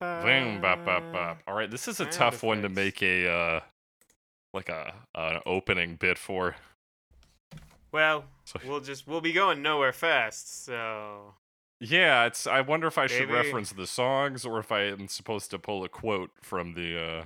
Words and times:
Boom, 0.00 0.60
bop, 0.60 0.84
bop, 0.84 1.12
bop. 1.12 1.38
All 1.48 1.54
right, 1.54 1.70
this 1.70 1.88
is 1.88 1.94
a 2.00 2.04
Sound 2.04 2.12
tough 2.12 2.42
one 2.42 2.62
to 2.62 2.68
make 2.68 3.02
a 3.02 3.28
uh, 3.28 3.60
like 4.54 4.68
a 4.68 4.94
an 5.14 5.40
opening 5.44 5.96
bit 5.96 6.18
for. 6.18 6.54
Well, 7.90 8.24
So- 8.44 8.60
we'll 8.66 8.80
just 8.80 9.06
we'll 9.08 9.20
be 9.20 9.32
going 9.32 9.60
nowhere 9.62 9.92
fast, 9.92 10.64
so 10.64 11.34
Yeah, 11.80 12.26
it's. 12.26 12.46
I 12.46 12.60
wonder 12.60 12.86
if 12.86 12.96
I 12.98 13.06
should 13.08 13.30
reference 13.30 13.72
the 13.72 13.86
songs 13.88 14.44
or 14.46 14.60
if 14.60 14.70
I 14.70 14.82
am 14.82 15.08
supposed 15.08 15.50
to 15.50 15.58
pull 15.58 15.82
a 15.84 15.88
quote 15.88 16.30
from 16.42 16.74
the. 16.74 17.00
uh 17.00 17.24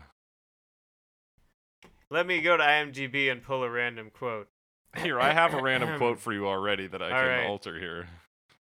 let 2.10 2.26
me 2.26 2.40
go 2.42 2.56
to 2.58 2.62
IMDb 2.62 3.30
and 3.32 3.42
pull 3.42 3.64
a 3.64 3.70
random 3.70 4.10
quote. 4.10 4.48
Here, 4.96 5.18
I 5.18 5.32
have 5.32 5.54
a 5.54 5.62
random 5.62 5.96
quote 5.98 6.18
for 6.20 6.32
you 6.32 6.46
already 6.46 6.86
that 6.86 7.02
I 7.02 7.06
All 7.06 7.10
can 7.20 7.28
right. 7.28 7.46
alter 7.46 7.78
here. 7.78 8.06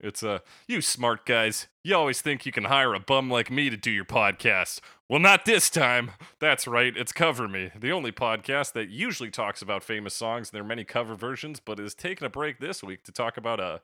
It's 0.03 0.23
uh, 0.23 0.39
you 0.67 0.81
smart 0.81 1.25
guys. 1.25 1.67
You 1.83 1.95
always 1.95 2.21
think 2.21 2.45
you 2.45 2.51
can 2.51 2.65
hire 2.65 2.93
a 2.93 2.99
bum 2.99 3.29
like 3.29 3.51
me 3.51 3.69
to 3.69 3.77
do 3.77 3.91
your 3.91 4.05
podcast. 4.05 4.79
Well, 5.07 5.19
not 5.19 5.45
this 5.45 5.69
time. 5.69 6.11
That's 6.39 6.67
right, 6.67 6.95
it's 6.97 7.11
Cover 7.11 7.47
Me, 7.47 7.69
the 7.79 7.91
only 7.91 8.11
podcast 8.11 8.73
that 8.73 8.89
usually 8.89 9.29
talks 9.29 9.61
about 9.61 9.83
famous 9.83 10.13
songs 10.13 10.49
and 10.49 10.55
their 10.57 10.63
many 10.63 10.83
cover 10.83 11.15
versions, 11.15 11.59
but 11.59 11.79
is 11.79 11.93
taking 11.93 12.25
a 12.25 12.29
break 12.29 12.59
this 12.59 12.81
week 12.83 13.03
to 13.03 13.11
talk 13.11 13.37
about 13.37 13.59
a 13.59 13.81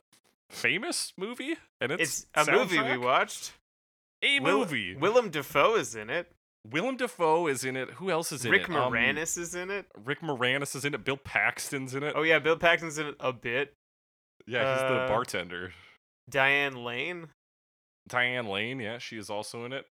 famous 0.49 1.13
movie 1.17 1.57
and 1.79 1.91
its, 1.91 2.25
It's 2.35 2.47
a 2.47 2.51
movie 2.51 2.81
we 2.81 2.97
watched. 2.97 3.53
A 4.23 4.39
Will- 4.39 4.59
movie. 4.59 4.95
Willem 4.95 5.29
Dafoe 5.29 5.75
is 5.75 5.95
in 5.95 6.09
it. 6.09 6.31
Willem 6.67 6.97
Dafoe 6.97 7.47
is 7.47 7.63
in 7.63 7.75
it. 7.77 7.91
Who 7.91 8.09
else 8.09 8.31
is 8.31 8.43
in 8.43 8.51
Rick 8.51 8.63
it? 8.63 8.69
Um, 8.75 8.91
Moranis 8.91 9.37
is 9.37 9.53
in 9.55 9.69
it. 9.69 9.85
Rick 10.03 10.21
Moranis 10.21 10.75
is 10.75 10.83
in 10.83 10.93
it. 10.93 11.03
Bill 11.05 11.15
Paxton's 11.17 11.93
in 11.93 12.03
it. 12.03 12.13
Oh 12.15 12.23
yeah, 12.23 12.39
Bill 12.39 12.57
Paxton's 12.57 12.97
in 12.97 13.07
it 13.07 13.15
a 13.19 13.31
bit. 13.31 13.73
yeah, 14.47 14.73
he's 14.73 14.81
the 14.81 14.97
uh, 15.03 15.07
bartender. 15.07 15.71
Diane 16.29 16.83
Lane. 16.83 17.27
Diane 18.07 18.47
Lane, 18.47 18.79
yeah, 18.79 18.97
she 18.97 19.17
is 19.17 19.29
also 19.29 19.65
in 19.65 19.73
it. 19.73 19.85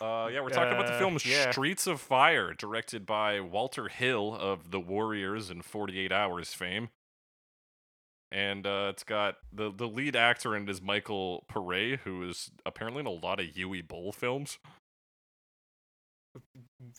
Uh, 0.00 0.28
yeah, 0.32 0.40
we're 0.40 0.48
talking 0.48 0.72
about 0.72 0.86
the 0.86 0.94
Uh, 0.94 0.98
film 0.98 1.18
yeah. 1.24 1.50
Streets 1.50 1.86
of 1.86 2.00
Fire, 2.00 2.54
directed 2.54 3.06
by 3.06 3.40
Walter 3.40 3.88
Hill 3.88 4.34
of 4.34 4.70
The 4.70 4.80
Warriors 4.80 5.50
and 5.50 5.64
48 5.64 6.10
Hours 6.10 6.54
fame. 6.54 6.88
And 8.32 8.66
uh, 8.66 8.88
it's 8.90 9.04
got 9.04 9.36
the 9.52 9.70
the 9.70 9.86
lead 9.86 10.16
actor 10.16 10.56
in 10.56 10.62
it 10.62 10.70
is 10.70 10.80
Michael 10.80 11.44
Pare, 11.48 11.98
who 11.98 12.26
is 12.26 12.50
apparently 12.64 13.00
in 13.00 13.06
a 13.06 13.10
lot 13.10 13.38
of 13.38 13.46
Uwe 13.46 13.86
Boll 13.86 14.10
films. 14.10 14.58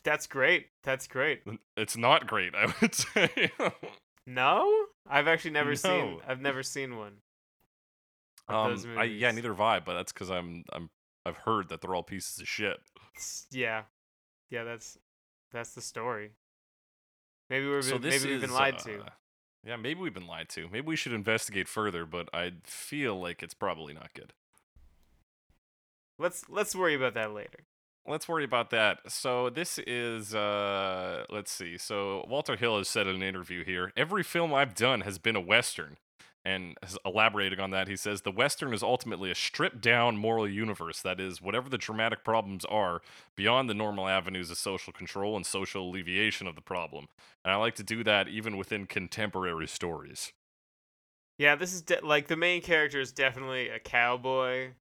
That's 0.03 0.27
great. 0.27 0.67
That's 0.83 1.07
great. 1.07 1.41
It's 1.75 1.97
not 1.97 2.27
great, 2.27 2.53
I 2.53 2.71
would 2.79 2.93
say. 3.15 3.51
No, 4.27 4.85
I've 5.09 5.27
actually 5.27 5.51
never 5.51 5.75
seen. 5.75 6.19
I've 6.27 6.39
never 6.39 6.61
seen 6.61 6.97
one. 6.97 7.13
Um, 8.47 8.83
I, 8.97 9.03
yeah, 9.05 9.31
neither 9.31 9.49
have 9.49 9.61
I, 9.61 9.79
but 9.79 9.93
that's 9.93 10.11
because 10.11 10.29
I'm 10.29 10.63
I'm 10.71 10.89
I've 11.25 11.37
heard 11.37 11.69
that 11.69 11.81
they're 11.81 11.95
all 11.95 12.03
pieces 12.03 12.39
of 12.39 12.47
shit. 12.47 12.77
Yeah, 13.51 13.83
yeah. 14.49 14.63
That's 14.63 14.97
that's 15.51 15.73
the 15.73 15.81
story. 15.81 16.31
Maybe 17.49 17.67
we're 17.67 17.81
so 17.81 17.99
maybe 17.99 18.29
we've 18.31 18.41
been 18.41 18.53
lied 18.53 18.79
to. 18.79 19.01
uh, 19.01 19.09
Yeah, 19.65 19.75
maybe 19.75 19.99
we've 20.01 20.13
been 20.13 20.27
lied 20.27 20.49
to. 20.49 20.67
Maybe 20.69 20.87
we 20.87 20.95
should 20.95 21.13
investigate 21.13 21.67
further, 21.67 22.05
but 22.05 22.27
I 22.33 22.53
feel 22.63 23.19
like 23.19 23.43
it's 23.43 23.53
probably 23.53 23.93
not 23.93 24.13
good. 24.13 24.33
Let's 26.19 26.49
let's 26.49 26.75
worry 26.75 26.95
about 26.95 27.13
that 27.15 27.33
later. 27.33 27.65
Let's 28.05 28.27
worry 28.27 28.43
about 28.43 28.69
that. 28.71 28.99
So 29.07 29.49
this 29.49 29.79
is 29.79 30.35
uh 30.35 31.25
let's 31.29 31.51
see. 31.51 31.77
So 31.77 32.25
Walter 32.27 32.55
Hill 32.55 32.77
has 32.77 32.89
said 32.89 33.07
in 33.07 33.15
an 33.17 33.23
interview 33.23 33.63
here, 33.63 33.91
every 33.95 34.23
film 34.23 34.53
I've 34.53 34.75
done 34.75 35.01
has 35.01 35.17
been 35.19 35.35
a 35.35 35.41
western. 35.41 35.97
And 36.45 36.75
elaborating 37.05 37.61
on 37.61 37.71
that, 37.71 37.87
he 37.87 37.95
says 37.95 38.21
the 38.21 38.31
western 38.31 38.73
is 38.73 38.83
ultimately 38.83 39.31
a 39.31 39.35
stripped 39.35 39.79
down 39.79 40.17
moral 40.17 40.47
universe 40.47 41.01
that 41.01 41.19
is 41.21 41.41
whatever 41.41 41.69
the 41.69 41.77
dramatic 41.77 42.25
problems 42.25 42.65
are 42.65 43.01
beyond 43.37 43.69
the 43.69 43.73
normal 43.73 44.09
avenues 44.09 44.51
of 44.51 44.57
social 44.57 44.91
control 44.91 45.37
and 45.37 45.45
social 45.45 45.89
alleviation 45.89 46.45
of 46.45 46.55
the 46.55 46.61
problem. 46.61 47.07
And 47.45 47.53
I 47.53 47.55
like 47.55 47.75
to 47.75 47.83
do 47.83 48.03
that 48.03 48.27
even 48.27 48.57
within 48.57 48.87
contemporary 48.87 49.67
stories. 49.67 50.33
Yeah, 51.37 51.55
this 51.55 51.73
is 51.73 51.81
de- 51.81 52.05
like 52.05 52.27
the 52.27 52.35
main 52.35 52.61
character 52.61 52.99
is 52.99 53.11
definitely 53.11 53.69
a 53.69 53.79
cowboy. 53.79 54.71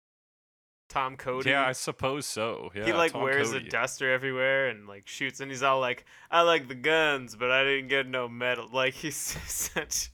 Tom 0.89 1.17
Cody. 1.17 1.49
Yeah, 1.49 1.67
I 1.67 1.73
suppose 1.73 2.27
so. 2.27 2.71
Yeah, 2.75 2.85
he 2.85 2.93
like 2.93 3.13
Tom 3.13 3.23
wears 3.23 3.53
Cody. 3.53 3.67
a 3.67 3.71
duster 3.71 4.13
everywhere 4.13 4.69
and 4.69 4.87
like 4.87 5.09
shoots, 5.09 5.41
and 5.41 5.51
he's 5.51 5.63
all 5.63 5.81
like, 5.81 6.05
"I 6.31 6.43
like 6.43 6.69
the 6.69 6.75
guns, 6.75 7.35
but 7.35 7.51
I 7.51 7.65
didn't 7.65 7.89
get 7.89 8.07
no 8.07 8.29
medal." 8.29 8.69
Like 8.71 8.93
he's 9.03 9.17
such. 9.17 10.11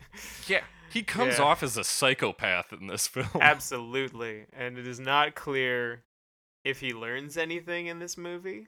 Yeah, 0.46 0.60
he 0.90 1.02
comes 1.02 1.38
Yeah. 1.38 1.44
off 1.44 1.62
as 1.62 1.76
a 1.76 1.84
psychopath 1.84 2.72
in 2.72 2.86
this 2.86 3.06
film. 3.08 3.28
Absolutely, 3.40 4.46
and 4.52 4.78
it 4.78 4.86
is 4.86 4.98
not 5.00 5.34
clear 5.34 6.04
if 6.64 6.80
he 6.80 6.92
learns 6.92 7.36
anything 7.36 7.86
in 7.86 7.98
this 7.98 8.16
movie. 8.18 8.66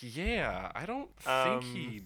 Yeah, 0.00 0.70
I 0.74 0.86
don't 0.86 1.10
think 1.18 1.28
Um, 1.28 1.62
he 1.62 2.04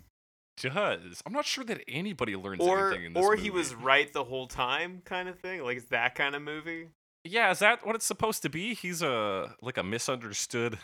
does. 0.56 1.22
I'm 1.26 1.32
not 1.32 1.44
sure 1.44 1.64
that 1.64 1.82
anybody 1.86 2.34
learns 2.36 2.60
or 2.62 2.88
anything 2.88 3.04
in 3.06 3.12
this 3.12 3.22
or 3.22 3.30
movie. 3.32 3.40
Or 3.40 3.42
he 3.42 3.50
was 3.50 3.74
right 3.74 4.10
the 4.12 4.24
whole 4.24 4.46
time 4.46 5.02
kind 5.04 5.28
of 5.28 5.38
thing 5.38 5.62
like 5.62 5.76
it's 5.76 5.90
that 5.90 6.14
kind 6.14 6.34
of 6.34 6.42
movie 6.42 6.88
Yeah, 7.24 7.50
is 7.50 7.58
that 7.58 7.84
what 7.86 7.94
it's 7.94 8.06
supposed 8.06 8.42
to 8.42 8.48
be? 8.48 8.74
He's 8.74 9.02
a 9.02 9.54
like 9.60 9.76
a 9.76 9.82
misunderstood 9.82 10.78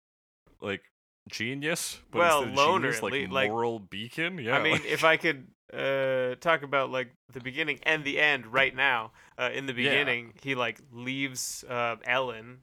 like 0.60 0.82
genius, 1.28 2.00
but 2.10 2.18
Well, 2.20 2.42
loner, 2.44 2.92
genius, 2.92 3.02
like 3.02 3.30
like- 3.30 3.50
moral 3.50 3.78
beacon. 3.80 4.38
Yeah, 4.38 4.56
i 4.56 4.62
mean 4.62 4.72
like- 4.72 4.84
if 4.86 5.04
i 5.04 5.16
could 5.16 5.48
uh 5.72 6.36
talk 6.40 6.62
about 6.62 6.90
like 6.90 7.10
the 7.32 7.40
beginning 7.40 7.80
and 7.82 8.04
the 8.04 8.20
end 8.20 8.46
right 8.46 8.74
now 8.74 9.10
uh 9.38 9.50
in 9.52 9.66
the 9.66 9.72
Yeah. 9.72 9.90
beginning 9.90 10.32
he 10.40 10.54
like 10.54 10.78
leaves 10.92 11.64
uh 11.68 11.96
ellen 12.04 12.60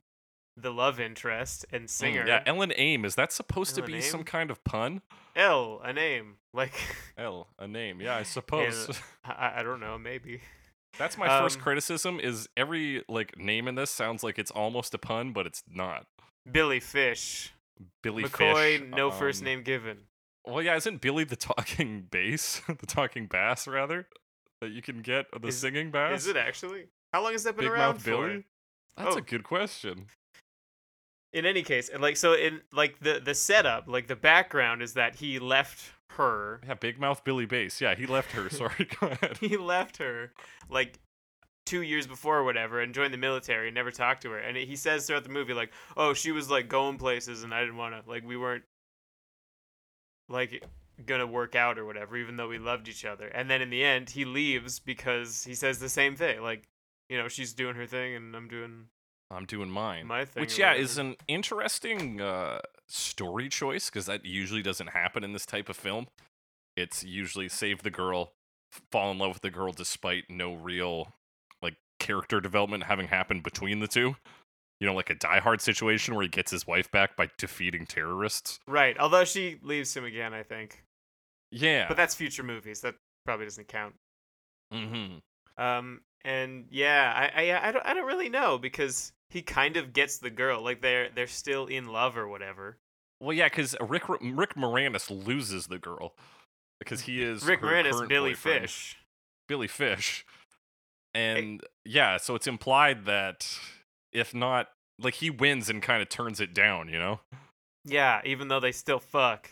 the 0.55 0.71
love 0.71 0.99
interest 0.99 1.65
and 1.71 1.85
Mm, 1.85 1.89
singer 1.89 2.25
yeah, 2.27 2.43
Ellen 2.45 2.71
Aim. 2.75 3.05
Is 3.05 3.15
that 3.15 3.31
supposed 3.33 3.73
to 3.75 3.81
Ellen 3.81 3.91
be 3.93 4.01
some 4.01 4.23
kind 4.23 4.51
of 4.51 4.63
pun? 4.63 5.01
l 5.35 5.81
a 5.83 5.91
name 5.91 6.35
like 6.53 6.73
L, 7.17 7.47
a 7.57 7.67
name. 7.67 7.99
Yeah, 7.99 8.15
I 8.17 8.23
suppose. 8.23 9.01
I, 9.25 9.53
I 9.57 9.63
don't 9.63 9.79
know 9.79 9.97
maybe 9.97 10.41
That's 10.99 11.17
my 11.17 11.27
first 11.27 11.57
Um, 11.57 11.63
criticism. 11.63 12.19
Is 12.19 12.47
every 12.55 13.03
like 13.09 13.35
name 13.37 13.67
in 13.67 13.73
this 13.75 13.89
sounds 13.89 14.21
like 14.23 14.37
it's 14.37 14.51
almost 14.51 14.93
a 14.93 14.99
pun, 14.99 15.33
but 15.33 15.47
it's 15.47 15.63
not. 15.67 16.05
billy 16.51 16.79
fish 16.79 17.52
Billy 18.01 18.23
mccoy 18.23 18.79
Fish. 18.79 18.89
no 18.95 19.11
first 19.11 19.41
um, 19.41 19.45
name 19.45 19.63
given 19.63 19.97
Well, 20.45 20.61
yeah, 20.61 20.75
isn't 20.75 21.01
Billy 21.01 21.23
the 21.23 21.35
talking 21.35 22.07
bass, 22.11 22.61
the 22.67 22.85
talking 22.85 23.27
bass 23.27 23.67
rather, 23.67 24.07
that 24.61 24.71
you 24.71 24.81
can 24.81 25.01
get 25.01 25.25
the 25.39 25.47
Is- 25.47 25.57
singing 25.59 25.91
bass? 25.91 26.21
is 26.21 26.27
it 26.27 26.37
actually 26.37 26.85
how 27.13 27.21
long 27.23 27.33
has 27.33 27.43
that 27.43 27.55
been 27.55 27.65
Big 27.65 27.71
around 27.73 27.93
Mouth 27.95 28.01
for 28.03 28.09
Billy? 28.09 28.43
That's 28.97 29.15
Oh. 29.15 29.19
a 29.19 29.21
good 29.21 29.43
question. 29.43 30.07
in 31.33 31.45
any 31.45 31.63
case 31.63 31.89
and, 31.89 32.01
like 32.01 32.15
so 32.17 32.33
in 32.33 32.61
like 32.71 32.99
the 32.99 33.19
the 33.23 33.33
setup 33.35 33.87
like 33.87 34.07
the 34.07 34.15
background 34.15 34.81
is 34.83 34.93
that 34.93 35.15
he 35.15 35.39
left 35.39 35.91
her 36.11 36.61
Yeah, 36.67 36.75
Big 36.75 36.99
Mouth 36.99 37.23
Billy 37.23 37.45
Bass. 37.47 37.81
Yeah, 37.81 37.95
he 37.95 38.05
left 38.05 38.31
her. 38.33 38.49
Sorry, 38.51 38.87
go 38.99 39.07
ahead. 39.07 39.37
he 39.39 39.57
left 39.57 39.97
her 39.97 40.31
like 40.69 40.99
two 41.65 41.81
years 41.81 42.05
before 42.07 42.39
or 42.39 42.43
whatever 42.43 42.81
and 42.81 42.93
joined 42.93 43.13
the 43.13 43.17
military 43.17 43.67
and 43.67 43.75
never 43.75 43.91
talked 43.91 44.21
to 44.21 44.29
her 44.31 44.37
and 44.37 44.57
he 44.57 44.75
says 44.75 45.05
throughout 45.05 45.23
the 45.23 45.29
movie 45.29 45.53
like 45.53 45.71
oh 45.95 46.13
she 46.13 46.31
was 46.31 46.49
like 46.49 46.67
going 46.67 46.97
places 46.97 47.43
and 47.43 47.53
i 47.53 47.61
didn't 47.61 47.77
want 47.77 47.93
to 47.95 48.09
like 48.09 48.25
we 48.25 48.35
weren't 48.35 48.63
like 50.27 50.63
gonna 51.05 51.25
work 51.27 51.55
out 51.55 51.77
or 51.79 51.85
whatever 51.85 52.17
even 52.17 52.37
though 52.37 52.47
we 52.47 52.57
loved 52.59 52.87
each 52.87 53.05
other 53.05 53.27
and 53.27 53.49
then 53.49 53.61
in 53.61 53.69
the 53.69 53.83
end 53.83 54.09
he 54.09 54.25
leaves 54.25 54.79
because 54.79 55.43
he 55.43 55.55
says 55.55 55.79
the 55.79 55.89
same 55.89 56.15
thing 56.15 56.41
like 56.41 56.67
you 57.09 57.17
know 57.17 57.27
she's 57.27 57.53
doing 57.53 57.75
her 57.75 57.87
thing 57.87 58.15
and 58.15 58.35
i'm 58.35 58.47
doing 58.47 58.85
I'm 59.31 59.45
doing 59.45 59.69
mine. 59.69 60.05
my 60.05 60.25
thing 60.25 60.41
Which, 60.41 60.59
yeah, 60.59 60.69
whatever. 60.69 60.83
is 60.83 60.97
an 60.97 61.15
interesting 61.27 62.21
uh, 62.21 62.59
story 62.87 63.49
choice 63.49 63.89
because 63.89 64.05
that 64.05 64.25
usually 64.25 64.61
doesn't 64.61 64.89
happen 64.89 65.23
in 65.23 65.33
this 65.33 65.45
type 65.45 65.69
of 65.69 65.75
film. 65.75 66.07
It's 66.75 67.03
usually 67.03 67.49
save 67.49 67.81
the 67.83 67.89
girl, 67.89 68.33
fall 68.91 69.11
in 69.11 69.17
love 69.17 69.33
with 69.33 69.41
the 69.41 69.49
girl 69.49 69.71
despite 69.71 70.25
no 70.29 70.53
real 70.53 71.13
character 72.03 72.39
development 72.39 72.83
having 72.83 73.07
happened 73.07 73.41
between 73.43 73.79
the 73.79 73.87
two. 73.87 74.15
You 74.79 74.87
know, 74.87 74.93
like 74.93 75.09
a 75.09 75.15
Die 75.15 75.39
Hard 75.39 75.61
situation 75.61 76.13
where 76.13 76.23
he 76.23 76.29
gets 76.29 76.51
his 76.51 76.67
wife 76.67 76.91
back 76.91 77.15
by 77.15 77.29
defeating 77.37 77.85
terrorists. 77.85 78.59
right 78.67 78.97
although 78.99 79.23
she 79.23 79.57
leaves 79.63 79.95
him 79.95 80.03
again 80.03 80.33
i 80.33 80.43
think 80.43 80.83
Yeah. 81.51 81.87
but 81.87 81.95
that's 81.95 82.13
future 82.15 82.43
movies 82.43 82.81
that 82.81 82.95
probably 83.25 83.45
doesn't 83.45 83.67
count 83.69 83.95
mm-hmm. 84.73 85.17
Um, 85.63 86.01
and 86.25 86.65
yeah, 86.71 87.13
I, 87.15 87.51
I, 87.51 87.67
I 87.67 87.71
don't, 87.71 87.85
I 87.85 87.93
don't 87.93 88.07
really 88.07 88.29
know 88.29 88.57
because 88.57 89.11
he 89.29 89.41
kind 89.43 89.77
of 89.77 89.93
gets 89.93 90.17
the 90.17 90.31
girl. 90.31 90.63
Like 90.63 90.81
they're, 90.81 91.09
they're 91.13 91.27
still 91.27 91.67
in 91.67 91.85
love 91.87 92.17
or 92.17 92.27
whatever. 92.27 92.79
Well, 93.19 93.33
yeah, 93.33 93.47
because 93.49 93.75
Rick 93.79 94.09
Rick 94.09 94.55
Moranis 94.55 95.11
loses 95.25 95.67
the 95.67 95.77
girl 95.77 96.15
because 96.79 97.01
he 97.01 97.21
is 97.21 97.45
Rick 97.45 97.61
Moranis, 97.61 98.07
Billy 98.09 98.31
boyfriend. 98.31 98.61
Fish. 98.61 98.97
Billy 99.47 99.67
Fish. 99.67 100.25
And 101.15 101.61
yeah, 101.85 102.17
so 102.17 102.35
it's 102.35 102.47
implied 102.47 103.05
that 103.05 103.47
if 104.11 104.33
not, 104.33 104.69
like 104.99 105.15
he 105.15 105.29
wins 105.29 105.69
and 105.69 105.81
kind 105.81 106.01
of 106.01 106.09
turns 106.09 106.39
it 106.39 106.53
down, 106.53 106.89
you 106.89 106.97
know? 106.99 107.19
Yeah, 107.85 108.21
even 108.25 108.47
though 108.47 108.59
they 108.59 108.71
still 108.71 108.99
fuck. 108.99 109.51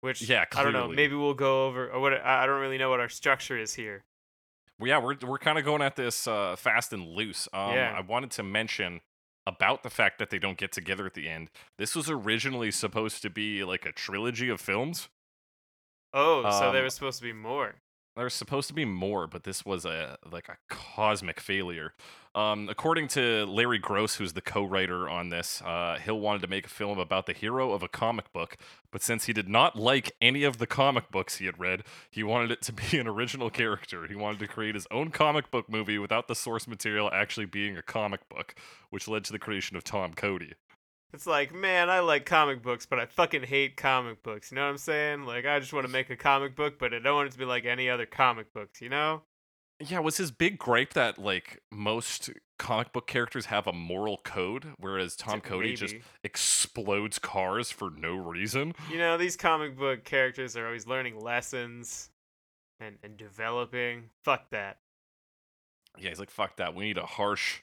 Which 0.00 0.22
Yeah, 0.22 0.44
I 0.54 0.62
don't 0.62 0.72
know. 0.74 0.88
Maybe 0.88 1.14
we'll 1.14 1.32
go 1.34 1.66
over 1.66 1.88
or 1.88 1.98
what. 2.00 2.12
I 2.22 2.44
don't 2.46 2.60
really 2.60 2.76
know 2.76 2.90
what 2.90 3.00
our 3.00 3.08
structure 3.08 3.56
is 3.56 3.74
here. 3.74 4.04
Well, 4.78 4.88
yeah, 4.88 4.98
we're 4.98 5.16
we're 5.26 5.38
kind 5.38 5.58
of 5.58 5.64
going 5.64 5.80
at 5.80 5.96
this 5.96 6.26
uh, 6.28 6.56
fast 6.56 6.92
and 6.92 7.06
loose. 7.06 7.48
Um, 7.54 7.72
Yeah. 7.72 7.94
I 7.96 8.00
wanted 8.02 8.30
to 8.32 8.42
mention 8.42 9.00
about 9.46 9.82
the 9.82 9.88
fact 9.90 10.18
that 10.18 10.28
they 10.30 10.38
don't 10.38 10.58
get 10.58 10.72
together 10.72 11.06
at 11.06 11.14
the 11.14 11.28
end. 11.28 11.48
This 11.78 11.94
was 11.96 12.10
originally 12.10 12.70
supposed 12.70 13.22
to 13.22 13.30
be 13.30 13.64
like 13.64 13.86
a 13.86 13.92
trilogy 13.92 14.48
of 14.50 14.60
films. 14.60 15.08
Oh, 16.12 16.42
so 16.50 16.70
there 16.70 16.80
Um, 16.82 16.84
was 16.84 16.94
supposed 16.94 17.18
to 17.18 17.24
be 17.24 17.32
more. 17.32 17.74
There's 18.16 18.34
supposed 18.34 18.68
to 18.68 18.74
be 18.74 18.84
more, 18.84 19.26
but 19.26 19.42
this 19.42 19.64
was 19.64 19.84
a 19.84 20.16
like 20.30 20.48
a 20.48 20.56
cosmic 20.68 21.40
failure. 21.40 21.94
Um, 22.34 22.68
according 22.68 23.08
to 23.08 23.44
Larry 23.44 23.78
Gross, 23.78 24.16
who's 24.16 24.32
the 24.32 24.40
co-writer 24.40 25.08
on 25.08 25.28
this, 25.28 25.62
uh, 25.62 25.98
Hill 25.98 26.18
wanted 26.18 26.42
to 26.42 26.48
make 26.48 26.66
a 26.66 26.70
film 26.70 26.98
about 26.98 27.26
the 27.26 27.32
hero 27.32 27.72
of 27.72 27.82
a 27.82 27.88
comic 27.88 28.32
book, 28.32 28.56
but 28.90 29.02
since 29.02 29.26
he 29.26 29.32
did 29.32 29.48
not 29.48 29.76
like 29.76 30.12
any 30.20 30.42
of 30.42 30.58
the 30.58 30.66
comic 30.66 31.10
books 31.10 31.36
he 31.36 31.46
had 31.46 31.58
read, 31.58 31.82
he 32.10 32.24
wanted 32.24 32.50
it 32.50 32.62
to 32.62 32.72
be 32.72 32.98
an 32.98 33.06
original 33.06 33.50
character. 33.50 34.06
He 34.06 34.16
wanted 34.16 34.40
to 34.40 34.48
create 34.48 34.74
his 34.74 34.88
own 34.90 35.10
comic 35.10 35.50
book 35.50 35.68
movie 35.68 35.98
without 35.98 36.26
the 36.26 36.34
source 36.34 36.66
material 36.66 37.10
actually 37.12 37.46
being 37.46 37.76
a 37.76 37.82
comic 37.82 38.28
book, 38.28 38.54
which 38.90 39.08
led 39.08 39.24
to 39.24 39.32
the 39.32 39.38
creation 39.38 39.76
of 39.76 39.84
Tom 39.84 40.14
Cody. 40.14 40.54
It's 41.14 41.26
like, 41.28 41.54
man, 41.54 41.88
I 41.90 42.00
like 42.00 42.26
comic 42.26 42.60
books, 42.60 42.86
but 42.86 42.98
I 42.98 43.06
fucking 43.06 43.44
hate 43.44 43.76
comic 43.76 44.24
books. 44.24 44.50
You 44.50 44.56
know 44.56 44.64
what 44.64 44.70
I'm 44.70 44.78
saying? 44.78 45.24
Like, 45.24 45.46
I 45.46 45.60
just 45.60 45.72
want 45.72 45.86
to 45.86 45.92
make 45.92 46.10
a 46.10 46.16
comic 46.16 46.56
book, 46.56 46.76
but 46.76 46.92
I 46.92 46.98
don't 46.98 47.14
want 47.14 47.28
it 47.28 47.32
to 47.32 47.38
be 47.38 47.44
like 47.44 47.64
any 47.64 47.88
other 47.88 48.04
comic 48.04 48.52
books. 48.52 48.82
You 48.82 48.88
know? 48.88 49.22
Yeah, 49.78 50.00
was 50.00 50.16
his 50.16 50.32
big 50.32 50.58
gripe 50.58 50.92
that 50.94 51.16
like 51.18 51.60
most 51.70 52.30
comic 52.58 52.92
book 52.92 53.06
characters 53.06 53.46
have 53.46 53.68
a 53.68 53.72
moral 53.72 54.18
code, 54.24 54.74
whereas 54.78 55.14
Tom 55.14 55.40
Cody 55.40 55.76
just 55.76 55.94
explodes 56.24 57.20
cars 57.20 57.70
for 57.70 57.90
no 57.90 58.16
reason? 58.16 58.74
You 58.90 58.98
know, 58.98 59.16
these 59.16 59.36
comic 59.36 59.76
book 59.78 60.04
characters 60.04 60.56
are 60.56 60.66
always 60.66 60.86
learning 60.86 61.20
lessons 61.20 62.10
and 62.80 62.96
and 63.04 63.16
developing. 63.16 64.10
Fuck 64.24 64.50
that. 64.50 64.78
Yeah, 65.96 66.08
he's 66.08 66.18
like, 66.18 66.30
fuck 66.30 66.56
that. 66.56 66.74
We 66.74 66.84
need 66.84 66.98
a 66.98 67.06
harsh, 67.06 67.60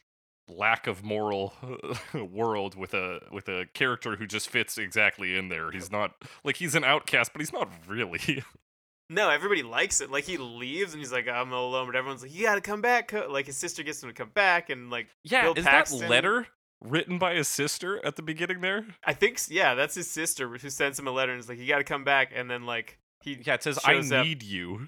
lack 0.50 0.88
of 0.88 1.04
moral 1.04 1.54
world 2.14 2.76
with 2.76 2.94
a 2.94 3.20
with 3.32 3.48
a 3.48 3.66
character 3.74 4.16
who 4.18 4.26
just 4.28 4.50
fits 4.50 4.78
exactly 4.78 5.38
in 5.38 5.50
there. 5.50 5.72
He's 5.72 5.92
not 5.92 6.12
like 6.44 6.58
he's 6.58 6.76
an 6.76 6.84
outcast, 6.84 7.32
but 7.34 7.42
he's 7.42 7.54
not 7.54 7.70
really. 7.88 8.44
No, 9.14 9.30
everybody 9.30 9.62
likes 9.62 10.00
it. 10.00 10.10
Like 10.10 10.24
he 10.24 10.38
leaves 10.38 10.94
and 10.94 11.02
he's 11.02 11.12
like, 11.12 11.28
I'm 11.28 11.52
alone, 11.52 11.86
but 11.88 11.98
everyone's 11.98 12.22
like, 12.22 12.34
you 12.34 12.44
gotta 12.46 12.62
come 12.62 12.80
back. 12.82 13.12
Like 13.12 13.46
his 13.48 13.58
sister 13.58 13.84
gets 13.84 14.02
him 14.02 14.08
to 14.08 14.14
come 14.16 14.30
back, 14.30 14.70
and 14.70 14.90
like, 14.90 15.08
yeah, 15.26 15.42
Bill 15.44 15.54
is 15.56 15.66
Paxton- 15.66 16.00
that 16.00 16.10
letter 16.10 16.48
written 16.80 17.18
by 17.20 17.34
his 17.34 17.50
sister 17.50 18.00
at 18.06 18.16
the 18.16 18.22
beginning 18.22 18.62
there? 18.62 18.86
I 19.04 19.12
think 19.14 19.38
yeah, 19.50 19.76
that's 19.76 19.96
his 19.96 20.10
sister 20.10 20.48
who 20.48 20.70
sends 20.70 20.98
him 20.98 21.08
a 21.08 21.12
letter 21.12 21.34
and 21.34 21.42
is 21.42 21.50
like, 21.50 21.60
you 21.60 21.68
gotta 21.68 21.84
come 21.84 22.06
back, 22.06 22.32
and 22.34 22.50
then 22.50 22.66
like 22.66 23.00
he 23.22 23.38
Yeah, 23.46 23.56
it 23.56 23.64
says 23.64 23.80
I 23.84 23.96
shows 23.96 24.14
up. 24.14 24.26
need 24.26 24.44
you. 24.44 24.88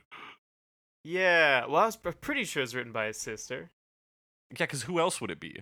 Yeah, 1.03 1.65
well, 1.65 1.81
I 1.81 1.85
was 1.87 1.97
pretty 1.97 2.45
sure 2.45 2.63
it's 2.63 2.73
written 2.73 2.93
by 2.93 3.07
his 3.07 3.17
sister. 3.19 3.71
Yeah, 4.57 4.65
because 4.65 4.83
who 4.83 4.99
else 4.99 5.19
would 5.19 5.31
it 5.31 5.39
be? 5.39 5.61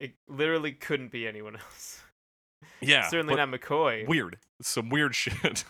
It 0.00 0.14
literally 0.28 0.72
couldn't 0.72 1.10
be 1.10 1.26
anyone 1.26 1.56
else. 1.56 2.02
Yeah, 2.80 3.08
Certainly 3.08 3.36
not 3.36 3.48
McCoy. 3.50 4.06
weird 4.06 4.38
some 4.62 4.88
weird 4.88 5.14
shit 5.14 5.64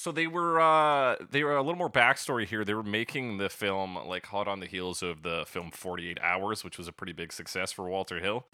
so 0.00 0.10
they 0.10 0.26
were 0.26 0.60
uh 0.60 1.16
they 1.30 1.44
were 1.44 1.56
a 1.56 1.62
little 1.62 1.76
more 1.78 1.90
backstory 1.90 2.46
here 2.46 2.64
they 2.64 2.74
were 2.74 2.82
making 2.82 3.36
the 3.38 3.48
film 3.48 3.96
like 4.06 4.26
hot 4.26 4.48
on 4.48 4.60
the 4.60 4.66
heels 4.66 5.02
of 5.02 5.22
the 5.22 5.44
film 5.46 5.70
48 5.70 6.18
hours 6.22 6.64
which 6.64 6.78
was 6.78 6.88
a 6.88 6.92
pretty 6.92 7.12
big 7.12 7.32
success 7.32 7.70
for 7.70 7.88
walter 7.88 8.18
hill 8.18 8.46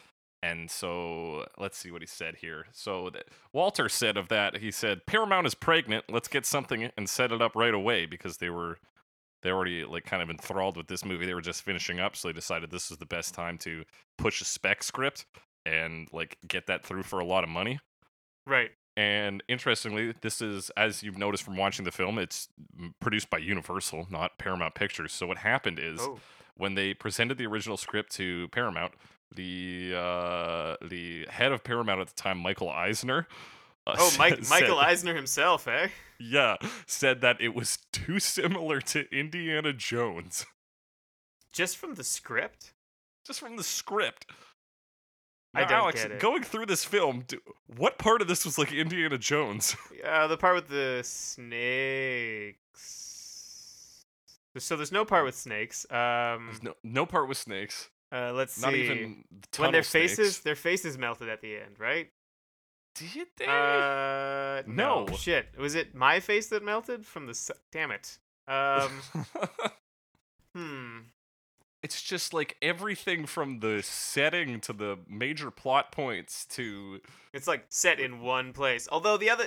and 0.43 0.71
so 0.71 1.47
let's 1.57 1.79
see 1.79 1.91
what 1.91 2.03
he 2.03 2.07
said 2.07 2.37
here 2.37 2.67
so 2.73 3.11
th- 3.11 3.25
walter 3.53 3.89
said 3.89 4.17
of 4.17 4.29
that 4.29 4.59
he 4.59 4.71
said 4.71 5.07
paramount 5.07 5.47
is 5.47 5.55
pregnant 5.55 6.05
let's 6.11 6.29
get 6.29 6.45
something 6.45 6.91
and 6.97 7.09
set 7.09 7.31
it 7.31 7.41
up 7.41 7.55
right 7.55 7.75
away 7.75 8.07
because 8.07 8.39
they 8.39 8.51
were 8.51 8.79
they 9.47 9.53
already 9.53 9.85
like 9.85 10.05
kind 10.05 10.23
of 10.23 10.29
enthralled 10.29 10.77
with 10.77 10.89
this 10.89 11.05
movie 11.05 11.25
they 11.27 11.35
were 11.35 11.41
just 11.41 11.63
finishing 11.63 12.01
up 12.01 12.17
so 12.17 12.29
they 12.29 12.33
decided 12.33 12.71
this 12.71 12.91
was 12.91 12.99
the 12.99 13.07
best 13.07 13.33
time 13.35 13.57
to 13.57 13.85
push 14.19 14.41
a 14.41 14.45
spec 14.45 14.83
script 14.83 15.25
and 15.65 16.09
like 16.13 16.37
get 16.47 16.67
that 16.67 16.85
through 16.85 17.03
for 17.03 17.21
a 17.21 17.25
lot 17.25 17.45
of 17.45 17.51
money 17.51 17.79
Right. 18.47 18.71
and 18.97 19.43
interestingly, 19.49 20.15
this 20.21 20.41
is, 20.41 20.71
as 20.77 21.03
you've 21.03 21.19
noticed 21.19 21.43
from 21.43 21.57
watching 21.57 21.85
the 21.85 21.91
film, 21.91 22.17
it's 22.19 22.49
produced 23.01 23.29
by 23.29 23.39
Universal, 23.39 24.07
not 24.11 24.39
Paramount 24.39 24.75
Pictures. 24.77 25.13
So 25.13 25.27
what 25.27 25.39
happened 25.39 25.79
is 25.81 25.99
Oh, 26.01 26.19
when 26.57 26.75
they 26.77 26.95
presented 26.95 27.39
the 27.39 27.47
original 27.47 27.77
script 27.77 28.13
to 28.13 28.47
Paramount, 28.53 28.95
the 29.35 29.93
uh, 29.97 30.77
the 30.87 31.27
head 31.29 31.51
of 31.53 31.65
Paramount 31.65 32.01
at 32.01 32.07
the 32.07 32.15
time, 32.15 32.39
Michael 32.39 32.71
Eisner. 32.71 33.27
Uh, 33.87 33.95
oh, 33.99 34.15
Mike, 34.19 34.45
said- 34.45 34.49
Michael 34.49 34.79
Eisner 34.79 35.15
himself, 35.15 35.69
eh? 35.69 35.89
Yeah, 36.19 36.57
said 36.87 37.21
that 37.21 37.41
it 37.41 37.55
was 37.55 37.79
too 37.93 38.19
similar 38.21 38.81
to 38.81 39.05
Indiana 39.15 39.73
Jones, 39.75 40.47
Just 41.53 41.77
from 41.77 41.95
the 41.95 42.05
script? 42.05 42.73
just 43.27 43.41
from 43.41 43.57
the 43.57 43.63
script. 43.65 44.25
I 45.55 45.61
don't 45.65 45.73
Alex, 45.73 46.03
get 46.03 46.13
it. 46.13 46.21
going 46.21 46.43
through 46.43 46.67
this 46.67 46.85
film, 46.85 47.25
do, 47.27 47.39
what 47.67 47.99
part 47.99 48.23
of 48.23 48.29
this 48.29 48.45
was 48.45 48.57
like 48.59 48.73
Indiana 48.73 49.19
Jones? 49.19 49.75
Uh, 50.05 50.27
the 50.29 50.37
part 50.37 50.55
with 50.55 50.69
the 50.69 51.01
snakes. 52.87 54.05
So 54.59 54.77
there's 54.77 54.93
no 54.93 55.05
part 55.05 55.25
with 55.25 55.35
snakes. 55.35 55.85
Um, 55.91 56.47
There's 56.47 56.63
no, 56.63 56.75
no 56.85 57.05
part 57.07 57.29
with 57.29 57.37
snakes. 57.39 57.91
uh, 58.13 58.33
let's 58.33 58.61
Not 58.61 58.73
see. 58.73 58.89
Not 58.89 58.97
even 58.97 59.25
the 59.31 59.63
when 59.63 59.73
their 59.73 59.83
tunnel 59.83 59.83
faces, 59.83 60.41
their 60.41 60.55
faces 60.55 60.97
melted 60.97 61.29
at 61.29 61.41
the 61.43 61.57
end, 61.57 61.79
right? 61.79 62.09
Did 62.99 63.27
they? 63.37 63.47
Uh, 63.47 64.63
no. 64.67 65.05
No. 65.05 65.17
Shit. 65.17 65.49
Was 65.59 65.75
it 65.75 65.95
my 65.95 66.21
face 66.21 66.49
that 66.49 66.65
melted 66.65 67.05
from 67.05 67.27
the? 67.27 67.31
s- 67.31 67.51
Damn 67.73 67.91
it. 67.91 68.19
Um. 68.49 68.91
hmm. 70.55 70.99
it's 71.83 72.01
just 72.01 72.33
like 72.33 72.57
everything 72.63 73.27
from 73.27 73.61
the 73.61 73.83
setting 73.83 74.61
to 74.61 74.73
the 74.73 74.99
major 75.09 75.51
plot 75.51 75.91
points 75.93 76.47
to 76.47 77.01
It's 77.33 77.47
like 77.49 77.67
set 77.69 77.99
in 78.01 78.21
one 78.21 78.53
place. 78.53 78.89
Although 78.91 79.17
the 79.17 79.31
other, 79.31 79.47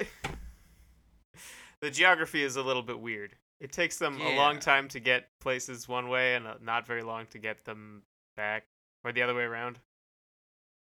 the 1.81 1.89
geography 1.91 2.43
is 2.43 2.55
a 2.55 2.61
little 2.61 2.83
bit 2.83 2.99
weird. 2.99 3.35
It 3.59 3.71
takes 3.73 3.97
them 3.97 4.21
a 4.21 4.35
long 4.37 4.59
time 4.59 4.87
to 4.89 4.99
get 5.01 5.27
places 5.41 5.87
one 5.87 6.07
way 6.07 6.35
and 6.35 6.47
uh, 6.47 6.53
not 6.61 6.87
very 6.87 7.03
long 7.03 7.25
to 7.31 7.39
get 7.39 7.65
them 7.65 8.03
back, 8.37 8.63
or 9.03 9.11
the 9.11 9.21
other 9.21 9.35
way 9.35 9.43
around. 9.43 9.79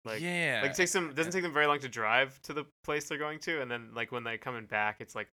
Like, 0.07 0.23
yeah. 0.23 0.61
like 0.63 0.71
it 0.71 0.77
takes 0.77 0.93
them 0.93 1.13
doesn't 1.15 1.33
take 1.33 1.43
them 1.43 1.53
very 1.53 1.67
long 1.67 1.81
to 1.81 1.89
drive 1.89 2.41
to 2.43 2.53
the 2.53 2.65
place 2.85 3.09
they're 3.09 3.19
going 3.19 3.41
to, 3.41 3.61
and 3.61 3.71
then 3.71 3.91
like 3.95 4.13
when 4.13 4.23
they're 4.23 4.39
coming 4.39 4.65
back, 4.65 4.97
it's 5.01 5.15
like 5.15 5.29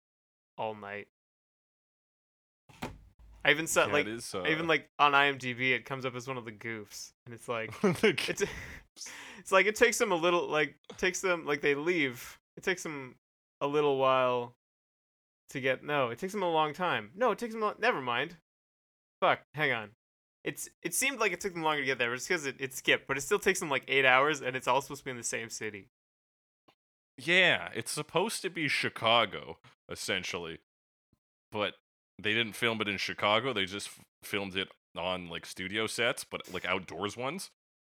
all 0.57 0.75
night. 0.75 1.09
I 3.45 3.51
even 3.51 3.67
saw 3.67 3.87
Yeah, 3.87 3.93
like 3.93 4.07
it 4.07 4.13
is, 4.13 4.35
uh, 4.35 4.45
even 4.47 4.67
like 4.67 4.89
on 4.99 5.13
IMDb, 5.13 5.73
it 5.73 5.85
comes 5.85 6.07
up 6.07 6.17
as 6.17 6.27
one 6.27 6.39
of 6.39 6.45
the 6.45 6.53
goofs, 6.53 7.13
and 7.27 7.35
it's 7.35 7.49
like 7.49 7.73
it's 8.03 8.43
it's 9.39 9.53
like 9.53 9.67
it 9.67 9.77
takes 9.77 9.99
them 9.99 10.11
a 10.11 10.17
little 10.17 10.49
like 10.49 10.75
takes 10.97 11.21
them 11.21 11.45
like 11.45 11.61
they 11.61 11.75
leave 11.75 12.39
it 12.57 12.63
takes 12.63 12.83
them 12.83 13.17
a 13.61 13.67
little 13.67 13.99
while 13.99 14.55
to 15.51 15.61
get 15.61 15.85
no 15.85 16.09
it 16.09 16.19
takes 16.19 16.33
them 16.33 16.43
a 16.43 16.51
long 16.51 16.73
time. 16.73 17.11
No 17.15 17.31
it 17.31 17.39
takes 17.39 17.53
them 17.53 17.63
a, 17.63 17.75
never 17.79 18.01
mind. 18.01 18.37
Fuck 19.21 19.41
hang 19.55 19.73
on 19.73 19.91
it's 20.45 20.69
it 20.83 20.95
seemed 20.95 21.21
like 21.21 21.33
it 21.33 21.41
took 21.41 21.55
them 21.55 21.63
longer 21.63 21.83
to 21.83 21.87
get 21.87 21.99
there 21.99 22.15
just 22.15 22.29
because 22.29 22.47
it, 22.47 22.57
it 22.59 22.75
skipped 22.75 23.07
but 23.07 23.17
it 23.17 23.21
still 23.21 23.39
takes 23.39 23.61
them 23.61 23.71
like 23.71 23.85
eight 23.89 24.05
hours 24.05 24.41
and 24.41 24.57
it's 24.57 24.67
all 24.67 24.81
supposed 24.81 25.01
to 25.01 25.05
be 25.05 25.11
in 25.11 25.17
the 25.17 25.23
same 25.23 25.49
city 25.49 25.89
yeah, 27.17 27.69
it's 27.75 27.93
supposed 27.93 28.43
to 28.43 28.51
be 28.51 28.69
Chicago 28.69 29.59
essentially, 29.91 30.59
but 31.51 31.75
they 32.21 32.33
didn't 32.33 32.55
film 32.55 32.81
it 32.81 32.89
in 32.89 32.97
Chicago. 32.97 33.53
They 33.53 33.65
just 33.65 33.89
f- 33.89 34.01
filmed 34.23 34.57
it 34.57 34.69
on 34.97 35.29
like 35.29 35.47
studio 35.47 35.87
sets, 35.87 36.25
but 36.25 36.53
like 36.53 36.65
outdoors 36.65 37.17
ones. 37.17 37.51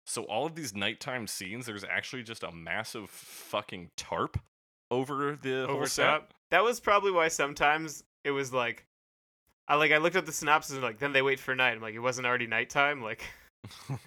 So 0.07 0.23
all 0.25 0.47
of 0.47 0.55
these 0.55 0.75
nighttime 0.75 1.26
scenes, 1.26 1.67
there's 1.67 1.85
actually 1.85 2.23
just 2.23 2.43
a 2.43 2.52
massive 2.52 3.11
fucking 3.11 3.90
tarp 3.97 4.38
over 4.90 5.38
the 5.40 5.67
whole 5.67 5.76
over 5.76 5.87
set. 5.87 6.05
top 6.07 6.35
that 6.50 6.64
was 6.64 6.81
probably 6.81 7.12
why 7.12 7.28
sometimes 7.28 8.05
it 8.25 8.31
was 8.31 8.55
like 8.55 8.87
i 9.69 9.75
like 9.75 9.93
i 9.93 9.99
looked 9.99 10.17
up 10.17 10.27
the 10.27 10.33
synopsis 10.33 10.75
and 10.75 10.83
like 10.83 10.99
then 10.99 11.13
they 11.13 11.23
wait 11.23 11.39
for 11.39 11.55
night 11.55 11.75
i'm 11.75 11.81
like 11.81 11.95
it 11.95 12.01
wasn't 12.01 12.27
already 12.27 12.47
nighttime 12.47 13.03
like 13.03 13.23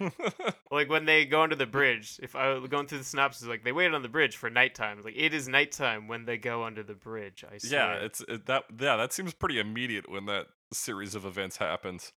Like 0.72 0.88
when 0.88 1.04
they 1.04 1.26
go 1.26 1.42
under 1.42 1.54
the 1.54 1.66
bridge, 1.66 2.18
if 2.22 2.34
I 2.34 2.54
was 2.54 2.70
going 2.70 2.86
through 2.86 2.98
the 2.98 3.04
synopsis, 3.04 3.46
like 3.46 3.62
they 3.62 3.72
waited 3.72 3.94
on 3.94 4.00
the 4.00 4.08
bridge 4.08 4.38
for 4.38 4.48
nighttime. 4.48 5.02
Like 5.02 5.12
it 5.14 5.34
is 5.34 5.46
nighttime 5.46 6.08
when 6.08 6.24
they 6.24 6.38
go 6.38 6.64
under 6.64 6.82
the 6.82 6.94
bridge. 6.94 7.44
I 7.44 7.58
swear. 7.58 7.72
Yeah, 7.72 8.04
it's 8.04 8.24
it, 8.26 8.46
that. 8.46 8.64
Yeah, 8.80 8.96
that 8.96 9.12
seems 9.12 9.34
pretty 9.34 9.60
immediate 9.60 10.10
when 10.10 10.24
that 10.26 10.46
series 10.72 11.14
of 11.14 11.26
events 11.26 11.58
happens. 11.58 12.14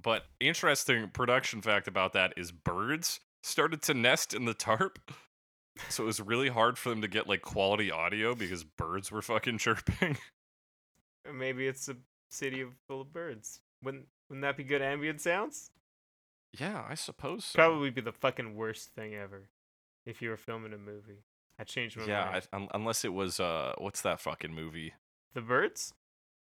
But 0.00 0.24
interesting 0.40 1.10
production 1.10 1.60
fact 1.60 1.86
about 1.86 2.14
that 2.14 2.32
is 2.38 2.50
birds 2.50 3.20
started 3.42 3.82
to 3.82 3.94
nest 3.94 4.32
in 4.32 4.46
the 4.46 4.54
tarp. 4.54 4.98
So 5.90 6.04
it 6.04 6.06
was 6.06 6.20
really 6.20 6.48
hard 6.48 6.78
for 6.78 6.88
them 6.88 7.02
to 7.02 7.08
get 7.08 7.28
like 7.28 7.42
quality 7.42 7.90
audio 7.90 8.34
because 8.34 8.64
birds 8.64 9.12
were 9.12 9.22
fucking 9.22 9.58
chirping. 9.58 10.16
maybe 11.34 11.66
it's 11.66 11.88
a 11.90 11.96
city 12.30 12.60
of 12.60 12.70
full 12.86 13.00
of 13.00 13.12
birds. 13.12 13.60
Wouldn't 13.82 14.06
wouldn't 14.28 14.42
that 14.42 14.56
be 14.56 14.64
good 14.64 14.82
ambient 14.82 15.20
sounds? 15.20 15.70
Yeah, 16.58 16.84
I 16.88 16.94
suppose 16.94 17.44
so. 17.44 17.56
Probably 17.56 17.90
be 17.90 18.00
the 18.00 18.12
fucking 18.12 18.54
worst 18.56 18.90
thing 18.94 19.14
ever 19.14 19.48
if 20.06 20.22
you 20.22 20.30
were 20.30 20.36
filming 20.36 20.72
a 20.72 20.78
movie. 20.78 21.24
I 21.58 21.64
changed 21.64 21.96
my 21.96 22.04
Yeah, 22.04 22.24
mind. 22.30 22.48
Un- 22.52 22.68
unless 22.74 23.04
it 23.04 23.12
was 23.12 23.38
uh, 23.40 23.74
what's 23.78 24.00
that 24.02 24.20
fucking 24.20 24.54
movie? 24.54 24.94
The 25.34 25.40
birds? 25.42 25.92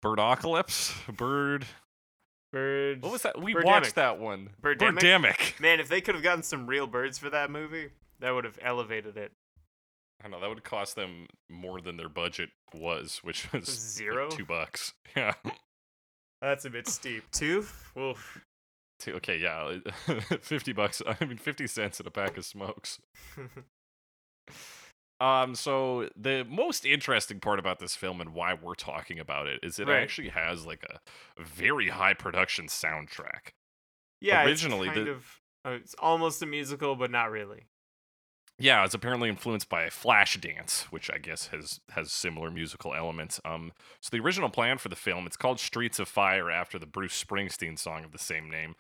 Birdocalypse? 0.03 0.93
Bird? 1.17 1.65
Birds. 2.51 3.01
What 3.01 3.11
was 3.11 3.21
that? 3.23 3.41
We 3.41 3.53
Birdemic. 3.55 3.63
watched 3.63 3.95
that 3.95 4.19
one. 4.19 4.49
Birdemic? 4.61 4.99
Birdemic. 4.99 5.59
Man, 5.59 5.79
if 5.79 5.87
they 5.87 6.01
could 6.01 6.15
have 6.15 6.23
gotten 6.23 6.43
some 6.43 6.67
real 6.67 6.85
birds 6.87 7.17
for 7.17 7.29
that 7.29 7.49
movie, 7.49 7.89
that 8.19 8.31
would 8.31 8.43
have 8.43 8.59
elevated 8.61 9.17
it. 9.17 9.31
I 10.23 10.27
know 10.27 10.39
that 10.39 10.49
would 10.49 10.63
cost 10.63 10.95
them 10.95 11.27
more 11.49 11.81
than 11.81 11.97
their 11.97 12.09
budget 12.09 12.49
was, 12.73 13.19
which 13.23 13.49
was 13.53 13.99
like, 14.01 14.29
two 14.31 14.45
bucks. 14.45 14.93
Yeah. 15.15 15.33
That's 16.43 16.65
a 16.65 16.69
bit 16.69 16.88
steep. 16.88 17.23
Two? 17.31 17.65
Oof. 17.97 18.45
Two, 19.00 19.13
okay, 19.13 19.38
yeah, 19.38 19.77
fifty 20.41 20.73
bucks. 20.73 21.01
I 21.07 21.25
mean, 21.25 21.38
fifty 21.38 21.65
cents 21.67 22.00
in 22.00 22.05
a 22.07 22.12
pack 22.12 22.38
of 22.38 22.45
smokes. 22.45 23.00
Um, 25.21 25.55
so 25.55 26.09
the 26.17 26.45
most 26.50 26.85
interesting 26.85 27.39
part 27.39 27.57
about 27.57 27.79
this 27.79 27.95
film 27.95 28.19
and 28.19 28.33
why 28.33 28.55
we're 28.55 28.75
talking 28.75 29.19
about 29.19 29.47
it 29.47 29.62
is 29.63 29.79
it 29.79 29.88
Right. 29.88 30.01
actually 30.01 30.29
has 30.29 30.65
like 30.65 30.83
a 30.83 31.00
very 31.41 31.88
high 31.89 32.13
production 32.13 32.65
soundtrack. 32.65 33.51
yeah, 34.19 34.43
Originally, 34.43 34.88
it's 34.89 34.95
kind 34.95 35.07
the- 35.07 35.12
of. 35.12 35.39
Uh, 35.65 35.69
it's 35.81 35.95
almost 36.00 36.41
a 36.41 36.45
musical, 36.45 36.97
but 36.97 37.09
not 37.09 37.31
really. 37.31 37.67
Yeah, 38.63 38.86
it's 38.86 38.93
apparently 38.93 39.27
influenced 39.27 39.67
by 39.67 39.88
Flashdance, 39.88 40.84
which 40.84 41.12
I 41.12 41.17
guess 41.17 41.48
has 41.48 41.82
has 41.89 42.13
similar 42.13 42.50
musical 42.50 42.93
elements. 42.93 43.41
Um, 43.43 43.74
so 44.00 44.08
the 44.10 44.24
original 44.24 44.50
plan 44.50 44.77
for 44.77 44.88
the 44.88 44.96
film, 44.96 45.27
it's 45.27 45.36
called 45.36 45.60
Streets 45.60 46.00
of 46.00 46.08
Fire 46.08 46.50
after 46.50 46.79
the 46.79 46.86
Bruce 46.86 47.22
Springsteen 47.22 47.77
song 47.77 48.05
of 48.05 48.13
the 48.13 48.17
same 48.17 48.50
name, 48.50 48.75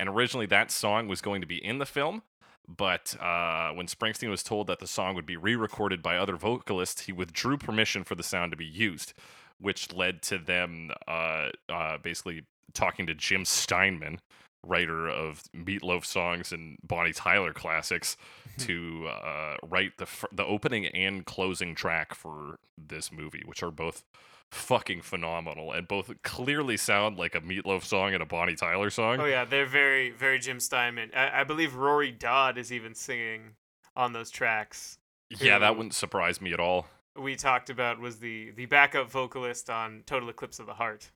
and 0.00 0.08
originally 0.08 0.46
that 0.46 0.72
song 0.72 1.06
was 1.06 1.20
going 1.20 1.40
to 1.40 1.46
be 1.46 1.64
in 1.64 1.78
the 1.78 1.86
film, 1.86 2.22
but 2.66 3.14
uh, 3.20 3.70
when 3.74 3.86
Springsteen 3.86 4.28
was 4.28 4.42
told 4.42 4.66
that 4.66 4.80
the 4.80 4.88
song 4.88 5.14
would 5.14 5.24
be 5.24 5.36
re-recorded 5.36 6.02
by 6.02 6.16
other 6.16 6.34
vocalists, 6.34 7.02
he 7.02 7.12
withdrew 7.12 7.58
permission 7.58 8.02
for 8.02 8.16
the 8.16 8.24
sound 8.24 8.50
to 8.50 8.56
be 8.56 8.66
used, 8.66 9.12
which 9.60 9.92
led 9.92 10.20
to 10.22 10.38
them 10.38 10.90
uh, 11.06 11.50
uh, 11.68 11.96
basically 11.98 12.42
talking 12.74 13.06
to 13.06 13.14
Jim 13.14 13.44
Steinman, 13.44 14.18
writer 14.66 15.08
of 15.08 15.42
Meatloaf 15.54 16.04
songs 16.04 16.52
and 16.52 16.78
Bonnie 16.82 17.12
Tyler 17.12 17.52
classics 17.52 18.16
to 18.58 19.08
uh, 19.08 19.56
write 19.62 19.98
the 19.98 20.06
the 20.32 20.44
opening 20.44 20.86
and 20.86 21.24
closing 21.24 21.74
track 21.74 22.14
for 22.14 22.58
this 22.76 23.12
movie, 23.12 23.42
which 23.46 23.62
are 23.62 23.70
both 23.70 24.04
fucking 24.50 25.02
phenomenal 25.02 25.72
and 25.72 25.86
both 25.86 26.10
clearly 26.22 26.76
sound 26.76 27.18
like 27.18 27.34
a 27.34 27.40
Meatloaf 27.40 27.84
song 27.84 28.14
and 28.14 28.22
a 28.22 28.26
Bonnie 28.26 28.54
Tyler 28.54 28.90
song. 28.90 29.20
Oh 29.20 29.26
yeah, 29.26 29.44
they're 29.44 29.66
very, 29.66 30.10
very 30.10 30.38
Jim 30.38 30.58
Steinman. 30.60 31.10
I, 31.14 31.40
I 31.40 31.44
believe 31.44 31.74
Rory 31.74 32.10
Dodd 32.10 32.56
is 32.58 32.72
even 32.72 32.94
singing 32.94 33.56
on 33.94 34.12
those 34.12 34.30
tracks. 34.30 34.98
yeah, 35.28 35.58
that 35.58 35.76
wouldn't 35.76 35.94
surprise 35.94 36.40
me 36.40 36.52
at 36.52 36.60
all. 36.60 36.86
We 37.16 37.36
talked 37.36 37.68
about 37.68 37.98
was 37.98 38.18
the 38.18 38.52
the 38.52 38.66
backup 38.66 39.10
vocalist 39.10 39.68
on 39.68 40.02
Total 40.06 40.28
Eclipse 40.28 40.58
of 40.58 40.66
the 40.66 40.74
Heart. 40.74 41.10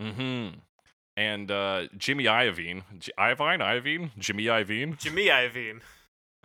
Mm-hmm. 0.00 0.58
And 1.16 1.50
uh, 1.50 1.88
Jimmy 1.96 2.24
Iovine, 2.24 2.84
J- 2.98 3.12
Iovine, 3.18 3.60
Iovine, 3.60 4.10
Jimmy 4.18 4.44
Iovine, 4.44 4.98
Jimmy 4.98 5.26
Iovine. 5.26 5.80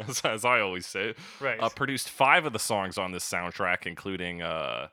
as, 0.06 0.22
as 0.22 0.44
I 0.46 0.60
always 0.60 0.86
say, 0.86 1.16
Right. 1.40 1.60
uh, 1.60 1.70
produced 1.70 2.10
five 2.10 2.46
of 2.46 2.54
the 2.54 2.60
songs 2.60 2.98
on 2.98 3.12
this 3.14 3.24
soundtrack, 3.30 3.86
including 3.86 4.42
uh, 4.42 4.90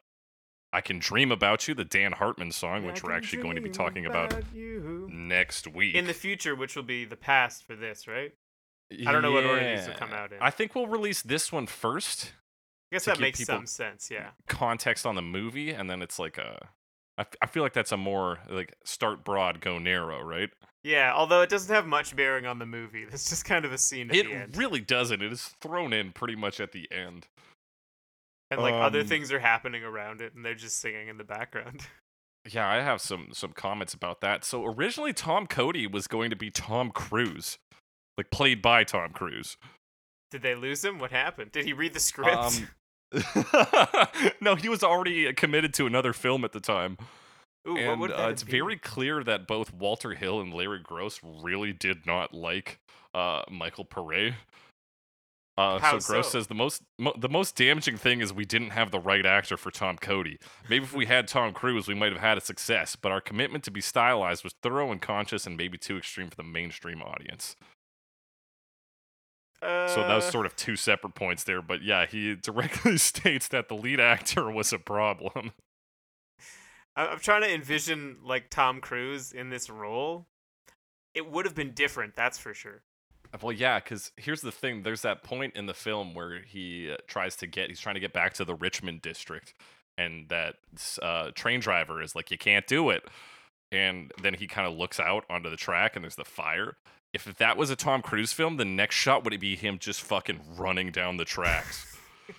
"I 0.73 0.81
Can 0.81 1.01
Dream 1.01 1.33
About 1.33 1.67
You," 1.67 1.75
the 1.75 1.85
Dan 1.85 2.13
Hartman 2.13 2.53
song, 2.53 2.87
which 2.87 3.03
I 3.03 3.09
we're 3.09 3.15
actually 3.15 3.43
going 3.43 3.57
to 3.57 3.61
be 3.63 3.69
talking 3.71 4.07
about 4.07 4.35
you. 4.55 5.09
next 5.13 5.67
week. 5.67 5.95
in 5.97 6.07
the 6.07 6.15
future, 6.15 6.55
which 6.55 6.77
will 6.77 6.83
be 6.85 7.05
the 7.05 7.17
past 7.17 7.65
for 7.65 7.75
this, 7.75 8.07
right? 8.07 8.33
I 9.07 9.11
don't 9.13 9.23
know 9.23 9.33
what 9.33 9.45
order 9.45 9.77
these 9.77 9.89
will 9.89 9.95
come 9.95 10.13
out 10.13 10.31
in. 10.33 10.39
I 10.41 10.51
think 10.51 10.75
we'll 10.77 10.87
release 10.87 11.21
this 11.21 11.51
one 11.51 11.67
first, 11.67 12.33
I 12.93 12.95
guess 12.97 13.07
that 13.07 13.15
give 13.17 13.23
makes 13.23 13.39
people- 13.41 13.57
some 13.57 13.67
sense. 13.67 14.09
Yeah. 14.09 14.29
context 14.47 15.05
on 15.05 15.17
the 15.17 15.23
movie, 15.23 15.71
and 15.71 15.91
then 15.91 16.01
it's 16.01 16.19
like 16.21 16.39
a. 16.39 16.69
I, 17.19 17.23
f- 17.23 17.35
I 17.43 17.47
feel 17.47 17.63
like 17.63 17.73
that's 17.75 17.93
a 17.93 17.97
more 17.97 18.39
like 18.49 18.75
start 18.85 19.25
broad, 19.25 19.61
go 19.61 19.79
narrow, 19.79 20.23
right? 20.23 20.51
Yeah. 20.83 21.13
Although 21.15 21.43
it 21.43 21.49
doesn't 21.51 21.75
have 21.75 21.87
much 21.87 22.15
bearing 22.17 22.47
on 22.47 22.59
the 22.59 22.67
movie. 22.67 23.05
It's 23.13 23.29
just 23.29 23.45
kind 23.45 23.65
of 23.65 23.73
a 23.73 23.79
scene 23.79 24.11
at 24.11 24.17
It 24.17 24.27
the 24.27 24.35
end, 24.35 24.57
really 24.57 24.81
doesn't. 24.81 25.23
It 25.23 25.33
is 25.33 25.55
thrown 25.61 25.93
in 25.93 26.13
pretty 26.13 26.37
much 26.37 26.61
at 26.61 26.73
the 26.73 26.89
end. 26.93 27.27
and 28.51 28.61
like 28.61 28.75
other 28.75 29.01
um, 29.01 29.07
things 29.07 29.33
are 29.33 29.39
happening 29.39 29.83
around 29.85 30.21
it, 30.21 30.35
and 30.35 30.45
they're 30.45 30.55
just 30.55 30.79
singing 30.81 31.09
in 31.09 31.17
the 31.19 31.25
background. 31.25 31.83
Yeah, 32.47 32.69
I 32.69 32.83
have 32.83 33.01
some 33.01 33.29
some 33.33 33.53
comments 33.55 33.95
about 33.95 34.21
that. 34.21 34.45
So 34.45 34.67
originally, 34.67 35.15
Tom 35.15 35.47
Cody 35.47 35.87
was 35.87 36.07
going 36.07 36.29
to 36.29 36.37
be 36.37 36.51
Tom 36.51 36.91
Cruise, 36.91 37.57
like 38.19 38.31
played 38.31 38.61
by 38.61 38.85
Tom 38.85 39.13
Cruise. 39.15 39.57
Did 40.31 40.43
they 40.43 40.55
lose 40.55 40.85
him? 40.85 40.99
What 40.99 41.11
happened? 41.11 41.53
Did 41.53 41.65
he 41.65 41.73
read 41.73 41.95
the 41.95 42.01
script? 42.01 42.37
Um, 42.37 42.69
no, 44.41 44.55
he 44.55 44.69
was 44.69 44.83
already 44.83 45.33
committed 45.33 45.73
to 45.75 45.87
another 45.87 46.13
film 46.13 46.45
at 46.45 46.53
the 46.53 46.61
time, 46.61 46.99
Ooh, 47.69 47.77
and 47.77 48.03
uh, 48.03 48.07
that 48.09 48.31
it's 48.31 48.43
be? 48.43 48.53
very 48.53 48.77
clear 48.77 49.23
that 49.25 49.47
both 49.47 49.73
Walter 49.73 50.15
Hill 50.15 50.41
and 50.41 50.53
Larry 50.53 50.81
Gross 50.83 51.21
really 51.23 51.73
did 51.73 52.07
not 52.07 52.35
like 52.35 52.81
uh, 53.15 53.43
Michael 53.51 53.85
Pare. 53.85 54.37
Uh, 55.57 55.79
so 55.79 56.13
Gross 56.13 56.27
so? 56.27 56.39
says 56.39 56.49
the 56.49 56.55
most 56.55 56.83
mo- 56.99 57.15
the 57.17 57.29
most 57.29 57.55
damaging 57.55 57.97
thing 57.97 58.21
is 58.21 58.33
we 58.33 58.45
didn't 58.45 58.71
have 58.71 58.91
the 58.91 58.99
right 58.99 59.25
actor 59.25 59.57
for 59.57 59.71
Tom 59.71 59.97
Cody. 59.97 60.37
Maybe 60.69 60.85
if 60.85 60.93
we 60.93 61.07
had 61.07 61.29
Tom 61.29 61.53
Cruise, 61.53 61.87
we 61.87 61.95
might 61.95 62.11
have 62.11 62.21
had 62.21 62.37
a 62.39 62.41
success. 62.41 62.97
But 62.97 63.13
our 63.13 63.21
commitment 63.21 63.63
to 63.65 63.71
be 63.71 63.81
stylized 63.81 64.43
was 64.43 64.55
thorough 64.63 64.91
and 64.91 65.01
conscious, 65.01 65.47
and 65.47 65.57
maybe 65.57 65.79
too 65.79 65.97
extreme 65.97 66.29
for 66.29 66.35
the 66.37 66.43
mainstream 66.43 67.01
audience. 67.03 67.55
So 69.65 70.03
that 70.03 70.15
was 70.15 70.25
Uh, 70.25 70.31
sort 70.31 70.47
of 70.47 70.57
two 70.57 70.77
separate 70.77 71.15
points 71.15 71.45
there. 71.45 71.63
But 71.63 71.83
yeah, 71.83 72.07
he 72.07 72.35
directly 72.35 72.99
states 72.99 73.49
that 73.49 73.69
the 73.69 73.75
lead 73.75 74.01
actor 74.01 74.51
was 74.51 74.73
a 74.73 74.79
problem. 74.79 75.53
I'm 76.97 77.19
trying 77.19 77.43
to 77.43 77.53
envision 77.53 78.19
like 78.23 78.51
Tom 78.51 78.81
Cruise 78.81 79.33
in 79.33 79.51
this 79.51 79.69
role. 79.69 80.27
It 81.15 81.31
would 81.31 81.45
have 81.45 81.55
been 81.55 81.73
different, 81.73 82.15
that's 82.15 82.39
for 82.39 82.55
sure. 82.55 82.83
Well, 83.43 83.53
yeah, 83.53 83.81
because 83.81 84.13
here's 84.17 84.43
the 84.43 84.53
thing: 84.53 84.83
there's 84.83 85.03
that 85.03 85.25
point 85.25 85.57
in 85.57 85.67
the 85.67 85.75
film 85.75 86.15
where 86.15 86.41
he 86.43 86.93
uh, 86.93 86.97
tries 87.09 87.35
to 87.37 87.47
get, 87.49 87.69
he's 87.69 87.81
trying 87.81 87.95
to 87.95 88.01
get 88.01 88.13
back 88.13 88.35
to 88.35 88.45
the 88.45 88.55
Richmond 88.55 89.03
district, 89.03 89.55
and 89.99 90.29
that 90.29 90.57
uh, 91.03 91.31
train 91.35 91.59
driver 91.59 92.01
is 92.01 92.15
like, 92.15 92.31
"You 92.31 92.39
can't 92.39 92.67
do 92.67 92.91
it," 92.91 93.05
and 93.73 94.13
then 94.23 94.35
he 94.35 94.47
kind 94.47 94.69
of 94.69 94.75
looks 94.77 95.01
out 95.01 95.25
onto 95.29 95.51
the 95.51 95.57
track, 95.57 95.97
and 95.97 96.05
there's 96.05 96.15
the 96.15 96.25
fire. 96.25 96.77
If 97.15 97.37
that 97.37 97.57
was 97.57 97.71
a 97.71 97.77
Tom 97.77 98.03
Cruise 98.03 98.33
film, 98.33 98.57
the 98.57 98.65
next 98.65 98.97
shot 98.97 99.23
would 99.23 99.39
be 99.39 99.55
him 99.55 99.79
just 99.79 100.03
fucking 100.03 100.41
running 100.57 100.91
down 100.91 101.17
the 101.17 101.25
tracks. 101.25 101.97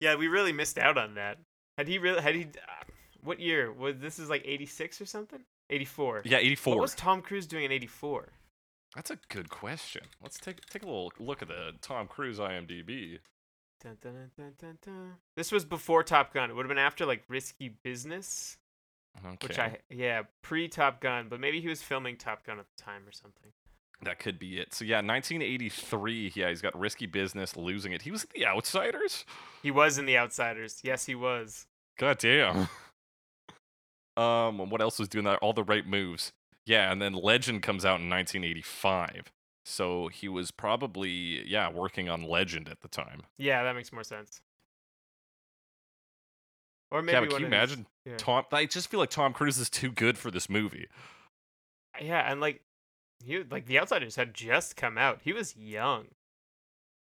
yeah, 0.00 0.16
we 0.16 0.26
really 0.26 0.52
missed 0.52 0.78
out 0.78 0.96
on 0.96 1.16
that. 1.16 1.36
Had 1.76 1.86
he 1.86 1.98
really? 1.98 2.22
Had 2.22 2.34
he? 2.34 2.44
Uh, 2.44 2.84
what 3.22 3.40
year 3.40 3.70
was 3.70 3.98
this? 3.98 4.18
Is 4.18 4.30
like 4.30 4.42
'86 4.46 5.02
or 5.02 5.06
something? 5.06 5.40
'84. 5.68 6.22
yeah, 6.24 6.38
eighty 6.38 6.54
four. 6.54 6.76
What 6.76 6.82
was 6.82 6.94
Tom 6.94 7.20
Cruise 7.20 7.46
doing 7.46 7.64
in 7.64 7.72
'84? 7.72 8.32
That's 8.96 9.10
a 9.10 9.18
good 9.28 9.50
question. 9.50 10.02
Let's 10.22 10.38
take 10.38 10.64
take 10.66 10.82
a 10.82 10.86
little 10.86 11.12
look 11.18 11.42
at 11.42 11.48
the 11.48 11.72
Tom 11.82 12.08
Cruise 12.08 12.38
IMDb. 12.38 13.18
Dun, 13.82 13.96
dun, 14.02 14.30
dun. 14.84 15.12
This 15.36 15.52
was 15.52 15.64
before 15.64 16.02
Top 16.02 16.34
Gun. 16.34 16.50
It 16.50 16.56
would 16.56 16.66
have 16.66 16.68
been 16.68 16.76
after 16.76 17.06
like 17.06 17.22
Risky 17.28 17.70
Business, 17.82 18.58
Okay, 19.18 19.48
which 19.48 19.58
I 19.58 19.78
yeah 19.90 20.22
pre 20.42 20.68
Top 20.68 21.00
Gun, 21.00 21.26
but 21.28 21.40
maybe 21.40 21.60
he 21.60 21.68
was 21.68 21.82
filming 21.82 22.16
Top 22.16 22.44
Gun 22.44 22.58
at 22.58 22.66
the 22.76 22.82
time 22.82 23.02
or 23.06 23.12
something. 23.12 23.52
That 24.02 24.18
could 24.18 24.38
be 24.38 24.58
it. 24.58 24.72
So 24.72 24.84
yeah, 24.84 24.96
1983. 24.96 26.32
Yeah, 26.34 26.48
he's 26.48 26.62
got 26.62 26.78
risky 26.78 27.06
business, 27.06 27.56
losing 27.56 27.92
it. 27.92 28.02
He 28.02 28.10
was 28.10 28.24
in 28.24 28.30
The 28.34 28.46
Outsiders. 28.46 29.26
He 29.62 29.70
was 29.70 29.98
in 29.98 30.06
The 30.06 30.16
Outsiders. 30.16 30.80
Yes, 30.82 31.04
he 31.04 31.14
was. 31.14 31.66
God 31.98 32.18
damn. 32.18 32.68
um, 34.16 34.70
what 34.70 34.80
else 34.80 34.98
was 34.98 35.08
doing 35.08 35.26
that? 35.26 35.38
All 35.40 35.52
the 35.52 35.64
right 35.64 35.86
moves. 35.86 36.32
Yeah, 36.64 36.90
and 36.90 37.02
then 37.02 37.12
Legend 37.12 37.62
comes 37.62 37.84
out 37.84 38.00
in 38.00 38.08
1985. 38.08 39.32
So 39.66 40.08
he 40.08 40.28
was 40.28 40.50
probably 40.50 41.46
yeah 41.46 41.70
working 41.70 42.08
on 42.08 42.22
Legend 42.22 42.68
at 42.68 42.80
the 42.80 42.88
time. 42.88 43.22
Yeah, 43.36 43.62
that 43.62 43.74
makes 43.76 43.92
more 43.92 44.04
sense. 44.04 44.40
Or 46.90 47.02
maybe 47.02 47.14
yeah, 47.14 47.20
but 47.20 47.30
can 47.30 47.40
you 47.40 47.46
imagine 47.46 47.86
yeah. 48.04 48.16
Tom? 48.16 48.44
I 48.52 48.66
just 48.66 48.90
feel 48.90 49.00
like 49.00 49.10
Tom 49.10 49.32
Cruise 49.32 49.58
is 49.58 49.70
too 49.70 49.90
good 49.90 50.18
for 50.18 50.30
this 50.30 50.48
movie. 50.48 50.88
Yeah, 52.00 52.30
and 52.30 52.40
like 52.40 52.62
he 53.24 53.42
like 53.50 53.66
The 53.66 53.78
Outsiders 53.78 54.16
had 54.16 54.34
just 54.34 54.76
come 54.76 54.98
out. 54.98 55.20
He 55.22 55.32
was 55.32 55.56
young. 55.56 56.06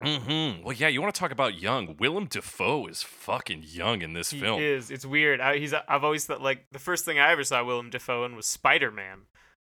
Mm-hmm. 0.02 0.64
Well, 0.64 0.72
yeah, 0.72 0.88
you 0.88 1.02
want 1.02 1.14
to 1.14 1.18
talk 1.18 1.30
about 1.30 1.60
young? 1.60 1.94
Willem 1.98 2.24
Dafoe 2.24 2.86
is 2.86 3.02
fucking 3.02 3.64
young 3.66 4.00
in 4.00 4.14
this 4.14 4.30
He 4.30 4.40
film. 4.40 4.60
is. 4.60 4.90
It's 4.90 5.04
weird. 5.04 5.40
I, 5.40 5.58
he's. 5.58 5.74
I've 5.74 6.04
always 6.04 6.24
thought 6.24 6.40
like 6.40 6.66
the 6.72 6.78
first 6.78 7.04
thing 7.04 7.18
I 7.18 7.32
ever 7.32 7.44
saw 7.44 7.62
Willem 7.62 7.90
Dafoe 7.90 8.24
in 8.24 8.34
was 8.34 8.46
Spider 8.46 8.90
Man. 8.90 9.22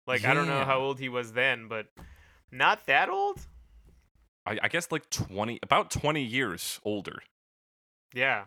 Like 0.05 0.25
I 0.25 0.33
don't 0.33 0.47
know 0.47 0.63
how 0.63 0.79
old 0.79 0.99
he 0.99 1.09
was 1.09 1.33
then, 1.33 1.67
but 1.67 1.87
not 2.51 2.85
that 2.85 3.09
old. 3.09 3.47
I, 4.45 4.57
I 4.63 4.67
guess 4.69 4.91
like 4.91 5.09
20, 5.09 5.59
about 5.61 5.91
20 5.91 6.23
years 6.23 6.79
older. 6.85 7.19
Yeah. 8.13 8.45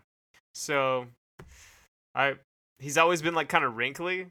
So, 0.55 1.07
I. 2.15 2.35
He's 2.79 2.97
always 2.97 3.21
been 3.23 3.35
like 3.35 3.49
kind 3.49 3.65
of 3.65 3.77
wrinkly. 3.77 4.29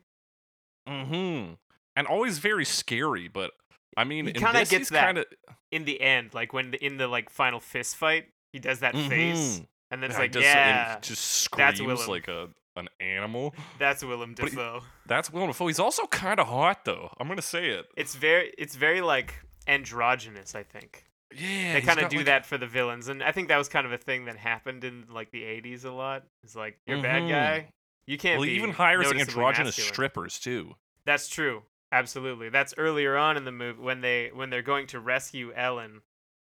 Mm-hmm. 0.87 1.53
And 1.95 2.07
always 2.07 2.39
very 2.39 2.65
scary, 2.65 3.27
but 3.27 3.51
I 3.97 4.03
mean, 4.03 4.27
He 4.27 4.33
kinda 4.33 4.53
this, 4.53 4.69
gets 4.69 4.81
he's 4.81 4.89
that 4.89 5.05
Kinda, 5.07 5.25
In 5.71 5.85
the 5.85 5.99
end, 6.01 6.33
like 6.33 6.53
when 6.53 6.71
the, 6.71 6.83
in 6.83 6.97
the 6.97 7.07
like 7.07 7.29
final 7.29 7.59
fist 7.59 7.95
fight, 7.97 8.25
he 8.53 8.59
does 8.59 8.79
that 8.79 8.93
face, 8.95 9.59
Mhm. 9.59 9.67
and 9.91 10.01
then 10.03 10.09
it's 10.09 10.17
Yeah, 10.17 10.21
like, 10.23 10.33
he 10.35 10.41
yeah, 10.41 10.99
just 11.01 11.23
screams 11.23 12.07
like 12.07 12.27
a, 12.27 12.49
an 12.75 12.87
animal. 12.99 13.53
That's 13.79 14.03
Willem 14.03 14.29
he- 14.29 14.45
Dafoe. 14.45 14.81
That's 15.05 15.31
Willem 15.31 15.49
Dafoe. 15.49 15.67
He's 15.67 15.79
also 15.79 16.07
kind 16.07 16.39
of 16.39 16.47
hot 16.47 16.85
though. 16.85 17.13
I'm 17.19 17.27
gonna 17.27 17.41
say 17.41 17.69
it. 17.69 17.85
It's 17.97 18.15
very 18.15 18.51
it's 18.57 18.75
very 18.75 19.01
like 19.01 19.35
androgynous, 19.67 20.55
I 20.55 20.63
think. 20.63 21.05
Yeah, 21.35 21.73
they 21.73 21.81
kind 21.81 21.99
of 21.99 22.09
do 22.09 22.17
like- 22.17 22.25
that 22.25 22.45
for 22.45 22.57
the 22.57 22.65
villains, 22.67 23.07
and 23.07 23.21
I 23.23 23.31
think 23.31 23.49
that 23.49 23.57
was 23.57 23.69
kind 23.69 23.85
of 23.85 23.91
a 23.93 23.97
thing 23.97 24.25
that 24.25 24.37
happened 24.37 24.83
in 24.83 25.05
like 25.09 25.31
the 25.31 25.43
'80s 25.43 25.85
a 25.85 25.91
lot. 25.91 26.25
It's 26.43 26.55
like 26.55 26.79
you're 26.87 26.97
a 26.97 27.01
bad 27.01 27.23
Mhm. 27.23 27.29
guy, 27.29 27.73
you 28.07 28.17
can't 28.17 28.39
Well, 28.39 28.49
even 28.49 28.71
hires 28.71 29.11
androgynous 29.11 29.77
masculine. 29.77 29.93
strippers 29.93 30.39
too. 30.39 30.75
That's 31.05 31.29
true, 31.29 31.63
absolutely. 31.91 32.49
That's 32.49 32.73
earlier 32.77 33.15
on 33.15 33.37
in 33.37 33.45
the 33.45 33.51
movie 33.51 33.79
when 33.81 34.01
they 34.01 34.31
when 34.33 34.49
they're 34.49 34.63
going 34.63 34.87
to 34.87 34.99
rescue 34.99 35.53
Ellen, 35.53 36.01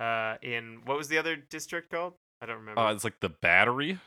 uh, 0.01 0.37
in 0.41 0.81
what 0.87 0.97
was 0.97 1.09
the 1.09 1.19
other 1.19 1.37
district 1.37 1.91
called? 1.91 2.15
I 2.41 2.47
don't 2.47 2.57
remember. 2.59 2.81
Uh, 2.81 2.93
it's 2.95 3.05
like 3.05 3.21
the 3.21 3.29
battery. 3.29 3.99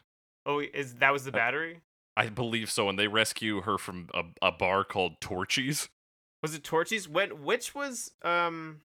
oh, 0.47 0.59
is 0.59 0.95
that 0.95 1.13
was 1.13 1.25
the 1.25 1.31
battery? 1.31 1.81
I 2.17 2.29
believe 2.29 2.71
so, 2.71 2.87
and 2.89 2.97
they 2.97 3.07
rescue 3.07 3.61
her 3.61 3.77
from 3.77 4.09
a, 4.13 4.23
a 4.41 4.51
bar 4.51 4.83
called 4.83 5.19
Torchies. 5.19 5.89
Was 6.41 6.55
it 6.55 6.63
Torchies? 6.63 7.07
When 7.07 7.43
which 7.43 7.75
was 7.75 8.13
um. 8.23 8.81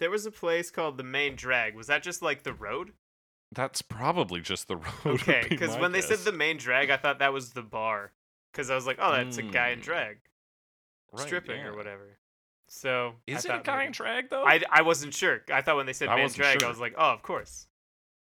There 0.00 0.10
was 0.10 0.26
a 0.26 0.30
place 0.30 0.70
called 0.70 0.96
the 0.98 1.04
Main 1.04 1.36
Drag. 1.36 1.74
Was 1.76 1.86
that 1.86 2.02
just 2.02 2.20
like 2.22 2.42
the 2.42 2.52
road? 2.52 2.92
That's 3.52 3.82
probably 3.82 4.40
just 4.40 4.66
the 4.68 4.76
road. 5.04 5.06
Okay, 5.06 5.46
because 5.48 5.76
when 5.76 5.92
they 5.92 6.00
said 6.00 6.18
the 6.20 6.32
main 6.32 6.56
drag, 6.56 6.90
I 6.90 6.96
thought 6.96 7.20
that 7.20 7.32
was 7.32 7.50
the 7.50 7.62
bar. 7.62 8.12
Because 8.52 8.68
I 8.70 8.74
was 8.74 8.86
like, 8.86 8.98
oh, 9.00 9.12
that's 9.12 9.38
a 9.38 9.42
guy 9.42 9.68
in 9.70 9.80
Mm. 9.80 9.82
drag, 9.82 10.16
Right, 11.12 11.22
stripping 11.26 11.58
yeah. 11.60 11.66
or 11.66 11.76
whatever. 11.76 12.18
So 12.68 13.14
I 13.28 13.32
Is 13.32 13.44
it 13.44 13.50
a 13.52 13.60
guy 13.62 13.76
maybe- 13.76 13.86
in 13.86 13.92
drag 13.92 14.30
though? 14.30 14.44
I, 14.44 14.60
I 14.70 14.82
wasn't 14.82 15.14
sure. 15.14 15.42
I 15.52 15.60
thought 15.62 15.76
when 15.76 15.86
they 15.86 15.92
said 15.92 16.08
I 16.08 16.16
main 16.16 16.28
drag, 16.30 16.60
sure. 16.60 16.66
I 16.66 16.70
was 16.70 16.80
like, 16.80 16.94
oh, 16.96 17.10
of 17.12 17.22
course. 17.22 17.66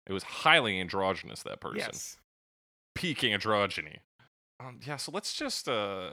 It 0.06 0.12
was 0.12 0.22
highly 0.24 0.78
androgynous. 0.80 1.42
That 1.44 1.60
person. 1.60 1.78
Yes. 1.78 2.18
Peak 2.94 3.20
androgyny. 3.20 3.98
Um, 4.60 4.80
yeah. 4.86 4.96
So 4.96 5.10
let's 5.12 5.32
just 5.34 5.68
uh, 5.68 6.12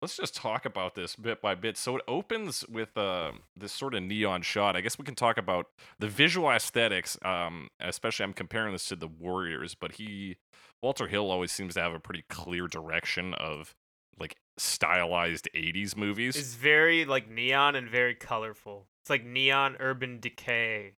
let's 0.00 0.16
just 0.16 0.34
talk 0.34 0.64
about 0.64 0.94
this 0.94 1.16
bit 1.16 1.40
by 1.40 1.54
bit. 1.54 1.76
So 1.76 1.96
it 1.96 2.02
opens 2.06 2.64
with 2.68 2.96
uh, 2.96 3.32
this 3.56 3.72
sort 3.72 3.94
of 3.94 4.02
neon 4.02 4.42
shot. 4.42 4.76
I 4.76 4.80
guess 4.80 4.98
we 4.98 5.04
can 5.04 5.14
talk 5.14 5.38
about 5.38 5.66
the 5.98 6.08
visual 6.08 6.50
aesthetics. 6.50 7.18
Um, 7.24 7.68
especially 7.80 8.24
I'm 8.24 8.32
comparing 8.32 8.72
this 8.72 8.86
to 8.86 8.96
the 8.96 9.08
Warriors, 9.08 9.74
but 9.74 9.92
he 9.92 10.36
Walter 10.82 11.08
Hill 11.08 11.30
always 11.30 11.52
seems 11.52 11.74
to 11.74 11.80
have 11.80 11.94
a 11.94 12.00
pretty 12.00 12.24
clear 12.28 12.66
direction 12.66 13.34
of 13.34 13.74
like 14.18 14.36
stylized 14.56 15.48
80s 15.54 15.96
movies. 15.96 16.36
It's 16.36 16.54
very 16.54 17.04
like 17.04 17.30
neon 17.30 17.74
and 17.74 17.88
very 17.88 18.14
colorful. 18.14 18.86
It's 19.02 19.10
like 19.10 19.24
neon 19.24 19.76
urban 19.80 20.20
decay. 20.20 20.94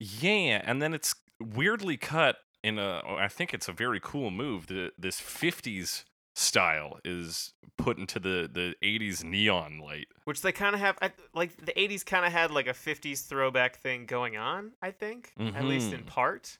Yeah, 0.00 0.62
and 0.64 0.82
then 0.82 0.94
it's 0.94 1.14
weirdly 1.40 1.96
cut 1.96 2.38
in 2.64 2.78
a. 2.78 3.02
oh, 3.06 3.28
think 3.28 3.54
it's 3.54 3.68
a 3.68 3.72
very 3.72 4.00
cool 4.02 4.30
move. 4.30 4.66
The 4.66 4.92
this 4.98 5.20
'50s 5.20 6.04
style 6.34 6.98
is 7.04 7.52
put 7.76 7.98
into 7.98 8.18
the 8.18 8.48
the 8.52 8.74
'80s 8.82 9.22
neon 9.24 9.78
light. 9.78 10.08
Which 10.24 10.42
they 10.42 10.52
kind 10.52 10.74
of 10.74 10.80
have, 10.80 10.96
I, 11.02 11.12
like 11.34 11.56
the 11.64 11.72
'80s 11.78 12.04
kind 12.04 12.24
of 12.24 12.32
had 12.32 12.50
like 12.50 12.66
a 12.66 12.72
'50s 12.74 13.26
throwback 13.26 13.76
thing 13.76 14.06
going 14.06 14.36
on. 14.36 14.72
I 14.80 14.90
think, 14.90 15.32
at 15.38 15.64
least 15.64 15.92
in 15.92 16.02
Mhm. 16.02 16.06
part. 16.06 16.58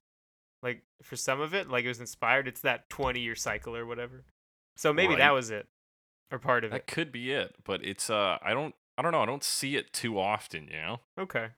Like 0.62 0.82
for 1.02 1.16
some 1.16 1.40
of 1.40 1.54
it, 1.54 1.68
like 1.68 1.84
it 1.84 1.88
was 1.88 2.00
inspired. 2.00 2.46
It's 2.46 2.60
that 2.60 2.88
20-year 2.88 3.34
cycle 3.34 3.76
or 3.76 3.84
whatever. 3.84 4.24
So 4.76 4.92
maybe 4.92 5.16
that 5.16 5.32
was 5.32 5.50
it, 5.50 5.66
or 6.30 6.38
part 6.38 6.64
of 6.64 6.70
That 6.70 6.76
it. 6.76 6.86
That 6.86 6.92
could 6.94 7.12
be 7.12 7.32
it, 7.32 7.56
but 7.64 7.84
it's 7.84 8.08
uh, 8.08 8.38
I 8.40 8.54
don't, 8.54 8.74
I 8.96 9.02
don't 9.02 9.10
know, 9.12 9.22
I 9.22 9.26
don't 9.26 9.42
see 9.44 9.74
it 9.76 9.92
too 9.92 10.18
often. 10.20 10.68
You 10.68 10.76
know, 10.80 11.00
Okay, 11.18 11.48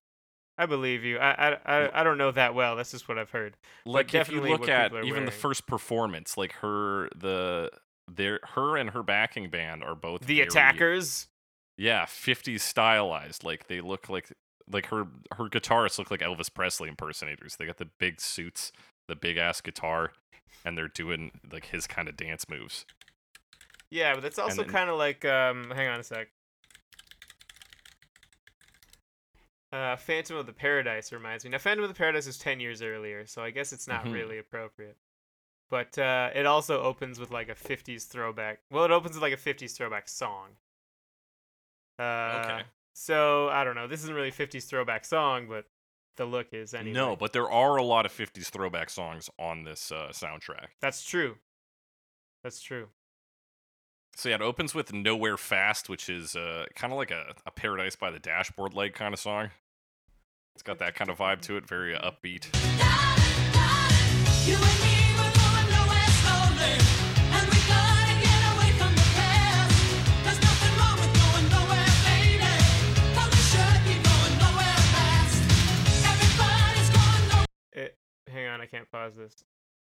I 0.57 0.65
believe 0.67 1.05
you. 1.05 1.19
I 1.19 1.51
I 1.51 1.59
I, 1.67 2.01
I 2.01 2.03
don't 2.05 2.17
know 2.19 2.31
that 2.33 2.55
well. 2.55 2.77
That's 2.77 2.91
just 2.93 3.09
what 3.09 3.19
I've 3.19 3.31
heard. 3.31 3.57
like 3.85 4.15
if 4.15 4.31
you 4.31 4.41
look 4.41 4.69
at 4.69 4.93
even 5.05 5.27
the 5.27 5.31
first 5.31 5.67
performance, 5.67 6.37
like 6.39 6.53
her 6.55 7.09
the. 7.15 7.71
Their, 8.11 8.41
her 8.55 8.77
and 8.77 8.91
her 8.91 9.03
backing 9.03 9.49
band 9.51 9.83
are 9.83 9.95
both 9.95 10.23
The 10.23 10.37
very- 10.37 10.47
attackers. 10.47 11.29
Yeah, 11.77 12.05
50s 12.05 12.61
stylized. 12.61 13.43
Like 13.45 13.67
they 13.67 13.81
look 13.81 14.09
like 14.09 14.33
like 14.71 14.87
her 14.87 15.07
her 15.33 15.45
guitarists 15.49 15.99
look 15.99 16.11
like 16.11 16.21
Elvis 16.21 16.53
Presley 16.53 16.89
impersonators. 16.89 17.57
They 17.57 17.67
got 17.67 17.79
the 17.79 17.89
big 17.99 18.21
suits, 18.21 18.71
the 19.09 19.17
big 19.17 19.37
ass 19.37 19.61
guitar, 19.61 20.13
and 20.65 20.79
they're 20.79 20.87
doing 20.89 21.33
like 21.53 21.67
his 21.67 21.87
kind 21.87 22.09
of 22.09 22.17
dance 22.17 22.49
moves. 22.49 22.85
Yeah, 23.91 24.15
but 24.15 24.23
that's 24.23 24.39
also 24.39 24.63
kind 24.65 24.89
of 24.89 24.97
like 24.99 25.25
um. 25.25 25.73
Hang 25.75 25.89
on 25.89 26.01
a 26.01 26.05
sec. 26.05 26.29
Uh, 29.73 29.97
Phantom 29.97 30.37
of 30.37 30.47
the 30.47 30.53
Paradise 30.53 31.13
reminds 31.13 31.45
me. 31.45 31.51
Now, 31.51 31.59
Phantom 31.59 31.83
of 31.83 31.91
the 31.91 31.95
Paradise 31.99 32.29
is 32.29 32.39
ten 32.39 32.61
years 32.61 32.81
earlier, 32.81 33.27
so 33.27 33.43
I 33.43 33.51
guess 33.51 33.73
it's 33.73 33.89
not 33.89 34.05
Mhm. 34.05 34.13
really 34.13 34.39
appropriate. 34.39 34.97
But 35.71 35.99
uh, 35.99 36.31
it 36.35 36.47
also 36.47 36.81
opens 36.83 37.19
with 37.19 37.31
like 37.31 37.49
a 37.49 37.55
'50s 37.55 38.07
throwback. 38.07 38.61
Well, 38.71 38.85
it 38.85 38.91
opens 38.91 39.15
with 39.15 39.23
like 39.23 39.33
a 39.33 39.37
'50s 39.37 39.73
throwback 39.77 40.09
song. 40.09 40.51
Uh, 41.99 42.43
Okay. 42.45 42.63
So 42.97 43.49
I 43.49 43.65
don't 43.65 43.75
know. 43.75 43.89
This 43.89 44.03
isn't 44.05 44.15
really 44.15 44.29
a 44.29 44.33
'50s 44.33 44.65
throwback 44.69 45.05
song, 45.05 45.47
but 45.49 45.65
the 46.17 46.25
look 46.27 46.53
is 46.53 46.75
anyway. 46.75 46.95
No, 46.95 47.17
but 47.17 47.33
there 47.33 47.51
are 47.51 47.77
a 47.77 47.83
lot 47.83 48.07
of 48.07 48.13
50s 48.13 48.47
throwback 48.51 48.89
songs 48.89 49.29
on 49.37 49.65
this 49.65 49.91
uh, 49.91 50.11
soundtrack. 50.13 50.69
that's 50.81 51.03
true. 51.05 51.37
That's 52.45 52.61
true. 52.61 52.89
So 54.17 54.29
yeah, 54.29 54.37
it 54.37 54.43
opens 54.43 54.75
with 54.77 54.93
"Nowhere 54.93 55.37
Fast," 55.37 55.89
which 55.89 56.09
is 56.09 56.37
uh, 56.37 56.67
kind 56.77 56.93
of 56.93 56.99
like 56.99 57.11
a, 57.11 57.35
a 57.47 57.51
Paradise 57.51 57.97
by 57.97 58.13
the 58.13 58.21
Dashboard 58.21 58.75
Light 58.75 58.95
kind 58.95 59.13
of 59.13 59.19
song. 59.19 59.51
It's 60.55 60.63
got 60.63 60.79
that 60.79 60.95
kind 60.95 61.11
of 61.11 61.19
vibe 61.19 61.41
to 61.43 61.57
it, 61.57 61.67
very 61.67 61.97
uh, 61.97 62.11
upbeat. 62.13 62.47
I 78.65 78.67
can't 78.67 78.91
pause 78.91 79.15
this. 79.15 79.45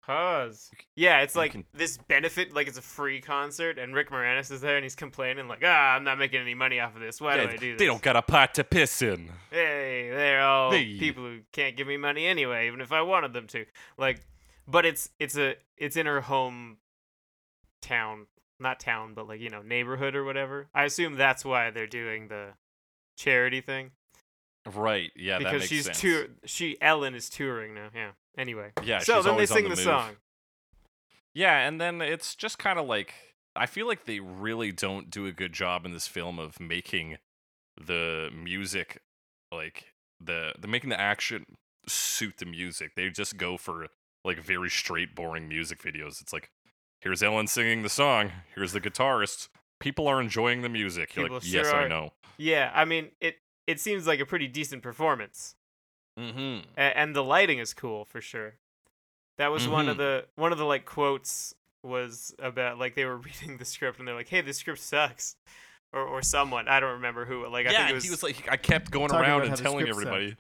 Pause. 0.06 0.70
Yeah, 0.96 1.22
it's 1.22 1.36
like 1.36 1.54
can- 1.54 1.66
this 1.74 1.98
benefit, 1.98 2.54
like 2.54 2.68
it's 2.68 2.78
a 2.78 2.82
free 2.82 3.22
concert, 3.22 3.80
and 3.80 3.96
Rick 3.96 4.12
Moranis 4.12 4.52
is 4.52 4.62
there, 4.62 4.76
and 4.78 4.84
he's 4.84 4.94
complaining 4.94 5.48
like, 5.48 5.62
"Ah, 5.64 5.96
I'm 5.96 6.04
not 6.04 6.20
making 6.20 6.42
any 6.42 6.54
money 6.54 6.80
off 6.80 6.94
of 6.96 7.02
this. 7.02 7.20
Why 7.20 7.38
Yeah, 7.38 7.46
do 7.48 7.50
I 7.54 7.56
do 7.58 7.72
this?" 7.72 7.80
they 7.80 7.88
don't 7.88 8.04
got 8.04 8.16
a 8.16 8.22
pot 8.22 8.54
to 8.56 8.64
piss 8.64 9.02
in. 9.02 9.32
Hey, 9.50 10.10
they're 10.12 10.42
all 10.44 10.70
They- 10.70 11.00
people 11.00 11.24
who 11.24 11.40
can't 11.54 11.76
give 11.76 11.88
me 11.88 11.98
money 11.98 12.28
anyway, 12.28 12.68
even 12.68 12.82
if 12.82 12.92
I 12.92 13.02
wanted 13.02 13.34
them 13.34 13.48
to. 13.48 13.66
Like, 13.98 14.20
but 14.68 14.86
it's 14.86 15.10
it's 15.18 15.38
a 15.38 15.56
it's 15.78 15.96
in 15.98 16.06
her 16.06 16.22
home 16.22 16.78
town, 17.82 18.28
not 18.60 18.80
town, 18.80 19.14
but 19.16 19.28
like 19.28 19.40
you 19.42 19.50
know 19.50 19.64
neighborhood 19.64 20.16
or 20.16 20.24
whatever. 20.24 20.68
I 20.74 20.84
assume 20.84 21.16
that's 21.16 21.44
why 21.44 21.72
they're 21.72 21.88
doing 21.88 22.28
the 22.28 22.50
charity 23.18 23.62
thing 23.62 23.92
Right? 24.68 25.12
Yeah, 25.16 25.40
that 25.40 25.46
because 25.52 25.68
she's 25.68 25.86
sense. 25.86 26.00
tour 26.02 26.28
she 26.46 26.78
Ellen 26.82 27.16
is 27.16 27.30
touring 27.30 27.74
now. 27.74 27.90
Yeah. 27.96 28.12
Anyway. 28.38 28.72
Yeah, 28.84 29.00
So 29.00 29.22
then 29.22 29.38
they 29.38 29.46
sing 29.46 29.64
the 29.64 29.76
the, 29.76 29.76
song. 29.78 30.12
Yeah, 31.34 31.68
and 31.68 31.80
then 31.80 32.02
it's 32.02 32.36
just 32.36 32.58
kind 32.58 32.80
of 32.80 32.88
like 32.88 33.14
I 33.56 33.66
feel 33.66 33.88
like 33.88 34.06
they 34.06 34.20
really 34.20 34.72
don't 34.72 35.10
do 35.10 35.26
a 35.26 35.32
good 35.32 35.54
job 35.54 35.86
in 35.86 35.94
this 35.94 36.08
film 36.08 36.40
of 36.40 36.60
making 36.60 37.18
the 37.80 38.30
music 38.34 39.02
like 39.52 39.94
the 40.20 40.54
the 40.60 40.68
making 40.68 40.90
the 40.90 41.00
action 41.00 41.46
suit 41.88 42.38
the 42.38 42.46
music. 42.46 42.96
They 42.96 43.10
just 43.10 43.38
go 43.38 43.58
for 43.58 43.88
like 44.24 44.40
very 44.40 44.70
straight 44.70 45.16
boring 45.16 45.48
music 45.48 45.82
videos. 45.82 46.22
It's 46.22 46.34
like 46.34 46.50
here's 47.02 47.24
Ellen 47.24 47.48
singing 47.48 47.84
the 47.84 47.90
song, 47.90 48.32
here's 48.56 48.74
the 48.74 48.82
guitarist. 48.82 49.50
People 49.80 50.08
are 50.08 50.22
enjoying 50.22 50.62
the 50.62 50.70
music. 50.70 51.16
You're 51.16 51.26
People 51.26 51.38
like, 51.38 51.52
"Yes, 51.52 51.68
sure 51.68 51.76
I 51.76 51.88
know." 51.88 52.12
Yeah, 52.38 52.72
I 52.74 52.86
mean 52.86 53.12
it. 53.20 53.38
It 53.68 53.80
seems 53.80 54.06
like 54.08 54.20
a 54.20 54.26
pretty 54.26 54.48
decent 54.48 54.84
performance, 54.84 55.56
Mhm. 56.20 56.64
a- 56.78 56.98
and 56.98 57.16
the 57.16 57.24
lighting 57.24 57.60
is 57.60 57.74
cool 57.74 58.06
for 58.06 58.22
sure. 58.22 58.56
That 59.38 59.52
was 59.52 59.68
one 59.68 59.90
of 59.90 59.96
Mhm. 59.98 60.00
the 60.00 60.26
one 60.36 60.52
of 60.52 60.58
the 60.58 60.66
like 60.66 60.86
quotes 60.86 61.54
was 61.84 62.34
about 62.40 62.80
like 62.80 62.96
they 62.96 63.06
were 63.06 63.18
reading 63.44 63.58
the 63.58 63.66
script 63.66 64.00
and 64.00 64.08
they're 64.08 64.16
like, 64.16 64.30
"Hey, 64.30 64.42
this 64.42 64.58
script 64.58 64.80
sucks," 64.80 65.36
or 65.92 66.02
or 66.02 66.22
someone 66.22 66.68
I 66.68 66.80
don't 66.80 66.94
remember 66.94 67.26
who. 67.26 67.46
Like 67.48 67.68
I 67.68 67.72
yeah, 67.72 67.78
think 67.80 67.92
it 67.92 67.94
was, 67.96 68.04
he 68.06 68.10
was 68.12 68.24
like, 68.24 68.48
I 68.50 68.58
kept 68.58 68.92
going 68.92 69.12
around 69.12 69.44
and 69.44 69.56
telling 69.58 69.80
script 69.86 69.96
sucked. 70.00 70.08
everybody 70.08 70.38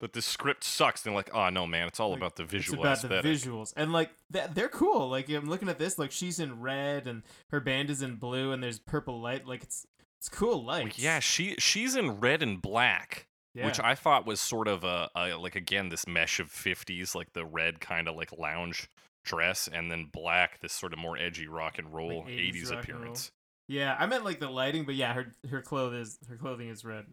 that 0.00 0.12
the 0.12 0.22
script 0.22 0.62
sucks. 0.62 1.04
And 1.06 1.14
like, 1.14 1.34
oh 1.34 1.48
no, 1.48 1.66
man, 1.66 1.88
it's 1.88 1.98
all 1.98 2.10
Like, 2.10 2.18
about 2.18 2.36
the 2.36 2.42
It's 2.44 2.52
visual 2.52 2.80
about 2.84 2.98
aesthetic. 2.98 3.22
the 3.22 3.28
visuals, 3.28 3.72
and 3.76 3.92
like 3.92 4.10
th- 4.32 4.50
they're 4.54 4.68
cool. 4.68 5.08
Like 5.08 5.28
I'm 5.28 5.48
looking 5.48 5.68
at 5.68 5.78
this, 5.78 5.98
like 5.98 6.12
she's 6.12 6.38
in 6.38 6.60
red, 6.60 7.06
and 7.08 7.24
her 7.50 7.58
band 7.60 7.90
is 7.90 8.00
in 8.00 8.14
blue, 8.16 8.52
and 8.52 8.62
there's 8.62 8.78
purple 8.78 9.20
light. 9.20 9.44
Like 9.46 9.64
it's 9.64 9.86
it's 10.20 10.28
cool 10.28 10.64
Like, 10.64 10.84
lights. 10.84 10.98
yeah, 11.00 11.18
she 11.18 11.56
she's 11.58 11.96
in 11.96 12.20
red 12.20 12.42
and 12.42 12.62
black, 12.62 13.26
yeah. 13.56 13.66
which 13.66 13.80
I 13.80 13.94
thought 13.94 14.26
was 14.26 14.40
sort 14.40 14.68
of 14.68 14.84
a, 14.84 15.08
a 15.16 15.34
like 15.36 15.56
again 15.56 15.88
this 15.88 16.06
mesh 16.06 16.38
of 16.40 16.48
50s, 16.52 17.14
like 17.14 17.32
the 17.32 17.44
red 17.44 17.80
kind 17.80 18.06
of 18.08 18.14
like 18.14 18.30
lounge 18.36 18.88
dress, 19.24 19.68
and 19.72 19.90
then 19.90 20.08
black, 20.12 20.60
this 20.60 20.72
sort 20.72 20.92
of 20.92 20.98
more 20.98 21.16
edgy 21.18 21.48
rock 21.48 21.78
and 21.78 21.92
roll 21.92 22.24
80s 22.24 22.52
80s, 22.52 22.62
rock 22.64 22.70
roll. 22.70 22.78
appearance. 22.80 23.30
yeah, 23.68 23.96
I 23.98 24.06
meant 24.06 24.24
like 24.24 24.38
the 24.40 24.50
lighting, 24.50 24.84
but 24.84 24.94
yeah, 24.94 25.14
her 25.14 25.32
her 25.50 25.62
clothes 25.62 26.18
her 26.28 26.36
clothing 26.36 26.68
is 26.68 26.84
red. 26.84 27.06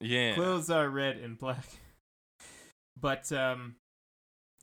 Yeah, 0.00 0.34
Clothes 0.36 0.70
are 0.70 0.88
red 0.88 1.16
and 1.16 1.36
black. 1.38 1.64
But 3.00 3.30
um, 3.30 3.76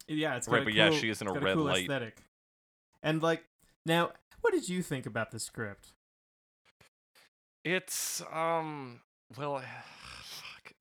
yeah, 0.08 0.36
it's 0.36 0.48
Right, 0.50 0.62
a 0.62 0.66
but 0.66 0.74
yeah, 0.74 0.92
she 0.92 1.10
is 1.10 1.22
in 1.22 1.28
a 1.28 1.34
red 1.34 1.56
cool 1.56 1.64
light. 1.64 1.84
aesthetic, 1.84 2.18
and 3.02 3.24
like 3.24 3.46
Now, 3.86 4.12
what 4.42 4.54
did 4.54 4.68
you 4.68 4.82
think 4.84 5.06
about 5.06 5.32
the 5.32 5.40
script? 5.40 5.94
It's 7.64 8.22
um 8.32 9.00
well 9.38 9.62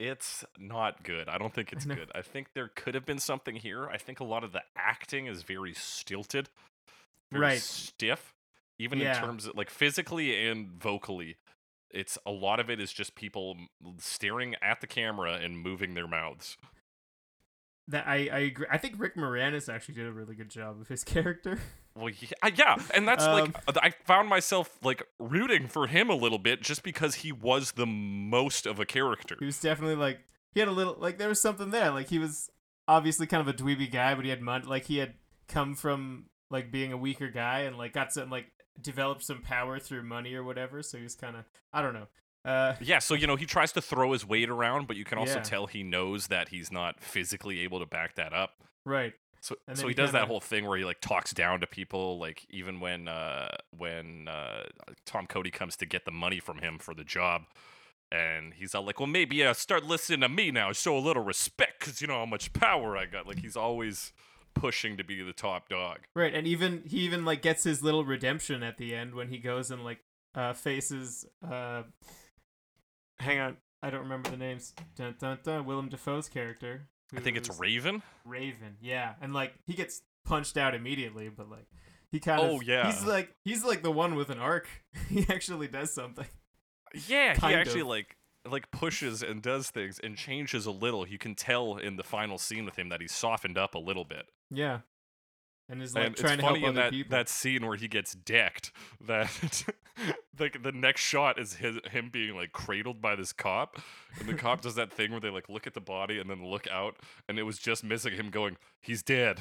it's 0.08 0.44
not 0.58 1.02
good. 1.02 1.28
I 1.28 1.38
don't 1.38 1.52
think 1.54 1.72
it's 1.72 1.86
know. 1.86 1.94
good. 1.94 2.10
I 2.14 2.22
think 2.22 2.48
there 2.54 2.68
could 2.74 2.94
have 2.94 3.04
been 3.06 3.18
something 3.18 3.56
here. 3.56 3.88
I 3.88 3.96
think 3.98 4.20
a 4.20 4.24
lot 4.24 4.44
of 4.44 4.52
the 4.52 4.62
acting 4.76 5.26
is 5.26 5.42
very 5.42 5.74
stilted. 5.74 6.48
Very 7.32 7.42
Right. 7.42 7.60
stiff. 7.60 8.34
Even 8.78 8.98
Yeah. 8.98 9.16
in 9.16 9.24
terms 9.24 9.46
of 9.46 9.54
like 9.56 9.70
physically 9.70 10.46
and 10.48 10.70
vocally. 10.80 11.36
It's 11.90 12.18
a 12.26 12.30
lot 12.32 12.58
of 12.60 12.68
it 12.68 12.80
is 12.80 12.92
just 12.92 13.14
people 13.14 13.56
staring 13.98 14.56
at 14.60 14.80
the 14.80 14.86
camera 14.88 15.34
and 15.34 15.58
moving 15.58 15.94
their 15.94 16.08
mouths. 16.08 16.56
That 17.88 18.06
I 18.06 18.28
I 18.32 18.38
agree. 18.38 18.66
I 18.70 18.78
think 18.78 18.94
Rick 18.98 19.14
Moranis 19.14 19.72
actually 19.72 19.94
did 19.94 20.06
a 20.06 20.12
really 20.12 20.34
good 20.34 20.48
job 20.50 20.80
of 20.80 20.88
his 20.88 21.04
character. 21.04 21.60
Well, 21.96 22.10
yeah, 22.10 22.48
yeah, 22.56 22.76
and 22.92 23.06
that's 23.06 23.24
Um, 23.24 23.52
like 23.66 23.76
I 23.82 23.90
found 24.04 24.28
myself 24.28 24.78
like 24.82 25.02
rooting 25.20 25.68
for 25.68 25.86
him 25.86 26.10
a 26.10 26.14
little 26.16 26.38
bit 26.40 26.60
just 26.60 26.82
because 26.82 27.16
he 27.16 27.30
was 27.30 27.72
the 27.72 27.86
most 27.86 28.66
of 28.66 28.80
a 28.80 28.84
character. 28.84 29.36
He 29.38 29.44
was 29.46 29.60
definitely 29.60 29.94
like 29.96 30.20
he 30.52 30.60
had 30.60 30.68
a 30.68 30.72
little 30.72 30.96
like 30.98 31.18
there 31.18 31.28
was 31.28 31.40
something 31.40 31.70
there. 31.70 31.90
Like 31.92 32.08
he 32.08 32.18
was 32.18 32.50
obviously 32.88 33.26
kind 33.26 33.40
of 33.40 33.48
a 33.48 33.52
dweeby 33.56 33.90
guy, 33.92 34.14
but 34.14 34.24
he 34.24 34.30
had 34.30 34.42
money. 34.42 34.64
Like 34.66 34.86
he 34.86 34.98
had 34.98 35.14
come 35.46 35.74
from 35.76 36.26
like 36.50 36.72
being 36.72 36.92
a 36.92 36.96
weaker 36.96 37.28
guy 37.28 37.60
and 37.60 37.78
like 37.78 37.92
got 37.92 38.12
some 38.12 38.28
like 38.28 38.46
developed 38.80 39.22
some 39.22 39.40
power 39.42 39.78
through 39.78 40.02
money 40.02 40.34
or 40.34 40.42
whatever. 40.42 40.82
So 40.82 40.98
he 40.98 41.04
was 41.04 41.14
kind 41.14 41.36
of 41.36 41.44
I 41.72 41.80
don't 41.80 41.94
know. 41.94 42.08
Uh, 42.44 42.74
Yeah, 42.80 42.98
so 42.98 43.14
you 43.14 43.26
know 43.28 43.36
he 43.36 43.46
tries 43.46 43.70
to 43.72 43.80
throw 43.80 44.12
his 44.12 44.26
weight 44.26 44.50
around, 44.50 44.86
but 44.88 44.96
you 44.96 45.04
can 45.04 45.16
also 45.18 45.36
Yeah. 45.36 45.42
tell 45.42 45.66
he 45.68 45.82
knows 45.84 46.26
that 46.26 46.48
he's 46.48 46.72
not 46.72 47.00
physically 47.00 47.60
able 47.60 47.78
to 47.78 47.86
back 47.86 48.16
that 48.16 48.32
up. 48.32 48.56
right. 48.84 49.14
So, 49.44 49.56
so 49.74 49.82
he 49.82 49.88
he 49.88 49.94
does 49.94 50.12
that 50.12 50.20
kinda- 50.20 50.26
whole 50.28 50.40
thing 50.40 50.66
where 50.66 50.78
he 50.78 50.86
like 50.86 51.02
talks 51.02 51.34
down 51.34 51.60
to 51.60 51.66
people, 51.66 52.18
like 52.18 52.46
even 52.48 52.80
when 52.80 53.08
uh, 53.08 53.54
when 53.76 54.26
uh, 54.26 54.62
Tom 55.04 55.26
Cody 55.26 55.50
comes 55.50 55.76
to 55.76 55.84
get 55.86 56.06
the 56.06 56.10
money 56.10 56.40
from 56.40 56.60
him 56.60 56.78
for 56.78 56.94
the 56.94 57.04
job, 57.04 57.42
and 58.10 58.54
he's 58.54 58.74
all 58.74 58.86
like, 58.86 58.98
"Well, 59.00 59.06
maybe 59.06 59.44
uh, 59.44 59.52
start 59.52 59.84
listening 59.84 60.20
to 60.20 60.30
me 60.30 60.50
now, 60.50 60.72
show 60.72 60.96
a 60.96 60.98
little 60.98 61.22
respect, 61.22 61.80
cause 61.80 62.00
you 62.00 62.06
know 62.06 62.20
how 62.20 62.24
much 62.24 62.54
power 62.54 62.96
I 62.96 63.04
got." 63.04 63.26
Like 63.26 63.40
he's 63.40 63.54
always 63.54 64.14
pushing 64.54 64.96
to 64.96 65.04
be 65.04 65.20
the 65.20 65.34
top 65.34 65.68
dog. 65.68 65.98
Right, 66.16 66.32
and 66.32 66.46
even 66.46 66.82
he 66.86 67.00
even 67.00 67.26
like 67.26 67.42
gets 67.42 67.64
his 67.64 67.82
little 67.82 68.06
redemption 68.06 68.62
at 68.62 68.78
the 68.78 68.94
end 68.94 69.14
when 69.14 69.28
he 69.28 69.36
goes 69.36 69.70
and 69.70 69.84
like 69.84 69.98
uh 70.34 70.54
faces 70.54 71.26
uh 71.46 71.82
hang 73.18 73.40
on, 73.40 73.56
I 73.82 73.90
don't 73.90 74.00
remember 74.04 74.30
the 74.30 74.38
names. 74.38 74.72
Dun, 74.96 75.16
dun, 75.18 75.38
dun, 75.44 75.66
Willem 75.66 75.90
Dafoe's 75.90 76.30
character. 76.30 76.88
I 77.16 77.20
think 77.20 77.36
it's 77.36 77.50
Raven. 77.58 78.02
Raven. 78.24 78.76
Yeah, 78.80 79.14
and 79.20 79.32
like 79.34 79.54
he 79.66 79.74
gets 79.74 80.02
punched 80.24 80.56
out 80.56 80.74
immediately, 80.74 81.28
but 81.28 81.50
like 81.50 81.66
he 82.10 82.20
kind 82.20 82.40
of 82.40 82.50
Oh, 82.50 82.60
yeah. 82.60 82.86
he's 82.86 83.04
like 83.04 83.34
he's 83.44 83.64
like 83.64 83.82
the 83.82 83.90
one 83.90 84.14
with 84.14 84.30
an 84.30 84.38
arc. 84.38 84.68
he 85.08 85.26
actually 85.28 85.68
does 85.68 85.92
something. 85.92 86.26
Yeah, 87.08 87.34
Kind 87.34 87.54
he 87.54 87.60
actually 87.60 87.80
of. 87.82 87.88
like 87.88 88.16
like 88.48 88.70
pushes 88.70 89.22
and 89.22 89.40
does 89.42 89.70
things 89.70 89.98
and 90.02 90.16
changes 90.16 90.66
a 90.66 90.70
little. 90.70 91.08
You 91.08 91.18
can 91.18 91.34
tell 91.34 91.76
in 91.76 91.96
the 91.96 92.04
final 92.04 92.38
scene 92.38 92.64
with 92.64 92.78
him 92.78 92.88
that 92.90 93.00
he's 93.00 93.12
softened 93.12 93.56
up 93.58 93.74
a 93.74 93.78
little 93.78 94.04
bit. 94.04 94.26
Yeah, 94.50 94.80
and 95.68 95.82
is 95.82 95.94
like 95.94 96.06
and 96.06 96.16
trying 96.16 96.34
it's 96.34 96.42
to 96.42 96.46
help 96.46 96.62
other 96.62 96.72
that, 96.72 96.90
people. 96.90 97.10
that 97.10 97.28
scene 97.28 97.66
where 97.66 97.76
he 97.76 97.88
gets 97.88 98.14
decked 98.14 98.72
that 99.06 99.64
like 100.38 100.62
the 100.62 100.72
next 100.72 101.00
shot 101.00 101.38
is 101.38 101.54
his, 101.54 101.78
him 101.90 102.10
being 102.12 102.34
like 102.34 102.52
cradled 102.52 103.00
by 103.00 103.14
this 103.14 103.32
cop 103.32 103.78
and 104.18 104.28
the 104.28 104.34
cop 104.34 104.60
does 104.62 104.74
that 104.74 104.92
thing 104.92 105.10
where 105.10 105.20
they 105.20 105.30
like 105.30 105.48
look 105.48 105.66
at 105.66 105.74
the 105.74 105.80
body 105.80 106.18
and 106.18 106.28
then 106.28 106.44
look 106.44 106.66
out 106.68 106.96
and 107.28 107.38
it 107.38 107.44
was 107.44 107.58
just 107.58 107.84
missing 107.84 108.14
him 108.14 108.30
going 108.30 108.56
he's 108.80 109.02
dead 109.02 109.38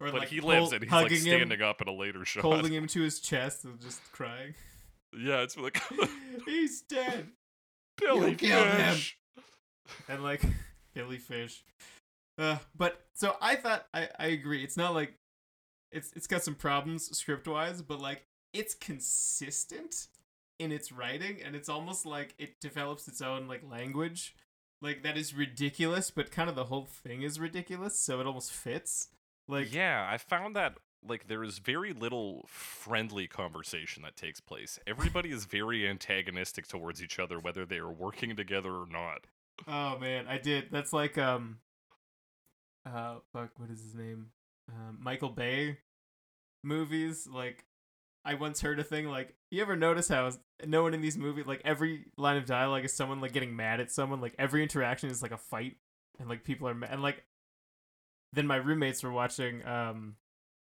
or 0.00 0.10
but 0.10 0.14
like 0.14 0.28
he 0.28 0.40
lives 0.40 0.72
and 0.72 0.82
he's 0.82 0.92
like 0.92 1.10
standing 1.12 1.60
him, 1.60 1.66
up 1.66 1.80
in 1.80 1.88
a 1.88 1.92
later 1.92 2.24
shot 2.24 2.42
holding 2.42 2.72
him 2.72 2.86
to 2.86 3.02
his 3.02 3.20
chest 3.20 3.64
and 3.64 3.80
just 3.80 4.00
crying. 4.12 4.54
yeah 5.16 5.42
it's 5.42 5.56
like 5.56 5.80
He's 6.46 6.82
dead. 6.82 7.28
Billy 7.96 8.30
him. 8.30 8.36
Fish 8.38 9.18
and 10.08 10.22
like 10.22 10.42
Billy 10.94 11.18
Fish. 11.18 11.64
Uh, 12.38 12.58
but 12.76 13.06
so 13.14 13.36
I 13.40 13.56
thought 13.56 13.86
I 13.94 14.08
I 14.18 14.26
agree. 14.26 14.62
It's 14.62 14.76
not 14.76 14.94
like 14.94 15.14
it's 15.90 16.12
it's 16.14 16.26
got 16.26 16.42
some 16.42 16.54
problems 16.54 17.16
script 17.16 17.48
wise, 17.48 17.82
but 17.82 18.00
like 18.00 18.26
it's 18.52 18.74
consistent 18.74 20.08
in 20.58 20.72
its 20.72 20.90
writing, 20.92 21.40
and 21.44 21.54
it's 21.54 21.68
almost 21.68 22.06
like 22.06 22.34
it 22.38 22.60
develops 22.60 23.08
its 23.08 23.20
own 23.20 23.46
like 23.46 23.62
language, 23.68 24.34
like 24.82 25.02
that 25.02 25.16
is 25.16 25.34
ridiculous, 25.34 26.10
but 26.10 26.30
kind 26.30 26.48
of 26.48 26.56
the 26.56 26.64
whole 26.64 26.86
thing 26.86 27.22
is 27.22 27.40
ridiculous, 27.40 27.98
so 27.98 28.20
it 28.20 28.26
almost 28.26 28.52
fits. 28.52 29.08
Like 29.48 29.72
yeah, 29.72 30.06
I 30.10 30.18
found 30.18 30.56
that 30.56 30.76
like 31.06 31.28
there 31.28 31.44
is 31.44 31.58
very 31.58 31.92
little 31.92 32.44
friendly 32.48 33.26
conversation 33.26 34.02
that 34.02 34.16
takes 34.16 34.40
place. 34.40 34.78
Everybody 34.86 35.30
is 35.30 35.44
very 35.44 35.88
antagonistic 35.88 36.66
towards 36.66 37.02
each 37.02 37.18
other, 37.18 37.38
whether 37.38 37.64
they 37.64 37.78
are 37.78 37.92
working 37.92 38.36
together 38.36 38.72
or 38.72 38.86
not. 38.90 39.26
Oh 39.66 39.98
man, 39.98 40.26
I 40.28 40.38
did. 40.38 40.68
That's 40.70 40.92
like 40.92 41.16
um 41.16 41.58
uh 42.86 43.16
fuck, 43.32 43.50
what 43.56 43.70
is 43.70 43.80
his 43.82 43.94
name? 43.94 44.28
Um, 44.68 44.98
Michael 45.00 45.30
Bay 45.30 45.78
movies. 46.62 47.26
Like 47.26 47.64
I 48.24 48.34
once 48.34 48.60
heard 48.60 48.78
a 48.80 48.84
thing 48.84 49.06
like 49.06 49.34
you 49.50 49.62
ever 49.62 49.76
notice 49.76 50.08
how 50.08 50.30
no 50.64 50.82
one 50.82 50.94
in 50.94 51.00
these 51.00 51.16
movies 51.16 51.46
like 51.46 51.62
every 51.64 52.06
line 52.16 52.36
of 52.36 52.46
dialogue 52.46 52.84
is 52.84 52.92
someone 52.92 53.20
like 53.20 53.32
getting 53.32 53.56
mad 53.56 53.80
at 53.80 53.90
someone, 53.90 54.20
like 54.20 54.34
every 54.38 54.62
interaction 54.62 55.10
is 55.10 55.22
like 55.22 55.32
a 55.32 55.38
fight 55.38 55.76
and 56.18 56.28
like 56.28 56.44
people 56.44 56.68
are 56.68 56.74
ma- 56.74 56.88
and 56.90 57.02
like 57.02 57.24
then 58.32 58.46
my 58.46 58.56
roommates 58.56 59.02
were 59.02 59.12
watching 59.12 59.64
um 59.66 60.16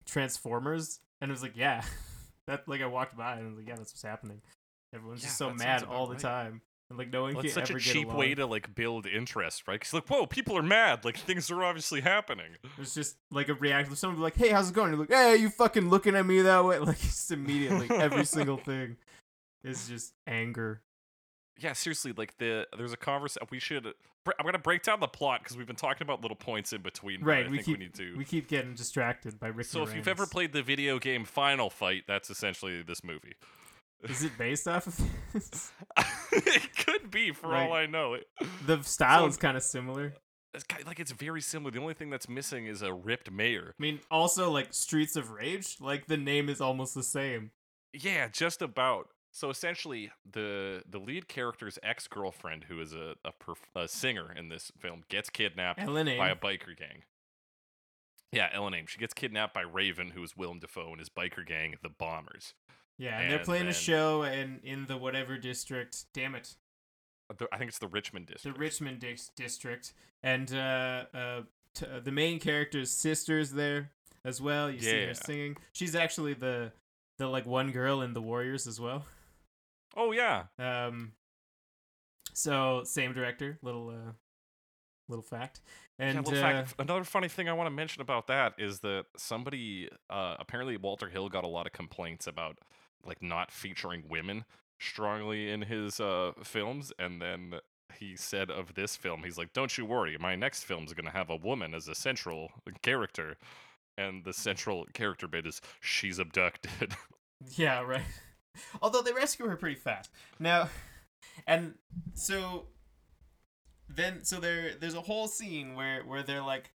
Transformers 0.05 0.99
and 1.21 1.29
it 1.29 1.33
was 1.33 1.43
like, 1.43 1.55
yeah. 1.55 1.83
that 2.47 2.67
like 2.67 2.81
I 2.81 2.87
walked 2.87 3.15
by 3.15 3.33
and 3.33 3.41
I 3.41 3.49
was 3.49 3.57
like, 3.57 3.67
yeah, 3.67 3.75
that's 3.75 3.93
what's 3.93 4.01
happening. 4.01 4.41
Everyone's 4.93 5.21
just 5.21 5.37
so 5.37 5.53
mad 5.53 5.83
all 5.83 6.07
the 6.07 6.13
right. 6.13 6.21
time. 6.21 6.61
And 6.91 6.97
like 6.97 7.13
no 7.13 7.21
one 7.21 7.33
Well, 7.33 7.41
can 7.41 7.45
it's 7.45 7.53
such 7.53 7.69
ever 7.69 7.77
a 7.77 7.81
cheap 7.81 8.11
way 8.11 8.35
to 8.35 8.45
like 8.45 8.75
build 8.75 9.05
interest, 9.07 9.65
right? 9.65 9.79
Because 9.79 9.93
like, 9.93 10.09
whoa, 10.09 10.25
people 10.25 10.57
are 10.57 10.61
mad. 10.61 11.05
Like 11.05 11.15
things 11.15 11.49
are 11.49 11.63
obviously 11.63 12.01
happening. 12.01 12.57
It's 12.77 12.93
just 12.93 13.15
like 13.31 13.47
a 13.47 13.53
reaction. 13.53 13.95
Someone 13.95 14.21
like, 14.21 14.35
"Hey, 14.35 14.49
how's 14.49 14.71
it 14.71 14.75
going?" 14.75 14.91
You're 14.91 14.99
like, 14.99 15.09
"Hey, 15.09 15.37
you 15.37 15.49
fucking 15.49 15.87
looking 15.87 16.17
at 16.17 16.25
me 16.25 16.41
that 16.41 16.65
way?" 16.65 16.79
Like 16.91 16.99
just 16.99 17.31
immediately, 17.31 17.89
every 17.89 18.25
single 18.37 18.57
thing 18.57 18.97
is 19.63 19.87
just 19.87 20.13
anger. 20.27 20.81
Yeah, 21.57 21.71
seriously. 21.71 22.13
Like 22.15 22.37
the 22.39 22.67
there's 22.77 22.91
a 22.91 22.97
conversation. 22.97 23.47
We 23.49 23.59
should. 23.59 23.85
I'm 23.85 24.45
gonna 24.45 24.59
break 24.59 24.83
down 24.83 24.99
the 24.99 25.07
plot 25.07 25.43
because 25.43 25.55
we've 25.55 25.65
been 25.65 25.77
talking 25.77 26.05
about 26.05 26.21
little 26.21 26.35
points 26.35 26.73
in 26.73 26.81
between. 26.81 27.23
Right, 27.23 27.45
I 27.45 27.49
we 27.49 27.57
think 27.57 27.65
keep 27.67 27.77
we 27.79 27.85
need 27.85 27.93
to. 27.93 28.17
we 28.17 28.25
keep 28.25 28.49
getting 28.49 28.73
distracted 28.73 29.39
by 29.39 29.47
Rick. 29.47 29.67
so 29.67 29.83
if 29.83 29.95
you've 29.95 30.09
ever 30.09 30.27
played 30.27 30.51
the 30.51 30.61
video 30.61 30.99
game 30.99 31.23
Final 31.23 31.69
Fight, 31.69 32.03
that's 32.05 32.29
essentially 32.29 32.81
this 32.81 33.01
movie. 33.01 33.35
Is 34.03 34.23
it 34.23 34.37
based 34.37 34.67
off 34.67 34.87
of 34.87 34.99
this? 35.33 35.71
it 36.31 36.75
could 36.85 37.11
be, 37.11 37.31
for 37.31 37.55
all 37.55 37.73
I 37.73 37.85
know. 37.85 38.13
It, 38.15 38.27
the 38.65 38.81
style 38.83 39.21
So- 39.21 39.27
is 39.27 39.37
kind 39.37 39.55
of 39.57 39.63
similar. 39.63 40.13
it's 40.53 40.63
ki- 40.63 40.83
like 40.85 40.99
it's 40.99 41.11
very 41.11 41.41
similar. 41.41 41.71
The 41.71 41.79
only 41.79 41.93
thing 41.93 42.09
that's 42.09 42.27
missing 42.29 42.65
is 42.65 42.81
a 42.81 42.93
ripped 42.93 43.31
mayor. 43.31 43.73
I 43.79 43.81
mean, 43.81 43.99
also 44.09 44.49
like 44.51 44.73
Streets 44.73 45.15
of 45.15 45.31
Rage, 45.31 45.77
like 45.79 46.07
the 46.07 46.17
name 46.17 46.49
is 46.49 46.61
almost 46.61 46.93
the 46.95 47.03
same. 47.03 47.51
Yeah, 47.93 48.27
just 48.29 48.61
about. 48.61 49.09
So 49.33 49.49
essentially, 49.49 50.11
the 50.29 50.83
the 50.89 50.99
lead 50.99 51.27
character's 51.29 51.79
ex 51.83 52.07
girlfriend, 52.07 52.65
who 52.65 52.81
is 52.81 52.93
a 52.93 53.15
a, 53.23 53.31
perf- 53.31 53.81
a 53.81 53.87
singer 53.87 54.31
in 54.33 54.49
this 54.49 54.71
film, 54.77 55.03
gets 55.09 55.29
kidnapped 55.29 55.79
Ellen 55.81 56.07
by 56.17 56.29
a 56.29 56.35
biker 56.35 56.75
gang. 56.77 57.03
Yeah, 58.33 58.47
Ellen 58.53 58.73
Aim. 58.73 58.85
She 58.87 58.97
gets 58.97 59.13
kidnapped 59.13 59.53
by 59.53 59.61
Raven, 59.61 60.11
who 60.11 60.23
is 60.23 60.37
Willem 60.37 60.59
Dafoe, 60.59 60.91
and 60.91 60.99
his 60.99 61.09
biker 61.09 61.45
gang, 61.45 61.75
the 61.83 61.89
Bombers. 61.89 62.53
Yeah, 63.01 63.19
and 63.19 63.31
they're 63.31 63.39
and 63.39 63.45
playing 63.45 63.67
a 63.67 63.73
show 63.73 64.21
in 64.23 64.59
in 64.63 64.85
the 64.85 64.95
whatever 64.95 65.37
district. 65.37 66.05
Damn 66.13 66.35
it, 66.35 66.55
Uh, 67.31 67.45
I 67.51 67.57
think 67.57 67.69
it's 67.69 67.79
the 67.79 67.87
Richmond 67.87 68.27
district. 68.27 68.55
the. 68.55 68.61
Richmond 68.61 68.99
dis- 68.99 69.31
district, 69.35 69.93
and 70.21 70.53
uh, 70.53 71.05
uh, 71.13 71.41
t- 71.73 71.87
uh, 71.87 71.99
the 71.99 72.11
main 72.11 72.39
character's 72.39 72.91
sister's 72.91 73.51
there 73.53 73.89
as 74.23 74.39
well. 74.39 74.69
You 74.69 74.79
see 74.79 75.05
her 75.07 75.13
singing. 75.15 75.57
She's 75.73 75.95
actually 75.95 76.35
the 76.35 76.73
the 77.17 77.27
like 77.27 77.47
one 77.47 77.71
girl 77.71 78.01
in 78.03 78.13
the 78.13 78.21
Warriors 78.21 78.67
as 78.67 78.79
well. 78.79 79.05
oh 79.97 80.11
yeah, 80.11 80.43
Um, 80.59 81.13
so 82.33 82.83
same 82.83 83.13
director. 83.13 83.57
Little 83.63 83.89
uh, 83.89 84.11
little 85.09 85.23
fact. 85.23 85.61
And 85.99 86.15
yeah, 86.15 86.21
little 86.21 86.37
uh, 86.39 86.41
fact, 86.63 86.75
another 86.79 87.03
funny 87.03 87.27
thing 87.27 87.49
I 87.49 87.53
want 87.53 87.67
to 87.67 87.71
mention 87.71 88.01
about 88.01 88.27
that 88.27 88.53
is 88.57 88.79
that 88.79 89.05
somebody, 89.17 89.89
uh, 90.09 90.35
apparently 90.39 90.77
Walter 90.77 91.09
Hill 91.09 91.29
got 91.29 91.43
a 91.43 91.47
lot 91.47 91.65
of 91.67 91.73
complaints 91.73 92.25
about 92.27 92.57
like 93.05 93.21
not 93.21 93.51
featuring 93.51 94.03
women 94.09 94.45
strongly 94.79 95.49
in 95.49 95.61
his 95.61 95.99
uh, 95.99 96.31
films, 96.43 96.91
and 96.97 97.21
then 97.21 97.55
he 97.99 98.15
said 98.15 98.49
of 98.49 98.73
this 98.73 98.95
film, 98.95 99.23
he's 99.23 99.37
like, 99.37 99.53
"Don't 99.53 99.77
you 99.77 99.85
worry, 99.85 100.17
my 100.19 100.35
next 100.35 100.63
film's 100.63 100.93
gonna 100.93 101.11
have 101.11 101.29
a 101.29 101.35
woman 101.35 101.73
as 101.73 101.87
a 101.87 101.95
central 101.95 102.51
character." 102.81 103.37
And 103.97 104.23
the 104.23 104.33
central 104.33 104.85
character 104.93 105.27
bit 105.27 105.45
is 105.45 105.61
she's 105.79 106.19
abducted. 106.19 106.95
Yeah, 107.55 107.81
right. 107.81 108.03
Although 108.81 109.01
they 109.01 109.13
rescue 109.13 109.47
her 109.47 109.55
pretty 109.55 109.75
fast. 109.75 110.11
Now, 110.39 110.69
and 111.47 111.75
so 112.13 112.67
then 113.89 114.23
so 114.23 114.39
there 114.39 114.75
there's 114.79 114.93
a 114.93 115.01
whole 115.01 115.27
scene 115.27 115.75
where 115.75 116.03
where 116.03 116.23
they're 116.23 116.43
like 116.43 116.71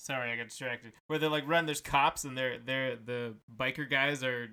Sorry, 0.00 0.30
I 0.30 0.36
got 0.36 0.48
distracted. 0.48 0.92
Where 1.06 1.18
they're 1.18 1.28
like 1.30 1.46
run, 1.46 1.66
there's 1.66 1.80
cops 1.80 2.24
and 2.24 2.36
they're 2.36 2.58
they're 2.58 2.96
the 2.96 3.34
biker 3.54 3.88
guys 3.88 4.24
are 4.24 4.48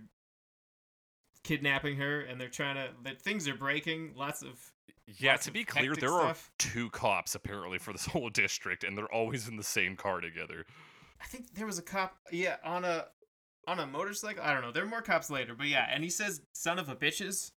kidnapping 1.44 1.98
her 1.98 2.22
and 2.22 2.40
they're 2.40 2.50
trying 2.50 2.76
to 2.76 2.90
the 3.04 3.16
things 3.16 3.48
are 3.48 3.56
breaking. 3.56 4.14
Lots 4.16 4.42
of 4.42 4.72
Yeah, 5.08 5.32
Lots 5.32 5.46
to 5.46 5.52
be 5.52 5.64
clear, 5.64 5.96
there 5.96 6.12
are 6.12 6.36
two 6.58 6.90
cops 6.90 7.36
apparently 7.36 7.80
for 7.80 7.94
this 7.94 8.06
whole 8.08 8.30
district, 8.30 8.84
and 8.84 8.98
they're 8.98 9.12
always 9.12 9.48
in 9.48 9.58
the 9.58 9.64
same 9.64 9.96
car 9.96 10.22
together. 10.22 10.66
I 11.22 11.26
think 11.26 11.54
there 11.54 11.66
was 11.66 11.80
a 11.80 11.84
cop 11.84 12.18
yeah, 12.32 12.58
on 12.64 12.86
a 12.86 13.06
on 13.68 13.80
a 13.80 13.88
motorcycle. 13.88 14.44
I 14.44 14.54
don't 14.54 14.62
know. 14.62 14.72
There 14.72 14.84
are 14.84 14.88
more 14.88 15.02
cops 15.02 15.30
later, 15.30 15.56
but 15.56 15.68
yeah, 15.68 15.88
and 15.92 16.04
he 16.04 16.10
says 16.10 16.42
son 16.54 16.80
of 16.80 16.90
a 16.90 16.96
bitches 16.96 17.52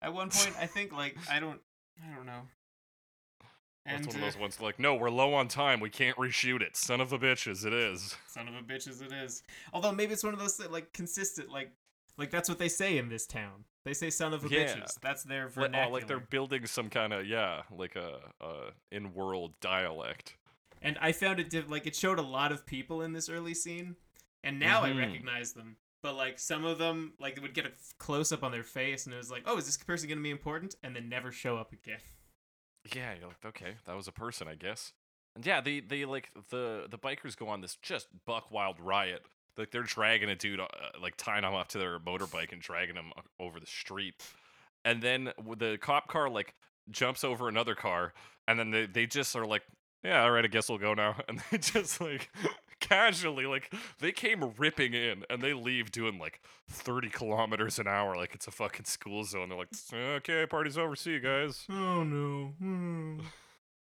at 0.00 0.14
one 0.14 0.30
point, 0.30 0.54
I 0.58 0.66
think 0.66 0.92
like 0.92 1.16
I 1.30 1.40
don't 1.40 1.60
I 2.02 2.14
don't 2.14 2.26
know. 2.26 2.42
That's 3.88 4.06
one 4.06 4.16
of 4.16 4.22
those 4.22 4.36
ones 4.38 4.60
like, 4.60 4.78
no, 4.78 4.94
we're 4.94 5.10
low 5.10 5.34
on 5.34 5.48
time. 5.48 5.80
We 5.80 5.90
can't 5.90 6.16
reshoot 6.16 6.60
it. 6.62 6.76
Son 6.76 7.00
of 7.00 7.12
a 7.12 7.18
bitches, 7.18 7.64
it 7.64 7.72
is. 7.72 8.16
son 8.26 8.48
of 8.48 8.54
a 8.54 8.60
bitches, 8.62 9.02
it 9.02 9.12
is. 9.12 9.42
Although 9.72 9.92
maybe 9.92 10.12
it's 10.12 10.24
one 10.24 10.34
of 10.34 10.40
those 10.40 10.56
that 10.58 10.70
like 10.72 10.92
consistent 10.92 11.50
like 11.50 11.70
like 12.16 12.30
that's 12.30 12.48
what 12.48 12.58
they 12.58 12.68
say 12.68 12.98
in 12.98 13.08
this 13.08 13.26
town. 13.26 13.64
They 13.84 13.94
say 13.94 14.10
son 14.10 14.34
of 14.34 14.44
a 14.44 14.48
Yeah. 14.48 14.64
bitches. 14.66 14.98
That's 15.00 15.22
their 15.22 15.44
Like, 15.46 15.54
vernacular. 15.54 15.86
oh, 15.86 15.90
like 15.92 16.06
they're 16.06 16.18
building 16.20 16.66
some 16.66 16.90
kind 16.90 17.12
of 17.12 17.26
yeah, 17.26 17.62
like 17.70 17.96
a, 17.96 18.18
a 18.40 18.54
in-world 18.90 19.54
dialect. 19.60 20.34
And 20.82 20.98
I 21.00 21.12
found 21.12 21.40
it 21.40 21.48
diff- 21.50 21.70
like 21.70 21.86
it 21.86 21.96
showed 21.96 22.18
a 22.18 22.22
lot 22.22 22.52
of 22.52 22.66
people 22.66 23.02
in 23.02 23.12
this 23.12 23.28
early 23.28 23.54
scene, 23.54 23.96
and 24.44 24.58
now 24.60 24.82
Mhm. 24.82 24.94
I 24.94 24.98
recognize 24.98 25.52
them. 25.52 25.76
But 26.02 26.14
like 26.14 26.38
some 26.38 26.64
of 26.64 26.78
them, 26.78 27.14
like 27.18 27.34
they 27.36 27.40
would 27.42 27.54
get 27.54 27.66
a 27.66 27.72
close 27.98 28.30
up 28.32 28.42
on 28.44 28.52
their 28.52 28.62
face, 28.62 29.06
and 29.06 29.14
it 29.14 29.18
was 29.18 29.30
like, 29.30 29.42
oh, 29.46 29.56
is 29.56 29.66
this 29.66 29.76
person 29.76 30.08
gonna 30.08 30.20
be 30.20 30.30
important? 30.30 30.76
And 30.84 30.94
then 30.94 31.08
never 31.08 31.32
show 31.32 31.56
up 31.56 31.72
again. 31.72 31.98
Yeah, 32.94 33.14
you're 33.18 33.28
like, 33.28 33.44
okay, 33.44 33.74
that 33.86 33.96
was 33.96 34.08
a 34.08 34.12
person, 34.12 34.48
I 34.48 34.54
guess. 34.54 34.92
And 35.34 35.44
yeah, 35.44 35.60
they 35.60 35.80
they 35.80 36.04
like 36.04 36.30
the 36.50 36.86
the 36.90 36.98
bikers 36.98 37.36
go 37.36 37.48
on 37.48 37.60
this 37.60 37.76
just 37.82 38.08
buck 38.26 38.50
wild 38.50 38.80
riot. 38.80 39.22
Like 39.56 39.70
they're 39.70 39.82
dragging 39.82 40.28
a 40.30 40.36
dude, 40.36 40.60
uh, 40.60 40.66
like 41.00 41.16
tying 41.16 41.44
him 41.44 41.54
up 41.54 41.68
to 41.68 41.78
their 41.78 41.98
motorbike 41.98 42.52
and 42.52 42.62
dragging 42.62 42.94
him 42.96 43.12
over 43.40 43.58
the 43.60 43.66
street. 43.66 44.14
And 44.84 45.02
then 45.02 45.32
the 45.56 45.78
cop 45.80 46.08
car 46.08 46.28
like 46.30 46.54
jumps 46.90 47.24
over 47.24 47.48
another 47.48 47.74
car, 47.74 48.14
and 48.46 48.58
then 48.58 48.70
they 48.70 48.86
they 48.86 49.06
just 49.06 49.34
are 49.36 49.46
like, 49.46 49.62
yeah, 50.04 50.22
all 50.22 50.30
right, 50.30 50.44
I 50.44 50.48
guess 50.48 50.68
we'll 50.68 50.78
go 50.78 50.94
now. 50.94 51.16
And 51.28 51.40
they 51.50 51.58
just 51.58 52.00
like 52.00 52.30
casually 52.88 53.46
like 53.46 53.72
they 53.98 54.12
came 54.12 54.52
ripping 54.56 54.94
in 54.94 55.24
and 55.28 55.42
they 55.42 55.52
leave 55.52 55.90
doing 55.90 56.18
like 56.18 56.40
30 56.70 57.08
kilometers 57.10 57.78
an 57.78 57.86
hour 57.86 58.16
like 58.16 58.34
it's 58.34 58.46
a 58.46 58.50
fucking 58.50 58.84
school 58.84 59.24
zone 59.24 59.48
they're 59.48 59.58
like 59.58 59.68
okay 59.92 60.46
party's 60.46 60.78
over 60.78 60.96
see 60.96 61.12
you 61.12 61.20
guys 61.20 61.64
Oh 61.70 62.02
no! 62.04 62.52
Hmm. 62.58 63.20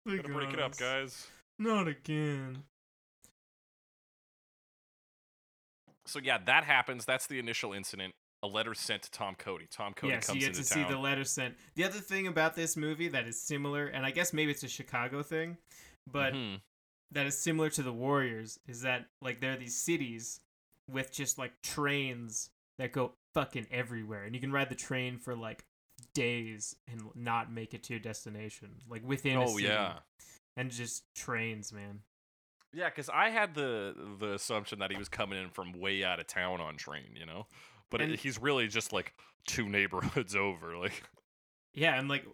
Gotta 0.07 0.29
break 0.29 0.53
it 0.53 0.60
up, 0.60 0.77
guys. 0.77 1.27
Not 1.60 1.88
again. 1.88 2.63
So 6.05 6.19
yeah, 6.23 6.38
that 6.45 6.63
happens. 6.63 7.05
That's 7.05 7.27
the 7.27 7.39
initial 7.39 7.73
incident. 7.73 8.13
A 8.43 8.47
letter 8.47 8.73
sent 8.73 9.01
to 9.03 9.12
Tom 9.12 9.36
Cody. 9.36 9.67
Tom 9.69 9.93
Cody 9.93 10.13
yes, 10.13 10.27
comes 10.27 10.41
you 10.41 10.47
get 10.47 10.55
to 10.55 10.63
see 10.63 10.83
the 10.83 10.97
letter 10.97 11.23
sent. 11.23 11.55
The 11.75 11.83
other 11.83 11.99
thing 11.99 12.27
about 12.27 12.55
this 12.55 12.77
movie 12.77 13.10
that 13.10 13.27
is 13.27 13.41
similar, 13.41 13.88
and 13.88 14.05
I 14.05 14.12
guess 14.12 14.31
maybe 14.31 14.51
it's 14.51 14.63
a 14.63 14.69
Chicago 14.69 15.23
thing, 15.23 15.57
but 16.10 16.33
Mhm. 16.33 16.62
That 17.12 17.26
is 17.26 17.38
similar 17.38 17.70
to 17.72 17.84
the 17.84 17.93
Warriors 17.93 18.60
is 18.67 18.82
that 18.82 19.06
like 19.22 19.39
there 19.39 19.54
are 19.54 19.58
these 19.58 19.76
cities 19.76 20.41
with 20.89 21.12
just 21.12 21.38
like 21.38 21.54
trains 21.62 22.50
that 22.78 22.91
go 22.91 23.13
fucking 23.34 23.67
everywhere, 23.72 24.24
and 24.24 24.36
you 24.36 24.41
can 24.41 24.52
ride 24.52 24.70
the 24.70 24.76
train 24.76 25.17
for 25.17 25.36
like 25.36 25.65
days 26.13 26.76
and 26.91 27.02
not 27.15 27.52
make 27.52 27.74
it 27.74 27.84
to 27.84 27.93
your 27.93 28.00
destination, 28.00 28.70
like 28.89 29.08
within 29.08 29.38
a 29.38 29.46
oh 29.46 29.58
yeah, 29.58 30.00
and 30.56 30.72
just 30.72 31.04
trains, 31.15 31.72
man. 31.72 32.02
yeah. 32.74 32.89
Because 32.89 33.10
I 33.10 33.30
had 33.30 33.56
the 33.56 33.96
the 34.20 34.34
assumption 34.34 34.80
that 34.80 34.91
he 34.91 34.98
was 34.98 35.10
coming 35.10 35.41
in 35.41 35.50
from 35.50 35.74
way 35.74 36.04
out 36.04 36.20
of 36.20 36.28
town 36.28 36.62
on 36.62 36.76
train, 36.76 37.15
you 37.15 37.26
know, 37.26 37.48
but 37.89 38.02
it, 38.02 38.20
he's 38.20 38.39
really 38.41 38.67
just 38.67 38.93
like 38.93 39.13
two 39.48 39.67
neighborhoods 39.70 40.36
over. 40.36 40.78
Like, 40.78 41.04
Yeah, 41.74 41.98
and 41.98 42.10
like 42.10 42.26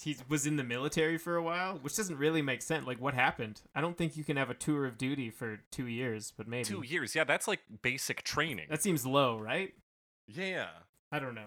he 0.00 0.16
was 0.28 0.46
in 0.46 0.56
the 0.56 0.64
military 0.64 1.18
for 1.18 1.36
a 1.36 1.42
while, 1.42 1.78
which 1.82 1.96
doesn't 1.96 2.16
really 2.18 2.40
make 2.42 2.62
sense. 2.62 2.86
Like, 2.86 3.00
what 3.00 3.14
happened? 3.14 3.62
I 3.74 3.80
don't 3.80 3.96
think 3.96 4.16
you 4.16 4.24
can 4.24 4.36
have 4.36 4.48
a 4.50 4.54
tour 4.54 4.86
of 4.86 4.96
duty 4.96 5.28
for 5.30 5.60
two 5.72 5.86
years, 5.86 6.32
but 6.36 6.46
maybe 6.46 6.64
two 6.64 6.82
years. 6.84 7.14
Yeah, 7.14 7.24
that's 7.24 7.48
like 7.48 7.60
basic 7.82 8.22
training. 8.22 8.66
that 8.70 8.82
seems 8.82 9.04
low, 9.04 9.38
right? 9.38 9.74
yeah. 10.26 10.68
I 11.10 11.18
don't 11.18 11.34
know. 11.34 11.46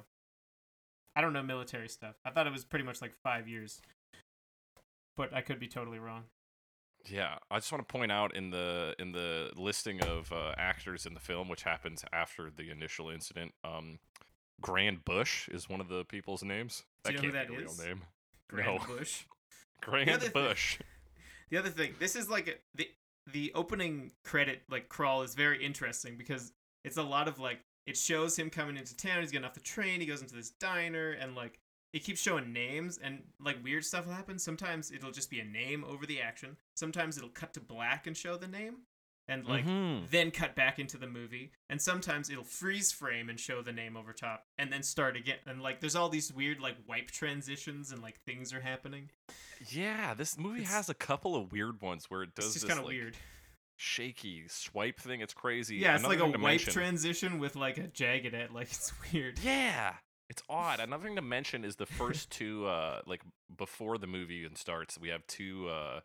I 1.15 1.21
don't 1.21 1.33
know 1.33 1.43
military 1.43 1.87
stuff. 1.87 2.15
I 2.25 2.31
thought 2.31 2.47
it 2.47 2.51
was 2.53 2.65
pretty 2.65 2.83
much 2.85 3.01
like 3.01 3.13
five 3.23 3.47
years, 3.47 3.79
but 5.15 5.33
I 5.33 5.41
could 5.41 5.59
be 5.59 5.67
totally 5.67 5.99
wrong. 5.99 6.23
Yeah, 7.05 7.35
I 7.49 7.57
just 7.57 7.71
want 7.71 7.87
to 7.87 7.91
point 7.91 8.11
out 8.11 8.35
in 8.35 8.49
the 8.51 8.95
in 8.99 9.11
the 9.11 9.51
listing 9.55 10.01
of 10.01 10.31
uh, 10.31 10.53
actors 10.57 11.05
in 11.05 11.13
the 11.13 11.19
film, 11.19 11.47
which 11.49 11.63
happens 11.63 12.03
after 12.13 12.49
the 12.55 12.69
initial 12.71 13.09
incident, 13.09 13.53
um, 13.63 13.99
Grand 14.61 15.03
Bush 15.05 15.47
is 15.49 15.67
one 15.69 15.81
of 15.81 15.87
the 15.89 16.05
people's 16.05 16.43
names. 16.43 16.83
Do 17.03 17.11
That 17.11 17.23
you 17.23 17.29
know 17.31 17.33
who 17.33 17.33
can't 17.33 17.49
that 17.49 17.55
be 17.55 17.63
a 17.63 17.65
is? 17.67 17.77
real 17.79 17.87
name. 17.87 18.01
Grand 18.51 18.79
No. 18.87 18.95
Bush. 18.97 19.23
Grand 19.81 20.21
thing- 20.21 20.31
Bush. 20.31 20.77
The 21.49 21.57
other 21.57 21.69
thing, 21.69 21.95
this 21.99 22.15
is 22.15 22.29
like 22.29 22.47
a, 22.47 22.53
the 22.75 22.87
the 23.33 23.51
opening 23.55 24.11
credit 24.23 24.61
like 24.69 24.87
crawl 24.87 25.21
is 25.21 25.35
very 25.35 25.61
interesting 25.61 26.15
because 26.15 26.53
it's 26.85 26.95
a 26.95 27.03
lot 27.03 27.27
of 27.27 27.39
like 27.39 27.59
it 27.85 27.97
shows 27.97 28.37
him 28.39 28.49
coming 28.49 28.77
into 28.77 28.95
town. 28.95 29.19
He's 29.19 29.31
getting 29.31 29.43
off 29.45 29.53
the 29.53 29.59
train. 29.59 29.99
He 29.99 30.05
goes 30.05 30.21
into 30.21 30.33
this 30.33 30.51
diner 30.51 31.11
and 31.11 31.35
like 31.35 31.59
it 31.91 32.05
keeps 32.05 32.21
showing 32.21 32.53
names 32.53 32.99
and 33.03 33.21
like 33.43 33.61
weird 33.65 33.83
stuff 33.83 34.05
will 34.05 34.13
happen. 34.13 34.39
Sometimes 34.39 34.91
it'll 34.91 35.11
just 35.11 35.29
be 35.29 35.41
a 35.41 35.43
name 35.43 35.83
over 35.83 36.05
the 36.05 36.21
action. 36.21 36.55
Sometimes 36.75 37.17
it'll 37.17 37.27
cut 37.27 37.53
to 37.55 37.59
black 37.59 38.07
and 38.07 38.15
show 38.15 38.37
the 38.37 38.47
name 38.47 38.77
and 39.32 39.46
like 39.48 39.65
Mhm. 39.65 40.10
then 40.10 40.30
cut 40.32 40.56
back 40.56 40.78
into 40.78 40.98
the 40.98 41.08
movie. 41.08 41.52
And 41.70 41.82
sometimes 41.82 42.30
it'll 42.30 42.44
freeze 42.44 42.91
frame 42.91 43.30
and 43.30 43.39
show 43.39 43.62
the 43.62 43.72
name 43.72 43.96
over 43.96 44.13
top 44.13 44.46
and 44.58 44.72
then 44.72 44.84
start 44.84 45.15
again. 45.15 45.39
And 45.46 45.62
like 45.62 45.80
there's 45.80 45.96
all 45.96 46.10
these 46.10 46.32
weird 46.34 46.60
like 46.60 46.76
wipe 46.88 47.10
transitions 47.12 47.91
and 47.91 48.02
like 48.02 48.20
things 48.26 48.54
are 48.54 48.62
happening. 48.62 49.10
Yeah, 49.70 50.13
this 50.13 50.38
movie 50.38 50.62
It's- 50.62 50.74
has 50.74 50.89
a 50.89 50.94
couple 50.94 51.36
of 51.36 51.52
weird 51.52 51.82
ones 51.82 52.10
where 52.10 52.24
it 52.24 52.36
does 52.36 52.48
It's 52.48 52.54
this 52.56 52.63
kind 52.65 52.80
of 52.80 52.86
like, 52.86 52.94
weird. 52.94 53.17
shaky 53.78 54.48
swipe 54.48 55.00
thing. 55.00 55.22
It's 55.22 55.34
crazy. 55.34 55.78
Yeah, 55.78 55.96
it's 55.96 56.04
Another 56.04 56.26
like 56.26 56.36
a 56.36 56.38
wipe 56.39 56.41
mention- 56.41 56.74
transition 56.74 57.39
with 57.39 57.56
like 57.56 57.78
a 57.78 57.88
jagged 57.88 58.34
edge. 58.34 58.52
Like 58.54 58.67
it's 58.70 58.91
weird. 59.12 59.39
Yeah, 59.39 59.96
it's 60.30 60.44
odd. 60.50 60.80
Another 60.88 61.04
thing 61.06 61.15
to 61.15 61.22
mention 61.22 61.63
is 61.65 61.78
the 61.78 61.86
first 62.02 62.30
two, 62.30 62.65
uh, 62.67 63.02
like 63.06 63.22
before 63.56 63.98
the 63.98 64.08
movie 64.08 64.36
even 64.36 64.56
starts, 64.56 64.98
we 65.00 65.10
have 65.10 65.26
two 65.28 65.67
uh, 65.70 66.02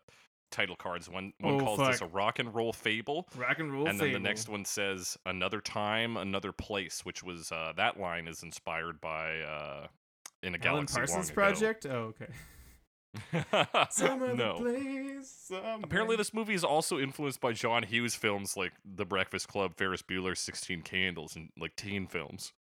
title 0.51 0.75
cards. 0.75 1.09
One 1.09 1.33
one 1.39 1.55
Oh, 1.55 1.59
calls 1.59 1.79
this 1.79 2.01
a 2.01 2.07
rock 2.07 2.39
and 2.39 2.53
roll 2.53 2.73
fable, 2.73 3.27
Rock 3.35 3.59
and 3.59 3.71
roll. 3.71 3.87
and 3.87 3.99
then 3.99 4.13
the 4.13 4.19
next 4.19 4.49
one 4.49 4.65
says 4.65 5.17
another 5.25 5.61
time, 5.61 6.17
another 6.17 6.51
place, 6.51 7.01
which 7.05 7.23
was 7.23 7.51
uh, 7.51 7.73
that 7.77 7.99
line 7.99 8.27
is 8.27 8.43
inspired 8.43 8.99
by 9.01 9.39
uh, 9.41 9.87
in 10.43 10.55
a 10.55 10.57
Alan 10.57 10.85
galaxy 10.85 10.95
Parsons 10.95 11.31
Project. 11.31 11.85
Oh, 11.85 12.13
okay. 12.13 12.27
Some 13.89 14.21
other 14.21 14.35
no. 14.35 14.55
place. 14.59 15.51
Apparently, 15.83 16.15
this 16.15 16.33
movie 16.33 16.53
is 16.53 16.63
also 16.63 16.99
influenced 16.99 17.41
by 17.41 17.51
John 17.51 17.83
Hughes 17.83 18.13
films 18.15 18.55
like 18.55 18.73
The 18.85 19.05
Breakfast 19.05 19.47
Club, 19.47 19.75
Ferris 19.75 20.01
Bueller's 20.03 20.39
Sixteen 20.39 20.81
Candles, 20.81 21.35
and 21.35 21.49
like 21.59 21.75
teen 21.75 22.05
films. 22.07 22.53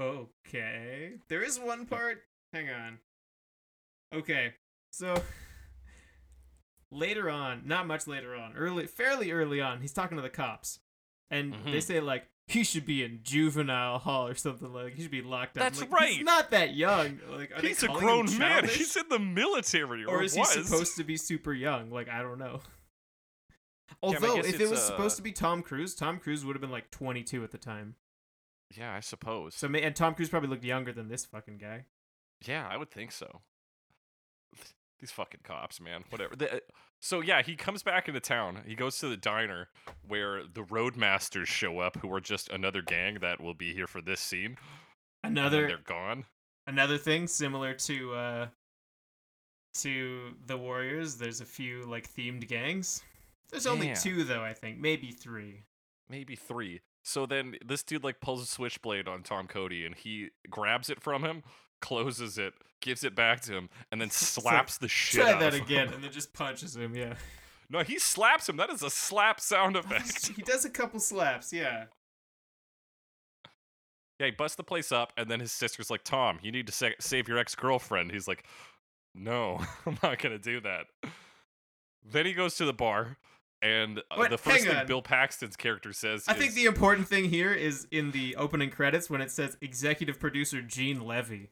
Okay. 0.00 1.12
There 1.28 1.42
is 1.42 1.58
one 1.58 1.86
part. 1.86 2.22
Hang 2.52 2.70
on. 2.70 2.98
Okay. 4.14 4.54
So 4.92 5.14
later 6.92 7.28
on, 7.30 7.62
not 7.64 7.86
much 7.86 8.06
later 8.06 8.34
on, 8.34 8.54
early, 8.56 8.86
fairly 8.86 9.32
early 9.32 9.60
on, 9.60 9.80
he's 9.80 9.92
talking 9.92 10.16
to 10.16 10.22
the 10.22 10.28
cops, 10.30 10.78
and 11.30 11.52
they 11.64 11.78
Mhm. 11.78 11.82
say 11.82 12.00
like 12.00 12.28
he 12.46 12.64
should 12.64 12.84
be 12.84 13.02
in 13.02 13.20
juvenile 13.22 13.98
hall 13.98 14.26
or 14.28 14.34
something 14.34 14.72
like 14.72 14.94
he 14.94 15.02
should 15.02 15.10
be 15.10 15.22
locked 15.22 15.56
up. 15.56 15.62
That's 15.62 15.80
like, 15.80 15.90
right. 15.92 16.12
He's 16.12 16.24
not 16.24 16.50
that 16.50 16.74
young. 16.74 17.20
Like, 17.30 17.52
they 17.60 17.68
He's 17.68 17.82
a 17.82 17.88
grown 17.88 18.36
man. 18.38 18.68
He's 18.68 18.94
in 18.96 19.08
the 19.08 19.18
military, 19.18 20.04
or, 20.04 20.18
or 20.18 20.22
is 20.22 20.34
he 20.34 20.44
supposed 20.44 20.96
to 20.96 21.04
be 21.04 21.16
super 21.16 21.52
young? 21.52 21.90
Like 21.90 22.08
I 22.08 22.20
don't 22.22 22.38
know. 22.38 22.60
I 24.02 24.06
mean, 24.06 24.14
I 24.14 24.16
Although, 24.26 24.36
guess 24.36 24.46
if 24.54 24.60
it 24.60 24.68
was 24.70 24.80
uh, 24.80 24.86
supposed 24.86 25.16
to 25.16 25.22
be 25.22 25.32
Tom 25.32 25.62
Cruise, 25.62 25.94
Tom 25.94 26.18
Cruise 26.18 26.44
would 26.44 26.56
have 26.56 26.60
been 26.60 26.70
like 26.70 26.90
22 26.90 27.44
at 27.44 27.50
the 27.52 27.58
time. 27.58 27.96
Yeah, 28.76 28.92
I 28.92 29.00
suppose. 29.00 29.54
So, 29.54 29.68
and 29.68 29.94
Tom 29.94 30.14
Cruise 30.14 30.30
probably 30.30 30.48
looked 30.48 30.64
younger 30.64 30.92
than 30.92 31.08
this 31.08 31.24
fucking 31.26 31.58
guy. 31.58 31.84
yeah, 32.46 32.66
I 32.68 32.76
would 32.78 32.90
think 32.90 33.12
so. 33.12 33.42
These 35.02 35.10
fucking 35.10 35.40
cops, 35.42 35.80
man. 35.82 36.04
Whatever. 36.10 36.34
The- 36.36 36.62
so 37.00 37.20
yeah, 37.20 37.42
he 37.42 37.56
comes 37.56 37.82
back 37.82 38.06
into 38.06 38.20
town. 38.20 38.60
He 38.64 38.74
goes 38.76 38.98
to 39.00 39.08
the 39.08 39.16
diner 39.16 39.68
where 40.06 40.44
the 40.44 40.62
Roadmasters 40.62 41.46
show 41.48 41.80
up, 41.80 41.96
who 41.96 42.10
are 42.14 42.20
just 42.20 42.48
another 42.50 42.80
gang 42.82 43.18
that 43.20 43.40
will 43.40 43.52
be 43.54 43.74
here 43.74 43.88
for 43.88 44.00
this 44.00 44.20
scene. 44.20 44.56
and 45.24 45.36
Another 45.36 45.66
they're 45.66 45.78
gone. 45.78 46.24
another 46.68 46.96
thing 46.98 47.26
similar 47.26 47.74
to 47.74 48.14
uh 48.14 48.46
to 49.74 50.34
the 50.46 50.56
Warriors. 50.56 51.16
There's 51.16 51.40
a 51.40 51.44
few 51.44 51.82
like 51.84 52.12
themed 52.14 52.46
gangs. 52.46 53.02
There's 53.50 53.66
only 53.66 53.88
Yeah. 53.88 53.94
two 53.94 54.24
though, 54.24 54.42
I 54.42 54.54
think, 54.54 54.78
maybe 54.78 55.10
three. 55.12 55.64
maybe 56.08 56.36
three. 56.36 56.80
So 57.04 57.26
then 57.26 57.56
this 57.64 57.82
dude 57.82 58.04
like 58.04 58.20
pulls 58.20 58.42
a 58.42 58.46
switchblade 58.46 59.08
on 59.08 59.22
Tom 59.22 59.48
Cody 59.48 59.84
and 59.86 59.94
he 59.94 60.30
grabs 60.50 60.88
it 60.90 61.00
from 61.02 61.24
him, 61.24 61.42
closes 61.82 62.38
it, 62.38 62.54
gives 62.80 63.04
it 63.04 63.14
back 63.14 63.40
to 63.42 63.52
him, 63.52 63.68
and 63.90 64.00
then 64.00 64.08
slaps 64.10 64.78
the 64.78 64.88
shit 64.88 65.20
Try 65.20 65.32
out 65.32 65.40
that 65.40 65.54
of 65.54 65.60
again, 65.60 65.88
him. 65.88 65.94
and 65.94 66.04
then 66.04 66.12
just 66.12 66.32
punches 66.32 66.74
him. 66.74 66.96
Yeah. 66.96 67.14
No, 67.68 67.80
he 67.80 67.98
slaps 67.98 68.48
him. 68.48 68.56
That 68.56 68.70
is 68.70 68.82
a 68.82 68.88
slap 68.90 69.38
sound 69.40 69.76
effect. 69.76 70.28
he 70.28 70.40
does 70.42 70.64
a 70.64 70.70
couple 70.70 70.98
slaps, 71.00 71.52
yeah. 71.52 71.84
Yeah, 74.18 74.26
he 74.26 74.32
busts 74.32 74.56
the 74.56 74.62
place 74.64 74.92
up, 74.92 75.12
and 75.16 75.30
then 75.30 75.40
his 75.40 75.52
sister's 75.52 75.90
like, 75.90 76.04
"Tom, 76.04 76.38
you 76.42 76.52
need 76.52 76.66
to 76.68 76.72
sa- 76.72 76.88
save 77.00 77.28
your 77.28 77.38
ex 77.38 77.54
girlfriend." 77.54 78.12
He's 78.12 78.28
like, 78.28 78.44
"No, 79.14 79.60
I'm 79.86 79.98
not 80.02 80.18
gonna 80.20 80.38
do 80.38 80.60
that." 80.60 80.86
Then 82.04 82.26
he 82.26 82.32
goes 82.32 82.56
to 82.56 82.64
the 82.64 82.72
bar, 82.72 83.16
and 83.62 84.00
uh, 84.10 84.28
the 84.28 84.38
first 84.38 84.64
thing. 84.66 84.86
Bill 84.86 85.02
Paxton's 85.02 85.56
character 85.56 85.92
says, 85.92 86.24
I 86.28 86.34
think 86.34 86.54
the 86.54 86.66
important 86.66 87.08
thing 87.08 87.24
here 87.30 87.52
is 87.52 87.86
in 87.90 88.10
the 88.10 88.36
opening 88.36 88.70
credits 88.70 89.08
when 89.08 89.20
it 89.20 89.30
says 89.30 89.56
executive 89.60 90.20
producer 90.20 90.60
Gene 90.62 91.00
Levy. 91.00 91.50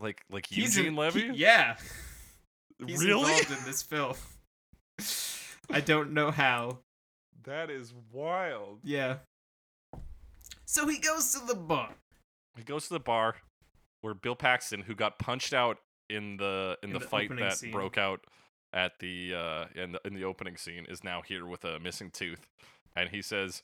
Like 0.00 0.22
like 0.30 0.46
He's 0.48 0.76
Eugene 0.76 0.92
in- 0.92 0.96
Levy, 0.96 1.30
he- 1.32 1.38
yeah. 1.38 1.76
He's 2.86 3.04
really? 3.04 3.20
involved 3.32 3.50
in 3.50 3.64
this 3.66 3.82
film. 3.82 4.14
I 5.70 5.80
don't 5.80 6.12
know 6.12 6.30
how. 6.30 6.78
That 7.44 7.70
is 7.70 7.92
wild. 8.12 8.80
Yeah. 8.82 9.16
So 10.64 10.86
he 10.88 10.98
goes 10.98 11.32
to 11.32 11.46
the 11.46 11.54
bar. 11.54 11.90
He 12.56 12.62
goes 12.62 12.88
to 12.88 12.94
the 12.94 13.00
bar 13.00 13.36
where 14.00 14.14
Bill 14.14 14.34
Paxton, 14.36 14.82
who 14.82 14.94
got 14.94 15.18
punched 15.18 15.52
out 15.52 15.78
in 16.08 16.36
the 16.38 16.76
in, 16.82 16.90
In 16.90 16.92
the, 16.94 17.00
the 17.00 17.06
fight 17.06 17.30
that 17.38 17.58
scene. 17.58 17.70
broke 17.70 17.98
out 17.98 18.20
at 18.72 18.92
the 19.00 19.34
uh 19.34 19.64
in 19.74 19.92
the 19.92 20.00
in 20.04 20.14
the 20.14 20.24
opening 20.24 20.56
scene, 20.56 20.86
is 20.88 21.04
now 21.04 21.22
here 21.22 21.44
with 21.46 21.64
a 21.64 21.78
missing 21.80 22.10
tooth, 22.10 22.46
and 22.96 23.10
he 23.10 23.20
says, 23.22 23.62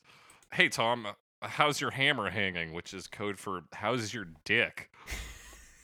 "Hey 0.53 0.69
Tom, 0.69 1.07
how's 1.41 1.81
your 1.81 1.91
hammer 1.91 2.29
hanging?" 2.29 2.73
Which 2.73 2.93
is 2.93 3.07
code 3.07 3.39
for 3.39 3.63
"How's 3.73 4.13
your 4.13 4.27
dick?" 4.45 4.89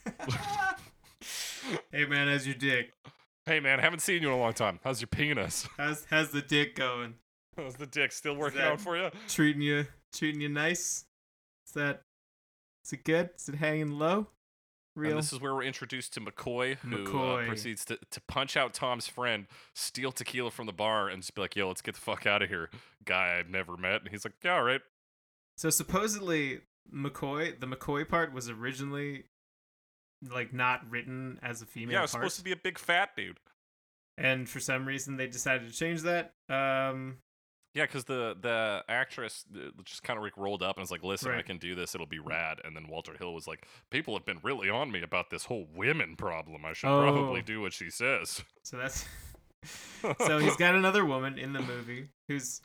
hey 1.92 2.04
man, 2.06 2.28
how's 2.28 2.46
your 2.46 2.54
dick? 2.54 2.92
Hey 3.46 3.60
man, 3.60 3.78
haven't 3.78 4.00
seen 4.00 4.22
you 4.22 4.28
in 4.28 4.34
a 4.34 4.38
long 4.38 4.52
time. 4.52 4.80
How's 4.84 5.00
your 5.00 5.08
penis? 5.08 5.68
How's 5.76 6.06
how's 6.10 6.30
the 6.30 6.42
dick 6.42 6.74
going? 6.74 7.14
How's 7.56 7.76
the 7.76 7.86
dick 7.86 8.12
still 8.12 8.34
working 8.34 8.60
out 8.60 8.80
for 8.80 8.96
you? 8.96 9.10
Treating 9.28 9.62
you 9.62 9.86
treating 10.12 10.40
you 10.40 10.48
nice? 10.48 11.04
Is 11.66 11.72
that 11.74 12.02
is 12.84 12.92
it 12.92 13.04
good? 13.04 13.30
Is 13.36 13.48
it 13.48 13.56
hanging 13.56 13.98
low? 13.98 14.28
Real. 14.96 15.10
And 15.10 15.18
this 15.18 15.32
is 15.32 15.40
where 15.40 15.52
we're 15.54 15.64
introduced 15.64 16.14
to 16.14 16.20
McCoy, 16.20 16.76
who 16.76 17.04
McCoy. 17.04 17.42
Uh, 17.42 17.46
proceeds 17.48 17.84
to, 17.86 17.98
to 18.12 18.20
punch 18.28 18.56
out 18.56 18.74
Tom's 18.74 19.08
friend, 19.08 19.46
steal 19.74 20.12
tequila 20.12 20.52
from 20.52 20.66
the 20.66 20.72
bar, 20.72 21.08
and 21.08 21.20
just 21.20 21.34
be 21.34 21.42
like, 21.42 21.56
yo, 21.56 21.66
let's 21.66 21.82
get 21.82 21.96
the 21.96 22.00
fuck 22.00 22.26
out 22.26 22.42
of 22.42 22.48
here. 22.48 22.70
Guy 23.04 23.38
I've 23.38 23.50
never 23.50 23.76
met. 23.76 24.02
And 24.02 24.10
he's 24.10 24.24
like, 24.24 24.34
yeah, 24.44 24.54
all 24.54 24.62
right. 24.62 24.80
So 25.56 25.68
supposedly 25.68 26.60
McCoy, 26.94 27.58
the 27.58 27.66
McCoy 27.66 28.08
part 28.08 28.32
was 28.32 28.48
originally 28.48 29.24
like 30.32 30.52
not 30.52 30.88
written 30.90 31.38
as 31.42 31.62
a 31.62 31.66
female 31.66 31.92
yeah, 31.92 31.98
it 32.00 32.02
was 32.02 32.12
part, 32.12 32.22
supposed 32.22 32.36
to 32.38 32.44
be 32.44 32.52
a 32.52 32.56
big 32.56 32.78
fat 32.78 33.10
dude. 33.16 33.38
and 34.18 34.48
for 34.48 34.60
some 34.60 34.86
reason 34.86 35.16
they 35.16 35.26
decided 35.26 35.68
to 35.70 35.76
change 35.76 36.02
that. 36.02 36.32
Um, 36.48 37.18
Yeah, 37.74 37.86
because 37.86 38.04
the 38.04 38.36
the 38.40 38.84
actress 38.88 39.44
uh, 39.56 39.70
just 39.84 40.02
kind 40.04 40.16
of 40.16 40.22
like 40.22 40.36
rolled 40.36 40.62
up 40.62 40.76
and 40.76 40.82
was 40.82 40.90
like, 40.92 41.02
"Listen, 41.02 41.32
I 41.32 41.42
can 41.42 41.58
do 41.58 41.74
this. 41.74 41.94
It'll 41.94 42.06
be 42.06 42.20
rad." 42.20 42.60
And 42.64 42.76
then 42.76 42.86
Walter 42.88 43.14
Hill 43.18 43.34
was 43.34 43.46
like, 43.48 43.66
"People 43.90 44.14
have 44.14 44.24
been 44.24 44.38
really 44.44 44.70
on 44.70 44.92
me 44.92 45.02
about 45.02 45.30
this 45.30 45.44
whole 45.46 45.66
women 45.74 46.14
problem. 46.16 46.64
I 46.64 46.72
should 46.72 46.86
probably 46.86 47.40
Oh. 47.40 47.44
do 47.44 47.60
what 47.60 47.72
she 47.72 47.90
says." 47.90 48.44
so 48.62 48.76
that's 48.76 49.04
so 50.26 50.38
he's 50.38 50.56
got 50.56 50.74
another 50.76 51.04
woman 51.04 51.38
in 51.38 51.52
the 51.52 51.62
movie 51.62 52.08
who's, 52.28 52.60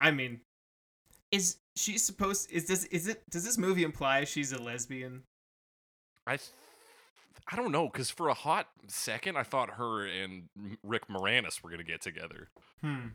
I 0.00 0.10
mean, 0.10 0.40
is 1.30 1.58
she 1.76 1.96
supposed? 1.98 2.50
Is 2.50 2.66
this 2.66 2.84
is 2.86 3.06
it? 3.06 3.22
Does 3.30 3.44
this 3.44 3.58
movie 3.58 3.84
imply 3.84 4.24
she's 4.24 4.50
a 4.50 4.60
lesbian? 4.60 5.22
I 6.26 6.36
th- 6.38 6.50
I 7.50 7.56
don't 7.56 7.72
know, 7.72 7.88
because 7.88 8.10
for 8.10 8.28
a 8.28 8.34
hot 8.34 8.68
second, 8.88 9.36
I 9.36 9.42
thought 9.42 9.70
her 9.70 10.06
and 10.06 10.44
Rick 10.82 11.08
Moranis 11.08 11.62
were 11.62 11.70
gonna 11.70 11.82
get 11.84 12.00
together. 12.00 12.48
Hmm. 12.80 13.08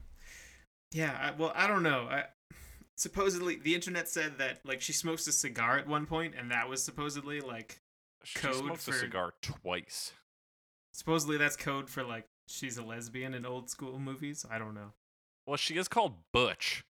Yeah. 0.92 1.18
I, 1.20 1.32
well, 1.38 1.52
I 1.56 1.68
don't 1.68 1.84
know. 1.84 2.08
I, 2.10 2.26
supposedly, 2.96 3.56
the 3.58 3.76
internet 3.76 4.08
said 4.08 4.38
that 4.40 4.60
like 4.66 4.82
she 4.82 4.94
smokes 4.94 5.28
a 5.28 5.32
cigar 5.32 5.78
at 5.78 5.88
one 5.88 6.06
point, 6.06 6.34
and 6.38 6.52
that 6.52 6.70
was 6.70 6.84
supposedly 6.84 7.42
like 7.42 7.80
She 8.24 8.40
Code 8.40 8.56
smokes 8.56 8.88
a 8.88 8.92
for- 8.92 8.98
cigar 8.98 9.34
twice. 9.42 10.14
supposedly 10.94 11.38
that's 11.38 11.56
code 11.56 11.90
for 11.90 12.04
like 12.04 12.26
she's 12.48 12.78
a 12.78 12.84
lesbian 12.84 13.34
in 13.34 13.46
old 13.46 13.70
school 13.70 14.00
movies. 14.00 14.46
I 14.50 14.58
don't 14.58 14.74
know. 14.74 14.94
Well, 15.46 15.58
she 15.58 15.78
is 15.78 15.88
called 15.88 16.14
Butch 16.34 16.84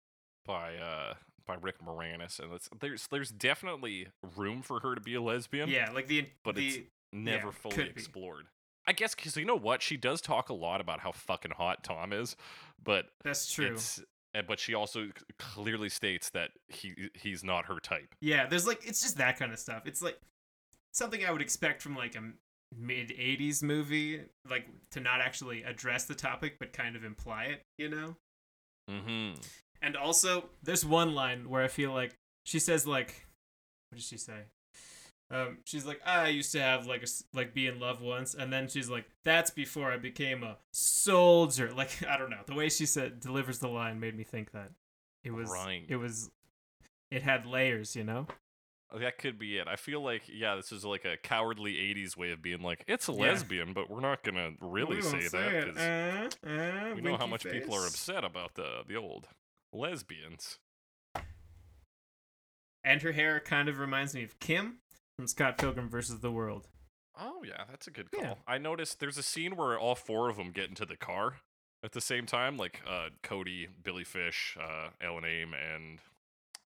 by 0.46 0.76
uh 0.76 1.16
by 1.48 1.56
Rick 1.62 1.80
Moranis, 1.80 2.40
and 2.40 2.54
it's, 2.54 2.70
there's 2.80 3.08
there's 3.08 3.30
definitely 3.32 4.08
room 4.36 4.62
for 4.62 4.80
her 4.82 4.96
to 4.96 5.02
be 5.02 5.14
a 5.16 5.22
lesbian. 5.22 5.70
Yeah, 5.70 5.92
like 5.92 6.08
the 6.08 6.28
but 6.44 6.56
the 6.56 6.86
never 7.16 7.48
yeah, 7.48 7.54
fully 7.54 7.90
explored. 7.90 8.46
I 8.88 8.94
guess 8.94 9.16
because 9.16 9.36
you 9.36 9.46
know 9.46 9.58
what, 9.58 9.82
she 9.82 9.98
does 9.98 10.22
talk 10.22 10.50
a 10.50 10.54
lot 10.54 10.82
about 10.82 11.00
how 11.00 11.12
fucking 11.12 11.52
hot 11.52 11.84
Tom 11.84 12.14
is, 12.14 12.36
but 12.84 13.08
that's 13.24 13.52
true. 13.52 13.74
it's 13.74 14.02
uh, 14.36 14.42
but 14.48 14.60
she 14.60 14.74
also 14.74 15.08
clearly 15.40 15.90
states 15.90 16.30
that 16.32 16.52
he 16.68 17.10
he's 17.14 17.44
not 17.44 17.66
her 17.66 17.80
type. 17.80 18.14
Yeah, 18.22 18.46
there's 18.48 18.68
like 18.68 18.86
it's 18.86 19.02
just 19.02 19.18
that 19.18 19.40
kind 19.40 19.52
of 19.52 19.60
stuff. 19.60 19.84
It's 19.86 20.02
like 20.02 20.20
something 20.94 21.26
I 21.26 21.32
would 21.32 21.42
expect 21.42 21.82
from 21.82 21.96
like 21.96 22.16
a 22.16 22.22
mid 22.78 23.10
'80s 23.10 23.64
movie, 23.64 24.22
like 24.50 24.68
to 24.92 25.00
not 25.00 25.22
actually 25.22 25.64
address 25.64 26.06
the 26.06 26.16
topic 26.16 26.58
but 26.60 26.74
kind 26.74 26.96
of 26.96 27.04
imply 27.04 27.46
it. 27.46 27.62
You 27.78 27.90
know. 27.90 28.16
Mm-hmm. 28.90 29.42
And 29.82 29.98
also, 29.98 30.50
there's 30.64 30.86
one 30.86 31.16
line 31.16 31.50
where 31.50 31.64
I 31.64 31.68
feel 31.68 31.92
like 31.92 32.16
she 32.46 32.60
says 32.60 32.86
like, 32.86 33.26
what 33.90 33.98
did 33.98 34.04
she 34.04 34.18
say? 34.18 34.46
Um, 35.32 35.58
she's 35.66 35.86
like, 35.86 36.00
I 36.06 36.28
used 36.28 36.52
to 36.52 36.62
have 36.62 36.86
like 36.86 37.02
a 37.04 37.08
like 37.34 37.54
be 37.54 37.66
in 37.68 37.80
love 37.80 38.00
once, 38.02 38.36
and 38.36 38.54
then 38.54 38.68
she's 38.68 38.90
like, 38.90 39.06
that's 39.24 39.50
before 39.50 39.92
I 39.92 39.98
became 39.98 40.44
a 40.44 40.58
soldier. 40.72 41.72
Like 41.76 42.04
I 42.08 42.18
don't 42.18 42.30
know, 42.30 42.42
the 42.46 42.54
way 42.56 42.70
she 42.70 42.86
said 42.86 43.20
delivers 43.20 43.60
the 43.60 43.68
line 43.68 44.00
made 44.00 44.16
me 44.16 44.24
think 44.24 44.52
that 44.52 44.72
it 45.24 45.32
was 45.32 45.50
Right. 45.50 45.86
it 45.90 45.96
was 45.96 46.30
it 47.12 47.24
had 47.24 47.46
layers, 47.46 47.96
you 47.96 48.04
know. 48.04 48.28
That 48.96 49.18
could 49.18 49.40
be 49.40 49.58
it. 49.58 49.68
I 49.68 49.76
feel 49.78 50.02
like 50.02 50.22
yeah, 50.32 50.56
this 50.56 50.72
is 50.72 50.86
like 50.86 51.06
a 51.06 51.18
cowardly 51.18 51.74
'80s 51.76 52.16
way 52.16 52.32
of 52.32 52.42
being 52.44 52.62
like 52.62 52.84
it's 52.88 53.08
a 53.08 53.12
Yeah. 53.12 53.18
lesbian, 53.22 53.74
but 53.74 53.90
we're 53.90 54.00
not 54.02 54.24
gonna 54.24 54.52
really 54.62 55.02
say 55.02 55.10
won't 55.18 55.32
that 55.32 55.54
it. 55.54 55.66
'cause 55.66 55.78
Uh, 56.46 56.50
uh, 56.50 56.94
we 56.96 57.02
know 57.02 57.18
how 57.18 57.26
much 57.26 57.44
people 57.44 57.74
are 57.74 57.88
upset 57.88 58.24
about 58.24 58.54
the 58.54 58.84
the 58.88 58.96
old 58.96 59.28
lesbians. 59.74 60.60
And 62.84 63.02
her 63.02 63.12
hair 63.12 63.40
kind 63.40 63.68
of 63.68 63.80
reminds 63.80 64.14
me 64.14 64.24
of 64.24 64.40
Kim 64.40 64.78
from 65.16 65.28
Scott 65.28 65.58
Pilgrim 65.58 65.90
versus 65.90 66.20
the 66.20 66.32
World. 66.32 66.68
Oh 67.18 67.44
yeah, 67.46 67.64
that's 67.70 67.88
a 67.88 67.92
good 67.92 68.12
call. 68.12 68.24
Yeah. 68.24 68.34
I 68.48 68.58
noticed 68.58 69.00
there's 69.00 69.18
a 69.18 69.24
scene 69.24 69.56
where 69.56 69.80
all 69.80 69.96
four 69.96 70.30
of 70.30 70.38
them 70.38 70.52
get 70.52 70.70
into 70.70 70.86
the 70.86 70.98
car 70.98 71.36
at 71.84 71.94
the 71.94 72.02
same 72.02 72.26
time, 72.26 72.58
like 72.58 72.82
uh, 72.88 73.10
Cody, 73.24 73.68
Billy 73.84 74.04
Fish, 74.04 74.58
uh, 74.62 74.90
Ellen 75.00 75.24
Aim, 75.26 75.54
and 75.54 76.00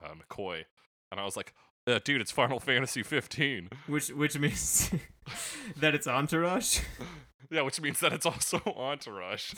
uh, 0.04 0.14
McCoy, 0.14 0.66
and 1.12 1.20
I 1.20 1.26
was 1.26 1.36
like, 1.36 1.54
uh, 1.88 2.00
"Dude, 2.04 2.22
it's 2.22 2.32
Final 2.32 2.60
Fantasy 2.60 3.02
15." 3.02 3.70
Which 3.88 4.10
which 4.10 4.38
means 4.38 4.92
that 5.78 5.96
it's 5.96 6.08
Entourage. 6.08 6.82
yeah, 7.50 7.62
which 7.62 7.82
means 7.82 8.00
that 8.02 8.14
it's 8.14 8.26
also 8.26 8.62
Entourage. 8.78 9.54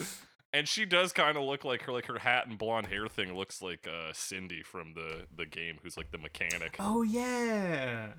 And 0.50 0.66
she 0.66 0.86
does 0.86 1.12
kind 1.12 1.36
of 1.36 1.42
look 1.42 1.62
like 1.62 1.82
her, 1.82 1.92
like 1.92 2.06
her 2.06 2.20
hat 2.20 2.46
and 2.46 2.56
blonde 2.56 2.86
hair 2.86 3.06
thing 3.06 3.36
looks 3.36 3.60
like 3.60 3.86
uh, 3.86 4.12
Cindy 4.14 4.62
from 4.62 4.94
the 4.94 5.26
the 5.36 5.44
game, 5.44 5.78
who's 5.82 5.98
like 5.98 6.10
the 6.10 6.18
mechanic. 6.18 6.76
Oh 6.78 7.02
yeah. 7.02 8.12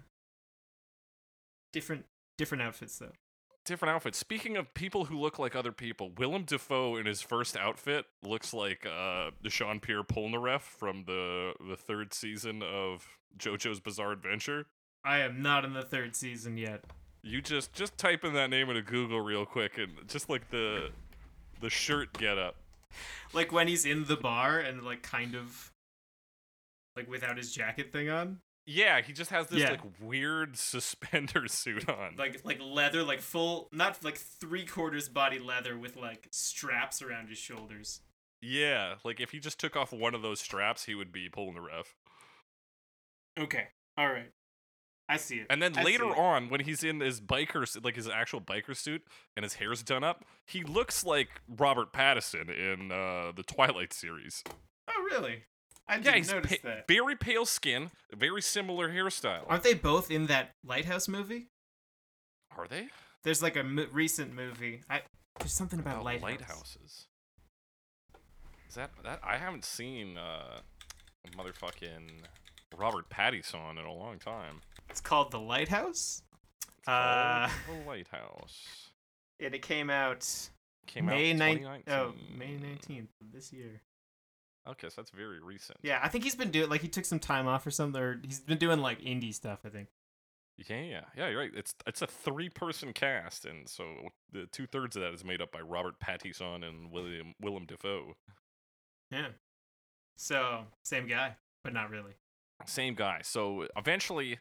Different 1.72 2.06
different 2.38 2.64
outfits 2.64 2.98
though. 2.98 3.12
different 3.66 3.94
outfits. 3.94 4.18
Speaking 4.18 4.58
of 4.58 4.74
people 4.74 5.06
who 5.06 5.20
look 5.20 5.38
like 5.38 5.56
other 5.56 5.72
people, 5.72 6.10
Willem 6.18 6.44
Dafoe 6.44 6.96
in 6.96 7.06
his 7.06 7.22
first 7.22 7.56
outfit 7.58 8.06
looks 8.24 8.54
like 8.54 8.86
uh, 8.86 9.32
Jean 9.44 9.80
Pierre 9.80 10.04
Polnareff 10.04 10.62
from 10.62 11.04
the 11.06 11.54
the 11.68 11.76
third 11.76 12.14
season 12.14 12.64
of 12.64 13.08
JoJo's 13.38 13.80
Bizarre 13.80 14.14
Adventure. 14.14 14.66
I 15.06 15.20
am 15.20 15.42
not 15.42 15.66
in 15.66 15.74
the 15.74 15.84
third 15.84 16.16
season 16.16 16.58
yet. 16.58 16.84
You 17.22 17.42
just 17.42 17.74
just 17.74 17.98
type 17.98 18.24
in 18.24 18.34
that 18.34 18.50
name 18.50 18.70
into 18.70 18.82
Google 18.82 19.22
real 19.22 19.46
quick 19.46 19.78
and 19.78 19.92
just 20.08 20.30
like 20.30 20.50
the 20.50 20.90
the 21.62 21.70
shirt 21.70 22.14
get 22.14 22.38
up. 22.38 22.56
Like 23.34 23.52
when 23.52 23.68
he's 23.68 23.86
in 23.86 24.06
the 24.06 24.16
bar 24.16 24.58
and 24.60 24.84
like 24.84 25.04
kind 25.04 25.36
of 25.36 25.72
like 26.96 27.08
without 27.10 27.38
his 27.38 27.54
jacket 27.54 27.92
thing 27.92 28.10
on. 28.10 28.40
Yeah, 28.72 29.02
he 29.02 29.14
just 29.14 29.32
has 29.32 29.48
this 29.48 29.62
Yeah. 29.62 29.72
like 29.72 29.82
weird 30.00 30.56
suspender 30.58 31.48
suit 31.48 31.90
on. 31.90 32.16
Like 32.18 32.42
like 32.46 32.60
leather, 32.62 33.02
like 33.04 33.20
full 33.20 33.68
not 33.72 34.04
like 34.04 34.16
three 34.18 34.66
quarters 34.66 35.10
body 35.10 35.40
leather 35.40 35.76
with 35.76 35.96
like 35.98 36.28
straps 36.32 37.02
around 37.02 37.30
his 37.30 37.40
shoulders. 37.40 38.02
yeah, 38.42 38.96
like 39.04 39.20
if 39.20 39.32
he 39.32 39.40
just 39.40 39.60
took 39.60 39.76
off 39.76 39.92
one 39.92 40.14
of 40.14 40.22
those 40.22 40.40
straps, 40.40 40.86
he 40.86 40.94
would 40.94 41.12
be 41.12 41.30
Polnareff. 41.30 41.86
Okay. 43.40 43.68
Alright. 44.00 44.32
I 45.08 45.18
see 45.18 45.38
it. 45.38 45.48
And 45.50 45.62
then 45.62 45.76
I 45.78 45.84
later 45.84 46.06
on, 46.06 46.50
when 46.50 46.60
he's 46.60 46.84
in 46.84 47.00
his 47.00 47.20
biker, 47.20 47.64
s- 47.64 47.78
like 47.84 47.96
his 47.96 48.08
actual 48.08 48.42
biker 48.42 48.76
suit, 48.76 49.02
and 49.36 49.44
his 49.44 49.56
hair's 49.56 49.82
done 49.82 50.04
up, 50.04 50.24
he 50.46 50.64
looks 50.64 51.04
like 51.04 51.30
Robert 51.48 51.92
Pattinson 51.92 52.50
in 52.50 52.92
uh, 52.92 53.32
the 53.36 53.42
Twilight 53.42 53.92
series. 53.94 54.44
Oh 54.88 55.08
really? 55.12 55.44
I 55.90 55.96
Yeah, 55.96 56.02
didn't 56.02 56.16
he's 56.18 56.32
notice 56.32 56.52
pa- 56.52 56.58
that. 56.70 56.88
very 56.88 57.16
pale 57.16 57.46
skin, 57.46 57.90
very 58.14 58.42
similar 58.42 58.90
hairstyle. 58.90 59.44
Aren't 59.48 59.64
they 59.64 59.74
both 59.74 60.12
in 60.12 60.28
that 60.28 60.52
lighthouse 60.64 61.08
movie? 61.08 61.48
Are 62.56 62.68
they? 62.68 62.90
There's 63.24 63.42
like 63.42 63.56
a 63.56 63.64
mo- 63.64 63.88
recent 63.92 64.34
movie. 64.34 64.82
I 64.90 65.02
There's 65.40 65.52
something 65.54 65.80
about 65.80 66.00
Oh, 66.02 66.04
lighthouse. 66.04 66.22
lighthouses. 66.40 67.08
Is 68.68 68.76
that 68.76 68.92
that 69.04 69.20
I 69.24 69.38
haven't 69.38 69.66
seen 69.66 70.18
uh 70.18 70.60
motherfucking 71.36 72.24
Robert 72.78 73.10
Pattinson 73.10 73.72
in 73.80 73.86
a 73.86 73.92
long 73.94 74.20
time. 74.20 74.62
It's 74.90 75.02
called 75.02 75.32
the 75.32 75.40
lighthouse. 75.40 76.22
It's 76.78 76.88
Uh, 76.88 77.50
The 77.68 77.74
Lighthouse. 77.88 78.90
and 79.40 79.54
it 79.56 79.62
came 79.62 79.90
out 79.90 80.26
Came 80.88 81.06
May 81.06 81.30
out 81.30 81.32
in 81.32 81.38
9 81.38 81.58
2019. 81.60 81.94
Oh, 81.94 82.38
May 82.38 82.58
19th 82.58 83.10
of 83.22 83.32
this 83.32 83.52
year. 83.54 83.82
Okay, 84.68 84.90
so 84.90 84.94
that's 84.98 85.12
very 85.12 85.40
recent. 85.40 85.80
Yeah, 85.82 86.00
I 86.04 86.10
think 86.10 86.24
he's 86.24 86.36
been 86.36 86.52
doing 86.52 86.70
like 86.70 86.82
he 86.82 86.88
took 86.88 87.06
some 87.06 87.20
time 87.20 87.48
off 87.48 87.66
or 87.66 87.72
something, 87.72 88.00
or 88.00 88.20
he's 88.24 88.40
been 88.40 88.58
doing 88.58 88.80
like 88.80 89.02
indie 89.02 89.34
stuff. 89.34 89.60
I 89.66 89.70
think. 89.70 89.88
Yeah, 90.68 90.82
yeah, 90.82 91.02
yeah. 91.16 91.30
You're 91.30 91.40
right. 91.40 91.52
It's 91.56 91.74
it's 91.88 92.02
a 92.02 92.08
three-person 92.08 92.94
cast, 92.94 93.46
and 93.46 93.68
so 93.68 93.86
the 94.32 94.46
two 94.52 94.68
thirds 94.68 94.96
of 94.96 95.02
that 95.04 95.14
is 95.14 95.24
made 95.24 95.42
up 95.42 95.52
by 95.52 95.62
Robert 95.62 96.00
Pattinson 96.00 96.68
and 96.68 96.92
William 96.92 97.34
Willem 97.40 97.66
Dafoe. 97.66 98.16
Yeah. 99.12 99.28
So 100.18 100.66
same 100.84 101.08
guy, 101.08 101.36
but 101.64 101.74
not 101.74 101.90
really. 101.90 102.12
Same 102.66 102.94
guy. 102.94 103.22
So 103.24 103.68
eventually, 103.78 104.40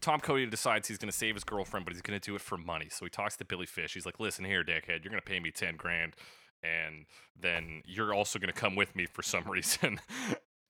Tom 0.00 0.18
Cody 0.18 0.46
decides 0.46 0.88
he's 0.88 0.98
going 0.98 1.10
to 1.10 1.16
save 1.16 1.34
his 1.36 1.44
girlfriend, 1.44 1.86
but 1.86 1.94
he's 1.94 2.02
going 2.02 2.18
to 2.18 2.24
do 2.24 2.34
it 2.34 2.40
for 2.40 2.58
money. 2.58 2.88
So 2.90 3.04
he 3.06 3.10
talks 3.10 3.36
to 3.36 3.44
Billy 3.44 3.66
Fish. 3.66 3.94
He's 3.94 4.04
like, 4.04 4.18
"Listen 4.18 4.44
here, 4.44 4.64
dickhead, 4.64 5.04
you're 5.04 5.10
going 5.10 5.14
to 5.14 5.22
pay 5.22 5.38
me 5.38 5.52
ten 5.52 5.76
grand, 5.76 6.14
and 6.62 7.06
then 7.38 7.82
you're 7.86 8.14
also 8.14 8.38
going 8.38 8.52
to 8.52 8.58
come 8.58 8.76
with 8.76 8.94
me 8.96 9.06
for 9.06 9.22
some 9.22 9.44
reason." 9.50 10.00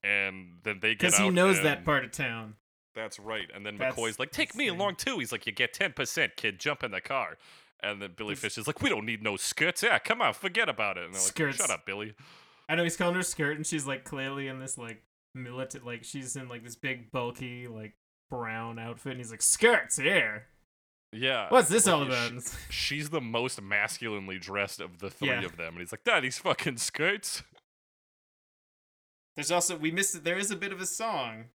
and 0.03 0.59
then 0.65 0.81
they 0.81 0.91
get 0.91 0.99
Because 1.13 1.19
he 1.19 1.31
knows 1.31 1.63
that 1.63 1.85
part 1.85 2.05
of 2.05 2.13
town. 2.13 2.55
That's 2.95 3.19
right. 3.19 3.47
And 3.55 3.65
then 3.65 3.79
That's 3.79 3.97
McCoy's 3.97 4.19
like, 4.19 4.31
"Take 4.33 4.55
me 4.55 4.67
insane. 4.67 4.79
along 4.81 4.97
too." 4.97 5.19
He's 5.19 5.33
like, 5.33 5.47
"You 5.47 5.53
get 5.53 5.73
ten 5.73 5.93
percent, 5.93 6.37
kid. 6.37 6.59
Jump 6.59 6.83
in 6.83 6.91
the 6.91 7.01
car." 7.01 7.39
And 7.83 8.01
then 8.01 8.13
Billy 8.17 8.35
Fish 8.35 8.59
is 8.59 8.67
like, 8.67 8.83
"We 8.83 8.89
don't 8.91 9.07
need 9.07 9.23
no 9.23 9.37
skirts. 9.37 9.83
Yeah, 9.83 9.99
come 9.99 10.21
on, 10.23 10.35
forget 10.35 10.69
about 10.69 10.99
it." 10.99 11.05
And 11.05 11.15
they're 11.15 11.21
like, 11.21 11.29
Skirts. 11.29 11.57
"Shut 11.57 11.71
up, 11.71 11.87
Billy." 11.87 12.15
I 12.69 12.75
know 12.75 12.85
he's 12.85 12.97
calling 12.97 13.15
her 13.15 13.23
skirt, 13.23 13.57
and 13.57 13.67
she's 13.67 13.87
like 13.87 14.05
clearly 14.05 14.47
in 14.49 14.61
this 14.61 14.77
like 14.79 15.03
militant, 15.35 15.87
like 15.87 16.05
she's 16.05 16.37
in 16.37 16.49
like 16.49 16.63
this 16.65 16.77
big 16.77 17.11
bulky 17.11 17.67
like 17.67 17.95
brown 18.31 18.79
outfit, 18.79 19.13
and 19.13 19.21
he's 19.21 19.31
like 19.31 19.43
skirts 19.43 19.97
here. 19.97 20.47
Yeah. 21.13 21.47
What's 21.51 21.69
this 21.69 21.87
like, 21.87 21.95
all 21.95 22.03
about? 22.03 22.29
And 22.31 22.39
it's- 22.39 22.57
she's 22.71 23.11
the 23.11 23.21
most 23.21 23.61
masculinely 23.61 24.39
dressed 24.39 24.81
of 24.81 24.99
the 24.99 25.11
three 25.11 25.29
Yeah. 25.29 25.43
of 25.45 25.57
them, 25.57 25.75
and 25.75 25.79
he's 25.81 25.93
like, 25.93 26.05
"That 26.05 26.21
these 26.21 26.39
fucking 26.39 26.79
skirts." 26.79 27.43
There's 29.37 29.51
also 29.51 29.77
we 29.77 29.91
missed 29.91 30.15
it. 30.15 30.25
There 30.25 30.39
is 30.39 30.51
a 30.51 30.57
bit 30.57 30.73
of 30.73 30.81
a 30.81 30.87
song. 30.87 31.47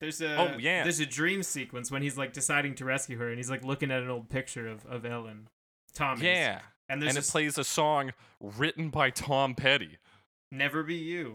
There's 0.00 0.20
a 0.20 0.36
Oh, 0.36 0.56
yeah. 0.58 0.84
There's 0.84 1.00
a 1.00 1.06
dream 1.06 1.42
sequence 1.42 1.90
when 1.90 2.02
he's 2.02 2.16
like 2.16 2.32
deciding 2.32 2.76
to 2.76 2.84
rescue 2.84 3.18
her, 3.18 3.28
and 3.28 3.36
he's 3.36 3.50
like 3.50 3.64
looking 3.64 3.90
at 3.90 4.02
an 4.02 4.08
old 4.10 4.28
picture 4.30 4.68
of 4.68 4.86
of 4.86 5.04
Ellen, 5.04 5.48
Tom. 5.94 6.20
Yeah. 6.22 6.60
and 6.88 7.02
there's 7.02 7.10
And 7.10 7.18
it 7.18 7.22
this 7.22 7.30
plays 7.30 7.58
a 7.58 7.64
song 7.64 8.12
written 8.40 8.90
by 8.90 9.10
Tom 9.10 9.54
Petty. 9.54 9.98
"Never 10.50 10.82
Be 10.82 10.94
You." 10.94 11.32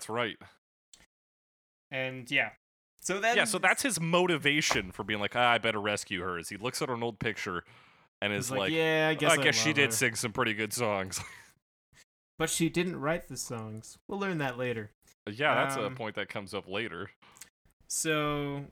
That's 0.00 0.08
right. 0.08 0.38
And 1.90 2.30
yeah, 2.30 2.50
so 3.02 3.20
then 3.20 3.36
Yeah, 3.36 3.44
so 3.44 3.58
that's 3.58 3.82
his 3.82 4.00
motivation 4.00 4.92
for 4.92 5.04
being 5.04 5.20
like, 5.20 5.36
ah, 5.36 5.50
I 5.52 5.58
better 5.58 5.78
rescue 5.80 6.22
her. 6.22 6.38
Is 6.38 6.48
he 6.48 6.56
looks 6.56 6.80
at 6.80 6.88
an 6.88 7.02
old 7.02 7.18
picture 7.18 7.64
and 8.22 8.32
is 8.32 8.50
like, 8.50 8.60
like, 8.60 8.72
yeah, 8.72 9.08
I 9.10 9.14
guess 9.14 9.32
I 9.32 9.36
guess 9.36 9.54
she 9.56 9.70
love 9.70 9.76
did 9.76 9.92
sing 9.92 10.14
some 10.14 10.32
pretty 10.32 10.54
good 10.54 10.72
songs. 10.72 11.20
but 12.38 12.48
she 12.48 12.70
didn't 12.70 12.98
write 12.98 13.28
the 13.28 13.36
songs. 13.36 13.98
We'll 14.08 14.18
learn 14.18 14.38
that 14.38 14.56
later. 14.56 14.90
yeah, 15.30 15.54
that's 15.54 15.76
a 15.76 15.84
Um, 15.84 15.96
point 15.96 16.14
that 16.14 16.30
comes 16.30 16.54
up 16.54 16.66
later. 16.66 17.10
So, 17.90 18.64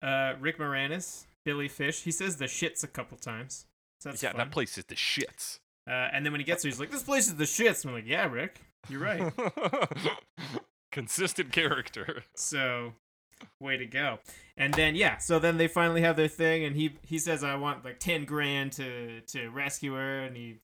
uh, 0.00 0.34
Rick 0.38 0.58
Moranis, 0.58 1.24
Billy 1.44 1.66
Fish, 1.66 2.02
he 2.02 2.12
says 2.12 2.36
the 2.36 2.44
shits 2.44 2.84
a 2.84 2.88
couple 2.88 3.18
times. 3.18 3.66
So 3.98 4.10
yeah, 4.10 4.30
fun. 4.30 4.36
that 4.36 4.50
place 4.52 4.78
is 4.78 4.84
the 4.84 4.94
shits. 4.94 5.58
Uh, 5.88 6.08
and 6.12 6.24
then 6.24 6.32
when 6.32 6.40
he 6.40 6.44
gets 6.44 6.62
there, 6.62 6.70
he's 6.70 6.78
like, 6.78 6.90
"This 6.92 7.02
place 7.02 7.26
is 7.26 7.34
the 7.34 7.44
shits." 7.44 7.82
And 7.82 7.90
I'm 7.90 7.94
like, 7.96 8.06
"Yeah, 8.06 8.30
Rick, 8.30 8.60
you're 8.88 9.00
right." 9.00 9.32
Consistent 10.92 11.52
character. 11.52 12.24
so, 12.34 12.94
way 13.60 13.76
to 13.76 13.86
go. 13.86 14.18
And 14.56 14.74
then 14.74 14.94
yeah, 14.94 15.18
so 15.18 15.38
then 15.38 15.56
they 15.58 15.68
finally 15.68 16.00
have 16.02 16.16
their 16.16 16.28
thing, 16.28 16.64
and 16.64 16.74
he 16.76 16.94
he 17.06 17.18
says, 17.18 17.44
"I 17.44 17.54
want 17.56 17.84
like 17.84 18.00
ten 18.00 18.24
grand 18.24 18.72
to 18.72 19.20
to 19.22 19.48
rescue 19.48 19.94
her," 19.94 20.20
and 20.20 20.36
he 20.36 20.56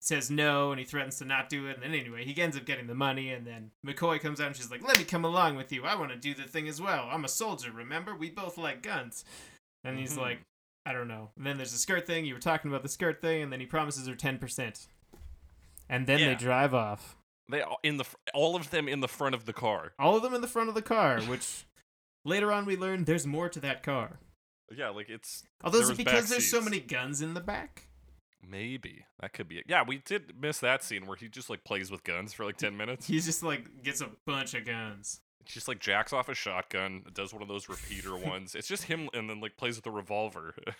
says 0.00 0.30
no, 0.30 0.70
and 0.70 0.78
he 0.78 0.84
threatens 0.84 1.18
to 1.18 1.24
not 1.24 1.48
do 1.48 1.66
it. 1.66 1.74
And 1.76 1.82
then 1.82 1.98
anyway, 1.98 2.24
he 2.24 2.40
ends 2.40 2.56
up 2.56 2.64
getting 2.66 2.86
the 2.86 2.94
money, 2.94 3.30
and 3.32 3.46
then 3.46 3.70
McCoy 3.86 4.20
comes 4.20 4.40
out, 4.40 4.48
and 4.48 4.56
she's 4.56 4.70
like, 4.70 4.86
"Let 4.86 4.98
me 4.98 5.04
come 5.04 5.24
along 5.24 5.56
with 5.56 5.72
you. 5.72 5.84
I 5.84 5.94
want 5.96 6.10
to 6.12 6.16
do 6.16 6.34
the 6.34 6.44
thing 6.48 6.68
as 6.68 6.80
well. 6.80 7.08
I'm 7.10 7.24
a 7.24 7.28
soldier, 7.28 7.70
remember? 7.72 8.14
We 8.14 8.30
both 8.30 8.56
like 8.58 8.82
guns." 8.82 9.24
And 9.82 9.98
he's 9.98 10.14
Mhm. 10.16 10.20
like, 10.22 10.38
"I 10.86 10.92
don't 10.94 11.08
know." 11.08 11.30
And 11.36 11.44
then 11.46 11.56
there's 11.58 11.74
a 11.74 11.78
skirt 11.78 12.06
thing. 12.06 12.24
You 12.24 12.34
were 12.34 12.40
talking 12.40 12.70
about 12.70 12.82
the 12.82 12.88
skirt 12.88 13.20
thing, 13.20 13.42
and 13.42 13.52
then 13.52 13.60
he 13.60 13.66
promises 13.66 14.06
her 14.06 14.14
ten 14.14 14.38
percent. 14.38 14.86
And 15.88 16.06
then 16.06 16.20
they 16.20 16.34
drive 16.34 16.72
off. 16.72 17.16
They 17.48 17.60
all 17.62 17.78
in 17.82 17.98
the 17.98 18.04
all 18.32 18.56
of 18.56 18.70
them 18.70 18.88
in 18.88 19.00
the 19.00 19.08
front 19.08 19.34
of 19.34 19.44
the 19.44 19.52
car. 19.52 19.92
All 19.98 20.16
of 20.16 20.22
them 20.22 20.34
in 20.34 20.40
the 20.40 20.48
front 20.48 20.68
of 20.68 20.74
the 20.74 20.82
car, 20.82 21.20
which 21.22 21.64
later 22.24 22.50
on 22.52 22.64
we 22.64 22.76
learn 22.76 23.04
there's 23.04 23.26
more 23.26 23.48
to 23.50 23.60
that 23.60 23.82
car. 23.82 24.18
Yeah, 24.74 24.88
like 24.90 25.08
it's 25.10 25.42
Although 25.62 25.78
There 25.78 25.82
is 25.84 25.90
was 25.90 25.98
it 25.98 26.04
because 26.04 26.28
there's 26.30 26.50
so 26.50 26.60
many 26.60 26.80
guns 26.80 27.20
in 27.20 27.34
the 27.34 27.40
back? 27.40 27.88
maybe 28.46 29.06
that 29.20 29.32
could 29.32 29.48
be 29.48 29.56
it. 29.58 29.64
Yeah, 29.66 29.82
we 29.86 29.98
did 29.98 30.34
miss 30.38 30.58
that 30.58 30.82
scene 30.84 31.06
where 31.06 31.16
he 31.16 31.28
just 31.28 31.48
like 31.48 31.64
plays 31.64 31.90
with 31.90 32.04
guns 32.04 32.32
for 32.32 32.44
like 32.44 32.56
ten 32.56 32.76
minutes. 32.76 33.06
He 33.06 33.20
just 33.20 33.42
like 33.42 33.82
gets 33.82 34.00
a 34.00 34.10
bunch 34.26 34.54
of 34.54 34.64
guns. 34.66 35.20
just 35.46 35.68
like 35.68 35.80
jacks 35.80 36.12
off 36.12 36.28
a 36.28 36.34
shotgun, 36.34 37.04
does 37.14 37.32
one 37.32 37.42
of 37.42 37.48
those 37.48 37.68
repeater 37.68 38.16
ones. 38.30 38.54
It's 38.54 38.68
just 38.68 38.84
him, 38.84 39.08
and 39.14 39.28
then 39.30 39.40
like 39.40 39.56
plays 39.56 39.76
with 39.76 39.86
a 39.86 39.90
revolver. 39.90 40.54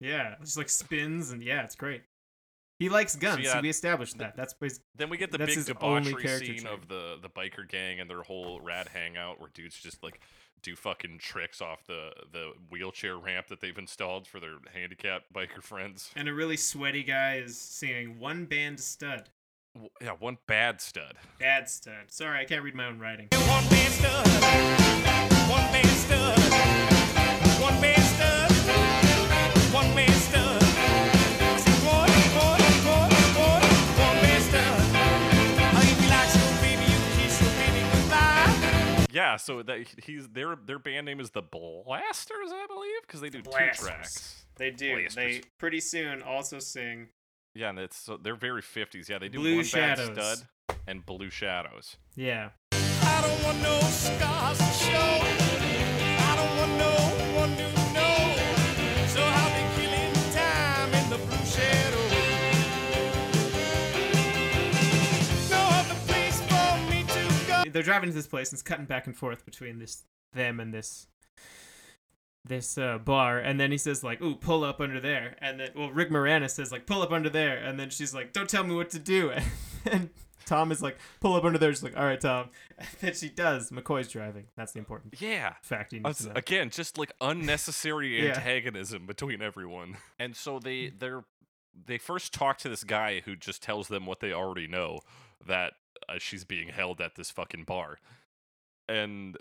Yeah, 0.00 0.34
just 0.40 0.56
like 0.56 0.68
spins 0.68 1.30
and 1.30 1.40
yeah, 1.40 1.62
it's 1.62 1.76
great. 1.76 2.02
He 2.82 2.88
likes 2.88 3.14
guns. 3.14 3.44
yeah, 3.44 3.52
so 3.54 3.60
we 3.60 3.68
established 3.68 4.18
that. 4.18 4.36
That's 4.36 4.54
bas- 4.54 4.80
then 4.96 5.08
we 5.08 5.16
get 5.16 5.30
the 5.30 5.38
That's 5.38 5.50
big 5.52 5.58
his 5.58 5.70
only 5.80 6.00
debauchery 6.10 6.22
character 6.24 6.46
scene 6.46 6.62
trait. 6.62 6.72
of 6.74 6.88
the 6.88 7.16
the 7.22 7.28
biker 7.30 7.68
gang 7.68 8.00
and 8.00 8.10
their 8.10 8.22
whole 8.22 8.60
rad 8.60 8.88
hangout, 8.88 9.38
where 9.40 9.50
dudes 9.54 9.76
just 9.80 10.02
like 10.02 10.20
do 10.62 10.74
fucking 10.76 11.18
tricks 11.18 11.60
off 11.60 11.84
the 11.86 12.10
the 12.32 12.52
wheelchair 12.70 13.16
ramp 13.16 13.46
that 13.48 13.60
they've 13.60 13.78
installed 13.78 14.26
for 14.26 14.40
their 14.40 14.56
handicapped 14.74 15.32
biker 15.32 15.62
friends. 15.62 16.10
and 16.16 16.28
a 16.28 16.34
really 16.34 16.56
sweaty 16.56 17.02
guy 17.04 17.36
is 17.36 17.56
singing 17.58 18.18
one 18.18 18.46
band 18.46 18.80
stud. 18.80 19.30
W- 19.74 19.90
Yeah, 20.00 20.12
one 20.18 20.38
bad 20.46 20.80
stud. 20.80 21.14
Bad 21.38 21.68
stud. 21.70 22.10
Sorry, 22.10 22.40
I 22.40 22.44
can't 22.44 22.62
read 22.64 22.74
my 22.74 22.86
own 22.86 22.98
writing. 22.98 23.28
One 23.32 23.64
man 23.70 23.90
stud, 23.90 24.26
one 25.48 25.72
man 25.72 25.84
stud, 25.86 26.38
one 27.60 27.80
man 27.80 28.00
stud, 28.00 28.50
Yeah, 39.32 39.36
so 39.38 39.62
that 39.62 39.86
he's 40.04 40.28
their 40.28 40.56
their 40.56 40.78
band 40.78 41.06
name 41.06 41.18
is 41.18 41.30
the 41.30 41.40
Blasters, 41.42 42.50
I 42.52 42.66
believe, 42.68 43.00
because 43.06 43.20
they 43.22 43.30
do 43.30 43.42
Blasters. 43.42 43.78
two 43.78 43.84
tracks. 43.86 44.44
They 44.56 44.70
do. 44.70 44.92
Blasters. 44.94 45.14
They 45.14 45.42
pretty 45.58 45.80
soon 45.80 46.22
also 46.22 46.58
sing 46.58 47.08
Yeah, 47.54 47.70
and 47.70 47.78
it's 47.78 47.96
so 47.96 48.18
they're 48.18 48.36
very 48.36 48.60
fifties. 48.62 49.08
Yeah, 49.08 49.18
they 49.18 49.28
do 49.30 49.38
Blue 49.38 49.56
one 49.56 49.64
Shadows. 49.64 50.10
bad 50.10 50.36
stud 50.36 50.48
and 50.86 51.06
Blue 51.06 51.30
Shadows. 51.30 51.96
Yeah. 52.14 52.50
They're 67.72 67.82
driving 67.82 68.08
to 68.10 68.14
this 68.14 68.26
place 68.26 68.50
and 68.50 68.56
it's 68.56 68.62
cutting 68.62 68.84
back 68.86 69.06
and 69.06 69.16
forth 69.16 69.44
between 69.44 69.78
this 69.78 70.04
them 70.32 70.60
and 70.60 70.72
this 70.72 71.06
this 72.44 72.76
uh, 72.76 72.98
bar. 72.98 73.38
And 73.38 73.60
then 73.60 73.70
he 73.70 73.78
says 73.78 74.02
like 74.02 74.20
ooh 74.20 74.34
pull 74.34 74.64
up 74.64 74.80
under 74.80 75.00
there. 75.00 75.36
And 75.40 75.60
then 75.60 75.70
well 75.76 75.90
rick 75.90 76.10
moranis 76.10 76.50
says 76.50 76.72
like 76.72 76.86
pull 76.86 77.02
up 77.02 77.12
under 77.12 77.30
there. 77.30 77.56
And 77.58 77.78
then 77.78 77.90
she's 77.90 78.12
like 78.14 78.32
don't 78.32 78.48
tell 78.48 78.64
me 78.64 78.74
what 78.74 78.90
to 78.90 78.98
do. 78.98 79.32
And 79.84 80.10
tom 80.46 80.70
is 80.70 80.80
like 80.80 80.96
pull 81.20 81.34
up 81.34 81.44
under 81.44 81.58
there. 81.58 81.72
She's 81.72 81.82
like 81.82 81.96
all 81.96 82.04
right 82.04 82.20
tom. 82.20 82.50
And 82.78 82.88
then 83.00 83.14
she 83.14 83.28
does. 83.28 83.70
Mccoy's 83.70 84.08
driving. 84.08 84.46
That's 84.56 84.72
the 84.72 84.78
important 84.78 85.20
Yeah. 85.20 85.54
fact 85.62 85.92
you 85.92 86.00
need 86.00 86.06
Us- 86.08 86.18
to 86.18 86.26
know. 86.28 86.32
Again, 86.36 86.70
just 86.70 86.98
like 86.98 87.12
unnecessary 87.20 88.16
Yeah. 88.24 88.30
antagonism 88.34 89.06
between 89.06 89.42
everyone. 89.42 89.96
And 90.18 90.34
so 90.36 90.58
they 90.58 90.90
they're 90.96 91.24
they 91.86 91.98
first 91.98 92.34
talk 92.34 92.58
to 92.58 92.68
this 92.68 92.84
guy 92.84 93.20
who 93.24 93.34
just 93.34 93.62
tells 93.62 93.88
them 93.88 94.04
what 94.06 94.20
they 94.20 94.32
already 94.32 94.66
know 94.66 95.00
that 95.46 95.72
uh, 96.08 96.14
she's 96.18 96.44
being 96.44 96.68
held 96.68 97.00
at 97.00 97.16
this 97.16 97.30
fucking 97.30 97.64
bar. 97.64 97.98
And 98.88 99.36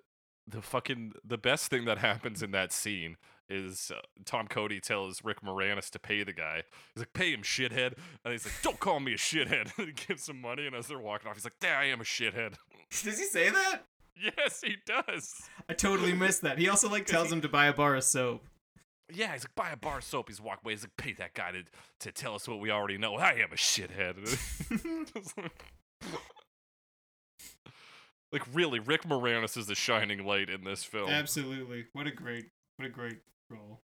the 0.48 0.62
fucking 0.62 1.14
the 1.24 1.38
best 1.38 1.70
thing 1.70 1.86
that 1.86 1.98
happens 2.00 2.42
in 2.44 2.52
that 2.52 2.72
scene 2.72 3.18
is 3.50 3.92
uh, 3.94 4.00
Tom 4.26 4.48
Cody 4.48 4.80
tells 4.80 5.24
Rick 5.24 5.42
Moranis 5.42 5.90
to 5.92 6.00
pay 6.00 6.24
the 6.24 6.34
guy. 6.34 6.64
He's 6.94 7.02
like, 7.02 7.14
"Pay 7.14 7.34
him, 7.34 7.42
shithead," 7.42 7.94
and 8.24 8.32
he's 8.32 8.46
like, 8.46 8.62
"Don't 8.62 8.80
call 8.80 9.00
me 9.00 9.14
a 9.14 9.18
shithead." 9.18 9.72
and 9.78 9.88
he 9.88 9.94
gives 9.94 10.30
him 10.30 10.42
money, 10.42 10.66
and 10.66 10.76
as 10.76 10.88
they're 10.88 11.00
walking 11.00 11.28
off, 11.28 11.36
he's 11.36 11.44
like, 11.44 11.56
"Yeah, 11.62 11.78
I 11.80 11.86
am 11.86 12.02
a 12.02 12.06
shithead." 12.06 12.56
Does 13.04 13.20
he 13.20 13.26
say 13.26 13.50
that? 13.50 13.84
yes, 14.38 14.62
he 14.64 14.76
does. 14.86 15.50
I 15.70 15.74
totally 15.74 16.14
missed 16.14 16.42
that. 16.44 16.58
He 16.58 16.70
also 16.70 16.90
like 16.90 17.06
tells 17.06 17.32
him 17.32 17.42
to 17.42 17.50
buy 17.50 17.68
a 17.68 17.74
bar 17.74 17.96
of 17.96 18.04
soap. 18.04 18.46
Yeah, 19.14 19.34
he's 19.34 19.44
like, 19.44 19.56
buy 19.56 19.72
a 19.72 19.78
bar 19.78 19.98
of 19.98 20.04
soap. 20.04 20.30
He's 20.30 20.40
walking 20.40 20.62
away. 20.66 20.74
He's 20.74 20.84
like, 20.84 20.96
pay 20.98 21.14
that 21.14 21.34
guy 21.34 21.52
to, 21.52 21.64
to 22.02 22.12
tell 22.12 22.36
us 22.36 22.48
what 22.48 22.60
we 22.60 22.72
already 22.72 22.98
know. 22.98 23.16
I 23.16 23.34
am 23.34 23.52
a 23.52 23.56
shithead. 23.56 24.18
Like- 28.32 28.44
really, 28.54 28.80
Rick 28.80 29.04
Moranis 29.04 29.58
is 29.58 29.68
the 29.68 29.76
shining 29.76 30.26
light 30.26 30.50
in 30.50 30.64
this 30.64 30.84
film. 30.84 31.10
Absolutely. 31.10 31.86
What 31.94 32.08
a 32.08 32.12
great 32.12 32.46
what 32.78 32.86
a 32.88 32.90
great 32.90 33.20
role. 33.50 33.82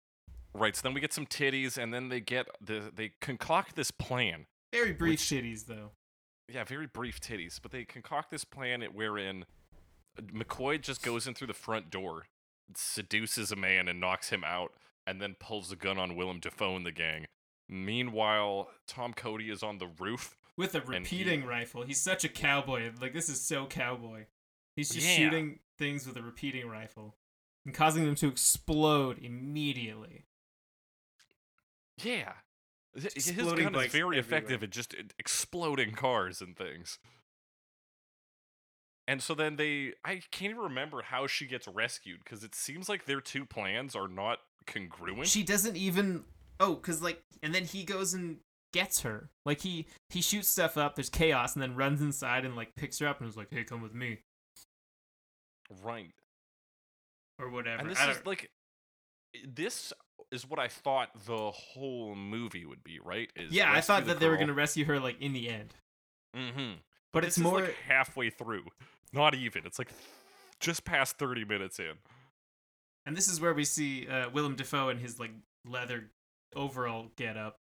Right, 0.54 0.76
so 0.76 0.82
then 0.82 0.92
we 0.92 1.00
get 1.00 1.12
some 1.14 1.24
titties, 1.26 1.78
and 1.78 1.94
then 1.94 2.08
they 2.10 2.20
get 2.20 2.46
the 2.60 2.90
they 2.94 3.12
concoct 3.20 3.74
this 3.76 3.90
plan. 3.90 4.46
Very 4.72 4.92
brief 4.92 5.12
Which- 5.12 5.20
shitties 5.20 5.66
though. 5.66 5.92
Yeah, 6.48 6.64
very 6.64 6.86
brief 6.86 7.20
titties, 7.20 7.58
but 7.62 7.70
they 7.70 7.84
concoct 7.84 8.30
this 8.30 8.44
plan 8.44 8.82
at- 8.82 8.94
wherein 8.94 9.46
uh, 10.18 10.22
McCoy 10.22 10.80
just 10.80 11.02
goes 11.02 11.26
in 11.26 11.34
through 11.34 11.46
the 11.46 11.54
front 11.54 11.88
door, 11.90 12.26
seduces 12.74 13.50
a 13.52 13.56
man, 13.56 13.88
and 13.88 13.98
knocks 14.00 14.28
him 14.30 14.44
out, 14.44 14.72
and 15.06 15.22
then 15.22 15.36
pulls 15.38 15.70
the 15.70 15.76
gun 15.76 15.98
on 15.98 16.16
Willem 16.16 16.40
Dafoe 16.40 16.76
and 16.76 16.84
the 16.84 16.92
gang. 16.92 17.26
Meanwhile, 17.68 18.68
Tom 18.86 19.14
Cody 19.14 19.48
is 19.50 19.62
on 19.62 19.78
the 19.78 19.86
roof. 19.86 20.36
With 20.56 20.74
a 20.74 20.80
repeating 20.82 21.44
rifle. 21.44 21.82
He's 21.82 22.00
such 22.00 22.24
a 22.24 22.28
cowboy. 22.28 22.90
Like 23.00 23.12
this 23.14 23.28
is 23.28 23.40
so 23.40 23.66
cowboy. 23.66 24.26
He's 24.76 24.90
just 24.90 25.06
Yeah. 25.06 25.16
shooting 25.16 25.60
things 25.78 26.06
with 26.06 26.16
a 26.16 26.22
repeating 26.22 26.68
rifle 26.68 27.16
and 27.64 27.74
causing 27.74 28.04
them 28.04 28.14
to 28.16 28.28
explode 28.28 29.18
immediately. 29.18 30.26
Yeah. 32.02 32.34
His 32.94 33.30
gun 33.32 33.74
is 33.74 33.92
very 33.92 34.18
effective 34.18 34.62
at 34.62 34.70
just 34.70 34.94
uh, 34.94 35.02
exploding 35.18 35.92
cars 35.92 36.42
and 36.42 36.56
things. 36.56 36.98
And 39.08 39.22
so 39.22 39.34
then 39.34 39.56
they, 39.56 39.94
I 40.04 40.20
can't 40.30 40.50
even 40.50 40.58
remember 40.62 41.02
how 41.02 41.26
she 41.26 41.46
gets 41.46 41.66
rescued 41.66 42.20
because 42.24 42.44
it 42.44 42.54
seems 42.54 42.88
like 42.88 43.06
their 43.06 43.20
two 43.20 43.44
plans 43.44 43.96
are 43.96 44.08
not 44.08 44.38
congruent. 44.66 45.26
She 45.28 45.42
doesn't 45.42 45.76
even 45.76 46.24
Oh, 46.60 46.76
cuz 46.76 47.02
like 47.02 47.22
and 47.42 47.54
then 47.54 47.64
he 47.64 47.82
goes 47.82 48.14
and 48.14 48.38
gets 48.72 49.00
her. 49.00 49.30
Like 49.44 49.60
he 49.60 49.86
he 50.10 50.20
shoots 50.20 50.48
stuff 50.48 50.76
up, 50.76 50.96
there's 50.96 51.10
chaos 51.10 51.54
and 51.54 51.62
then 51.62 51.76
runs 51.76 52.00
inside 52.00 52.44
and 52.44 52.56
like 52.56 52.74
picks 52.74 52.98
her 52.98 53.06
up 53.06 53.20
and 53.20 53.28
is 53.28 53.36
like, 53.36 53.48
"Hey, 53.50 53.64
come 53.64 53.82
with 53.82 53.94
me." 53.94 54.18
right. 55.82 56.12
Or 57.38 57.50
whatever. 57.50 57.80
And 57.80 57.90
this 57.90 58.00
is 58.00 58.24
like, 58.26 58.50
this 59.54 59.92
is 60.30 60.48
what 60.48 60.58
I 60.58 60.68
thought 60.68 61.08
the 61.26 61.50
whole 61.50 62.14
movie 62.14 62.64
would 62.64 62.84
be, 62.84 62.98
right? 63.02 63.30
Is 63.36 63.52
Yeah, 63.52 63.72
I 63.72 63.80
thought 63.80 64.06
that 64.06 64.20
they 64.20 64.28
were 64.28 64.36
going 64.36 64.48
to 64.48 64.54
rescue 64.54 64.84
her 64.84 65.00
like 65.00 65.20
in 65.20 65.32
the 65.32 65.48
end. 65.48 65.74
Mm-hmm. 66.36 66.74
But 67.12 67.24
this 67.24 67.36
it's 67.36 67.38
more 67.38 67.60
like 67.60 67.76
halfway 67.86 68.30
through. 68.30 68.64
Not 69.12 69.34
even. 69.34 69.66
It's 69.66 69.78
like 69.78 69.90
just 70.60 70.84
past 70.84 71.18
30 71.18 71.44
minutes 71.44 71.78
in. 71.78 71.92
And 73.04 73.16
this 73.16 73.28
is 73.28 73.40
where 73.40 73.52
we 73.52 73.64
see 73.64 74.06
uh, 74.06 74.30
Willem 74.30 74.54
Dafoe 74.54 74.88
in 74.88 74.98
his 74.98 75.18
like 75.18 75.32
leather 75.66 76.10
overall 76.54 77.08
get 77.16 77.36
up. 77.36 77.56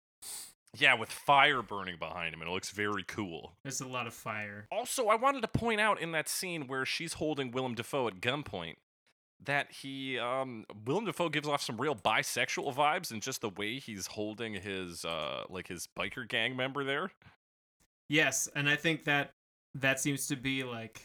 Yeah, 0.79 0.95
with 0.95 1.11
fire 1.11 1.63
burning 1.63 1.97
behind 1.99 2.35
him, 2.35 2.41
and 2.41 2.51
it 2.51 2.53
looks 2.53 2.71
very 2.71 3.05
cool. 3.05 3.53
There's 3.63 3.81
a 3.81 3.89
lot 3.89 4.07
of 4.07 4.15
fire. 4.15 4.67
Also, 4.71 5.07
I 5.07 5.15
wanted 5.17 5.43
to 5.43 5.49
point 5.49 5.81
out 5.81 6.01
in 6.01 6.13
that 6.13 6.29
scene 6.29 6.67
where 6.67 6.85
she's 6.85 7.15
holding 7.15 7.51
Willem 7.51 7.75
Dafoe 7.75 8.09
at 8.09 8.21
gunpoint 8.21 8.75
that 9.45 9.71
he, 9.71 10.19
um, 10.19 10.65
Willem 10.85 11.05
Dafoe 11.05 11.29
gives 11.29 11.47
off 11.49 11.63
some 11.63 11.81
real 11.81 11.95
bisexual 11.95 12.75
vibes 12.75 13.13
in 13.13 13.21
just 13.21 13.43
the 13.43 13.51
way 13.51 13.79
he's 13.79 14.07
holding 14.07 14.55
his, 14.55 15.05
uh, 15.05 15.45
like 15.49 15.69
his 15.69 15.89
biker 15.99 16.27
gang 16.29 16.57
member 16.57 16.85
there. 16.85 17.11
Yes, 18.09 18.49
and 18.55 18.69
I 18.69 18.77
think 18.77 19.05
that 19.05 19.31
that 19.75 20.01
seems 20.01 20.27
to 20.29 20.37
be 20.37 20.63
like 20.65 21.03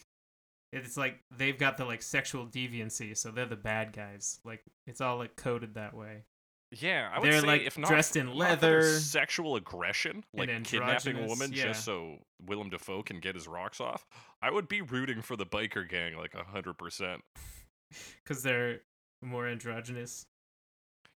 it's 0.71 0.95
like 0.95 1.19
they've 1.35 1.57
got 1.57 1.77
the 1.77 1.85
like 1.85 2.01
sexual 2.01 2.45
deviancy, 2.45 3.17
so 3.17 3.31
they're 3.31 3.45
the 3.45 3.55
bad 3.55 3.91
guys. 3.93 4.39
Like 4.45 4.63
it's 4.87 5.01
all 5.01 5.17
like 5.17 5.35
coded 5.35 5.73
that 5.75 5.93
way. 5.93 6.23
Yeah, 6.71 7.09
I 7.13 7.19
would 7.19 7.29
They're, 7.29 7.41
say 7.41 7.47
like, 7.47 7.61
if 7.63 7.77
not 7.77 7.89
dressed 7.89 8.15
in 8.15 8.27
not 8.27 8.33
for 8.33 8.39
their 8.55 8.79
leather 8.79 8.99
sexual 8.99 9.57
aggression, 9.57 10.23
like 10.33 10.47
kidnapping 10.63 11.17
a 11.17 11.27
woman 11.27 11.51
yeah. 11.51 11.63
just 11.65 11.83
so 11.83 12.19
Willem 12.45 12.69
Dafoe 12.69 13.03
can 13.03 13.19
get 13.19 13.35
his 13.35 13.45
rocks 13.47 13.81
off, 13.81 14.05
I 14.41 14.51
would 14.51 14.69
be 14.69 14.81
rooting 14.81 15.21
for 15.21 15.35
the 15.35 15.45
biker 15.45 15.87
gang 15.87 16.15
like 16.15 16.33
hundred 16.33 16.77
percent. 16.77 17.23
because 18.23 18.41
they're 18.41 18.79
more 19.21 19.47
androgynous. 19.47 20.25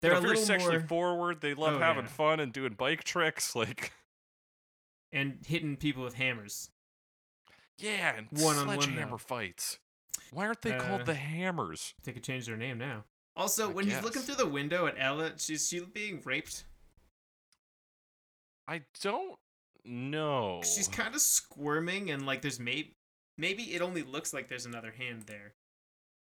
They're 0.01 0.12
They're 0.12 0.18
a 0.20 0.22
very 0.22 0.32
little 0.34 0.45
sexually 0.45 0.78
more 0.80 0.88
forward. 0.88 1.39
They 1.41 1.53
love 1.53 1.76
Oh, 1.76 1.80
having 1.80 2.03
yeah. 2.03 2.10
fun 2.10 2.39
and 2.41 2.51
doing 2.51 2.74
bike 2.74 3.03
tricks. 3.06 3.56
Like, 3.56 3.93
and 5.14 5.38
hitting 5.47 5.78
people 5.78 6.03
with 6.03 6.16
hammers. 6.16 6.70
yeah, 7.78 8.16
and 8.18 8.28
One-on-one 8.32 8.82
sledgehammer 8.82 9.18
fights. 9.18 9.80
Why 10.32 10.47
aren't 10.47 10.62
they 10.64 10.74
Uh, 10.74 10.82
called 10.82 11.06
the 11.06 11.14
Hammers? 11.14 11.93
They 12.03 12.12
could 12.12 12.24
change 12.24 12.45
their 12.45 12.58
name 12.58 12.78
now. 12.78 13.06
Also, 13.36 13.70
I 13.70 13.74
when 13.74 13.86
he's 13.86 14.02
looking 14.02 14.22
through 14.22 14.36
the 14.36 14.48
window 14.48 14.88
at 14.88 14.96
Ella, 14.98 15.34
she's 15.38 15.68
she 15.68 15.80
being 15.82 16.22
raped. 16.24 16.64
I 18.68 18.82
don't 19.02 19.38
know. 19.84 20.62
She's 20.64 20.88
kind 20.88 21.14
of 21.14 21.22
squirming, 21.22 22.12
and 22.12 22.26
like 22.26 22.42
there's 22.42 22.60
maybe 22.60 22.96
maybe 23.38 23.64
it 23.74 23.82
only 23.82 24.04
looks 24.04 24.34
like 24.34 24.48
there's 24.48 24.66
another 24.66 24.92
hand 24.92 25.24
there. 25.28 25.54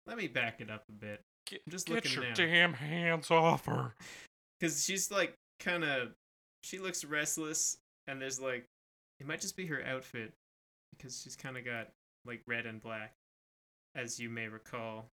Let 0.08 0.18
me 0.18 0.28
back 0.28 0.62
it 0.62 0.70
up 0.70 0.84
a 0.90 0.92
bit, 0.92 1.22
get, 1.46 1.62
I'm 1.66 1.72
just 1.72 1.88
get 1.88 1.96
looking 1.96 2.24
your 2.24 2.34
damn 2.34 2.74
hands 2.74 3.32
off 3.32 3.66
her. 3.66 3.96
because 4.60 4.84
she's 4.84 5.12
like 5.12 5.36
kind 5.60 5.84
of 5.84 6.14
she 6.62 6.80
looks 6.80 7.04
restless, 7.04 7.78
and 8.08 8.22
there's 8.22 8.40
like 8.40 8.66
it 9.20 9.28
might 9.28 9.42
just 9.42 9.58
be 9.58 9.66
her 9.68 9.84
outfit 9.86 10.34
because 10.96 11.22
she's 11.22 11.36
kind 11.36 11.58
of 11.58 11.66
got 11.66 11.90
like 12.26 12.42
red 12.48 12.66
and 12.66 12.82
black, 12.82 13.14
as 13.94 14.20
you 14.20 14.30
may 14.30 14.48
recall. 14.48 15.10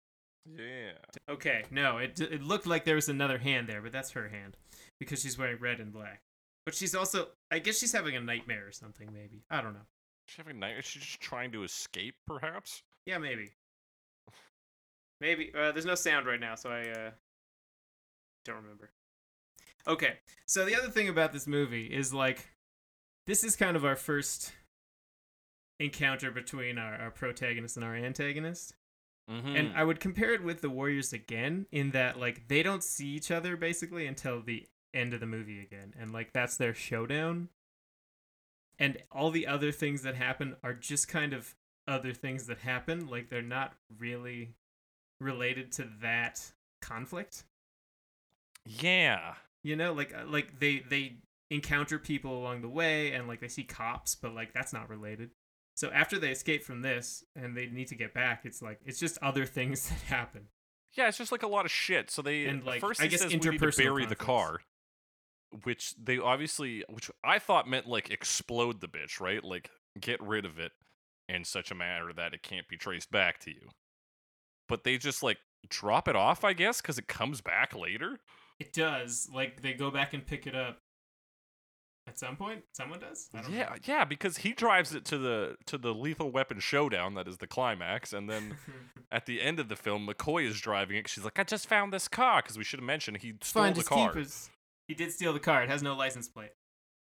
Yeah. 0.46 0.92
Okay, 1.30 1.64
no, 1.72 1.98
it 1.98 2.20
it 2.20 2.44
looked 2.44 2.68
like 2.68 2.86
there 2.86 2.96
was 2.96 3.10
another 3.10 3.40
hand 3.40 3.68
there, 3.68 3.82
but 3.82 3.92
that's 3.92 4.12
her 4.12 4.30
hand 4.30 4.58
because 5.00 5.22
she's 5.22 5.38
wearing 5.38 5.60
red 5.60 5.80
and 5.80 5.92
black. 5.92 6.22
But 6.66 6.76
she's 6.76 6.96
also, 6.96 7.30
I 7.52 7.60
guess 7.60 7.80
she's 7.80 7.92
having 7.92 8.16
a 8.16 8.22
nightmare 8.22 8.68
or 8.68 8.72
something. 8.72 9.10
Maybe 9.14 9.44
I 9.50 9.62
don't 9.62 9.74
know. 9.74 9.88
She's 10.28 10.38
having 10.38 10.60
night. 10.60 10.84
She's 10.84 11.04
just 11.04 11.20
trying 11.20 11.52
to 11.52 11.64
escape, 11.64 12.16
perhaps. 12.26 12.84
Yeah, 13.06 13.18
maybe. 13.18 13.52
Maybe. 15.22 15.52
Uh, 15.56 15.72
there's 15.72 15.86
no 15.86 15.96
sound 15.96 16.26
right 16.26 16.40
now, 16.40 16.56
so 16.56 16.70
I 16.70 16.82
uh, 16.90 17.12
don't 18.44 18.58
remember. 18.58 18.92
Okay, 19.88 20.16
so 20.48 20.66
the 20.66 20.76
other 20.76 20.90
thing 20.90 21.10
about 21.10 21.32
this 21.32 21.46
movie 21.46 21.86
is 21.86 22.12
like, 22.14 22.50
this 23.28 23.44
is 23.44 23.56
kind 23.56 23.78
of 23.78 23.86
our 23.86 23.96
first 23.96 24.52
encounter 25.80 26.32
between 26.32 26.80
our, 26.80 26.96
our 26.96 27.12
protagonist 27.12 27.78
and 27.78 27.86
our 27.86 27.96
antagonist. 27.96 28.74
Mm-hmm. 29.30 29.56
And 29.56 29.74
I 29.76 29.84
would 29.84 30.00
compare 30.00 30.34
it 30.34 30.44
with 30.44 30.62
the 30.62 30.70
Warriors 30.70 31.12
again, 31.12 31.66
in 31.72 31.92
that 31.92 32.20
like 32.20 32.48
they 32.48 32.62
don't 32.62 32.84
see 32.84 33.08
each 33.08 33.32
other 33.32 33.58
basically 33.58 34.06
until 34.06 34.42
the 34.42 34.68
end 34.94 35.14
of 35.14 35.20
the 35.20 35.26
movie 35.26 35.60
again, 35.62 35.94
and 36.00 36.12
like 36.12 36.32
that's 36.34 36.58
their 36.58 36.74
showdown. 36.74 37.50
And 38.78 38.98
all 39.12 39.32
the 39.32 39.48
other 39.48 39.72
things 39.72 40.04
that 40.04 40.16
happen 40.16 40.58
are 40.64 40.74
just 40.74 41.08
kind 41.08 41.34
of 41.34 41.56
other 41.88 42.14
things 42.14 42.48
that 42.48 42.60
happen, 42.60 43.08
like 43.08 43.30
they're 43.30 43.42
not 43.42 43.74
really 43.98 44.56
related 45.20 45.72
to 45.74 45.88
that 46.02 46.52
conflict. 46.82 47.46
yeah. 48.66 49.36
You 49.64 49.76
know, 49.76 49.94
like 49.94 50.14
uh, 50.14 50.26
like 50.28 50.60
they 50.60 50.84
they 50.88 51.18
encounter 51.50 51.98
people 51.98 52.38
along 52.38 52.62
the 52.62 52.70
way, 52.70 53.12
and 53.14 53.28
like 53.28 53.40
they 53.40 53.48
see 53.48 53.64
cops, 53.64 54.14
but 54.14 54.36
like 54.36 54.54
that's 54.54 54.74
not 54.74 54.90
related. 54.90 55.32
So 55.76 55.92
after 55.92 56.18
they 56.18 56.32
escape 56.32 56.64
from 56.64 56.82
this 56.82 57.24
and 57.36 57.56
they 57.56 57.68
need 57.68 57.90
to 57.90 57.96
get 57.96 58.14
back, 58.14 58.42
it's 58.46 58.62
like 58.62 58.80
it's 58.86 59.00
just 59.00 59.18
other 59.22 59.46
things 59.46 59.90
that 59.90 60.02
happen. 60.02 60.48
Yeah, 60.94 61.10
it's 61.10 61.18
just 61.18 61.32
like 61.32 61.44
a 61.44 61.48
lot 61.48 61.66
of 61.66 61.72
shit. 61.72 62.10
So 62.10 62.22
they 62.22 62.46
And, 62.46 62.64
like, 62.64 62.80
first 62.80 63.02
I 63.02 63.08
guess 63.08 63.22
says 63.22 63.32
we 63.32 63.38
need 63.38 63.60
to 63.60 63.72
bury 63.78 64.06
the 64.06 64.16
car, 64.16 64.62
which 65.64 65.94
they 66.02 66.18
obviously, 66.18 66.84
which 66.90 67.12
I 67.24 67.40
thought 67.40 67.68
meant 67.68 67.88
like 67.88 68.10
explode 68.10 68.80
the 68.80 68.88
bitch, 68.88 69.20
right? 69.20 69.44
Like 69.44 69.70
get 70.00 70.22
rid 70.22 70.46
of 70.46 70.58
it 70.58 70.72
in 71.28 71.44
such 71.44 71.72
a 71.72 71.76
manner 71.76 72.14
that 72.14 72.34
it 72.34 72.44
can't 72.44 72.68
be 72.68 72.78
traced 72.78 73.12
back 73.12 73.40
to 73.40 73.52
you. 73.52 73.70
But 74.70 74.84
they 74.84 74.98
just 74.98 75.22
like 75.22 75.38
drop 75.70 76.08
it 76.08 76.16
off, 76.16 76.44
I 76.46 76.54
guess, 76.54 76.82
because 76.82 76.98
it 76.98 77.08
comes 77.08 77.42
back 77.42 77.76
later. 77.76 78.20
It 78.60 78.72
does. 78.72 79.30
Like 79.34 79.62
they 79.62 79.74
go 79.74 79.92
back 79.92 80.14
and 80.14 80.26
pick 80.26 80.48
it 80.48 80.56
up 80.56 80.80
at 82.08 82.20
some 82.20 82.36
point. 82.36 82.64
Someone 82.74 83.00
does. 83.00 83.30
I 83.34 83.42
don't 83.42 83.52
Yeah, 83.52 83.76
yeah, 83.84 84.06
because 84.06 84.38
he 84.38 84.54
drives 84.54 84.94
it 84.94 85.06
to 85.06 85.18
the 85.18 85.58
to 85.66 85.78
the 85.78 85.94
lethal 85.94 86.32
weapon 86.32 86.60
showdown 86.60 87.16
that 87.16 87.28
is 87.28 87.38
the 87.38 87.48
climax, 87.48 88.14
and 88.14 88.30
then 88.30 88.58
at 89.12 89.26
the 89.26 89.42
end 89.42 89.60
of 89.60 89.70
the 89.70 89.76
film, 89.76 90.08
McCoy 90.08 90.48
is 90.48 90.60
driving 90.60 90.98
it. 90.98 91.08
She's 91.08 91.24
like, 91.24 91.40
"I 91.40 91.44
just 91.44 91.68
found 91.68 91.92
this 91.92 92.08
car," 92.08 92.42
because 92.42 92.58
we 92.58 92.64
should 92.64 92.80
have 92.80 92.88
mentioned 92.88 93.18
he 93.18 93.34
stole 93.42 93.64
Fine, 93.64 93.74
the 93.74 93.84
car. 93.84 94.10
keep 94.10 94.20
his. 94.20 94.50
He 94.88 94.94
did 94.94 95.12
steal 95.12 95.34
the 95.34 95.40
car. 95.40 95.64
It 95.64 95.70
has 95.70 95.82
no 95.82 95.96
license 95.96 96.28
plate. 96.28 96.52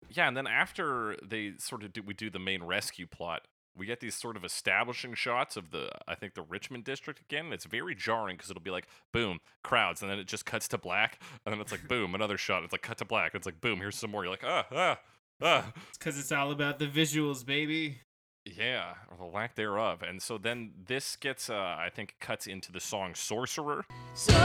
Yeah, 0.10 0.28
and 0.28 0.36
then 0.36 0.48
after 0.48 1.16
they 1.24 1.54
sort 1.58 1.84
of 1.84 1.94
do, 1.94 2.04
we 2.04 2.14
do 2.14 2.30
the 2.30 2.40
main 2.40 2.64
rescue 2.64 3.08
plot. 3.08 3.48
We 3.76 3.86
get 3.86 4.00
these 4.00 4.16
sort 4.16 4.36
of 4.38 4.44
establishing 4.44 5.14
shots 5.14 5.58
of 5.58 5.72
the 5.72 5.90
I 6.08 6.16
think 6.16 6.34
the 6.34 6.42
Richmond 6.42 6.84
district 6.84 7.22
again. 7.22 7.46
And 7.46 7.54
it's 7.54 7.66
very 7.66 7.96
jarring 7.96 8.38
because 8.38 8.50
it'll 8.50 8.62
be 8.62 8.72
like 8.72 8.88
boom 9.12 9.40
crowds, 9.64 10.02
and 10.02 10.12
then 10.12 10.20
it 10.20 10.28
just 10.28 10.46
cuts 10.46 10.68
to 10.70 10.78
black, 10.78 11.20
and 11.46 11.54
then 11.54 11.62
it's 11.62 11.72
like 11.72 11.88
boom 11.88 12.16
another 12.16 12.38
shot. 12.38 12.64
It's 12.64 12.72
like 12.72 12.82
cut 12.82 12.98
to 13.00 13.06
black. 13.06 13.36
It's 13.36 13.46
like 13.46 13.62
boom 13.62 13.80
here's 13.80 13.96
some 13.96 14.12
more. 14.12 14.24
You're 14.24 14.32
like 14.32 14.44
ah 14.46 14.66
ah 14.72 15.00
ah. 15.42 15.72
It's 15.90 15.98
because 15.98 16.20
it's 16.20 16.32
all 16.32 16.52
about 16.52 16.80
the 16.80 16.88
visuals, 16.88 17.46
baby. 17.46 18.00
Yeah, 18.46 18.94
or 19.10 19.18
the 19.18 19.26
lack 19.26 19.56
thereof. 19.56 20.02
And 20.02 20.20
so 20.22 20.40
then 20.40 20.72
this 20.88 21.16
gets, 21.16 21.48
uh, 21.48 21.54
I 21.54 21.90
think, 21.94 22.16
cuts 22.20 22.48
into 22.48 22.72
the 22.72 22.80
song 22.80 23.14
Sorcerer. 23.14 23.86
Sorcerer, 24.16 24.42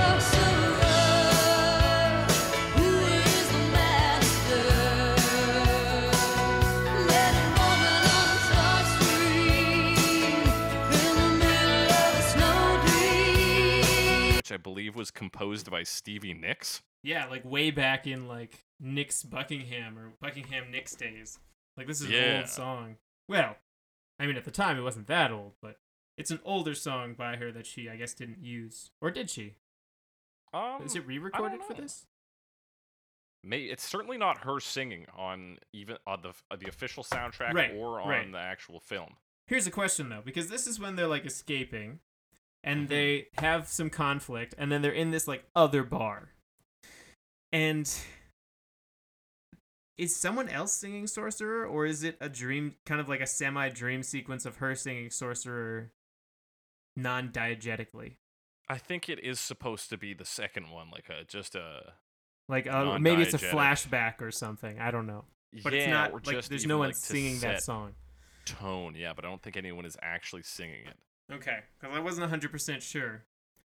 I 14.56 14.58
believe 14.58 14.96
was 14.96 15.10
composed 15.10 15.70
by 15.70 15.82
Stevie 15.82 16.32
Nicks. 16.32 16.80
Yeah, 17.02 17.26
like 17.26 17.44
way 17.44 17.70
back 17.70 18.06
in 18.06 18.26
like 18.26 18.64
Nick's 18.80 19.22
Buckingham 19.22 19.98
or 19.98 20.14
Buckingham 20.18 20.70
Nicks 20.70 20.94
days. 20.94 21.38
Like 21.76 21.86
this 21.86 22.00
is 22.00 22.06
an 22.06 22.12
Yeah. 22.14 22.38
old 22.38 22.48
song. 22.48 22.96
Well, 23.28 23.56
I 24.18 24.24
mean 24.26 24.36
at 24.38 24.46
the 24.46 24.50
time 24.50 24.78
it 24.78 24.82
wasn't 24.82 25.08
that 25.08 25.30
old, 25.30 25.56
but 25.60 25.76
it's 26.16 26.30
an 26.30 26.40
older 26.42 26.74
song 26.74 27.12
by 27.12 27.36
her 27.36 27.52
that 27.52 27.66
she 27.66 27.90
I 27.90 27.96
guess 27.96 28.14
didn't 28.14 28.42
use. 28.42 28.92
Or 29.02 29.10
did 29.10 29.28
she? 29.28 29.56
Um, 30.54 30.80
Is 30.86 30.96
it 30.96 31.06
re-recorded 31.06 31.62
for 31.62 31.74
this? 31.74 32.06
May 33.44 33.64
it's 33.64 33.84
certainly 33.86 34.16
not 34.16 34.44
her 34.44 34.58
singing 34.58 35.04
on 35.14 35.58
even 35.74 35.98
on 36.06 36.22
the 36.22 36.32
on 36.50 36.60
the 36.60 36.68
official 36.70 37.04
soundtrack 37.04 37.52
Right, 37.52 37.74
or 37.74 38.00
on 38.00 38.08
right. 38.08 38.32
the 38.32 38.38
actual 38.38 38.80
film. 38.80 39.16
Here's 39.48 39.66
a 39.66 39.70
question 39.70 40.08
though, 40.08 40.22
because 40.24 40.48
this 40.48 40.66
is 40.66 40.80
when 40.80 40.96
they're 40.96 41.06
like 41.06 41.26
escaping 41.26 42.00
and 42.66 42.86
Mhm. 42.86 42.88
they 42.88 43.28
have 43.38 43.68
some 43.68 43.88
conflict 43.88 44.54
and 44.58 44.70
then 44.70 44.82
they're 44.82 44.92
in 44.92 45.12
this 45.12 45.26
like 45.26 45.48
other 45.54 45.84
bar. 45.84 46.32
And 47.52 47.88
is 49.96 50.14
someone 50.14 50.48
else 50.48 50.72
singing 50.72 51.06
Sorcerer 51.06 51.64
or 51.64 51.86
is 51.86 52.02
it 52.02 52.18
a 52.20 52.28
dream 52.28 52.76
kind 52.84 53.00
of 53.00 53.08
like 53.08 53.20
a 53.20 53.26
semi 53.26 53.70
dream 53.70 54.02
sequence 54.02 54.44
of 54.44 54.56
her 54.56 54.74
singing 54.74 55.10
Sorcerer 55.10 55.92
non 56.96 57.30
diegetically? 57.30 58.16
I 58.68 58.78
think 58.78 59.08
it 59.08 59.20
is 59.20 59.38
supposed 59.38 59.88
to 59.90 59.96
be 59.96 60.12
the 60.12 60.24
second 60.24 60.70
one, 60.70 60.90
like 60.90 61.08
a 61.08 61.24
just 61.24 61.54
a 61.54 61.94
Like 62.48 62.66
uh, 62.66 62.98
maybe 62.98 63.22
it's 63.22 63.34
a 63.34 63.38
flashback 63.38 64.20
or 64.20 64.30
something. 64.32 64.78
I 64.80 64.90
don't 64.90 65.06
know. 65.06 65.24
But 65.62 65.72
yeah, 65.72 65.78
it's 65.78 65.88
not 65.88 66.26
like 66.26 66.44
there's 66.46 66.66
no 66.66 66.78
one 66.78 66.88
like, 66.88 66.96
singing 66.96 67.38
that 67.40 67.62
song. 67.62 67.94
Tone, 68.44 68.94
yeah, 68.96 69.12
but 69.14 69.24
I 69.24 69.28
don't 69.28 69.42
think 69.42 69.56
anyone 69.56 69.86
is 69.86 69.96
actually 70.02 70.42
singing 70.42 70.86
it. 70.86 70.96
Okay, 71.32 71.58
because 71.80 71.96
I 71.96 72.00
wasn't 72.00 72.30
100% 72.30 72.80
sure. 72.82 73.24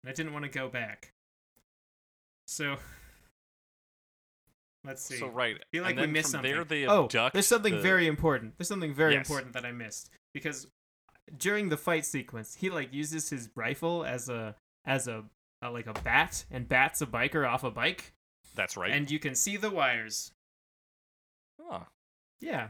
And 0.03 0.11
I 0.11 0.12
didn't 0.12 0.32
want 0.32 0.44
to 0.44 0.51
go 0.51 0.68
back. 0.68 1.12
So, 2.46 2.76
let's 4.84 5.03
see. 5.03 5.16
So 5.16 5.28
right, 5.28 5.57
I 5.57 5.64
feel 5.72 5.82
like 5.82 5.92
and 5.92 6.01
we 6.01 6.07
missed 6.07 6.30
something. 6.32 6.51
there 6.51 6.64
they 6.64 6.86
oh, 6.86 7.05
abduct. 7.05 7.32
there's 7.34 7.46
something 7.46 7.76
the- 7.76 7.80
very 7.80 8.07
important. 8.07 8.55
There's 8.59 8.68
something 8.68 8.94
very 8.94 9.14
Yes. 9.14 9.28
important 9.28 9.53
that 9.55 9.64
I 9.64 9.72
missed. 9.72 10.11
Because 10.34 10.66
during 11.36 11.68
the 11.68 11.76
fight 11.76 12.05
sequence, 12.07 12.55
he 12.55 12.70
like 12.70 12.92
uses 12.92 13.30
his 13.30 13.51
rifle 13.55 14.05
as 14.05 14.28
a 14.28 14.55
as 14.84 15.09
a, 15.09 15.24
a 15.62 15.70
like 15.70 15.86
a 15.86 15.92
bat 15.92 16.44
and 16.51 16.68
bats 16.68 17.01
a 17.03 17.07
biker 17.07 17.49
off 17.49 17.64
a 17.64 17.70
bike, 17.70 18.12
That's 18.55 18.76
right. 18.76 18.90
and 18.92 19.11
you 19.11 19.18
can 19.18 19.34
see 19.34 19.57
the 19.57 19.70
wires. 19.70 20.32
Huh. 21.61 21.80
Yeah. 22.40 22.68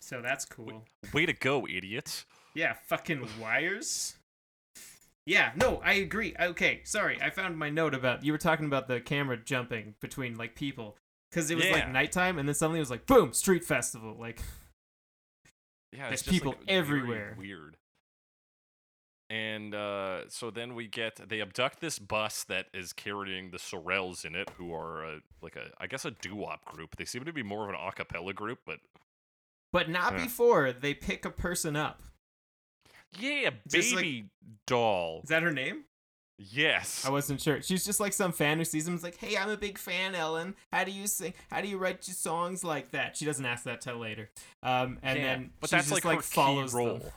So 0.00 0.22
that's 0.22 0.44
cool. 0.44 0.84
Way 1.12 1.26
to 1.26 1.32
go, 1.32 1.66
idiots! 1.66 2.24
Yeah, 2.56 2.72
fucking 2.86 3.28
wires. 3.38 4.16
Yeah, 5.26 5.52
no, 5.56 5.82
I 5.84 5.94
agree. 5.94 6.34
Okay, 6.40 6.80
sorry, 6.84 7.20
I 7.20 7.28
found 7.28 7.58
my 7.58 7.68
note 7.68 7.94
about 7.94 8.24
you 8.24 8.32
were 8.32 8.38
talking 8.38 8.64
about 8.64 8.88
the 8.88 9.00
camera 9.00 9.36
jumping 9.36 9.94
between 10.00 10.36
like 10.36 10.54
people 10.54 10.96
because 11.30 11.50
it 11.50 11.56
was 11.56 11.68
like 11.68 11.90
nighttime 11.90 12.38
and 12.38 12.48
then 12.48 12.54
suddenly 12.54 12.78
it 12.78 12.82
was 12.82 12.90
like 12.90 13.04
boom, 13.06 13.34
street 13.34 13.62
festival. 13.62 14.16
Like 14.18 14.40
Yeah, 15.92 16.08
There's 16.08 16.22
people 16.22 16.52
like, 16.52 16.60
everywhere. 16.68 17.36
Weird. 17.38 17.76
And 19.28 19.74
uh, 19.74 20.28
so 20.28 20.50
then 20.50 20.74
we 20.74 20.86
get 20.86 21.28
they 21.28 21.40
abduct 21.40 21.80
this 21.80 21.98
bus 21.98 22.44
that 22.44 22.66
is 22.72 22.92
carrying 22.92 23.50
the 23.50 23.58
Sorels 23.58 24.24
in 24.24 24.34
it, 24.34 24.48
who 24.56 24.72
are 24.72 25.04
uh, 25.04 25.18
like 25.42 25.56
a 25.56 25.72
I 25.78 25.88
guess 25.88 26.04
a 26.06 26.12
doo-wop 26.12 26.64
group. 26.64 26.96
They 26.96 27.04
seem 27.04 27.24
to 27.24 27.32
be 27.32 27.42
more 27.42 27.64
of 27.64 27.68
an 27.68 27.74
a 27.74 27.92
cappella 27.92 28.32
group, 28.32 28.60
but 28.64 28.78
but 29.72 29.90
not 29.90 30.12
Yeah. 30.12 30.22
before 30.22 30.72
they 30.72 30.94
pick 30.94 31.24
a 31.24 31.30
person 31.30 31.74
up. 31.74 32.00
Yeah, 33.18 33.50
Just 33.68 33.92
like- 33.94 34.02
baby 34.04 34.28
doll. 34.66 35.20
Is 35.24 35.28
that 35.30 35.42
her 35.42 35.52
name? 35.52 35.84
Yes. 36.38 37.06
I 37.06 37.10
wasn't 37.10 37.40
sure. 37.40 37.62
She's 37.62 37.84
just 37.84 37.98
like 37.98 38.12
some 38.12 38.30
fan 38.32 38.58
who 38.58 38.64
sees 38.66 38.86
him. 38.86 38.94
Is 38.94 39.02
like, 39.02 39.16
"Hey, 39.16 39.38
I'm 39.38 39.48
a 39.48 39.56
big 39.56 39.78
fan, 39.78 40.14
Ellen. 40.14 40.54
How 40.70 40.84
do 40.84 40.90
you 40.90 41.06
sing? 41.06 41.32
How 41.50 41.62
do 41.62 41.68
you 41.68 41.78
write 41.78 42.06
your 42.06 42.14
songs 42.14 42.62
like 42.62 42.90
that?" 42.90 43.16
She 43.16 43.24
doesn't 43.24 43.44
ask 43.46 43.64
that 43.64 43.80
till 43.80 43.96
later. 43.96 44.28
Um, 44.62 44.98
and 45.02 45.18
Yeah, 45.18 45.24
then 45.24 45.50
but 45.60 45.70
she 45.70 45.76
that's 45.76 45.88
just, 45.88 45.94
like, 45.94 46.04
like 46.04 46.16
her 46.18 46.22
follows 46.22 46.72
key 46.72 46.76
role. 46.78 46.98
them. 46.98 47.10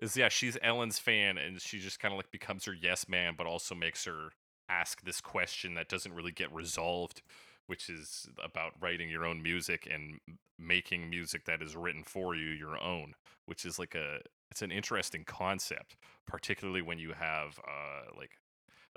Is 0.00 0.16
yeah, 0.16 0.30
she's 0.30 0.56
Ellen's 0.62 0.98
fan, 0.98 1.36
and 1.36 1.60
she 1.60 1.78
just 1.78 2.00
kind 2.00 2.14
of 2.14 2.16
like 2.16 2.30
becomes 2.30 2.64
her 2.64 2.72
yes 2.72 3.06
man, 3.06 3.34
but 3.36 3.46
also 3.46 3.74
makes 3.74 4.06
her 4.06 4.30
ask 4.70 5.02
this 5.02 5.20
question 5.20 5.74
that 5.74 5.88
doesn't 5.90 6.14
really 6.14 6.32
get 6.32 6.50
resolved, 6.52 7.20
which 7.68 7.88
is 7.88 8.28
about 8.44 8.72
writing 8.80 9.08
your 9.08 9.24
own 9.24 9.42
music 9.42 9.88
and 9.90 10.18
making 10.58 11.08
music 11.08 11.44
that 11.44 11.62
is 11.62 11.76
written 11.76 12.02
for 12.02 12.34
you 12.34 12.48
your 12.50 12.76
own, 12.82 13.14
which 13.46 13.64
is 13.64 13.78
like 13.78 13.94
a 13.94 14.18
it's 14.50 14.62
an 14.62 14.72
interesting 14.72 15.24
concept, 15.24 15.96
particularly 16.26 16.82
when 16.82 16.98
you 16.98 17.12
have 17.12 17.58
uh 17.66 18.14
like 18.16 18.32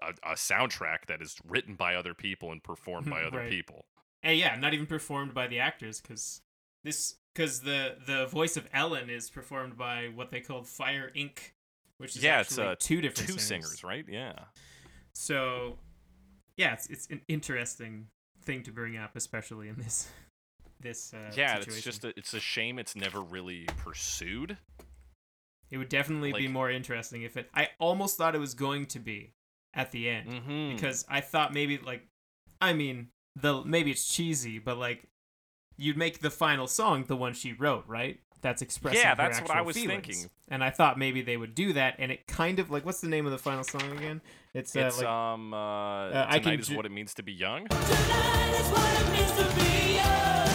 a, 0.02 0.32
a 0.32 0.34
soundtrack 0.36 1.06
that 1.08 1.22
is 1.22 1.36
written 1.48 1.76
by 1.76 1.94
other 1.96 2.14
people 2.16 2.52
and 2.52 2.64
performed 2.64 3.10
by 3.10 3.22
other 3.28 3.38
Right. 3.38 3.50
people. 3.50 3.86
And 4.24 4.38
yeah, 4.38 4.56
not 4.56 4.74
even 4.74 4.86
performed 4.88 5.34
by 5.34 5.48
the 5.48 5.60
actors 5.60 6.02
because 6.02 6.42
this 6.84 7.16
because 7.36 7.62
the 7.62 7.98
the 8.08 8.26
voice 8.28 8.58
of 8.58 8.68
Ellen 8.74 9.10
is 9.10 9.30
performed 9.30 9.78
by 9.78 10.10
what 10.16 10.32
they 10.32 10.42
called 10.42 10.68
Fire 10.68 11.12
Inc., 11.16 11.38
which 11.98 12.16
is 12.16 12.24
Yeah, 12.24 12.42
it's, 12.42 12.58
uh, 12.58 12.76
two 12.80 13.02
different 13.02 13.30
Two 13.30 13.38
singers. 13.40 13.68
singers, 13.70 13.84
right? 13.84 14.06
Yeah. 14.10 14.34
So 15.14 15.78
yeah, 16.58 16.74
it's 16.74 16.88
it's 16.90 17.08
an 17.08 17.22
interesting 17.28 18.08
thing 18.44 18.64
to 18.64 18.72
bring 18.72 18.98
up, 18.98 19.16
especially 19.16 19.68
in 19.70 19.76
this 19.76 20.10
this 20.82 21.14
uh, 21.14 21.32
yeah, 21.36 21.56
situation. 21.60 21.74
it's 21.78 21.84
just 21.84 22.04
a, 22.06 22.14
it's 22.18 22.34
a 22.34 22.40
shame 22.40 22.80
it's 22.80 22.96
never 22.96 23.22
really 23.22 23.66
pursued. 23.78 24.58
it 25.70 25.78
would 25.78 25.90
definitely 25.90 26.34
be 26.34 26.48
more 26.48 26.70
interesting 26.72 27.22
if 27.24 27.38
it. 27.38 27.50
I 27.54 27.70
almost 27.80 28.18
thought 28.18 28.36
it 28.36 28.40
was 28.40 28.54
going 28.54 28.88
to 28.88 29.00
be 29.00 29.34
at 29.74 29.92
the 29.92 30.10
end 30.10 30.30
Mm-hmm. 30.30 30.76
because 30.76 31.06
I 31.08 31.22
thought 31.22 31.54
maybe 31.54 31.78
like, 31.78 32.08
I 32.60 32.74
mean 32.74 33.10
the 33.40 33.64
maybe 33.64 33.92
it's 33.92 34.14
cheesy, 34.14 34.60
but 34.60 34.78
like 34.78 35.06
you'd 35.78 35.98
make 35.98 36.20
the 36.20 36.30
final 36.30 36.68
song 36.68 37.06
the 37.08 37.16
one 37.16 37.34
she 37.34 37.54
wrote, 37.54 37.86
right? 37.88 38.20
That's 38.42 38.62
expressing 38.64 39.00
Yeah, 39.02 39.14
that's 39.16 39.40
what 39.40 39.52
I 39.52 39.62
was 39.62 39.76
feelings. 39.78 40.06
thinking. 40.08 40.30
And 40.50 40.64
I 40.64 40.70
thought 40.72 40.98
maybe 40.98 41.22
they 41.22 41.38
would 41.38 41.54
do 41.56 41.74
that, 41.74 41.96
and 42.00 42.12
it 42.12 42.28
kind 42.28 42.60
of 42.60 42.70
like 42.72 42.86
what's 42.86 43.00
the 43.02 43.08
name 43.08 43.26
of 43.26 43.32
the 43.32 43.38
final 43.38 43.64
song 43.64 43.84
again? 43.98 44.20
It's, 44.54 44.76
uh, 44.76 44.80
It's 44.82 44.98
like 44.98 45.08
um 45.08 45.54
uh, 45.54 45.58
I 45.58 46.40
tonight 46.40 46.44
can 46.44 46.60
is 46.60 46.68
ju- 46.68 46.76
what 46.76 46.86
it 46.86 46.92
means 46.92 47.14
to 47.16 47.24
be 47.24 47.32
young. 47.32 47.68
Tonight 47.68 48.54
is 48.60 48.68
what 48.68 49.02
it 49.02 49.08
means 49.16 49.32
to 49.40 49.46
be 49.56 49.96
young. 49.96 50.48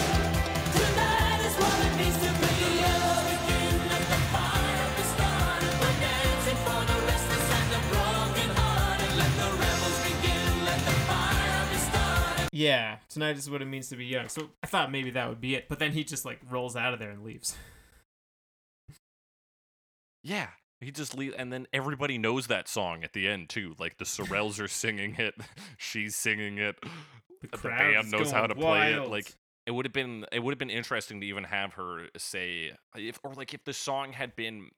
Tonight 0.77 1.41
is 1.41 1.55
what 1.57 1.77
it 1.87 1.93
means 1.97 2.17
to 2.21 2.31
be 2.37 2.55
young. 2.77 3.25
Begin, 3.33 3.73
let 3.89 4.03
the 4.13 4.19
fire 4.33 4.87
be 4.97 5.03
started. 5.15 5.73
We're 5.81 5.97
dancing 6.05 6.59
for 6.61 6.81
the 6.85 6.97
restless 7.09 7.47
and 7.57 7.67
the 7.73 7.81
broken-hearted. 7.89 9.11
Let 9.17 9.33
the 9.41 9.49
rebels 9.65 9.99
begin. 10.05 10.65
Let 10.65 10.79
the 10.85 10.95
fire 11.09 11.61
be 11.71 11.77
started. 11.77 12.49
yeah, 12.53 12.97
tonight 13.09 13.37
is 13.37 13.49
what 13.49 13.63
it 13.63 13.65
means 13.65 13.89
to 13.89 13.95
be 13.95 14.05
young. 14.05 14.29
So 14.29 14.49
I 14.61 14.67
thought 14.67 14.91
maybe 14.91 15.09
that 15.11 15.27
would 15.27 15.41
be 15.41 15.55
it, 15.55 15.67
but 15.69 15.79
then 15.79 15.93
he 15.93 16.03
just 16.03 16.23
like 16.23 16.39
rolls 16.51 16.75
out 16.75 16.93
of 16.93 16.99
there 16.99 17.09
and 17.09 17.23
leaves. 17.23 17.57
Yeah, 20.23 20.49
he 20.79 20.91
just 20.91 21.17
leave, 21.17 21.33
and 21.37 21.51
then 21.51 21.67
everybody 21.73 22.17
knows 22.17 22.47
that 22.47 22.67
song 22.67 23.03
at 23.03 23.13
the 23.13 23.27
end 23.27 23.49
too. 23.49 23.75
Like 23.79 23.97
the 23.97 24.05
Sorels 24.05 24.59
are 24.63 24.67
singing 24.67 25.15
it, 25.17 25.35
she's 25.77 26.15
singing 26.15 26.57
it. 26.57 26.75
The 27.41 27.47
The 27.47 27.57
band 27.57 28.11
knows 28.11 28.31
how 28.31 28.47
to 28.47 28.55
play 28.55 28.93
it. 28.93 29.09
Like 29.09 29.33
it 29.65 29.71
would 29.71 29.85
have 29.85 29.93
been, 29.93 30.25
it 30.31 30.39
would 30.39 30.51
have 30.51 30.59
been 30.59 30.69
interesting 30.69 31.19
to 31.21 31.27
even 31.27 31.43
have 31.45 31.73
her 31.73 32.07
say 32.17 32.73
if, 32.95 33.19
or 33.23 33.33
like 33.33 33.53
if 33.53 33.63
the 33.63 33.73
song 33.73 34.13
had 34.13 34.35
been 34.35 34.69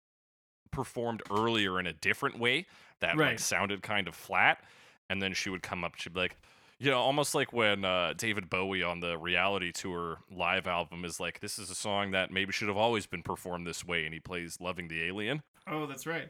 performed 0.72 1.22
earlier 1.32 1.80
in 1.80 1.88
a 1.88 1.94
different 1.94 2.40
way 2.40 2.66
that 3.02 3.18
like 3.18 3.40
sounded 3.40 3.82
kind 3.82 4.08
of 4.08 4.16
flat, 4.16 4.64
and 5.10 5.22
then 5.22 5.34
she 5.34 5.50
would 5.50 5.62
come 5.64 5.84
up, 5.84 5.96
she'd 5.96 6.14
be 6.14 6.20
like. 6.22 6.38
You 6.82 6.90
know, 6.90 7.00
almost 7.00 7.36
like 7.36 7.52
when 7.52 7.84
uh, 7.84 8.14
David 8.16 8.50
Bowie 8.50 8.84
on 8.84 9.02
the 9.02 9.18
Reality 9.18 9.74
Tour 9.74 10.20
live 10.32 10.66
album 10.66 11.04
is 11.04 11.20
like, 11.20 11.42
this 11.42 11.60
is 11.60 11.70
a 11.70 11.76
song 11.76 12.12
that 12.12 12.32
maybe 12.32 12.54
should 12.54 12.70
have 12.70 12.78
always 12.78 13.06
been 13.06 13.22
performed 13.22 13.68
this 13.68 13.84
way, 13.84 14.06
and 14.06 14.14
he 14.14 14.22
plays 14.22 14.62
"Loving 14.62 14.88
the 14.88 15.04
Alien." 15.04 15.44
Oh, 15.70 15.86
that's 15.86 16.06
right. 16.06 16.30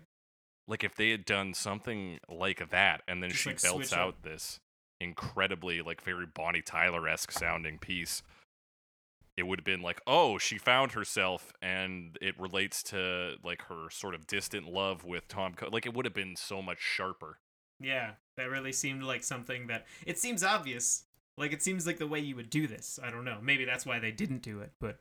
like 0.68 0.84
if 0.84 0.96
they 0.96 1.10
had 1.12 1.26
done 1.26 1.54
something 1.54 2.20
like 2.30 2.70
that 2.70 3.02
and 3.08 3.24
then 3.24 3.30
Just, 3.30 3.44
she 3.44 3.50
like, 3.50 3.62
belts 3.62 3.94
out 3.94 4.10
up. 4.10 4.22
this 4.24 4.60
incredibly 5.02 5.82
like 5.82 6.02
very 6.02 6.26
bonnie 6.26 6.62
tyler-esque 6.62 7.32
sounding 7.32 7.78
piece 7.80 8.22
it 9.40 9.48
would 9.48 9.60
have 9.60 9.66
been 9.66 9.82
like, 9.82 10.02
oh, 10.06 10.38
she 10.38 10.58
found 10.58 10.92
herself, 10.92 11.54
and 11.62 12.18
it 12.22 12.38
relates 12.40 12.84
to 12.84 13.36
like 13.44 13.62
her 13.64 13.88
sort 13.90 14.14
of 14.14 14.28
distant 14.28 14.68
love 14.68 15.06
with 15.06 15.28
Tom. 15.30 15.54
Co- 15.54 15.70
like 15.72 15.86
it 15.86 15.94
would 15.94 16.06
have 16.06 16.14
been 16.14 16.36
so 16.36 16.62
much 16.62 16.80
sharper. 16.80 17.40
Yeah, 17.80 18.12
that 18.36 18.50
really 18.50 18.74
seemed 18.74 19.04
like 19.04 19.24
something 19.24 19.68
that 19.68 19.86
it 20.06 20.20
seems 20.20 20.44
obvious. 20.44 21.06
Like 21.38 21.54
it 21.54 21.64
seems 21.64 21.88
like 21.88 21.98
the 22.00 22.08
way 22.08 22.20
you 22.20 22.36
would 22.36 22.50
do 22.50 22.68
this. 22.68 23.00
I 23.02 23.10
don't 23.10 23.24
know. 23.24 23.38
Maybe 23.42 23.64
that's 23.64 23.86
why 23.86 24.00
they 24.00 24.12
didn't 24.12 24.42
do 24.42 24.60
it, 24.60 24.74
but 24.82 25.00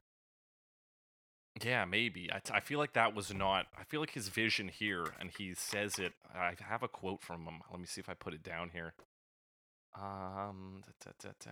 Yeah, 1.65 1.85
maybe. 1.85 2.31
I, 2.33 2.39
t- 2.39 2.53
I 2.55 2.61
feel 2.61 2.79
like 2.79 2.93
that 2.93 3.15
was 3.15 3.33
not. 3.33 3.67
I 3.79 3.85
feel 3.85 4.01
like 4.01 4.11
his 4.13 4.29
vision 4.29 4.69
here, 4.69 5.07
and 5.19 5.31
he 5.37 5.55
says 5.55 5.99
it. 5.99 6.13
I 6.35 6.53
have 6.61 6.83
a 6.83 6.89
quote 6.89 7.23
from 7.23 7.45
him. 7.45 7.61
Let 7.71 7.81
me 7.81 7.87
see 7.87 8.01
if 8.01 8.09
I 8.09 8.15
put 8.15 8.35
it 8.35 8.43
down 8.43 8.71
here. 8.73 8.95
Um, 9.97 10.83
da, 11.05 11.11
da, 11.23 11.31
da. 11.45 11.51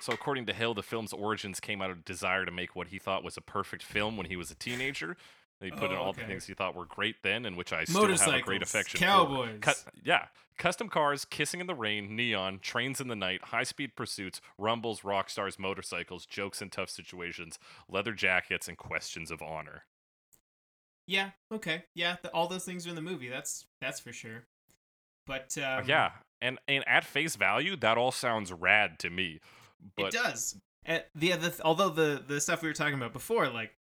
So, 0.00 0.12
according 0.12 0.46
to 0.46 0.52
Hill, 0.54 0.74
the 0.74 0.82
film's 0.82 1.12
origins 1.12 1.60
came 1.60 1.82
out 1.82 1.90
of 1.90 2.04
desire 2.04 2.44
to 2.44 2.52
make 2.52 2.76
what 2.76 2.88
he 2.88 2.98
thought 2.98 3.24
was 3.24 3.36
a 3.36 3.42
perfect 3.42 3.82
film 3.82 4.16
when 4.16 4.26
he 4.26 4.36
was 4.36 4.50
a 4.50 4.54
teenager. 4.54 5.16
He 5.60 5.70
put 5.72 5.90
in 5.90 5.96
Oh, 5.96 6.02
all 6.02 6.12
the 6.12 6.22
things 6.22 6.46
he 6.46 6.54
thought 6.54 6.76
were 6.76 6.84
great 6.86 7.16
then, 7.24 7.44
and 7.44 7.56
which 7.56 7.72
I 7.72 7.82
still 7.84 8.06
have 8.06 8.28
a 8.34 8.40
great 8.42 8.62
affection 8.62 9.00
cowboys. 9.00 9.58
for. 9.62 9.72
Cu- 9.72 9.90
yeah, 10.04 10.26
custom 10.56 10.88
cars, 10.88 11.24
kissing 11.24 11.60
in 11.60 11.66
the 11.66 11.74
rain, 11.74 12.14
neon, 12.14 12.60
trains 12.60 13.00
in 13.00 13.08
the 13.08 13.16
night, 13.16 13.42
high-speed 13.46 13.96
pursuits, 13.96 14.40
rumbles, 14.56 15.02
rock 15.02 15.28
stars, 15.30 15.58
motorcycles, 15.58 16.26
jokes 16.26 16.62
in 16.62 16.70
tough 16.70 16.90
situations, 16.90 17.58
leather 17.88 18.12
jackets, 18.12 18.68
and 18.68 18.78
questions 18.78 19.32
of 19.32 19.42
honor. 19.42 19.84
yeah, 21.06 21.30
okay, 21.52 21.84
yeah, 21.94 22.16
th- 22.22 22.32
all 22.32 22.46
those 22.48 22.64
things 22.64 22.86
are 22.86 22.90
in 22.90 22.94
the 22.96 23.02
movie. 23.02 23.28
That's 23.28 23.66
that's 23.80 23.98
for 24.00 24.12
sure. 24.12 24.44
But 25.26 25.56
um, 25.58 25.80
Uh, 25.80 25.82
yeah, 25.86 26.10
and 26.40 26.58
and 26.68 26.86
at 26.86 27.04
face 27.04 27.34
value, 27.36 27.76
that 27.76 27.98
all 27.98 28.12
sounds 28.12 28.52
rad 28.52 28.98
to 29.00 29.10
me. 29.10 29.40
But 29.96 30.06
it 30.06 30.12
does. 30.22 30.60
Uh, 30.86 31.00
the 31.14 31.32
other, 31.32 31.48
th- 31.48 31.60
although 31.64 31.88
the 31.90 32.22
the 32.26 32.40
stuff 32.40 32.62
we 32.62 32.68
were 32.68 32.74
talking 32.74 32.94
about 32.94 33.12
before, 33.12 33.48
like, 33.48 33.74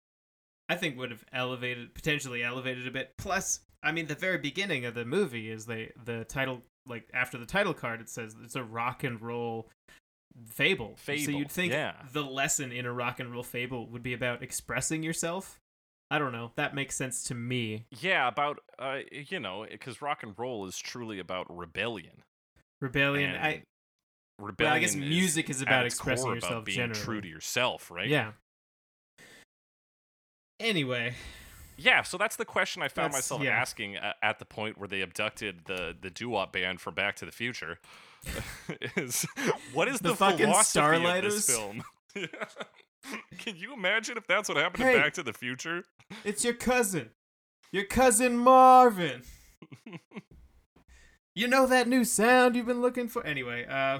I 0.70 0.76
think 0.76 0.98
would 0.98 1.12
have 1.12 1.24
elevated, 1.32 1.94
potentially 1.94 2.44
elevated 2.44 2.88
a 2.88 2.92
bit. 2.92 3.14
Plus, 3.18 3.62
I 3.84 3.92
mean, 3.92 4.08
the 4.08 4.16
very 4.16 4.38
beginning 4.38 4.86
of 4.86 4.96
the 4.96 5.06
movie 5.06 5.50
is 5.50 5.66
they 5.66 5.92
the 6.04 6.26
title, 6.26 6.64
like 6.86 7.10
after 7.14 7.38
the 7.38 7.46
title 7.46 7.74
card, 7.74 8.02
it 8.02 8.10
says 8.10 8.36
it's 8.44 8.56
a 8.56 8.64
rock 8.64 9.04
and 9.04 9.22
roll 9.22 9.70
fable. 10.46 10.96
So 11.04 11.14
you'd 11.14 11.52
think 11.52 11.74
yeah. 11.74 11.94
the 12.12 12.24
lesson 12.24 12.72
in 12.72 12.86
a 12.86 12.94
rock 12.94 13.20
and 13.20 13.32
roll 13.32 13.44
fable 13.44 13.88
would 13.88 14.04
be 14.04 14.14
about 14.14 14.44
expressing 14.44 15.04
yourself. 15.04 15.60
I 16.10 16.20
don't 16.20 16.32
know. 16.32 16.52
That 16.56 16.74
makes 16.74 16.96
sense 16.96 17.24
to 17.26 17.36
me. 17.36 17.86
yeah, 18.00 18.28
about 18.28 18.60
uh, 18.80 19.00
you 19.12 19.40
know, 19.40 19.66
because 19.70 20.02
rock 20.02 20.24
and 20.24 20.34
roll 20.38 20.66
is 20.66 20.78
truly 20.78 21.20
about 21.20 21.46
rebellion. 21.56 22.24
Rebellion. 22.82 23.32
and 23.32 23.44
I 23.44 23.64
rebellion. 24.40 24.56
well, 24.60 24.74
I 24.74 24.80
guess 24.80 24.96
music 24.96 25.50
is 25.50 25.62
about 25.62 25.86
its 25.86 25.96
expressing 25.96 26.34
yourself 26.34 26.52
about 26.52 26.66
being 26.66 26.78
generally. 26.78 27.02
true 27.02 27.22
to 27.22 27.28
yourself, 27.28 27.92
right? 27.92 28.08
Yeah. 28.08 28.32
Anyway, 30.60 31.14
Yeah, 31.78 32.02
so 32.02 32.18
that's 32.18 32.36
the 32.36 32.46
question 32.46 32.82
I 32.82 32.88
found 32.88 33.14
That's- 33.14 33.30
myself 33.30 33.44
yeah. 33.44 33.52
asking 33.52 33.96
at 33.98 34.40
the 34.40 34.46
point 34.46 34.78
where 34.80 34.88
they 34.88 35.02
abducted 35.02 35.66
the 35.66 35.96
the 36.00 36.10
doo-wop 36.10 36.52
band 36.54 36.82
from 36.82 36.96
Back 36.96 37.16
to 37.18 37.26
the 37.26 37.32
Future. 37.32 37.80
is 38.98 39.26
what 39.74 39.88
is 39.88 40.00
The 40.00 40.10
the, 40.10 40.16
fucking 40.16 40.38
philosophy 40.48 40.80
of 40.80 41.24
this 41.24 41.48
Starlighters? 41.50 41.56
film? 41.56 41.84
Can 43.38 43.56
you 43.56 43.74
imagine 43.74 44.18
if 44.18 44.26
that's 44.26 44.50
what 44.50 44.58
happened 44.58 44.84
Hey. 44.84 44.94
to 44.94 45.00
Back 45.00 45.14
to 45.14 45.24
the 45.24 45.34
Future? 45.34 45.84
It's 46.26 46.44
your 46.44 46.56
cousin. 46.56 47.12
Your 47.72 47.84
cousin 47.86 48.38
Marvin. 48.38 49.22
you 51.36 51.48
know 51.48 51.68
that 51.68 51.88
new 51.88 52.04
sound 52.04 52.56
you've 52.56 52.66
been 52.66 52.82
looking 52.82 53.08
for? 53.08 53.24
Anyway, 53.26 53.66
uh 53.70 54.00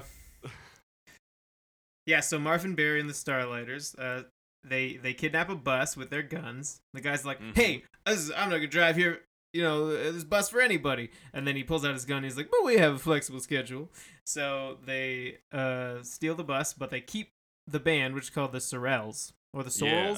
Yeah, 2.06 2.20
so 2.20 2.38
Marvin 2.40 2.74
Berry 2.74 2.98
and 3.00 3.08
the 3.08 3.14
Starlighters, 3.14 3.94
uh 3.98 4.24
they 4.64 4.96
they 4.96 5.14
kidnap 5.14 5.48
a 5.50 5.54
bus 5.54 5.96
with 5.96 6.10
their 6.10 6.22
guns. 6.22 6.80
The 6.94 7.00
guy's 7.00 7.24
like, 7.24 7.40
Mhm. 7.40 7.54
"Hey, 7.56 7.84
is- 8.06 8.30
I'm 8.30 8.48
not 8.50 8.56
going 8.58 8.62
to 8.62 8.66
drive 8.68 8.96
here, 8.96 9.22
you 9.52 9.62
know, 9.62 9.88
this 9.88 10.24
bus 10.24 10.50
for 10.50 10.60
anybody." 10.60 11.10
And 11.32 11.46
then 11.46 11.56
he 11.56 11.64
pulls 11.64 11.84
out 11.84 11.94
his 11.94 12.04
gun. 12.04 12.24
He's 12.24 12.36
like, 12.36 12.50
"But 12.50 12.64
we 12.64 12.76
have 12.78 12.94
a 12.94 12.98
flexible 12.98 13.40
schedule." 13.40 13.90
So 14.24 14.78
they 14.84 15.38
uh 15.52 16.02
steal 16.02 16.34
the 16.34 16.44
bus, 16.44 16.72
but 16.74 16.90
they 16.90 17.00
keep 17.00 17.30
the 17.66 17.80
band, 17.80 18.14
which 18.14 18.24
is 18.24 18.30
called 18.30 18.52
the 18.52 18.58
Sorels 18.58 19.32
or 19.52 19.62
the 19.62 19.84
Yeah. 19.84 20.16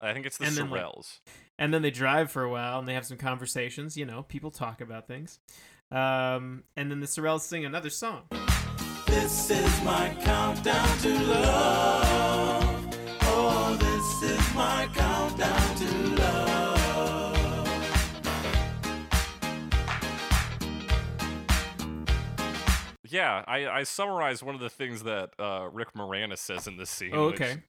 I 0.00 0.12
think 0.12 0.26
it's 0.26 0.38
the 0.38 0.44
And 0.46 0.54
then, 0.56 0.70
like, 0.70 0.80
Sorels. 0.82 1.18
and 1.58 1.74
then 1.74 1.82
they 1.82 1.90
drive 1.90 2.30
for 2.30 2.44
a 2.44 2.50
while 2.50 2.78
and 2.78 2.86
they 2.86 2.94
have 2.94 3.04
some 3.04 3.16
conversations 3.16 3.96
you 3.96 4.04
know 4.06 4.22
people 4.22 4.52
talk 4.52 4.80
about 4.80 5.08
things 5.08 5.40
um, 5.90 6.62
and 6.76 6.88
then 6.88 7.00
the 7.00 7.06
Sorels 7.08 7.40
sing 7.40 7.64
another 7.64 7.90
song 7.90 8.28
This 9.08 9.50
is 9.50 9.82
my 9.82 10.16
countdown 10.22 10.98
to 10.98 11.08
love. 11.24 12.77
This 14.58 14.66
is 14.66 14.70
my 14.70 14.88
countdown 14.92 15.76
to 15.76 16.20
love. 16.20 16.48
Yeah, 23.08 23.44
I, 23.46 23.68
I 23.68 23.82
summarized 23.84 24.42
one 24.42 24.54
of 24.56 24.60
the 24.60 24.68
things 24.68 25.04
that 25.04 25.30
uh, 25.38 25.68
Rick 25.72 25.94
Moranis 25.94 26.38
says 26.38 26.66
in 26.66 26.76
this 26.76 26.90
scene. 26.90 27.12
Oh, 27.14 27.26
which- 27.28 27.40
okay. 27.40 27.62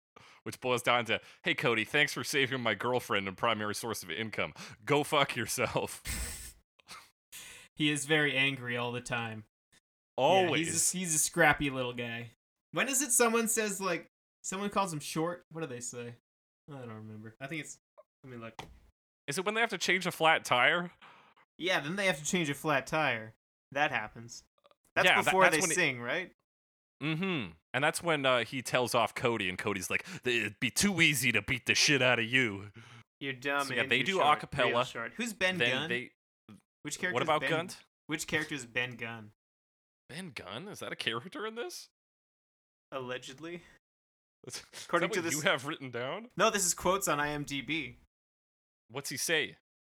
Which, 0.44 0.60
boils 0.62 0.82
down 0.82 1.06
to, 1.06 1.20
"Hey 1.44 1.54
Cody, 1.54 1.84
thanks 1.86 2.14
for 2.14 2.24
saving 2.24 2.62
my 2.62 2.74
girlfriend 2.74 3.28
and 3.28 3.38
primary 3.38 3.76
source 3.76 4.02
of 4.02 4.10
income. 4.10 4.54
Go 4.84 5.04
fuck 5.04 5.36
yourself." 5.36 6.02
he 7.76 7.92
is 7.92 8.06
very 8.06 8.36
angry 8.36 8.76
all 8.78 8.92
the 8.92 9.02
time 9.02 9.44
Yeah, 10.18 10.24
Always. 10.24 10.68
he's, 10.68 10.94
a, 10.94 10.98
he's 10.98 11.16
a 11.16 11.20
scrappy 11.20 11.70
little 11.70 11.94
guy 11.94 12.32
when 12.72 12.88
is 12.90 13.02
it 13.02 13.12
someone 13.12 13.48
says 13.48 13.80
like 13.80 14.10
someone 14.42 14.70
calls 14.70 14.92
him 14.92 15.00
short 15.00 15.46
what 15.52 15.62
do 15.62 15.68
they 15.68 15.80
say 15.82 16.16
i 16.76 16.80
don't 16.80 16.90
remember 16.94 17.34
i 17.42 17.48
think 17.48 17.62
it's 17.62 17.78
I 18.26 18.28
mean, 18.28 18.42
look 18.42 18.54
Is 19.28 19.38
it 19.38 19.46
when 19.46 19.56
they 19.56 19.62
have 19.62 19.70
to 19.70 19.78
change 19.78 20.06
a 20.06 20.12
flat 20.12 20.44
tire? 20.46 20.92
yeah 21.58 21.80
then 21.80 21.96
they 21.96 22.06
have 22.08 22.20
to 22.20 22.26
change 22.26 22.50
a 22.50 22.54
flat 22.54 22.86
tire 22.88 23.34
that 23.72 23.92
happens 23.92 24.44
that's 24.96 25.06
Yeah, 25.08 25.16
that- 25.18 25.26
before 25.26 25.44
that's 25.44 25.56
they 25.58 25.62
when 25.62 25.72
it- 25.72 25.76
sing 25.76 26.02
right 26.02 26.32
Mm-hmm. 27.02 27.52
And 27.74 27.82
that's 27.82 28.04
when 28.04 28.26
uh, 28.26 28.44
he 28.44 28.62
tells 28.62 28.94
off 28.94 29.16
Cody, 29.16 29.48
and 29.48 29.58
Cody's 29.58 29.90
like, 29.90 30.06
"It'd 30.26 30.60
be 30.60 30.70
too 30.70 31.00
easy 31.00 31.32
to 31.32 31.42
beat 31.42 31.66
the 31.66 31.74
shit 31.74 32.02
out 32.02 32.20
of 32.20 32.26
you." 32.26 32.66
You're 33.22 33.32
dumb. 33.32 33.68
So, 33.68 33.74
yeah, 33.74 33.86
they 33.88 34.04
do 34.04 34.16
short, 34.16 34.42
acapella. 34.42 34.84
short. 34.86 35.14
who's 35.16 35.32
ben 35.34 35.58
then 35.60 35.72
gunn 35.72 35.88
they. 35.90 36.12
which 36.82 37.00
character 37.00 37.14
What 37.14 37.24
about 37.24 37.40
ben, 37.40 37.50
Gunn? 37.52 37.70
which 38.08 38.28
character 38.28 38.54
is 38.54 38.66
ben 38.66 38.98
gunn 38.98 39.32
Ben 40.10 40.34
Gunn? 40.36 40.68
Is 40.68 40.80
that 40.80 40.92
a 40.92 40.98
character 40.98 41.48
in 41.48 41.56
this? 41.56 41.88
Allegedly. 42.92 43.62
According 44.86 45.10
to 45.12 45.20
what 45.20 45.24
this- 45.26 45.34
you 45.36 45.42
have 45.42 45.66
written 45.66 45.92
down. 45.92 46.30
no 46.38 46.50
this 46.50 46.66
is 46.66 46.74
quotes 46.74 47.08
on 47.08 47.18
imdb 47.20 47.98
What's 48.92 49.10
he 49.12 49.18
say? 49.18 49.58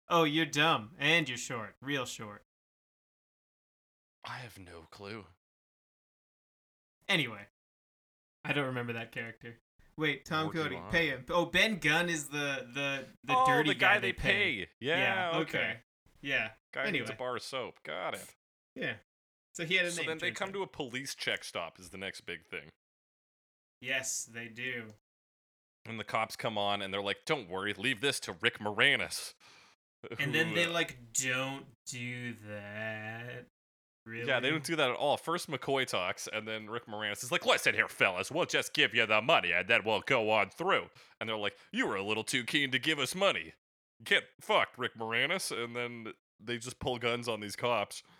Oh, 0.09 0.25
you're 0.25 0.45
dumb 0.45 0.91
and 0.99 1.29
you're 1.29 1.37
short, 1.37 1.75
real 1.81 2.05
short. 2.05 2.43
I 4.25 4.39
have 4.39 4.59
no 4.59 4.81
clue. 4.91 5.25
Anyway, 7.07 7.47
I 8.43 8.53
don't 8.53 8.65
remember 8.65 8.93
that 8.93 9.11
character. 9.13 9.59
Wait, 9.97 10.25
Tom 10.25 10.51
do 10.51 10.61
Cody, 10.63 10.77
pay 10.91 11.07
him. 11.07 11.25
Oh, 11.29 11.45
Ben 11.45 11.77
Gunn 11.77 12.09
is 12.09 12.27
the 12.27 12.67
the 12.73 13.05
the 13.23 13.33
oh, 13.35 13.45
dirty 13.45 13.69
the 13.69 13.75
guy, 13.75 13.99
they 13.99 14.13
pay. 14.13 14.67
Yeah. 14.79 15.31
okay. 15.35 15.77
Yeah, 16.21 16.49
Guy 16.73 16.91
needs 16.91 17.09
a 17.09 17.13
bar 17.13 17.35
of 17.35 17.41
soap. 17.43 17.79
Got 17.83 18.13
it. 18.15 18.25
yeah. 18.75 18.93
So 19.53 19.65
he 19.65 19.75
had 19.75 19.85
a 19.85 19.91
So 19.91 20.01
name. 20.01 20.09
then 20.09 20.17
they 20.19 20.31
come 20.31 20.53
to 20.53 20.61
a 20.61 20.67
police 20.67 21.15
check 21.15 21.43
stop. 21.43 21.79
Is 21.79 21.89
the 21.89 21.97
next 21.97 22.21
big 22.21 22.45
thing. 22.45 22.69
Yes, 23.81 24.29
they 24.31 24.47
do. 24.47 24.93
And 25.85 25.99
the 25.99 26.03
cops 26.03 26.35
come 26.35 26.57
on 26.57 26.81
and 26.81 26.93
they're 26.93 27.01
like, 27.01 27.25
"Don't 27.25 27.49
worry, 27.49 27.73
leave 27.73 28.01
this 28.01 28.19
to 28.21 28.35
Rick 28.39 28.59
Moranis." 28.59 29.33
And 30.19 30.33
then 30.33 30.53
they 30.53 30.65
uh, 30.65 30.71
like 30.71 30.97
don't 31.13 31.65
do 31.87 32.33
that. 32.47 33.45
Really? 34.05 34.27
Yeah, 34.27 34.39
they 34.39 34.49
don't 34.49 34.63
do 34.63 34.75
that 34.75 34.89
at 34.89 34.95
all. 34.95 35.15
First, 35.15 35.49
McCoy 35.49 35.85
talks, 35.85 36.27
and 36.31 36.47
then 36.47 36.67
Rick 36.69 36.87
Moranis 36.87 37.23
is 37.23 37.31
like, 37.31 37.45
"Listen 37.45 37.73
here, 37.73 37.87
fellas, 37.87 38.31
we'll 38.31 38.45
just 38.45 38.73
give 38.73 38.93
you 38.95 39.05
the 39.05 39.21
money, 39.21 39.51
and 39.51 39.67
then 39.67 39.81
we'll 39.83 40.01
go 40.01 40.31
on 40.31 40.49
through." 40.49 40.85
And 41.19 41.29
they're 41.29 41.37
like, 41.37 41.55
"You 41.71 41.87
were 41.87 41.95
a 41.95 42.03
little 42.03 42.23
too 42.23 42.43
keen 42.43 42.71
to 42.71 42.79
give 42.79 42.99
us 42.99 43.13
money. 43.15 43.53
Get 44.03 44.23
fucked, 44.39 44.77
Rick 44.77 44.97
Moranis." 44.97 45.51
And 45.51 45.75
then 45.75 46.13
they 46.39 46.57
just 46.57 46.79
pull 46.79 46.97
guns 46.97 47.27
on 47.27 47.39
these 47.39 47.55
cops. 47.55 48.03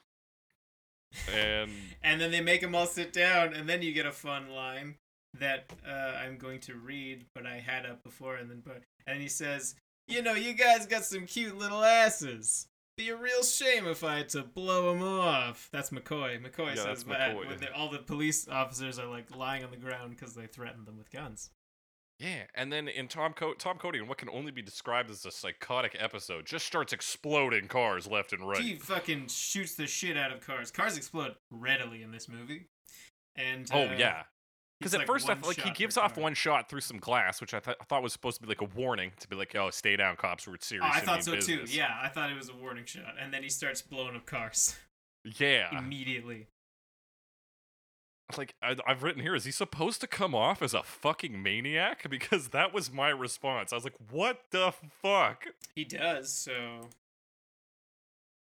And 1.34 1.72
And 2.02 2.22
then 2.22 2.32
they 2.32 2.40
make 2.40 2.62
them 2.62 2.74
all 2.74 2.86
sit 2.86 3.12
down, 3.12 3.54
and 3.54 3.68
then 3.68 3.82
you 3.82 3.92
get 3.92 4.06
a 4.06 4.14
fun 4.14 4.50
line 4.50 4.96
that 5.40 5.72
uh, 5.88 5.92
I'm 6.24 6.38
going 6.38 6.60
to 6.62 6.76
read, 6.76 7.26
but 7.36 7.46
I 7.46 7.58
had 7.58 7.86
up 7.86 8.04
before, 8.04 8.36
and 8.36 8.50
then 8.50 8.62
but 8.66 8.82
and 9.08 9.22
he 9.22 9.28
says, 9.30 9.76
"You 10.08 10.22
know, 10.22 10.34
you 10.34 10.54
guys 10.54 10.86
got 10.86 11.06
some 11.06 11.26
cute 11.26 11.58
little 11.58 11.84
asses. 11.84 12.68
Be 12.98 13.10
a 13.10 13.16
real 13.16 13.42
shame 13.44 13.88
if 13.88 14.04
I 14.04 14.18
had 14.18 14.30
to 14.30 14.44
blow 14.44 14.94
them 14.94 15.02
off." 15.04 15.70
That's 15.72 15.90
McCoy. 15.92 16.42
McCoy 16.44 16.76
Yeah, 16.76 16.84
says 16.84 17.04
that 17.06 17.36
McCoy. 17.36 17.60
they- 17.60 17.68
all 17.70 17.90
the 17.90 18.00
police 18.00 18.48
officers 18.48 19.00
are 19.00 19.08
like 19.08 19.34
lying 19.36 19.64
on 19.64 19.72
the 19.72 19.78
ground 19.78 20.10
because 20.12 20.36
they 20.36 20.48
threatened 20.48 20.86
them 20.86 20.98
with 20.98 21.10
guns. 21.12 21.50
yeah, 22.20 22.44
and 22.54 22.72
then 22.72 22.88
in 22.88 23.08
Tom 23.08 23.34
Co- 23.34 23.54
Tom 23.56 23.78
Cody, 23.80 23.98
in 24.00 24.08
what 24.08 24.18
can 24.20 24.30
only 24.30 24.52
be 24.52 24.62
described 24.62 25.10
as 25.10 25.26
a 25.26 25.32
psychotic 25.32 25.96
episode, 25.98 26.46
just 26.46 26.68
starts 26.68 26.94
exploding 26.94 27.68
cars 27.68 28.06
left 28.06 28.34
and 28.34 28.48
right. 28.48 28.62
He 28.62 28.76
fucking 28.76 29.28
shoots 29.30 29.74
the 29.76 29.88
shit 29.88 30.18
out 30.18 30.32
of 30.32 30.42
cars. 30.46 30.70
Cars 30.70 30.98
explode 30.98 31.36
readily 31.50 32.04
in 32.04 32.12
this 32.12 32.28
movie. 32.30 32.68
And 33.36 33.68
Oh 33.74 33.86
uh, 33.88 33.96
yeah, 33.98 34.24
Because 34.82 34.96
at 34.96 35.02
like, 35.02 35.08
first, 35.08 35.30
I 35.30 35.38
like 35.46 35.62
he 35.62 35.70
gives 35.70 35.96
off 35.96 36.18
one 36.18 36.34
shot 36.34 36.68
through 36.68 36.82
some 36.82 36.98
glass, 36.98 37.40
which 37.40 37.54
I, 37.54 37.60
th- 37.60 37.78
I 37.80 37.84
thought 37.84 38.02
was 38.02 38.14
supposed 38.14 38.38
to 38.38 38.42
be 38.42 38.48
like 38.48 38.62
a 38.62 38.76
warning 38.76 39.12
to 39.20 39.28
be 39.28 39.36
like, 39.36 39.56
"Oh, 39.56 39.70
stay 39.70 39.96
down, 39.96 40.16
cops. 40.16 40.48
We're 40.48 40.56
serious." 40.60 40.88
Oh, 40.88 40.92
I 40.92 41.02
thought 41.02 41.24
so 41.24 41.36
too. 41.36 41.66
Yeah, 41.68 41.96
I 42.02 42.08
thought 42.08 42.32
it 42.32 42.36
was 42.36 42.50
a 42.50 42.56
warning 42.56 42.86
shot, 42.86 43.14
and 43.22 43.32
then 43.32 43.44
he 43.44 43.50
starts 43.50 43.84
blowing 43.84 44.16
up 44.16 44.26
cars 44.26 44.76
yeah. 45.24 45.78
immediately. 45.78 46.48
Like 48.36 48.56
I, 48.64 48.76
I've 48.88 49.04
written 49.04 49.22
here, 49.22 49.36
is 49.36 49.46
he 49.46 49.52
supposed 49.52 50.02
to 50.02 50.08
come 50.08 50.34
off 50.34 50.64
as 50.64 50.74
a 50.74 50.82
fucking 50.82 51.44
maniac? 51.44 52.06
Because 52.10 52.50
that 52.50 52.74
was 52.74 52.92
my 52.92 53.10
response. 53.10 53.72
I 53.72 53.76
was 53.76 53.84
like, 53.84 53.98
"What 54.10 54.42
the 54.50 54.74
fuck?" 55.02 55.46
He 55.76 55.84
does 55.84 56.34
so. 56.34 56.90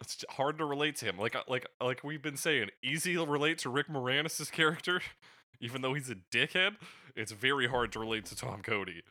It's 0.01 0.25
hard 0.31 0.59
to 0.59 0.65
relate 0.65 0.97
to 0.97 1.07
him. 1.07 1.19
Like, 1.19 1.35
uh, 1.35 1.43
like, 1.49 1.67
like 1.81 2.05
we've 2.05 2.21
been 2.21 2.37
saying, 2.37 2.69
easy 2.83 3.15
to 3.15 3.25
relate 3.25 3.59
to 3.59 3.71
Rick 3.71 3.89
Moranis' 3.89 4.53
character, 4.53 5.01
even 5.61 5.83
though 5.83 5.95
he's 5.95 6.11
a 6.11 6.17
dickhead. 6.33 6.77
It's 7.15 7.33
very 7.33 7.69
hard 7.69 7.93
to 7.93 7.99
relate 7.99 8.27
to 8.27 8.37
Tom 8.37 8.63
Cody. 8.63 9.03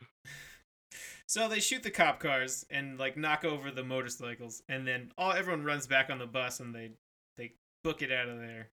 So 1.26 1.48
they 1.48 1.58
shoot 1.58 1.82
the 1.82 1.90
cop 1.90 2.20
cars 2.20 2.64
and 2.70 2.98
like 2.98 3.16
knock 3.16 3.44
over 3.44 3.70
the 3.70 3.82
motorcycles, 3.82 4.62
and 4.68 4.86
then 4.86 5.10
all 5.18 5.32
everyone 5.32 5.64
runs 5.64 5.86
back 5.86 6.08
on 6.08 6.18
the 6.18 6.26
bus 6.26 6.60
and 6.60 6.74
they 6.74 6.92
they 7.36 7.52
book 7.82 8.02
it 8.02 8.12
out 8.12 8.28
of 8.28 8.38
there. 8.38 8.68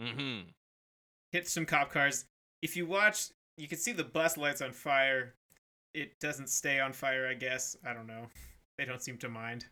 Mm-hmm. 0.00 0.48
Hit 1.30 1.46
some 1.46 1.66
cop 1.66 1.92
cars. 1.92 2.24
If 2.62 2.76
you 2.76 2.86
watch, 2.86 3.28
you 3.56 3.68
can 3.68 3.78
see 3.78 3.92
the 3.92 4.04
bus 4.04 4.36
lights 4.36 4.62
on 4.62 4.72
fire. 4.72 5.34
It 5.92 6.18
doesn't 6.20 6.48
stay 6.48 6.80
on 6.80 6.92
fire, 6.92 7.26
I 7.26 7.34
guess. 7.34 7.76
I 7.84 7.92
don't 7.92 8.06
know. 8.06 8.26
They 8.78 8.86
don't 8.86 9.02
seem 9.02 9.18
to 9.18 9.28
mind. 9.28 9.66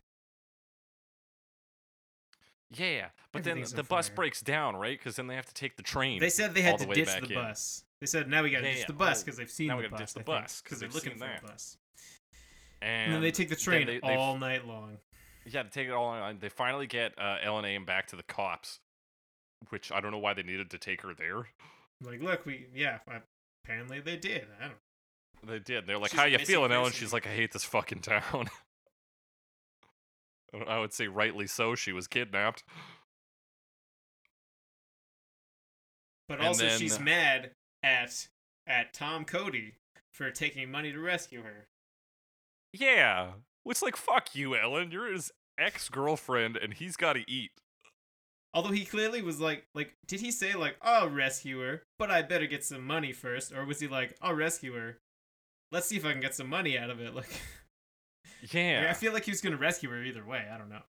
Yeah, 2.71 3.07
but 3.33 3.45
then 3.45 3.63
the 3.75 3.83
bus 3.83 4.09
fire. 4.09 4.17
breaks 4.17 4.41
down, 4.43 4.77
right? 4.77 4.99
Because 4.99 5.17
then 5.17 5.27
they 5.27 5.37
have 5.37 5.47
to 5.47 5.55
take 5.55 5.77
the 5.77 5.83
train. 5.83 6.21
They 6.21 6.29
said 6.29 6.55
they 6.55 6.61
had 6.63 6.79
to 6.79 6.87
ditch 6.87 7.09
the 7.21 7.27
in. 7.29 7.35
bus. 7.35 7.85
They 8.01 8.07
said 8.07 8.29
now 8.29 8.43
we 8.43 8.51
gotta 8.51 8.65
Yeah, 8.67 8.71
ditch 8.73 8.81
yeah. 8.81 8.87
the 8.89 8.93
bus 8.93 9.21
Oh, 9.21 9.25
because 9.25 9.39
they've 9.39 9.51
seen 9.51 9.69
now 9.69 9.77
the 9.77 9.83
we 9.83 9.89
gotta 9.89 10.03
bus. 10.03 10.13
ditch 10.13 10.15
the 10.15 10.25
bus, 10.25 10.43
'cause 10.43 10.63
because 10.63 10.81
they're 10.81 10.89
looking 10.91 11.13
for 11.15 11.19
that. 11.21 11.41
the 11.43 11.49
bus. 11.49 11.77
and, 12.83 13.05
And 13.07 13.13
then 13.15 13.23
they 13.23 13.31
take 13.33 13.49
the 13.49 13.57
train 13.57 13.87
they- 13.87 14.01
they 14.01 14.15
all 14.15 14.37
night 14.39 14.67
long. 14.67 14.99
Yeah, 15.47 15.63
to 15.63 15.71
take 15.71 15.89
it 15.89 15.93
all 15.93 16.05
on. 16.07 16.39
They 16.41 16.51
finally 16.51 16.87
get 16.87 17.19
uh, 17.19 17.39
Ellen 17.43 17.65
Aim 17.65 17.87
back 17.87 18.07
to 18.09 18.17
the 18.17 18.23
cops, 18.23 18.81
which 19.71 19.91
I 19.91 20.01
don't 20.01 20.13
know 20.13 20.19
why 20.19 20.35
they 20.35 20.43
needed 20.43 20.71
to 20.71 20.79
take 20.79 21.01
her 21.01 21.15
there. 21.15 21.49
Like, 22.03 22.21
look, 22.21 22.45
we 22.45 22.67
yeah. 22.75 22.99
Apparently 23.65 24.01
they 24.01 24.17
did. 24.19 24.47
I 24.61 24.69
don't. 24.69 24.79
They 25.43 25.59
did. 25.59 25.87
They're 25.87 25.99
like, 25.99 26.11
She's 26.11 26.21
"How 26.21 26.27
you 26.27 26.39
feeling, 26.39 26.71
Ellen?" 26.71 26.93
She's 26.93 27.13
like, 27.15 27.27
"I 27.27 27.31
hate 27.31 27.53
this 27.53 27.65
fucking 27.65 28.01
town." 28.03 28.51
I 30.67 30.79
would 30.79 30.93
say 30.93 31.09
rightly 31.09 31.47
so. 31.47 31.75
She 31.75 31.93
was 31.93 32.07
kidnapped. 32.07 32.65
But 36.29 36.39
And 36.39 36.49
also, 36.49 36.69
she's 36.69 37.01
mad 37.01 37.53
at 37.83 38.29
at 38.67 38.93
Tom 38.93 39.25
Cody 39.25 39.75
for 40.13 40.31
taking 40.31 40.71
money 40.71 40.93
to 40.93 40.99
rescue 40.99 41.43
her. 41.43 41.69
Yeah, 42.73 43.33
it's 43.65 43.83
like 43.83 43.97
fuck 43.97 44.35
you, 44.35 44.55
Ellen. 44.57 44.91
You're 44.91 45.13
his 45.13 45.33
ex 45.59 45.89
girlfriend, 45.89 46.57
and 46.57 46.75
he's 46.75 46.97
got 46.97 47.15
to 47.15 47.25
eat. 47.31 47.53
Although 48.55 48.71
he 48.73 48.85
clearly 48.85 49.23
was 49.23 49.41
like, 49.41 49.67
like, 49.75 49.95
did 50.07 50.21
he 50.21 50.31
say 50.31 50.55
like, 50.55 50.77
"I'll 50.83 51.09
rescue 51.09 51.61
her, 51.61 51.83
but 51.99 52.11
I 52.11 52.23
better 52.23 52.47
get 52.47 52.65
some 52.65 52.87
money 52.87 53.13
first? 53.13 53.53
or 53.53 53.65
was 53.65 53.81
he 53.81 53.89
like, 53.89 54.17
"I'll 54.21 54.35
rescue 54.35 54.75
her, 54.75 54.99
let's 55.73 55.87
see 55.87 55.97
if 55.97 56.05
I 56.05 56.13
can 56.13 56.21
get 56.21 56.35
some 56.35 56.49
money 56.49 56.79
out 56.79 56.91
of 56.91 57.01
it"? 57.01 57.15
Like, 57.15 57.41
Yeah, 58.51 58.87
I 58.91 58.95
feel 58.95 59.13
like 59.13 59.25
he 59.25 59.31
was 59.31 59.41
gonna 59.41 59.57
rescue 59.57 59.91
her 59.91 60.03
either 60.03 60.25
way. 60.25 60.47
I 60.53 60.57
don't 60.59 60.69
know. 60.71 60.83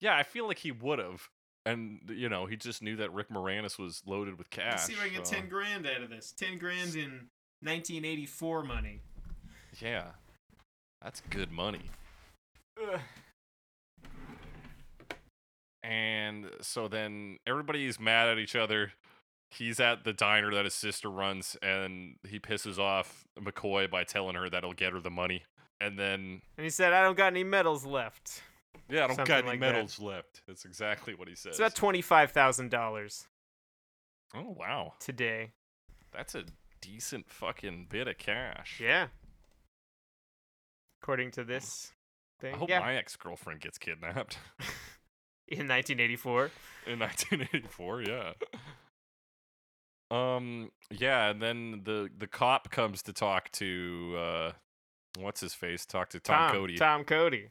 yeah. 0.00 0.16
I 0.16 0.22
feel 0.22 0.46
like 0.46 0.58
he 0.58 0.70
would 0.72 0.98
have, 0.98 1.28
and 1.64 2.00
you 2.08 2.28
know, 2.28 2.46
he 2.46 2.56
just 2.56 2.82
knew 2.82 2.96
that 2.96 3.12
Rick 3.12 3.28
Moranis 3.30 3.78
was 3.78 4.02
loaded 4.06 4.38
with 4.38 4.50
cash. 4.50 4.72
Let's 4.72 4.84
see 4.86 4.92
if 4.94 5.00
I 5.00 5.08
can 5.08 5.16
get 5.18 5.26
so- 5.26 5.34
ten 5.36 5.48
grand 5.48 5.86
out 5.86 6.02
of 6.02 6.10
this. 6.10 6.32
Ten 6.32 6.58
grand 6.58 6.94
in 6.94 7.28
1984 7.62 8.62
money. 8.64 9.00
Yeah, 9.80 10.04
that's 11.02 11.20
good 11.30 11.50
money. 11.50 11.90
And 15.82 16.50
so 16.60 16.88
then 16.88 17.38
everybody's 17.46 18.00
mad 18.00 18.28
at 18.28 18.38
each 18.38 18.56
other. 18.56 18.92
He's 19.50 19.78
at 19.78 20.02
the 20.04 20.12
diner 20.12 20.52
that 20.54 20.64
his 20.64 20.74
sister 20.74 21.08
runs, 21.08 21.56
and 21.62 22.16
he 22.28 22.40
pisses 22.40 22.78
off 22.78 23.24
McCoy 23.40 23.88
by 23.88 24.02
telling 24.02 24.34
her 24.34 24.50
that 24.50 24.64
he'll 24.64 24.72
get 24.72 24.92
her 24.92 25.00
the 25.00 25.10
money. 25.10 25.44
And 25.80 25.98
then, 25.98 26.40
And 26.56 26.64
he 26.64 26.70
said, 26.70 26.92
"I 26.92 27.02
don't 27.02 27.16
got 27.16 27.26
any 27.28 27.44
medals 27.44 27.84
left." 27.84 28.42
yeah, 28.88 29.04
I 29.04 29.06
don't 29.08 29.16
Something 29.16 29.24
got 29.32 29.38
any 29.40 29.48
like 29.48 29.60
that. 29.60 29.72
medals 29.72 29.98
left. 30.00 30.42
That's 30.46 30.64
exactly 30.64 31.14
what 31.14 31.28
he 31.28 31.34
says. 31.34 31.50
It's 31.50 31.58
about 31.58 31.74
twenty-five 31.74 32.30
thousand 32.32 32.70
dollars 32.70 33.26
oh 34.34 34.54
wow, 34.58 34.94
today. 35.00 35.52
that's 36.12 36.34
a 36.34 36.44
decent 36.80 37.28
fucking 37.28 37.86
bit 37.90 38.08
of 38.08 38.16
cash. 38.18 38.80
Yeah. 38.82 39.08
According 41.02 41.30
to 41.32 41.44
this 41.44 41.92
thing, 42.40 42.54
I 42.54 42.58
hope 42.58 42.68
yeah, 42.68 42.80
my 42.80 42.94
ex 42.96 43.16
girlfriend 43.16 43.60
gets 43.60 43.76
kidnapped 43.78 44.38
in 45.48 45.68
1984. 45.68 46.50
in 46.86 46.98
1984. 46.98 48.02
Yeah. 48.02 48.32
Um. 50.10 50.70
Yeah, 50.90 51.28
and 51.30 51.42
then 51.42 51.82
the 51.84 52.08
the 52.16 52.26
cop 52.26 52.70
comes 52.70 53.02
to 53.02 53.12
talk 53.12 53.50
to 53.52 54.14
uh, 54.18 54.52
what's 55.16 55.40
his 55.40 55.54
face? 55.54 55.86
Talk 55.86 56.10
to 56.10 56.20
Tom, 56.20 56.52
Cody, 56.52 56.76
Tom 56.76 57.04
Cody. 57.04 57.50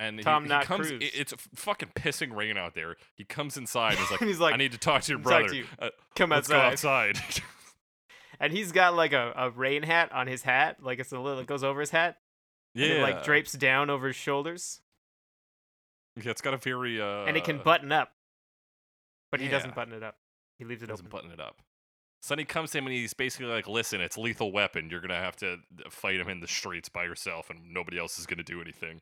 and 0.00 0.20
Tom 0.22 0.44
he, 0.44 0.48
Not 0.48 0.64
comes. 0.64 0.90
It- 0.90 1.02
It's 1.02 1.34
fucking 1.54 1.90
pissing 1.94 2.34
rain 2.34 2.56
out 2.56 2.74
there. 2.74 2.96
He 3.14 3.24
comes 3.24 3.56
inside. 3.56 3.92
and 3.92 3.98
He's 4.00 4.10
like, 4.10 4.20
he's 4.28 4.40
like, 4.40 4.54
I 4.54 4.56
need 4.56 4.72
to 4.72 4.78
talk 4.78 5.02
to 5.02 5.12
your 5.12 5.20
"Talk 5.20 5.24
to 5.24 5.38
brother. 5.44 5.54
you. 5.54 5.64
Uh, 5.78 5.90
Come 6.14 6.30
let's 6.30 6.50
outside. 6.50 7.14
go 7.14 7.16
outside. 7.16 7.18
And 8.40 8.52
he's 8.52 8.70
got 8.70 8.94
like 8.94 9.12
a, 9.12 9.32
a 9.36 9.50
rain 9.50 9.82
hat 9.82 10.12
on 10.12 10.28
his 10.28 10.42
hat, 10.44 10.76
like 10.80 11.00
it's 11.00 11.10
a 11.10 11.18
little 11.18 11.40
it 11.40 11.48
goes 11.48 11.64
over 11.64 11.80
his 11.80 11.90
hat. 11.90 12.18
yeah, 12.72 12.86
And 12.86 12.98
it 12.98 13.02
like 13.02 13.24
drapes 13.24 13.50
down 13.52 13.90
over 13.90 14.06
his 14.06 14.14
shoulders. 14.14 14.80
Yeah, 16.22 16.30
it's 16.30 16.40
got 16.40 16.54
a 16.54 16.56
very 16.56 17.00
uh, 17.00 17.24
and 17.24 17.36
it 17.36 17.42
can 17.42 17.58
button 17.58 17.90
up. 17.90 18.12
But 19.32 19.40
he 19.40 19.48
doesn't 19.48 19.74
button 19.74 19.92
it 19.92 20.04
up. 20.04 20.18
He 20.56 20.64
leaves 20.64 20.84
it 20.84 20.86
doesn't 20.86 21.06
open. 21.06 21.16
button 21.18 21.30
it 21.32 21.40
up. 21.40 21.60
Sonny 22.20 22.44
comes 22.44 22.72
to 22.72 22.78
him 22.78 22.86
and 22.86 22.94
he's 22.94 23.14
basically 23.14 23.46
like, 23.46 23.68
"Listen, 23.68 24.00
it's 24.00 24.18
lethal 24.18 24.50
weapon. 24.52 24.90
You're 24.90 25.00
gonna 25.00 25.14
have 25.14 25.36
to 25.36 25.58
fight 25.90 26.18
him 26.20 26.28
in 26.28 26.40
the 26.40 26.48
streets 26.48 26.88
by 26.88 27.04
yourself, 27.04 27.48
and 27.50 27.72
nobody 27.72 27.98
else 27.98 28.18
is 28.18 28.26
gonna 28.26 28.42
do 28.42 28.60
anything." 28.60 29.00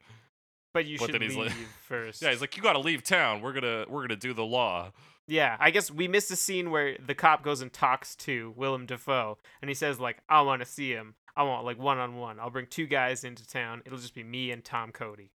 But 0.74 0.84
you 0.84 0.98
But 0.98 1.06
should 1.06 1.14
then 1.14 1.22
he's 1.22 1.36
leave 1.36 1.46
like- 1.56 1.66
first. 1.80 2.20
Yeah, 2.20 2.30
he's 2.30 2.40
like, 2.42 2.56
"You 2.56 2.62
gotta 2.62 2.78
leave 2.78 3.02
town. 3.02 3.40
We're 3.40 3.52
gonna 3.54 3.86
we're 3.88 4.02
gonna 4.02 4.16
do 4.16 4.34
the 4.34 4.44
law." 4.44 4.92
Yeah, 5.28 5.56
I 5.58 5.70
guess 5.70 5.90
we 5.90 6.06
missed 6.06 6.30
a 6.30 6.36
scene 6.36 6.70
where 6.70 6.96
the 7.04 7.14
cop 7.14 7.42
goes 7.42 7.60
and 7.62 7.72
talks 7.72 8.14
to 8.16 8.52
Willem 8.56 8.86
Dafoe, 8.86 9.38
and 9.62 9.68
he 9.70 9.74
says 9.74 9.98
like, 9.98 10.18
"I 10.28 10.42
want 10.42 10.60
to 10.60 10.66
see 10.66 10.90
him. 10.92 11.14
I 11.34 11.42
want 11.44 11.64
like 11.64 11.78
one 11.78 11.98
on 11.98 12.16
one. 12.16 12.38
I'll 12.38 12.50
bring 12.50 12.66
two 12.66 12.86
guys 12.86 13.24
into 13.24 13.48
town. 13.48 13.82
It'll 13.86 13.98
just 13.98 14.14
be 14.14 14.22
me 14.22 14.50
and 14.50 14.62
Tom 14.64 14.92
Cody." 14.92 15.32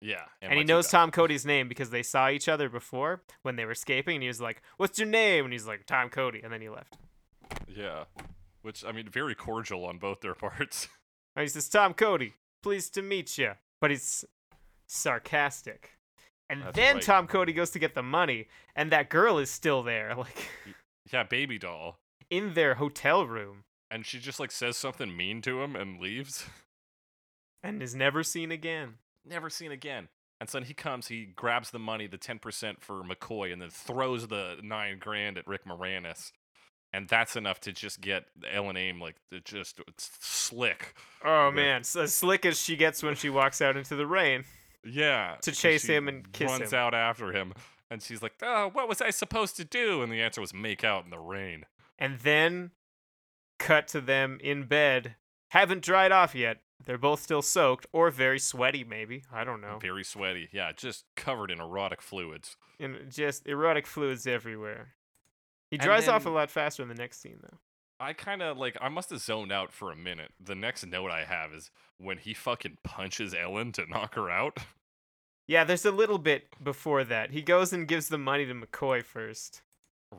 Yeah, 0.00 0.24
And, 0.40 0.50
my 0.52 0.58
he 0.58 0.64
knows. 0.64 0.88
Tom 0.88 1.10
Cody's 1.10 1.44
name 1.44 1.68
because 1.68 1.90
they 1.90 2.04
saw 2.04 2.30
each 2.30 2.48
other 2.48 2.68
before 2.68 3.24
when 3.42 3.56
they 3.56 3.64
were 3.64 3.72
escaping, 3.72 4.14
and 4.16 4.22
he 4.22 4.28
was 4.28 4.40
like, 4.40 4.62
"What's 4.76 4.98
your 4.98 5.08
name?" 5.08 5.44
And 5.44 5.52
he's 5.52 5.66
like, 5.66 5.86
"Tom 5.86 6.08
Cody," 6.08 6.40
and 6.42 6.52
then 6.52 6.60
he 6.62 6.68
left. 6.68 6.96
Yeah, 7.68 8.04
which 8.62 8.84
I 8.84 8.92
mean, 8.92 9.08
very 9.08 9.34
cordial 9.34 9.84
on 9.84 9.98
both 9.98 10.20
their 10.20 10.34
parts. 10.34 10.88
He 11.36 11.46
says, 11.46 11.68
"Tom 11.68 11.94
Cody, 11.94 12.34
pleased 12.62 12.94
to 12.94 13.02
meet 13.02 13.38
you," 13.38 13.52
but 13.80 13.90
he's 13.90 14.24
sarcastic. 14.86 15.92
And 16.50 16.62
That's 16.62 16.76
then 16.76 16.94
right. 16.96 17.04
Tom 17.04 17.26
Cody 17.26 17.52
goes 17.52 17.70
to 17.70 17.78
get 17.78 17.94
the 17.94 18.02
money, 18.02 18.48
and 18.74 18.90
that 18.90 19.10
girl 19.10 19.38
is 19.38 19.50
still 19.50 19.82
there, 19.82 20.14
like 20.18 20.48
yeah, 21.12 21.22
baby 21.22 21.58
doll, 21.58 21.98
in 22.30 22.54
their 22.54 22.74
hotel 22.74 23.26
room, 23.26 23.64
and 23.90 24.04
she 24.06 24.18
just 24.18 24.40
like 24.40 24.50
says 24.50 24.76
something 24.76 25.16
mean 25.16 25.42
to 25.42 25.62
him 25.62 25.76
and 25.76 26.00
leaves. 26.00 26.46
and 27.62 27.82
is 27.82 27.94
never 27.94 28.22
seen 28.22 28.50
again. 28.50 28.94
Never 29.24 29.50
seen 29.50 29.72
again. 29.72 30.08
And 30.40 30.48
so 30.48 30.58
then 30.58 30.66
he 30.66 30.74
comes, 30.74 31.08
he 31.08 31.26
grabs 31.26 31.70
the 31.70 31.80
money, 31.80 32.06
the 32.06 32.16
ten 32.16 32.38
percent 32.38 32.80
for 32.80 33.02
McCoy, 33.02 33.52
and 33.52 33.60
then 33.60 33.70
throws 33.70 34.28
the 34.28 34.56
nine 34.62 34.98
grand 34.98 35.36
at 35.36 35.46
Rick 35.46 35.64
Moranis. 35.64 36.32
And 36.98 37.06
that's 37.06 37.36
enough 37.36 37.60
to 37.60 37.72
just 37.72 38.00
get 38.00 38.24
Ellen 38.52 38.76
Aim 38.76 39.00
like 39.00 39.14
just 39.44 39.80
slick. 39.98 40.96
Oh 41.24 41.52
man, 41.52 41.84
so 41.84 42.02
as 42.02 42.12
slick 42.12 42.44
as 42.44 42.58
she 42.58 42.74
gets 42.74 43.04
when 43.04 43.14
she 43.14 43.30
walks 43.30 43.62
out 43.62 43.76
into 43.76 43.94
the 43.94 44.04
rain. 44.04 44.42
Yeah. 44.84 45.36
To 45.42 45.52
chase 45.52 45.84
him 45.84 46.08
and 46.08 46.32
kiss 46.32 46.48
runs 46.48 46.56
him. 46.56 46.62
Runs 46.62 46.74
out 46.74 46.94
after 46.94 47.30
him. 47.32 47.54
And 47.88 48.02
she's 48.02 48.20
like, 48.20 48.32
Oh, 48.42 48.70
what 48.72 48.88
was 48.88 49.00
I 49.00 49.10
supposed 49.10 49.56
to 49.58 49.64
do? 49.64 50.02
And 50.02 50.10
the 50.10 50.20
answer 50.20 50.40
was 50.40 50.52
make 50.52 50.82
out 50.82 51.04
in 51.04 51.10
the 51.10 51.20
rain. 51.20 51.66
And 52.00 52.18
then 52.18 52.72
cut 53.60 53.86
to 53.88 54.00
them 54.00 54.40
in 54.42 54.64
bed. 54.64 55.14
Haven't 55.50 55.84
dried 55.84 56.10
off 56.10 56.34
yet. 56.34 56.62
They're 56.84 56.98
both 56.98 57.22
still 57.22 57.42
soaked 57.42 57.86
or 57.92 58.10
very 58.10 58.40
sweaty 58.40 58.82
maybe. 58.82 59.22
I 59.32 59.44
don't 59.44 59.60
know. 59.60 59.78
Very 59.80 60.02
sweaty. 60.02 60.48
Yeah, 60.50 60.72
just 60.76 61.04
covered 61.14 61.52
in 61.52 61.60
erotic 61.60 62.02
fluids. 62.02 62.56
And 62.80 63.08
just 63.08 63.46
erotic 63.46 63.86
fluids 63.86 64.26
everywhere. 64.26 64.94
He 65.70 65.76
dries 65.78 66.08
off 66.08 66.26
a 66.26 66.30
lot 66.30 66.50
faster 66.50 66.82
in 66.82 66.88
the 66.88 66.94
next 66.94 67.20
scene 67.20 67.38
though. 67.42 67.58
I 68.00 68.12
kind 68.12 68.42
of 68.42 68.56
like, 68.56 68.76
I 68.80 68.88
must 68.88 69.10
have 69.10 69.20
zoned 69.20 69.50
out 69.50 69.72
for 69.72 69.90
a 69.90 69.96
minute. 69.96 70.30
The 70.38 70.54
next 70.54 70.86
note 70.86 71.10
I 71.10 71.24
have 71.24 71.52
is 71.52 71.70
when 71.98 72.18
he 72.18 72.32
fucking 72.32 72.78
punches 72.84 73.34
Ellen 73.34 73.72
to 73.72 73.86
knock 73.90 74.14
her 74.14 74.30
out. 74.30 74.58
Yeah, 75.48 75.64
there's 75.64 75.84
a 75.86 75.90
little 75.90 76.18
bit 76.18 76.44
before 76.62 77.04
that. 77.04 77.30
He 77.32 77.42
goes 77.42 77.72
and 77.72 77.88
gives 77.88 78.08
the 78.08 78.18
money 78.18 78.46
to 78.46 78.54
McCoy 78.54 79.02
first 79.02 79.62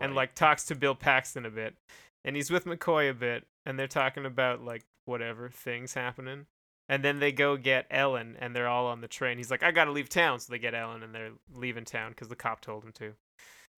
and 0.01 0.13
like 0.15 0.35
talks 0.35 0.65
to 0.65 0.75
Bill 0.75 0.95
Paxton 0.95 1.45
a 1.45 1.49
bit. 1.51 1.75
and 2.25 2.35
he's 2.35 2.51
with 2.51 2.65
McCoy 2.65 3.09
a 3.09 3.13
bit, 3.13 3.45
and 3.65 3.79
they're 3.79 3.87
talking 3.87 4.25
about 4.25 4.63
like 4.63 4.83
whatever 5.05 5.49
things 5.49 5.93
happening. 5.93 6.47
And 6.89 7.03
then 7.03 7.19
they 7.19 7.31
go 7.31 7.55
get 7.55 7.85
Ellen, 7.91 8.35
and 8.39 8.55
they're 8.55 8.67
all 8.67 8.87
on 8.87 9.01
the 9.01 9.07
train. 9.07 9.37
He's 9.37 9.51
like, 9.51 9.63
"I 9.63 9.71
gotta 9.71 9.91
leave 9.91 10.09
town," 10.09 10.39
so 10.39 10.51
they 10.51 10.59
get 10.59 10.73
Ellen, 10.73 11.03
and 11.03 11.13
they're 11.13 11.31
leaving 11.53 11.85
town 11.85 12.09
because 12.11 12.27
the 12.27 12.35
cop 12.35 12.59
told 12.61 12.83
him 12.83 12.91
to. 12.93 13.13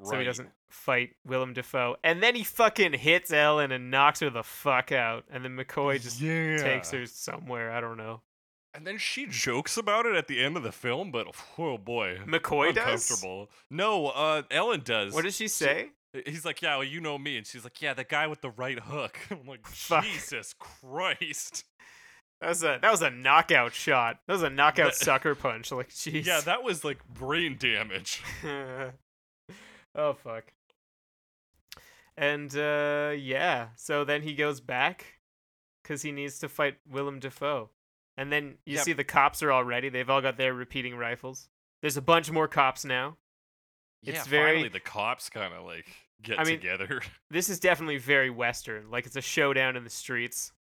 So 0.04 0.18
he 0.18 0.26
doesn't 0.26 0.50
fight 0.70 1.12
Willem 1.26 1.54
Dafoe, 1.54 1.98
and 2.04 2.24
then 2.24 2.36
he 2.36 2.44
fucking 2.44 2.94
hits 2.94 3.32
Ellen 3.32 3.72
and 3.72 3.92
knocks 3.92 4.20
her 4.22 4.30
the 4.30 4.44
fuck 4.44 4.92
out, 4.92 5.26
and 5.32 5.44
then 5.44 5.56
McCoy 5.56 6.02
just 6.02 6.20
yeah. 6.20 6.58
takes 6.58 6.92
her 6.92 7.06
somewhere. 7.06 7.72
I 7.72 7.82
don't 7.82 7.98
know. 7.98 8.22
And 8.74 8.88
then 8.88 8.98
she 8.98 9.26
jokes 9.28 9.76
about 9.76 10.06
it 10.06 10.16
at 10.16 10.28
the 10.28 10.42
end 10.42 10.56
of 10.56 10.64
the 10.64 10.72
film, 10.72 11.12
but 11.12 11.28
oh 11.58 11.78
boy. 11.78 12.20
McCoy 12.26 12.74
does. 12.74 13.10
uncomfortable. 13.10 13.50
No, 13.70 14.08
uh, 14.08 14.44
Ellen 14.50 14.82
does. 14.84 15.14
What 15.14 15.26
does 15.26 15.36
she 15.36 15.48
say? 15.50 15.90
He's 16.26 16.46
like, 16.46 16.62
yeah, 16.62 16.76
well, 16.76 16.84
you 16.84 17.00
know 17.00 17.18
me, 17.18 17.38
and 17.38 17.48
she's 17.48 17.64
like, 17.64 17.82
yeah, 17.82 17.94
the 17.94 18.04
guy 18.04 18.28
with 18.28 18.42
the 18.42 18.50
right 18.50 18.80
hook. 18.80 19.18
I'm 19.32 19.46
like, 19.46 19.66
Fuck. 19.68 20.04
Jesus 20.04 20.54
Christ. 20.60 21.66
That 22.42 22.50
was 22.50 22.64
a 22.64 22.80
that 22.82 22.92
was 22.92 23.02
a 23.04 23.12
knockout 23.12 23.74
shot. 23.74 24.20
That 24.26 24.34
was 24.34 24.42
a 24.42 24.50
knockout 24.50 24.94
That- 24.94 25.06
sucker 25.06 25.36
punch. 25.36 25.72
Like, 25.72 25.90
jeez. 25.90 26.26
Yeah, 26.26 26.42
that 26.42 26.64
was 26.64 26.84
like 26.84 27.08
brain 27.08 27.58
damage. 27.60 28.24
oh 29.96 30.14
fuck. 30.14 30.54
And 32.18 32.56
uh 32.56 33.14
yeah, 33.18 33.70
so 33.76 34.04
then 34.04 34.22
he 34.22 34.34
goes 34.34 34.60
back 34.60 35.20
cuz 35.84 36.02
he 36.02 36.12
needs 36.12 36.40
to 36.40 36.50
fight 36.50 36.78
Willem 36.90 37.20
Dafoe. 37.20 37.70
And 38.18 38.32
then 38.32 38.58
you 38.66 38.76
Yep. 38.76 38.84
see 38.84 38.94
the 38.94 39.04
cops 39.04 39.42
are 39.42 39.52
already. 39.52 39.90
They've 39.90 40.10
all 40.10 40.22
got 40.22 40.38
their 40.38 40.54
repeating 40.54 40.96
rifles. 40.96 41.50
There's 41.82 41.98
a 41.98 42.02
bunch 42.02 42.30
more 42.30 42.48
cops 42.48 42.86
now. 42.86 43.18
yeah, 44.04 44.16
It's 44.16 44.28
very- 44.28 44.52
finally 44.54 44.70
the 44.70 44.80
cops 44.80 45.30
kind 45.30 45.54
of 45.54 45.64
like 45.64 45.88
get 46.22 46.40
I 46.40 46.44
mean- 46.44 46.60
together. 46.60 47.02
This 47.30 47.50
is 47.50 47.60
definitely 47.60 47.98
very 47.98 48.30
western. 48.30 48.90
Like 48.92 49.06
it's 49.06 49.16
a 49.16 49.22
showdown 49.22 49.76
in 49.78 49.84
the 49.84 49.90
streets. 49.90 50.52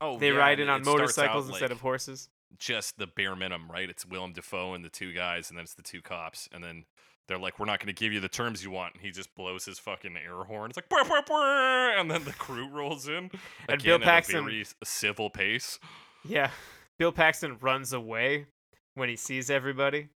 Oh, 0.00 0.18
They 0.18 0.30
yeah, 0.30 0.36
ride 0.38 0.60
in 0.60 0.68
on 0.68 0.82
motorcycles 0.84 1.48
instead 1.48 1.70
like, 1.70 1.70
of 1.70 1.80
horses. 1.80 2.28
just 2.58 2.98
the 2.98 3.06
bare 3.06 3.34
minimum, 3.34 3.70
right? 3.72 3.88
It's 3.88 4.04
Willem 4.04 4.34
Dafoe 4.34 4.74
and 4.74 4.84
the 4.84 4.90
two 4.90 5.12
guys, 5.14 5.48
and 5.48 5.56
then 5.56 5.62
it's 5.64 5.72
the 5.74 5.82
two 5.82 6.02
cops, 6.02 6.48
and 6.52 6.62
then 6.62 6.84
they're 7.28 7.38
like, 7.38 7.58
"We're 7.58 7.66
not 7.66 7.80
going 7.80 7.94
to 7.94 7.98
give 7.98 8.12
you 8.12 8.20
the 8.20 8.28
terms 8.28 8.62
you 8.64 8.70
want." 8.70 8.94
And 8.94 9.02
he 9.02 9.10
just 9.10 9.34
blows 9.34 9.64
his 9.64 9.78
fucking 9.78 10.16
air 10.16 10.44
horn. 10.44 10.70
It's 10.70 10.76
like, 10.78 10.88
"Brr, 10.88 11.04
brr, 11.04 11.22
brr," 11.26 11.98
and 11.98 12.10
then 12.10 12.24
the 12.24 12.32
crew 12.32 12.68
rolls 12.68 13.08
in. 13.08 13.30
And 13.68 13.80
again 13.80 13.84
Bill 13.84 13.94
at 13.96 14.02
Paxton- 14.02 14.36
a 14.38 14.42
very 14.42 14.64
civil 14.84 15.30
pace. 15.30 15.78
Yeah. 16.24 16.50
Bill 16.98 17.12
Paxton 17.12 17.58
runs 17.60 17.92
away 17.92 18.46
when 18.94 19.08
he 19.08 19.16
sees 19.16 19.50
everybody. 19.50 20.08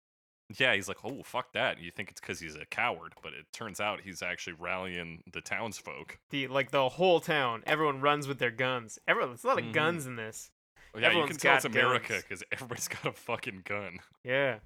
Yeah, 0.57 0.73
he's 0.73 0.87
like, 0.87 0.97
"Oh, 1.03 1.21
fuck 1.23 1.53
that." 1.53 1.79
You 1.79 1.91
think 1.91 2.09
it's 2.09 2.19
because 2.19 2.39
he's 2.39 2.55
a 2.55 2.65
coward, 2.65 3.13
but 3.21 3.33
it 3.33 3.45
turns 3.53 3.79
out 3.79 4.01
he's 4.01 4.23
actually 4.23 4.53
rallying 4.53 5.21
the 5.31 5.41
townsfolk. 5.41 6.17
The 6.31 6.47
like 6.47 6.71
the 6.71 6.89
whole 6.89 7.19
town, 7.19 7.61
everyone 7.67 8.01
runs 8.01 8.27
with 8.27 8.39
their 8.39 8.49
guns. 8.49 8.97
Everyone, 9.07 9.29
there's 9.31 9.43
a 9.43 9.47
lot 9.47 9.59
of 9.59 9.65
Mhm. 9.65 9.73
guns 9.73 10.07
in 10.07 10.15
this. 10.15 10.49
Yeah, 10.97 11.11
you 11.11 11.27
can 11.27 11.37
tell 11.37 11.55
it's 11.57 11.65
America 11.65 12.15
because 12.17 12.43
everybody's 12.51 12.87
got 12.87 13.05
a 13.05 13.11
fucking 13.11 13.61
gun. 13.63 13.99
Yeah. 14.23 14.59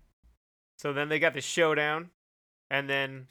So 0.78 0.94
then 0.94 1.10
they 1.10 1.20
got 1.20 1.34
the 1.34 1.42
showdown, 1.42 2.12
and 2.74 2.90
then 2.90 3.28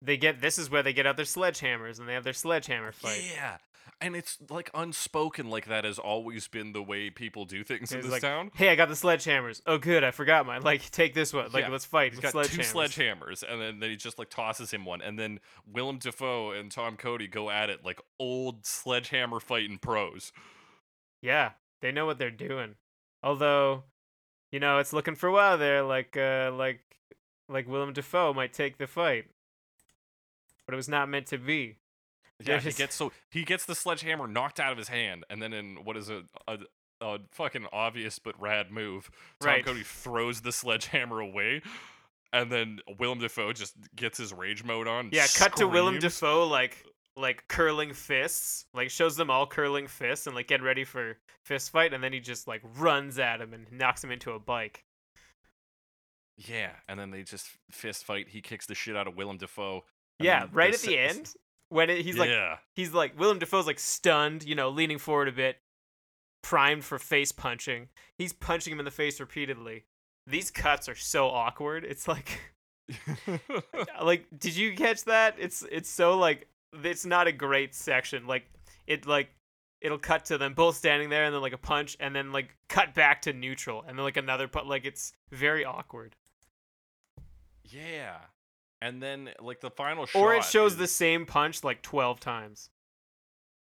they 0.00 0.16
get 0.16 0.40
this 0.40 0.58
is 0.58 0.70
where 0.70 0.82
they 0.82 0.94
get 0.94 1.06
out 1.06 1.16
their 1.16 1.26
sledgehammers 1.26 2.00
and 2.00 2.08
they 2.08 2.14
have 2.14 2.24
their 2.24 2.32
sledgehammer 2.32 2.90
fight. 2.90 3.22
Yeah. 3.36 3.58
And 4.00 4.14
it's 4.14 4.38
like 4.48 4.70
unspoken, 4.74 5.50
like 5.50 5.66
that 5.66 5.84
has 5.84 5.98
always 5.98 6.46
been 6.48 6.72
the 6.72 6.82
way 6.82 7.10
people 7.10 7.44
do 7.44 7.64
things 7.64 7.90
in 7.92 7.98
It's 7.98 8.06
this 8.06 8.12
like, 8.12 8.22
town. 8.22 8.50
Hey, 8.54 8.70
I 8.70 8.76
got 8.76 8.88
the 8.88 8.94
sledgehammers. 8.94 9.60
Oh, 9.66 9.76
good, 9.76 10.04
I 10.04 10.12
forgot 10.12 10.46
mine. 10.46 10.62
Like, 10.62 10.88
take 10.90 11.14
this 11.14 11.32
one. 11.32 11.50
Like, 11.52 11.64
Yeah, 11.64 11.70
let's 11.70 11.84
fight. 11.84 12.12
He's 12.12 12.20
got 12.20 12.32
two 12.32 12.60
sledgehammers. 12.60 12.72
sledgehammers, 12.72 13.42
and 13.42 13.60
then, 13.60 13.80
then 13.80 13.90
he 13.90 13.96
just 13.96 14.18
like 14.18 14.30
tosses 14.30 14.70
him 14.70 14.84
one, 14.84 15.02
and 15.02 15.18
then 15.18 15.40
Willem 15.66 15.98
Dafoe 15.98 16.52
and 16.52 16.70
Tom 16.70 16.96
Cody 16.96 17.26
go 17.26 17.50
at 17.50 17.70
it 17.70 17.84
like 17.84 18.00
old 18.20 18.64
sledgehammer 18.64 19.40
fighting 19.40 19.78
pros. 19.78 20.32
Yeah, 21.20 21.52
they 21.82 21.90
know 21.90 22.06
what 22.06 22.18
they're 22.18 22.30
doing. 22.30 22.76
Although, 23.22 23.82
you 24.52 24.60
know, 24.60 24.78
it's 24.78 24.92
looking 24.92 25.16
for 25.16 25.26
a 25.26 25.32
while 25.32 25.58
there. 25.58 25.82
Like, 25.82 26.16
uh, 26.16 26.52
like, 26.54 26.80
like 27.48 27.68
Willem 27.68 27.92
Dafoe 27.92 28.32
might 28.34 28.52
take 28.52 28.78
the 28.78 28.86
fight, 28.86 29.26
but 30.66 30.74
it 30.74 30.76
was 30.76 30.88
not 30.88 31.08
meant 31.08 31.26
to 31.28 31.38
be. 31.38 31.76
Yeah, 32.44 32.60
he 32.60 32.70
gets 32.70 32.94
so 32.94 33.10
he 33.30 33.42
gets 33.44 33.64
the 33.64 33.74
sledgehammer 33.74 34.28
knocked 34.28 34.60
out 34.60 34.70
of 34.70 34.78
his 34.78 34.88
hand, 34.88 35.24
and 35.28 35.42
then 35.42 35.52
in 35.52 35.76
what 35.84 35.96
is 35.96 36.08
a 36.08 36.22
a, 36.46 36.58
a 37.00 37.18
fucking 37.32 37.66
obvious 37.72 38.18
but 38.18 38.40
rad 38.40 38.70
move, 38.70 39.10
Tom 39.40 39.48
Right. 39.48 39.64
Cody 39.64 39.82
throws 39.82 40.40
the 40.42 40.52
sledgehammer 40.52 41.18
away, 41.20 41.62
and 42.32 42.52
then 42.52 42.78
Willem 42.98 43.18
Dafoe 43.18 43.52
just 43.52 43.74
gets 43.96 44.18
his 44.18 44.32
rage 44.32 44.62
mode 44.62 44.86
on. 44.86 45.10
Yeah, 45.12 45.26
cut 45.34 45.56
to 45.56 45.66
Willem 45.66 45.96
screams. 45.96 46.14
Dafoe 46.14 46.46
like 46.46 46.84
like 47.16 47.42
curling 47.48 47.92
fists, 47.92 48.66
like 48.72 48.90
shows 48.90 49.16
them 49.16 49.30
all 49.30 49.46
curling 49.46 49.88
fists 49.88 50.28
and 50.28 50.36
like 50.36 50.46
get 50.46 50.62
ready 50.62 50.84
for 50.84 51.16
fist 51.44 51.70
fight, 51.70 51.92
and 51.92 52.04
then 52.04 52.12
he 52.12 52.20
just 52.20 52.46
like 52.46 52.62
runs 52.76 53.18
at 53.18 53.40
him 53.40 53.52
and 53.52 53.66
knocks 53.72 54.04
him 54.04 54.12
into 54.12 54.30
a 54.30 54.38
bike. 54.38 54.84
Yeah, 56.38 56.70
and 56.88 56.98
then 56.98 57.10
they 57.10 57.24
just 57.24 57.48
fist 57.70 58.04
fight. 58.04 58.28
He 58.28 58.40
kicks 58.40 58.66
the 58.66 58.74
shit 58.74 58.96
out 58.96 59.08
of 59.08 59.16
Willem 59.16 59.38
Dafoe. 59.38 59.84
yeah, 60.20 60.46
right 60.52 60.72
at 60.72 60.80
the 60.80 60.86
se- 60.86 60.98
end 60.98 61.34
when 61.68 61.90
it, 61.90 62.04
he's 62.04 62.16
like 62.16 62.30
yeah. 62.30 62.56
he's 62.74 62.94
like 62.94 63.18
Willem 63.18 63.38
Dafoe's 63.38 63.66
like 63.66 63.78
stunned, 63.78 64.44
you 64.44 64.54
know, 64.54 64.70
leaning 64.70 64.98
forward 64.98 65.28
a 65.28 65.32
bit, 65.32 65.58
primed 66.42 66.84
for 66.84 66.98
face 66.98 67.32
punching. 67.32 67.88
He's 68.16 68.32
punching 68.32 68.72
him 68.72 68.78
in 68.78 68.84
the 68.84 68.90
face 68.90 69.20
repeatedly. 69.20 69.84
These 70.26 70.50
cuts 70.50 70.88
are 70.88 70.94
so 70.94 71.28
awkward. 71.28 71.84
It's 71.84 72.06
like 72.06 72.40
like 74.02 74.26
did 74.38 74.56
you 74.56 74.74
catch 74.74 75.04
that? 75.04 75.36
It's 75.38 75.64
it's 75.70 75.90
so 75.90 76.16
like 76.16 76.48
it's 76.72 77.04
not 77.04 77.26
a 77.26 77.32
great 77.32 77.74
section. 77.74 78.26
Like 78.26 78.46
it 78.86 79.06
like 79.06 79.30
it'll 79.80 79.98
cut 79.98 80.24
to 80.26 80.38
them 80.38 80.54
both 80.54 80.76
standing 80.76 81.08
there 81.08 81.24
and 81.24 81.34
then 81.34 81.40
like 81.42 81.52
a 81.52 81.58
punch 81.58 81.96
and 82.00 82.14
then 82.14 82.32
like 82.32 82.56
cut 82.68 82.94
back 82.94 83.22
to 83.22 83.32
neutral 83.32 83.84
and 83.86 83.96
then 83.96 84.04
like 84.04 84.16
another 84.16 84.48
put 84.48 84.66
like 84.66 84.84
it's 84.84 85.12
very 85.30 85.64
awkward. 85.64 86.16
Yeah, 87.70 88.16
and 88.80 89.02
then 89.02 89.30
like 89.40 89.60
the 89.60 89.70
final 89.70 90.06
shot, 90.06 90.18
Or 90.18 90.34
it 90.34 90.44
shows 90.44 90.72
is, 90.72 90.78
the 90.78 90.86
same 90.86 91.26
punch 91.26 91.64
like 91.64 91.82
12 91.82 92.20
times, 92.20 92.70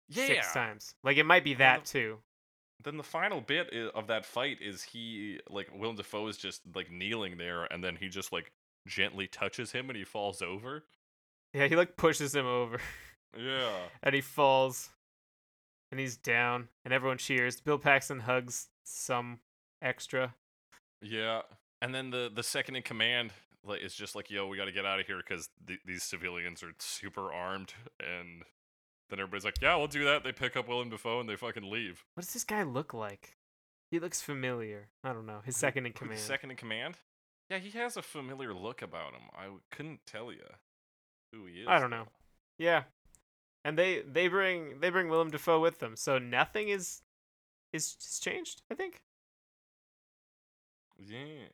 yeah. 0.09 0.27
six 0.27 0.53
times. 0.53 0.93
Like 1.03 1.17
it 1.17 1.25
might 1.25 1.43
be 1.43 1.53
that 1.55 1.85
the- 1.85 1.89
too. 1.91 2.17
Then 2.83 2.97
the 2.97 3.03
final 3.03 3.41
bit 3.41 3.73
of 3.95 4.07
that 4.07 4.23
fight 4.25 4.59
is 4.61 4.83
he 4.83 5.39
like 5.49 5.67
Willem 5.73 5.95
Dafoe 5.95 6.27
is 6.27 6.37
just 6.37 6.61
like 6.75 6.91
kneeling 6.91 7.37
there, 7.37 7.63
and 7.65 7.83
then 7.83 7.95
he 7.95 8.07
just 8.07 8.31
like 8.31 8.51
gently 8.87 9.27
touches 9.27 9.71
him, 9.71 9.89
and 9.89 9.97
he 9.97 10.03
falls 10.03 10.41
over. 10.43 10.83
Yeah, 11.53 11.67
he 11.67 11.75
like 11.75 11.97
pushes 11.97 12.35
him 12.35 12.45
over 12.45 12.77
Yeah. 13.37 13.77
and 14.03 14.13
he 14.13 14.21
falls 14.21 14.89
and 15.91 15.99
he's 15.99 16.17
down 16.17 16.67
and 16.85 16.93
everyone 16.93 17.17
cheers. 17.17 17.59
Bill 17.61 17.79
Paxton 17.79 18.19
hugs 18.21 18.67
some 18.83 19.39
extra. 19.81 20.35
Yeah, 21.01 21.41
and 21.81 21.95
then 21.95 22.11
the 22.11 22.29
the 22.33 22.43
second 22.43 22.75
in 22.75 22.83
command 22.83 23.31
like 23.67 23.81
is 23.81 23.93
just 23.93 24.15
like, 24.15 24.29
"Yo, 24.29 24.47
we 24.47 24.57
got 24.57 24.65
to 24.65 24.71
get 24.71 24.85
out 24.85 24.99
of 24.99 25.05
here 25.07 25.17
because 25.17 25.49
th- 25.67 25.79
these 25.85 26.03
civilians 26.03 26.63
are 26.63 26.73
super 26.79 27.31
armed." 27.31 27.73
And 27.99 28.43
then 29.09 29.19
everybody's 29.19 29.45
like, 29.45 29.61
"Yeah, 29.61 29.75
we'll 29.77 29.87
do 29.87 30.03
that." 30.05 30.23
They 30.23 30.31
pick 30.31 30.55
up 30.55 30.67
Willem 30.67 30.89
Dafoe 30.89 31.19
and 31.19 31.29
they 31.29 31.35
fucking 31.35 31.69
leave. 31.69 32.03
What 32.15 32.25
does 32.25 32.33
this 32.33 32.43
guy 32.43 32.63
look 32.63 32.93
like? 32.93 33.37
He 33.91 33.99
looks 33.99 34.21
familiar. 34.21 34.89
I 35.03 35.13
don't 35.13 35.25
know. 35.25 35.39
His 35.45 35.55
second 35.55 35.85
in 35.85 35.93
command. 35.93 36.19
Second 36.19 36.51
in 36.51 36.57
command. 36.57 36.97
Yeah, 37.49 37.59
he 37.59 37.69
has 37.77 37.95
a 37.95 38.01
familiar 38.01 38.53
look 38.53 38.81
about 38.81 39.13
him. 39.13 39.21
I 39.33 39.43
w- 39.43 39.61
couldn't 39.71 40.01
tell 40.05 40.31
you 40.33 40.43
who 41.31 41.45
he 41.45 41.61
is. 41.61 41.67
I 41.69 41.79
don't 41.79 41.89
know. 41.89 42.03
though. 42.03 42.11
Yeah. 42.65 42.83
And 43.63 43.77
they 43.77 44.01
they 44.01 44.27
bring 44.27 44.79
they 44.81 44.89
bring 44.89 45.07
Willem 45.09 45.29
Dafoe 45.29 45.59
with 45.61 45.79
them. 45.79 45.95
So 45.95 46.17
nothing 46.19 46.67
is 46.69 47.01
is 47.71 47.95
is 48.01 48.19
changed, 48.19 48.61
I 48.71 48.75
think. 48.75 49.01
Yeah. 50.99 51.47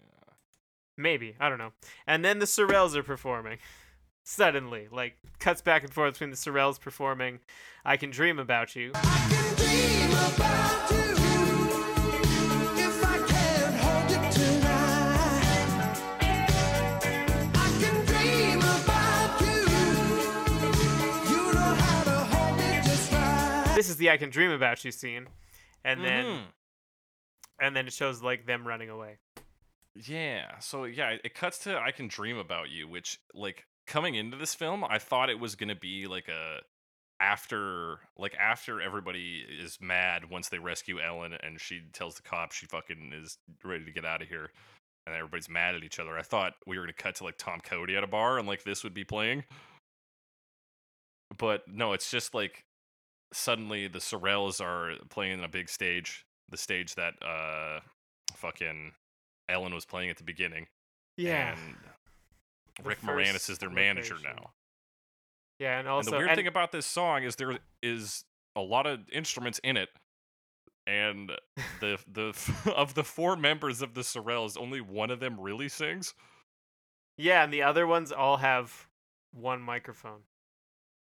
Maybe. 0.98 1.36
I 1.39 1.50
don't 1.50 1.58
know. 1.58 1.72
And 2.08 2.24
then 2.24 2.39
the 2.39 2.46
Sorels 2.46 2.96
are 2.96 3.04
performing. 3.04 3.58
Suddenly, 4.26 4.88
like 4.91 5.18
cuts 5.39 5.62
back 5.62 5.84
and 5.84 5.91
forth 5.91 6.14
between 6.14 6.30
the 6.30 6.38
Sorels 6.38 6.80
performing 6.80 7.39
I 7.84 7.98
Can 7.98 8.10
Dream 8.10 8.39
About 8.39 8.74
You. 8.76 8.91
I 8.96 9.28
can 9.30 9.56
dream 9.58 10.12
about 10.12 10.91
you 10.91 11.14
if 12.80 13.04
I 13.04 13.18
can 13.28 13.74
hold 13.80 14.12
you 14.12 14.32
tonight. 14.32 15.98
I 17.54 17.70
can 17.82 18.06
dream 18.06 18.60
about 18.60 19.41
you. 19.41 19.62
You 21.30 21.54
know 21.54 21.76
how 21.76 22.04
to 22.06 22.12
hold 22.34 22.58
me 22.60 22.80
just 22.86 23.12
right. 23.12 23.74
This 23.76 23.89
is 23.89 23.98
the 23.98 24.10
I 24.10 24.16
Can 24.18 24.30
Dream 24.30 24.52
About 24.52 24.86
You 24.86 24.91
scene. 24.91 25.28
And 25.84 26.02
then 26.06 26.26
Mhm. 26.26 26.44
and 27.60 27.76
then 27.76 27.88
it 27.88 27.94
shows 27.94 28.22
like 28.24 28.46
them 28.46 28.66
running 28.66 28.89
away. 28.89 29.18
Yeah. 29.96 30.60
So 30.60 30.86
yeah, 30.86 31.18
it- 31.24 31.36
cuts 31.36 31.60
to 31.60 31.78
I 31.80 31.91
Can 31.91 32.08
Dream 32.08 32.38
About 32.38 32.70
You, 32.70 32.88
which 32.88 33.20
like 33.34 33.66
coming 33.88 34.16
into 34.16 34.38
this 34.38 34.56
film, 34.56 34.84
I 34.84 34.98
thought 35.00 35.30
it 35.30 35.39
was 35.39 35.56
gonna 35.56 35.76
be 35.76 36.08
like 36.08 36.28
a 36.28 36.60
after 37.20 38.00
like 38.18 38.36
after 38.36 38.82
everybody 38.82 39.46
is 39.62 39.78
mad 39.80 40.30
once 40.30 40.50
they 40.50 40.58
rescue 40.60 41.00
Ellen 41.00 41.34
and 41.41 41.60
she 41.62 41.82
tells 41.94 42.16
the 42.16 42.24
cops 42.24 42.56
she 42.56 42.66
fucking 42.66 43.12
is 43.14 43.38
ready 43.64 43.86
to 43.86 43.91
get 43.91 44.04
out 44.06 44.22
of 44.22 44.28
here 44.28 44.50
and 45.06 45.16
everybody's 45.16 45.50
mad 45.50 45.76
at 45.76 45.84
each 45.84 46.00
other. 46.00 46.18
I 46.18 46.22
thought 46.24 46.54
we 46.66 46.78
were 46.78 46.84
gonna 46.86 46.94
cut 46.94 47.16
to 47.16 47.24
like 47.24 47.38
Tom 47.38 47.60
Cody 47.62 47.96
at 47.96 48.04
a 48.04 48.08
bar 48.08 48.39
and 48.39 48.48
like 48.48 48.64
this 48.64 48.84
would 48.84 48.94
be 48.94 49.04
playing. 49.04 49.44
But 51.38 51.64
no, 51.68 51.94
it's 51.94 52.10
just 52.12 52.34
like 52.34 52.64
suddenly 53.34 53.88
the 53.88 54.00
Sorels 54.00 54.62
are 54.62 54.94
playing 55.10 55.39
on 55.39 55.46
a 55.46 55.50
big 55.50 55.70
stage, 55.70 56.26
the 56.50 56.58
stage 56.58 56.96
that 56.96 57.14
uh 57.26 57.80
fucking 58.36 58.94
Ellen 59.54 59.74
was 59.74 59.86
playing 59.86 60.10
at 60.10 60.18
the 60.18 60.24
beginning. 60.24 60.68
Yeah. 61.18 61.54
And 61.54 61.76
The 62.78 62.84
Rick 62.89 63.01
Moranis 63.01 63.49
is 63.51 63.60
their 63.60 63.70
manager 63.70 64.16
location. 64.16 64.36
now. 64.38 64.49
Yeah, 65.60 65.78
and 65.78 65.82
And 65.82 65.88
also 65.88 66.12
the 66.12 66.18
weird 66.18 66.30
and- 66.32 66.38
thing 66.38 66.47
about 66.47 66.72
this 66.72 66.86
song 66.88 67.24
is 67.24 67.36
there 67.36 67.60
is 67.84 68.26
a 68.56 68.62
lot 68.62 68.88
of 68.88 69.01
instruments 69.12 69.60
in 69.64 69.78
it. 69.78 69.89
And 70.88 71.32
the 71.80 71.99
the 72.12 72.34
of 72.76 72.95
the 72.95 73.04
four 73.04 73.36
members 73.38 73.82
of 73.82 73.93
the 73.93 74.01
Sorels, 74.01 74.60
only 74.60 74.82
one 74.82 75.12
of 75.12 75.20
them 75.20 75.39
really 75.39 75.70
sings. 75.70 76.14
yeah, 77.18 77.43
and 77.43 77.54
the 77.54 77.62
other 77.62 77.86
ones 77.88 78.12
all 78.12 78.38
have 78.38 78.88
one 79.32 79.62
microphone. 79.62 80.22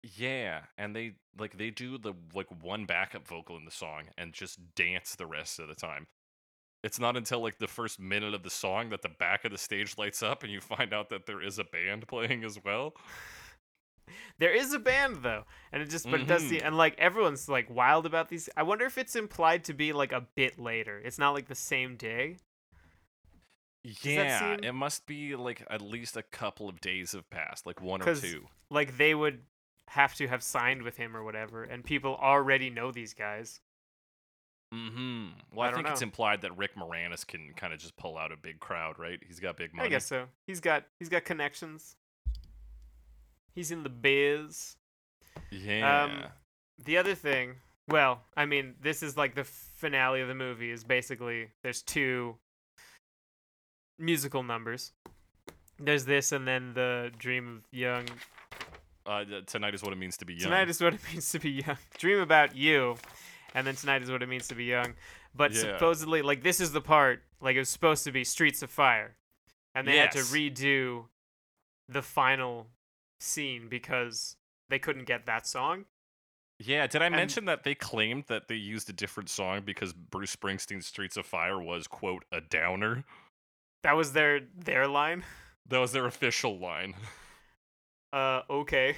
Yeah, 0.03 0.61
and 0.77 0.95
they 0.95 1.13
like 1.37 1.57
they 1.57 1.71
do 1.71 1.97
the 1.97 2.13
like 2.33 2.47
one 2.61 2.85
backup 2.85 3.27
vocal 3.27 3.57
in 3.57 3.65
the 3.65 3.71
song 3.71 4.03
and 4.17 4.31
just 4.33 4.75
dance 4.75 5.15
the 5.15 5.25
rest 5.25 5.59
of 5.59 5.67
the 5.67 5.73
time. 5.75 6.05
It's 6.85 6.99
not 6.99 7.17
until 7.17 7.41
like 7.41 7.57
the 7.57 7.67
first 7.67 7.99
minute 7.99 8.35
of 8.35 8.43
the 8.43 8.49
song 8.51 8.91
that 8.91 9.01
the 9.01 9.09
back 9.09 9.43
of 9.43 9.51
the 9.51 9.57
stage 9.57 9.97
lights 9.97 10.21
up 10.21 10.43
and 10.43 10.51
you 10.51 10.61
find 10.61 10.93
out 10.93 11.09
that 11.09 11.25
there 11.25 11.41
is 11.41 11.57
a 11.57 11.63
band 11.63 12.07
playing 12.07 12.43
as 12.43 12.59
well. 12.63 12.93
There 14.37 14.53
is 14.53 14.71
a 14.71 14.77
band 14.77 15.23
though, 15.23 15.45
and 15.71 15.81
it 15.81 15.89
just 15.89 16.07
but 16.09 16.21
it 16.21 16.27
does 16.27 16.43
Mhm. 16.43 16.49
seem 16.49 16.61
and 16.63 16.77
like 16.77 16.95
everyone's 16.99 17.49
like 17.49 17.67
wild 17.71 18.05
about 18.05 18.29
these. 18.29 18.49
I 18.55 18.61
wonder 18.61 18.85
if 18.85 18.99
it's 18.99 19.15
implied 19.15 19.63
to 19.63 19.73
be 19.73 19.93
like 19.93 20.11
a 20.11 20.21
bit 20.35 20.59
later. 20.59 21.01
It's 21.03 21.17
not 21.17 21.31
like 21.31 21.47
the 21.47 21.55
same 21.55 21.95
day. 21.97 22.37
Yeah, 23.83 24.39
seem- 24.57 24.63
it 24.63 24.73
must 24.73 25.07
be 25.07 25.35
like 25.35 25.63
at 25.69 25.81
least 25.81 26.15
a 26.17 26.21
couple 26.23 26.69
of 26.69 26.81
days 26.81 27.13
have 27.13 27.29
passed, 27.31 27.65
like 27.65 27.81
one 27.81 28.01
or 28.03 28.15
two. 28.15 28.47
Like 28.69 28.97
they 28.97 29.15
would 29.15 29.43
have 29.89 30.13
to 30.15 30.27
have 30.27 30.43
signed 30.43 30.83
with 30.83 30.97
him 30.97 31.17
or 31.17 31.23
whatever, 31.23 31.63
and 31.63 31.83
people 31.83 32.15
already 32.15 32.69
know 32.69 32.91
these 32.91 33.13
guys. 33.15 33.59
Mm-hmm. 34.73 35.27
Well, 35.53 35.67
I 35.67 35.71
I, 35.71 35.75
think 35.75 35.87
it's 35.87 36.01
implied 36.01 36.41
that 36.41 36.57
Rick 36.57 36.75
Moranis 36.75 37.25
can 37.25 37.53
kind 37.55 37.73
of 37.73 37.79
just 37.79 37.95
pull 37.97 38.17
out 38.17 38.31
a 38.31 38.37
big 38.37 38.59
crowd, 38.59 38.97
right? 38.99 39.19
He's 39.25 39.39
got 39.39 39.57
big 39.57 39.73
money. 39.73 39.87
I 39.87 39.89
guess 39.89 40.05
so. 40.05 40.25
He's 40.47 40.59
got 40.59 40.83
he's 40.99 41.09
got 41.09 41.23
connections. 41.23 41.95
He's 43.53 43.71
in 43.71 43.83
the 43.83 43.89
biz. 43.89 44.75
Yeah. 45.51 46.27
The 46.83 46.97
other 46.97 47.15
thing, 47.15 47.55
well, 47.87 48.21
I 48.35 48.45
mean, 48.45 48.75
this 48.81 49.01
is 49.01 49.15
like 49.15 49.35
the 49.35 49.45
finale 49.45 50.21
of 50.21 50.27
the 50.27 50.35
movie. 50.35 50.71
Is 50.71 50.83
basically 50.83 51.49
there's 51.63 51.81
two 51.81 52.35
musical 53.97 54.43
numbers. 54.43 54.91
There's 55.79 56.05
this, 56.05 56.31
and 56.31 56.47
then 56.47 56.73
the 56.73 57.11
Dream 57.17 57.57
of 57.57 57.77
Young. 57.77 58.05
uh, 59.05 59.23
tonight 59.45 59.75
is 59.75 59.83
what 59.83 59.93
it 59.93 59.97
means 59.97 60.17
to 60.17 60.25
be 60.25 60.33
young. 60.33 60.43
Tonight 60.43 60.69
is 60.69 60.81
what 60.81 60.93
it 60.93 61.01
means 61.11 61.29
to 61.31 61.39
be 61.39 61.51
young. 61.51 61.77
Dream 61.97 62.19
about 62.19 62.55
you, 62.55 62.95
and 63.55 63.65
then 63.65 63.75
tonight 63.75 64.03
is 64.03 64.11
what 64.11 64.21
it 64.21 64.29
means 64.29 64.47
to 64.49 64.55
be 64.55 64.65
young. 64.65 64.93
But 65.33 65.51
Yeah. 65.53 65.61
supposedly, 65.61 66.21
like 66.21 66.43
this 66.43 66.59
is 66.59 66.71
the 66.71 66.81
part, 66.81 67.23
like 67.41 67.55
it 67.55 67.59
was 67.59 67.69
supposed 67.69 68.03
to 68.03 68.11
be 68.11 68.23
Streets 68.23 68.61
of 68.61 68.69
Fire, 68.69 69.15
and 69.73 69.87
they 69.87 69.97
had 69.97 70.11
to 70.11 70.19
redo 70.19 71.07
the 71.87 72.01
final 72.03 72.67
scene 73.19 73.67
because 73.69 74.37
they 74.69 74.77
couldn't 74.79 75.05
get 75.05 75.25
that 75.25 75.47
song. 75.47 75.85
Yeah, 76.59 76.87
did 76.87 77.01
I 77.01 77.07
And- 77.07 77.15
mention 77.15 77.45
that 77.45 77.63
they 77.63 77.75
claimed 77.75 78.25
that 78.27 78.47
they 78.47 78.55
used 78.55 78.89
a 78.89 78.93
different 78.93 79.29
song 79.29 79.61
because 79.63 79.91
Bruce 79.93 80.35
Springsteen's 80.35 80.87
Streets 80.87 81.17
of 81.17 81.25
Fire 81.25 81.59
was 81.59 81.85
quote 81.87 82.23
a 82.31 82.39
downer? 82.41 83.03
That 83.83 83.93
was 83.93 84.13
their 84.13 84.39
their 84.39 84.87
line. 84.87 85.25
That 85.67 85.79
was 85.79 85.91
their 85.91 86.05
official 86.05 86.57
line. 86.59 86.95
Uh, 88.13 88.43
okay. 88.49 88.95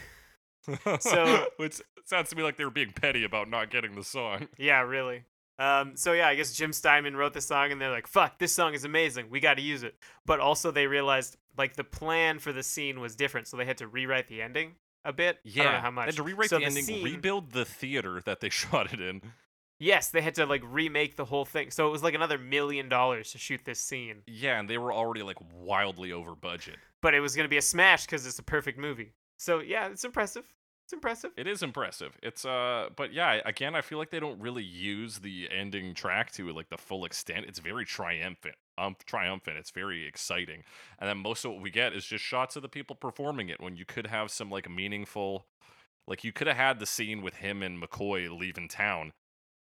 So- 0.99 1.47
which 1.57 1.82
sounds 2.05 2.30
to 2.30 2.36
me 2.36 2.43
like 2.43 2.57
they 2.57 2.65
were 2.65 2.72
being 2.72 2.91
petty 2.91 3.24
about 3.24 3.49
not 3.49 3.70
getting 3.70 3.95
the 3.95 4.03
song. 4.03 4.47
Yeah, 4.57 4.82
really. 4.82 5.24
Um, 5.59 5.95
so 5.95 6.13
yeah, 6.13 6.28
I 6.28 6.36
guess 6.36 6.53
Jim 6.53 6.72
Steinman 6.72 7.15
wrote 7.15 7.34
the 7.34 7.41
song, 7.41 7.72
and 7.72 7.82
they're 7.82 7.89
like, 7.91 8.05
"Fuck, 8.05 8.38
this 8.38 8.51
song 8.51 8.76
is 8.76 8.84
amazing. 8.86 9.32
We 9.32 9.39
got 9.39 9.55
to 9.55 9.61
use 9.63 9.82
it." 9.82 9.95
But 10.26 10.39
also, 10.39 10.70
they 10.70 10.86
realized 10.86 11.36
like 11.57 11.76
the 11.76 11.84
plan 11.84 12.38
for 12.38 12.53
the 12.53 12.61
scene 12.61 12.99
was 12.99 13.15
different, 13.15 13.47
so 13.47 13.57
they 13.57 13.65
had 13.65 13.78
to 13.80 13.88
rewrite 13.88 14.28
the 14.28 14.41
ending 14.43 14.76
a 15.03 15.11
bit. 15.11 15.39
I 15.45 15.49
don't 15.63 15.72
know 15.74 15.80
how 15.80 15.89
much. 15.91 16.05
They 16.05 16.09
had 16.11 16.15
to 16.18 16.24
rewrite 16.24 16.49
So 16.51 16.59
the 16.59 16.65
ending, 16.65 16.84
scene- 16.84 17.03
rebuild 17.03 17.53
the 17.53 17.65
theater 17.65 18.22
that 18.26 18.39
they 18.39 18.49
shot 18.51 18.93
it 18.93 19.01
in. 19.01 19.22
Yes, 19.80 20.09
they 20.09 20.22
had 20.22 20.36
to 20.36 20.45
like 20.45 20.61
remake 20.63 21.15
the 21.18 21.26
whole 21.26 21.45
thing. 21.45 21.72
So 21.72 21.88
it 21.88 21.91
was 21.91 22.03
like 22.03 22.13
another 22.13 22.38
million 22.38 22.88
dollars 22.88 23.32
to 23.32 23.39
shoot 23.39 23.61
this 23.65 23.80
scene, 23.80 24.18
Yeah, 24.28 24.59
and 24.59 24.70
they 24.70 24.78
were 24.78 24.93
already 24.93 25.24
like 25.24 25.38
wildly 25.55 26.11
over 26.11 26.36
budget. 26.36 26.76
but 27.01 27.15
it 27.15 27.20
was 27.20 27.36
gonna 27.36 27.47
be 27.49 27.57
a 27.57 27.61
smash 27.63 28.05
because 28.05 28.28
it's 28.28 28.38
a 28.38 28.43
perfect 28.43 28.78
movie. 28.78 29.13
So 29.38 29.59
yeah, 29.59 29.88
it's 29.88 30.03
impressive. 30.03 30.45
It's 30.88 30.94
impressive. 30.94 31.32
It 31.36 31.48
is 31.48 31.64
impressive. 31.64 32.18
It's 32.24 32.46
uh, 32.46 32.88
but 32.96 33.12
yeah, 33.12 33.42
again, 33.44 33.76
I 33.76 33.82
feel 33.82 33.98
like 33.98 34.10
they 34.10 34.22
don't 34.22 34.40
really 34.40 34.64
use 34.64 35.20
the 35.20 35.50
ending 35.52 35.94
track 35.94 36.32
to 36.36 36.54
like 36.54 36.70
the 36.70 36.78
full 36.78 37.04
extent. 37.04 37.46
It's 37.46 37.60
very 37.60 37.84
triumphant. 37.84 38.56
Um, 38.78 38.96
triumphant. 39.06 39.58
It's 39.58 39.72
very 39.72 40.08
exciting, 40.08 40.64
and 40.98 41.10
then 41.10 41.18
most 41.18 41.44
of 41.44 41.52
what 41.52 41.62
we 41.62 41.72
get 41.72 41.92
is 41.92 42.06
just 42.06 42.24
shots 42.24 42.56
of 42.56 42.62
the 42.62 42.70
people 42.70 42.96
performing 42.96 43.50
it. 43.50 43.60
When 43.60 43.76
you 43.76 43.84
could 43.84 44.08
have 44.08 44.32
some 44.32 44.50
like 44.50 44.70
meaningful, 44.70 45.48
like 46.08 46.24
you 46.24 46.32
could 46.32 46.48
have 46.48 46.56
had 46.56 46.80
the 46.80 46.86
scene 46.86 47.22
with 47.22 47.36
him 47.36 47.62
and 47.64 47.84
McCoy 47.84 48.30
leaving 48.40 48.70
town, 48.70 49.12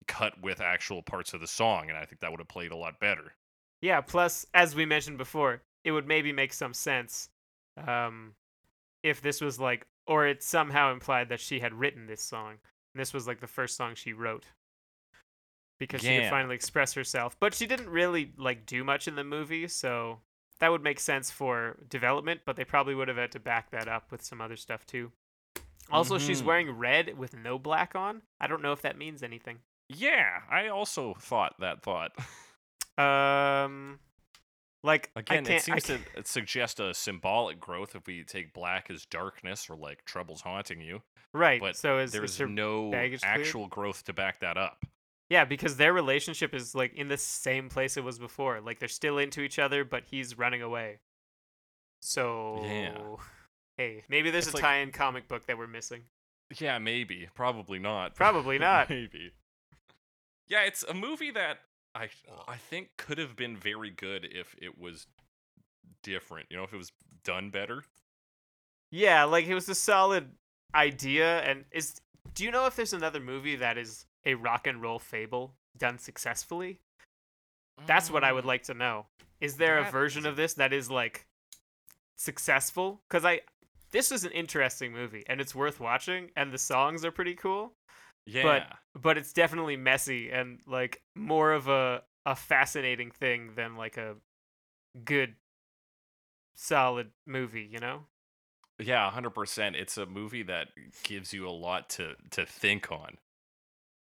cut 0.08 0.40
with 0.40 0.62
actual 0.62 1.02
parts 1.02 1.34
of 1.34 1.42
the 1.42 1.46
song, 1.46 1.90
and 1.90 1.98
I 1.98 2.06
think 2.06 2.22
that 2.22 2.30
would 2.30 2.40
have 2.40 2.48
played 2.48 2.72
a 2.72 2.76
lot 2.76 2.98
better. 2.98 3.34
Yeah. 3.82 4.00
Plus, 4.00 4.46
as 4.54 4.74
we 4.74 4.86
mentioned 4.86 5.18
before, 5.18 5.60
it 5.84 5.92
would 5.92 6.08
maybe 6.08 6.32
make 6.32 6.54
some 6.54 6.72
sense, 6.72 7.28
um, 7.86 8.36
if 9.02 9.20
this 9.20 9.42
was 9.42 9.60
like, 9.60 9.86
or 10.10 10.26
it 10.26 10.42
somehow 10.42 10.92
implied 10.92 11.28
that 11.28 11.38
she 11.40 11.60
had 11.60 11.72
written 11.72 12.06
this 12.06 12.20
song. 12.20 12.58
And 12.92 13.00
this 13.00 13.14
was 13.14 13.28
like 13.28 13.40
the 13.40 13.46
first 13.46 13.76
song 13.76 13.94
she 13.94 14.12
wrote. 14.12 14.44
Because 15.78 16.02
she 16.02 16.18
could 16.18 16.28
finally 16.28 16.56
express 16.56 16.92
herself, 16.92 17.36
but 17.40 17.54
she 17.54 17.66
didn't 17.66 17.88
really 17.88 18.32
like 18.36 18.66
do 18.66 18.84
much 18.84 19.08
in 19.08 19.14
the 19.14 19.24
movie, 19.24 19.66
so 19.68 20.18
that 20.58 20.70
would 20.70 20.82
make 20.82 21.00
sense 21.00 21.30
for 21.30 21.78
development. 21.88 22.40
But 22.44 22.56
they 22.56 22.64
probably 22.64 22.94
would 22.94 23.08
have 23.08 23.16
had 23.16 23.32
to 23.32 23.40
back 23.40 23.70
that 23.70 23.88
up 23.88 24.10
with 24.12 24.20
some 24.22 24.40
other 24.42 24.56
stuff 24.56 24.84
too. 24.84 25.12
Also, 25.90 26.18
she's 26.18 26.42
Mhm. 26.42 26.44
wearing 26.46 26.70
red 26.72 27.16
with 27.16 27.34
no 27.34 27.58
black 27.58 27.94
on. 27.94 28.22
I 28.40 28.46
don't 28.46 28.60
know 28.60 28.72
if 28.72 28.82
that 28.82 28.98
means 28.98 29.22
anything. 29.22 29.60
Yeah, 29.88 30.42
I 30.50 30.68
also 30.68 31.14
thought 31.14 31.54
that 31.60 31.82
thought. 31.82 32.12
Um, 32.98 33.98
like 34.82 35.10
Again, 35.16 35.46
it 35.46 35.62
seems 35.62 35.84
to 35.84 35.98
suggest 36.24 36.80
a 36.80 36.94
symbolic 36.94 37.60
growth 37.60 37.94
if 37.94 38.06
we 38.06 38.24
take 38.24 38.52
black 38.54 38.90
as 38.90 39.04
darkness 39.06 39.68
or 39.68 39.76
like 39.76 40.04
troubles 40.04 40.40
haunting 40.42 40.80
you. 40.80 41.02
Right. 41.32 41.60
but 41.60 41.76
so 41.76 41.98
is, 41.98 42.14
is 42.14 42.36
There's 42.38 42.50
no 42.50 42.90
baggage 42.90 43.20
cleared? 43.20 43.40
actual 43.40 43.66
growth 43.68 44.04
to 44.04 44.12
back 44.12 44.40
that 44.40 44.56
up. 44.56 44.84
yeah 45.28 45.44
because 45.44 45.76
their 45.76 45.92
relationship 45.92 46.54
is 46.54 46.74
like 46.74 46.92
in 46.94 47.06
the 47.08 47.16
same 47.18 47.68
place 47.68 47.96
it 47.96 48.04
was 48.04 48.18
before. 48.18 48.60
Like 48.60 48.78
they're 48.80 48.88
still 48.88 49.18
into 49.18 49.42
each 49.42 49.58
other, 49.58 49.84
but 49.84 50.04
he's 50.10 50.36
running 50.38 50.62
away. 50.62 50.98
So 52.02 52.60
yeah. 52.64 52.96
hey, 53.76 54.04
maybe 54.08 54.30
there's 54.30 54.46
It's 54.46 54.54
a 54.54 54.56
like- 54.56 54.64
tie-in 54.64 54.92
comic 54.92 55.28
book 55.28 55.46
that 55.46 55.58
we're 55.58 55.66
missing. 55.66 56.02
Yeah, 56.58 56.78
maybe. 56.78 57.28
Probably 57.34 57.78
not. 57.78 58.14
Probably 58.16 58.58
not. 58.68 58.90
maybe. 58.90 59.32
Yeah, 60.48 60.62
it's 60.62 60.82
a 60.82 60.94
movie 60.94 61.30
that 61.30 61.58
I 61.94 62.08
I 62.48 62.56
think 62.56 62.96
could 62.96 63.18
have 63.18 63.36
been 63.36 63.56
very 63.56 63.90
good 63.90 64.24
if 64.24 64.54
it 64.60 64.78
was 64.78 65.06
different. 66.02 66.46
You 66.50 66.58
know, 66.58 66.64
if 66.64 66.72
it 66.72 66.76
was 66.78 66.92
done 67.24 67.50
better. 67.50 67.84
Yeah, 68.90 69.24
like 69.24 69.46
it 69.46 69.54
was 69.54 69.68
a 69.68 69.74
solid 69.74 70.30
idea. 70.74 71.40
And 71.40 71.64
is 71.70 72.00
do 72.34 72.44
you 72.44 72.50
know 72.50 72.66
if 72.66 72.76
there's 72.76 72.92
another 72.92 73.20
movie 73.20 73.56
that 73.56 73.78
is 73.78 74.06
a 74.24 74.34
rock 74.34 74.66
and 74.66 74.82
roll 74.82 74.98
fable 74.98 75.54
done 75.76 75.98
successfully? 75.98 76.80
That's 77.86 78.10
what 78.10 78.24
I 78.24 78.32
would 78.32 78.44
Mm, 78.44 78.46
like 78.46 78.62
to 78.64 78.74
know. 78.74 79.06
Is 79.40 79.56
there 79.56 79.78
a 79.78 79.84
version 79.84 80.26
of 80.26 80.36
this 80.36 80.54
that 80.54 80.72
is 80.72 80.90
like 80.90 81.26
successful? 82.16 83.02
Because 83.08 83.24
I, 83.24 83.40
this 83.90 84.12
is 84.12 84.24
an 84.24 84.32
interesting 84.32 84.92
movie 84.92 85.24
and 85.26 85.40
it's 85.40 85.54
worth 85.54 85.80
watching, 85.80 86.30
and 86.36 86.52
the 86.52 86.58
songs 86.58 87.04
are 87.04 87.10
pretty 87.10 87.34
cool. 87.34 87.74
Yeah. 88.26 88.42
But 88.42 89.02
but 89.02 89.18
it's 89.18 89.32
definitely 89.32 89.76
messy 89.76 90.30
and 90.30 90.60
like 90.66 91.02
more 91.14 91.52
of 91.52 91.68
a 91.68 92.02
a 92.26 92.36
fascinating 92.36 93.10
thing 93.10 93.52
than 93.56 93.76
like 93.76 93.96
a 93.96 94.16
good, 95.04 95.34
solid 96.54 97.10
movie. 97.26 97.68
You 97.70 97.78
know? 97.78 98.00
Yeah, 98.78 99.10
hundred 99.10 99.30
percent. 99.30 99.76
It's 99.76 99.98
a 99.98 100.06
movie 100.06 100.42
that 100.44 100.68
gives 101.02 101.32
you 101.32 101.48
a 101.48 101.50
lot 101.50 101.90
to 101.90 102.14
to 102.30 102.46
think 102.46 102.90
on, 102.90 103.18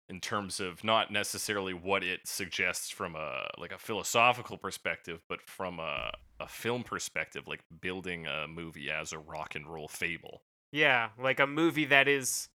in 0.10 0.20
terms 0.20 0.60
of 0.60 0.84
not 0.84 1.12
necessarily 1.12 1.74
what 1.74 2.04
it 2.04 2.22
suggests 2.26 2.90
from 2.90 3.16
a 3.16 3.48
like 3.58 3.72
a 3.72 3.78
philosophical 3.78 4.58
perspective, 4.58 5.22
but 5.28 5.42
from 5.42 5.80
a 5.80 6.12
a 6.40 6.48
film 6.48 6.84
perspective, 6.84 7.48
like 7.48 7.62
building 7.82 8.28
a 8.28 8.48
movie 8.48 8.92
as 8.92 9.12
a 9.12 9.18
rock 9.20 9.56
and 9.56 9.68
roll 9.68 9.88
fable. 9.88 10.44
Yeah, 10.72 11.10
like 11.18 11.40
a 11.40 11.48
movie 11.48 11.86
that 11.86 12.08
is 12.08 12.50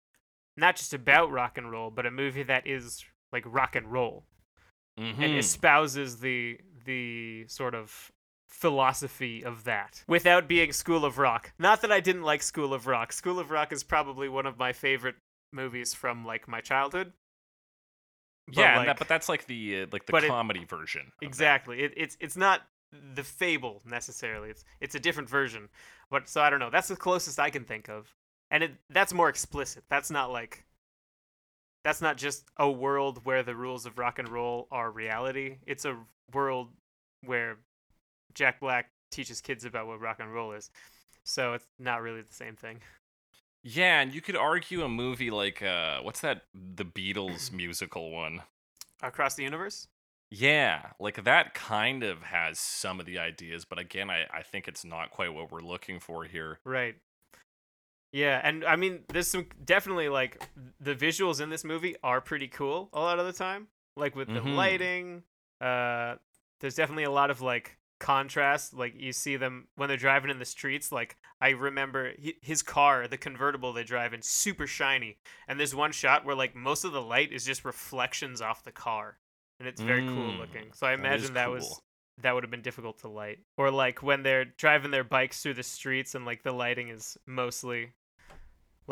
not 0.56 0.76
just 0.76 0.92
about 0.94 1.30
rock 1.30 1.58
and 1.58 1.70
roll, 1.70 1.90
but 1.90 2.06
a 2.06 2.10
movie 2.10 2.42
that 2.44 2.66
is 2.66 3.04
like 3.32 3.44
rock 3.46 3.74
and 3.76 3.90
roll. 3.90 4.24
Mm-hmm. 5.00 5.22
and 5.22 5.38
espouses 5.38 6.20
the 6.20 6.58
the 6.84 7.46
sort 7.48 7.74
of 7.74 8.12
philosophy 8.50 9.42
of 9.42 9.64
that 9.64 10.04
without 10.06 10.46
being 10.46 10.70
School 10.72 11.06
of 11.06 11.16
Rock. 11.16 11.52
Not 11.58 11.80
that 11.80 11.90
I 11.90 12.00
didn't 12.00 12.24
like 12.24 12.42
School 12.42 12.74
of 12.74 12.86
Rock. 12.86 13.10
School 13.12 13.38
of 13.38 13.50
Rock 13.50 13.72
is 13.72 13.82
probably 13.82 14.28
one 14.28 14.44
of 14.44 14.58
my 14.58 14.74
favorite 14.74 15.14
movies 15.50 15.94
from 15.94 16.26
like 16.26 16.46
my 16.46 16.60
childhood. 16.60 17.12
But, 18.48 18.56
yeah, 18.58 18.76
like- 18.76 18.86
that, 18.88 18.98
but 18.98 19.08
that's 19.08 19.28
like 19.30 19.46
the 19.46 19.82
uh, 19.82 19.86
like 19.92 20.04
the 20.04 20.12
but 20.12 20.24
it- 20.24 20.28
comedy 20.28 20.64
version. 20.64 21.10
Exactly. 21.22 21.80
It, 21.80 21.94
it's 21.96 22.16
it's 22.20 22.36
not 22.36 22.62
the 23.14 23.24
fable 23.24 23.80
necessarily. 23.86 24.50
It's 24.50 24.64
it's 24.80 24.94
a 24.94 25.00
different 25.00 25.28
version. 25.30 25.70
But 26.10 26.28
so 26.28 26.42
I 26.42 26.50
don't 26.50 26.60
know. 26.60 26.70
That's 26.70 26.88
the 26.88 26.96
closest 26.96 27.40
I 27.40 27.48
can 27.48 27.64
think 27.64 27.88
of, 27.88 28.12
and 28.52 28.62
it 28.62 28.72
that's 28.90 29.12
more 29.12 29.28
explicit. 29.28 29.82
That's 29.88 30.10
not 30.10 30.30
like. 30.30 30.64
That's 31.82 32.00
not 32.00 32.16
just 32.16 32.44
a 32.58 32.70
world 32.70 33.22
where 33.24 33.42
the 33.42 33.56
rules 33.56 33.86
of 33.86 33.98
rock 33.98 34.20
and 34.20 34.28
roll 34.28 34.68
are 34.70 34.88
reality. 34.88 35.56
It's 35.66 35.84
a 35.84 35.96
world 36.32 36.68
where 37.24 37.56
Jack 38.34 38.60
Black 38.60 38.90
teaches 39.10 39.40
kids 39.40 39.64
about 39.64 39.88
what 39.88 40.00
rock 40.00 40.20
and 40.20 40.32
roll 40.32 40.52
is. 40.52 40.70
So 41.24 41.54
it's 41.54 41.66
not 41.80 42.00
really 42.00 42.22
the 42.22 42.32
same 42.32 42.54
thing. 42.54 42.78
Yeah, 43.64 44.00
and 44.00 44.14
you 44.14 44.20
could 44.20 44.36
argue 44.36 44.82
a 44.82 44.88
movie 44.88 45.30
like 45.30 45.60
uh, 45.60 46.00
what's 46.02 46.20
that? 46.20 46.42
The 46.54 46.84
Beatles 46.84 47.50
musical 47.52 48.12
one. 48.12 48.42
Across 49.02 49.34
the 49.34 49.42
universe. 49.42 49.88
Yeah, 50.30 50.86
like 51.00 51.24
that 51.24 51.54
kind 51.54 52.02
of 52.02 52.22
has 52.22 52.58
some 52.58 53.00
of 53.00 53.06
the 53.06 53.18
ideas, 53.18 53.64
but 53.64 53.78
again, 53.78 54.08
I, 54.08 54.24
I 54.32 54.42
think 54.42 54.66
it's 54.66 54.84
not 54.84 55.10
quite 55.10 55.34
what 55.34 55.52
we're 55.52 55.60
looking 55.60 56.00
for 56.00 56.24
here. 56.24 56.58
Right. 56.64 56.94
Yeah, 58.12 58.40
and 58.44 58.64
I 58.64 58.76
mean, 58.76 59.01
there's 59.09 59.28
some 59.28 59.47
definitely 59.64 60.09
like 60.10 60.43
the 60.80 60.94
visuals 60.94 61.40
in 61.40 61.48
this 61.48 61.64
movie 61.64 61.97
are 62.02 62.20
pretty 62.20 62.48
cool 62.48 62.90
a 62.93 63.01
lot 63.01 63.18
of 63.18 63.26
the 63.26 63.32
time. 63.32 63.68
Like 63.97 64.14
with 64.16 64.32
the 64.32 64.40
Mhm. 64.40 64.55
lighting, 64.56 65.22
uh, 65.60 66.16
there's 66.60 66.74
definitely 66.74 67.05
a 67.05 67.10
lot 67.10 67.30
of 67.30 67.40
like 67.40 67.78
contrast. 68.01 68.74
Like 68.74 68.94
you 69.01 69.12
see 69.12 69.36
them 69.36 69.68
when 69.76 69.89
they're 69.89 69.97
driving 69.97 70.30
in 70.30 70.39
the 70.39 70.44
streets. 70.44 70.93
Like 70.93 71.16
I 71.40 71.51
remember 71.51 72.12
his 72.43 72.62
car, 72.62 73.09
the 73.09 73.16
convertible 73.16 73.72
they 73.72 73.84
drive 73.84 74.12
in, 74.12 74.20
super 74.22 74.66
shiny. 74.66 75.16
And 75.48 75.59
there's 75.59 75.74
one 75.74 75.93
shot 75.93 76.24
where 76.26 76.36
like 76.36 76.55
most 76.55 76.84
of 76.84 76.93
the 76.93 77.02
light 77.02 77.32
is 77.32 77.44
just 77.47 77.64
reflections 77.64 78.43
off 78.43 78.62
the 78.64 78.72
car, 78.72 79.18
and 79.59 79.66
it's 79.66 79.82
very 79.82 80.02
cool 80.06 80.34
Mm, 80.34 80.36
looking. 80.36 80.72
So 80.74 80.86
I 80.86 80.93
imagine 80.93 81.34
that 81.34 81.51
was 81.51 81.64
cool. 81.64 81.82
that 82.18 82.34
would 82.34 82.44
have 82.44 82.51
been 82.51 82.62
difficult 82.62 82.98
to 83.01 83.09
light 83.09 83.39
or 83.56 83.70
like 83.70 84.02
when 84.02 84.22
they're 84.22 84.44
driving 84.44 84.90
their 84.90 85.02
bikes 85.05 85.43
through 85.43 85.55
the 85.55 85.62
streets 85.62 86.14
and 86.14 86.26
like 86.26 86.43
the 86.43 86.52
lighting 86.52 86.89
is 86.90 87.16
mostly 87.26 87.94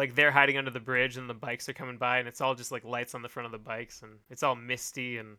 like 0.01 0.17
they're 0.17 0.33
hiding 0.33 0.59
under 0.59 0.73
the 0.73 0.81
bridge 0.81 1.17
and 1.19 1.31
the 1.31 1.35
bikes 1.35 1.69
are 1.69 1.75
coming 1.75 1.99
by 1.99 2.19
and 2.19 2.29
it's 2.29 2.41
all 2.41 2.57
just 2.57 2.73
like 2.73 2.85
lights 2.85 3.15
on 3.15 3.23
the 3.23 3.29
front 3.29 3.47
of 3.47 3.53
the 3.53 3.59
bikes 3.59 4.03
and 4.03 4.13
it's 4.31 4.43
all 4.43 4.57
misty 4.57 5.19
and 5.19 5.39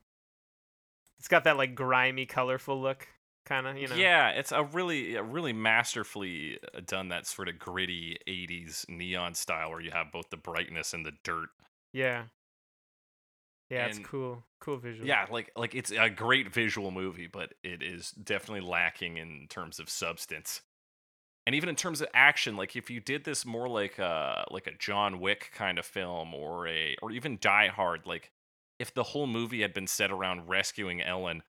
it's 1.20 1.28
got 1.28 1.44
that 1.44 1.58
like 1.58 1.76
grimy 1.76 2.26
colorful 2.26 2.82
look 2.82 3.08
kind 3.46 3.68
of 3.68 3.78
you 3.78 3.88
know 3.88 3.98
Yeah, 3.98 4.30
it's 4.30 4.52
a 4.52 4.64
really, 4.64 5.16
a 5.16 5.24
really 5.24 5.54
masterfully 5.54 6.60
uh, 6.76 6.82
done 6.86 7.10
that 7.10 7.26
sort 7.28 7.50
of 7.50 7.58
gritty 7.60 8.18
'80s 8.28 8.86
neon 8.88 9.34
style 9.34 9.72
where 9.72 9.82
you 9.82 9.92
have 9.92 10.12
both 10.12 10.30
the 10.30 10.38
brightness 10.38 10.94
and 10.94 11.06
the 11.06 11.14
dirt. 11.24 11.50
yeah 11.94 12.26
yeah 13.70 13.86
it's 13.86 14.00
cool 14.00 14.44
cool 14.60 14.78
visual 14.78 15.08
Yeah, 15.08 15.26
like 15.32 15.52
like 15.56 15.74
it's 15.76 15.92
a 15.92 16.10
great 16.10 16.54
visual 16.54 16.92
movie, 16.92 17.28
but 17.28 17.54
it 17.64 17.82
is 17.82 18.12
definitely 18.12 18.68
lacking 18.68 19.18
in 19.18 19.48
terms 19.50 19.80
of 19.80 19.90
substance. 19.90 20.62
And 21.48 21.56
even 21.56 21.70
in 21.70 21.76
terms 21.76 22.02
of 22.02 22.08
action, 22.14 22.56
like 22.56 22.76
if 22.76 22.90
you 22.90 23.00
did 23.00 23.24
this 23.24 23.46
more 23.46 23.68
like 23.68 23.98
a 24.00 24.46
like 24.52 24.68
a 24.68 24.72
John 24.78 25.20
Wick 25.20 25.52
kind 25.54 25.80
of 25.80 25.86
film 25.86 26.34
or 26.34 26.68
a 26.68 26.96
or 27.02 27.12
even 27.12 27.38
Die 27.42 27.68
Hard, 27.68 28.06
like 28.06 28.32
if 28.80 28.94
the 28.94 29.04
whole 29.04 29.28
movie 29.28 29.62
had 29.62 29.74
been 29.74 29.88
set 29.88 30.12
around 30.12 30.48
rescuing 30.48 31.02
Ellen 31.02 31.44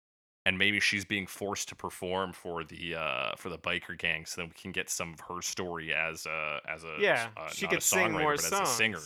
and 0.45 0.59
maybe 0.59 0.81
she's 0.81 1.05
being 1.05 1.27
forced 1.27 1.69
to 1.69 1.77
perform 1.77 2.33
for 2.33 2.65
the 2.65 2.95
uh 2.95 3.33
for 3.37 3.49
the 3.49 3.59
biker 3.59 3.97
gang 3.97 4.27
so 4.27 4.41
then 4.41 4.49
we 4.49 4.61
can 4.61 4.73
get 4.73 4.91
some 4.91 5.13
of 5.13 5.21
her 5.21 5.41
story 5.41 5.95
as 5.95 6.27
a 6.27 6.59
as 6.69 6.83
a 6.83 6.97
yeah 6.99 7.29
uh, 7.37 7.49
she 7.49 7.69
could 7.69 7.83
sing 7.83 8.13
more 8.13 8.33
but 8.33 8.41
songs 8.41 8.63
as 8.63 8.69
a 8.69 8.73
singer. 8.73 8.99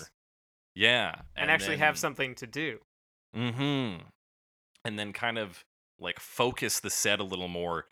Yeah. 0.74 1.14
and, 1.36 1.50
actually 1.50 1.78
have 1.78 1.98
something 1.98 2.34
to 2.36 2.46
do 2.46 2.78
Mm-hmm. 3.36 4.02
And 4.84 4.98
then 4.98 5.12
kind 5.12 5.38
of 5.38 5.64
like 6.00 6.20
focus 6.20 6.80
the 6.80 6.90
set 6.90 7.20
a 7.20 7.24
little 7.24 7.48
more 7.48 7.86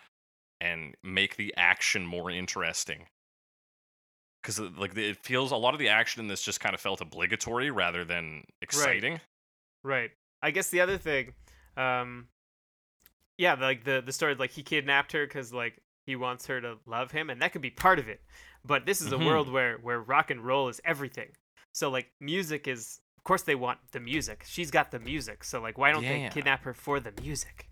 and 0.65 0.95
make 1.03 1.37
the 1.37 1.53
action 1.57 2.07
more 2.07 2.31
interesting. 2.31 3.07
Because 4.43 4.61
like 4.61 4.97
it 4.97 5.19
feels 5.23 5.53
a 5.53 5.57
lot 5.57 5.75
of 5.75 5.81
the 5.81 5.89
action 5.89 6.21
in 6.21 6.29
this 6.29 6.43
just 6.43 6.61
kind 6.61 6.75
of 6.75 6.81
felt 6.81 7.01
obligatory 7.01 7.71
rather 7.71 8.05
than 8.05 8.45
exciting. 8.63 9.13
Right. 9.13 9.21
right. 10.03 10.11
I 10.43 10.51
guess 10.51 10.69
the 10.69 10.81
other 10.81 10.99
thing, 10.99 11.33
um, 11.77 12.29
yeah, 13.39 13.55
like 13.55 13.85
the 13.85 14.03
the 14.05 14.13
story, 14.13 14.35
like 14.35 14.51
he 14.51 14.63
kidnapped 14.63 15.13
her 15.13 15.27
because 15.27 15.53
like 15.53 15.81
he 16.07 16.17
wants 16.17 16.47
her 16.47 16.61
to 16.61 16.77
love 16.87 17.11
him, 17.11 17.31
and 17.31 17.41
that 17.41 17.53
could 17.53 17.63
be 17.63 17.71
part 17.71 17.99
of 17.99 18.09
it. 18.09 18.21
But 18.65 18.87
this 18.87 19.01
is 19.01 19.13
a 19.13 19.19
world 19.19 19.51
where 19.51 19.79
where 19.79 20.01
rock 20.01 20.31
and 20.31 20.41
roll 20.45 20.69
is 20.69 20.81
everything. 20.85 21.29
So 21.73 21.91
like 21.91 22.09
music 22.21 22.69
is, 22.69 23.01
of 23.19 23.25
course, 23.25 23.43
they 23.43 23.55
want 23.55 23.79
the 23.93 24.01
music. 24.01 24.45
She's 24.47 24.71
got 24.71 24.91
the 24.91 24.99
music, 25.01 25.45
so 25.45 25.61
like 25.61 25.79
why 25.79 25.91
don't 25.93 26.03
Yeah. 26.03 26.29
they 26.29 26.35
kidnap 26.35 26.63
her 26.65 26.75
for 26.75 27.01
the 27.01 27.13
music? 27.23 27.69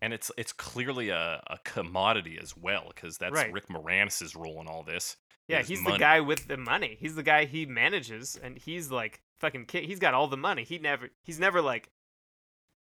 And 0.00 0.12
it's 0.12 0.30
it's 0.38 0.52
clearly 0.52 1.08
a, 1.08 1.42
a 1.48 1.58
commodity 1.64 2.38
as 2.40 2.56
well 2.56 2.84
because 2.94 3.18
that's 3.18 3.34
Right. 3.34 3.52
Rick 3.52 3.68
Moranis' 3.68 4.36
role 4.36 4.60
in 4.60 4.68
all 4.68 4.82
this. 4.82 5.16
Yeah, 5.48 5.62
he's 5.62 5.80
money. 5.80 5.94
the 5.94 5.98
guy 5.98 6.20
with 6.20 6.46
the 6.46 6.58
money. 6.58 6.96
He's 7.00 7.14
the 7.14 7.22
guy 7.22 7.46
he 7.46 7.64
manages, 7.64 8.38
and 8.40 8.58
he's 8.58 8.90
like 8.90 9.22
fucking 9.38 9.64
kid. 9.66 9.84
He's 9.84 9.98
got 9.98 10.14
all 10.14 10.28
the 10.28 10.36
money. 10.36 10.62
He 10.62 10.78
never, 10.78 11.08
he's 11.22 11.40
never 11.40 11.62
like 11.62 11.88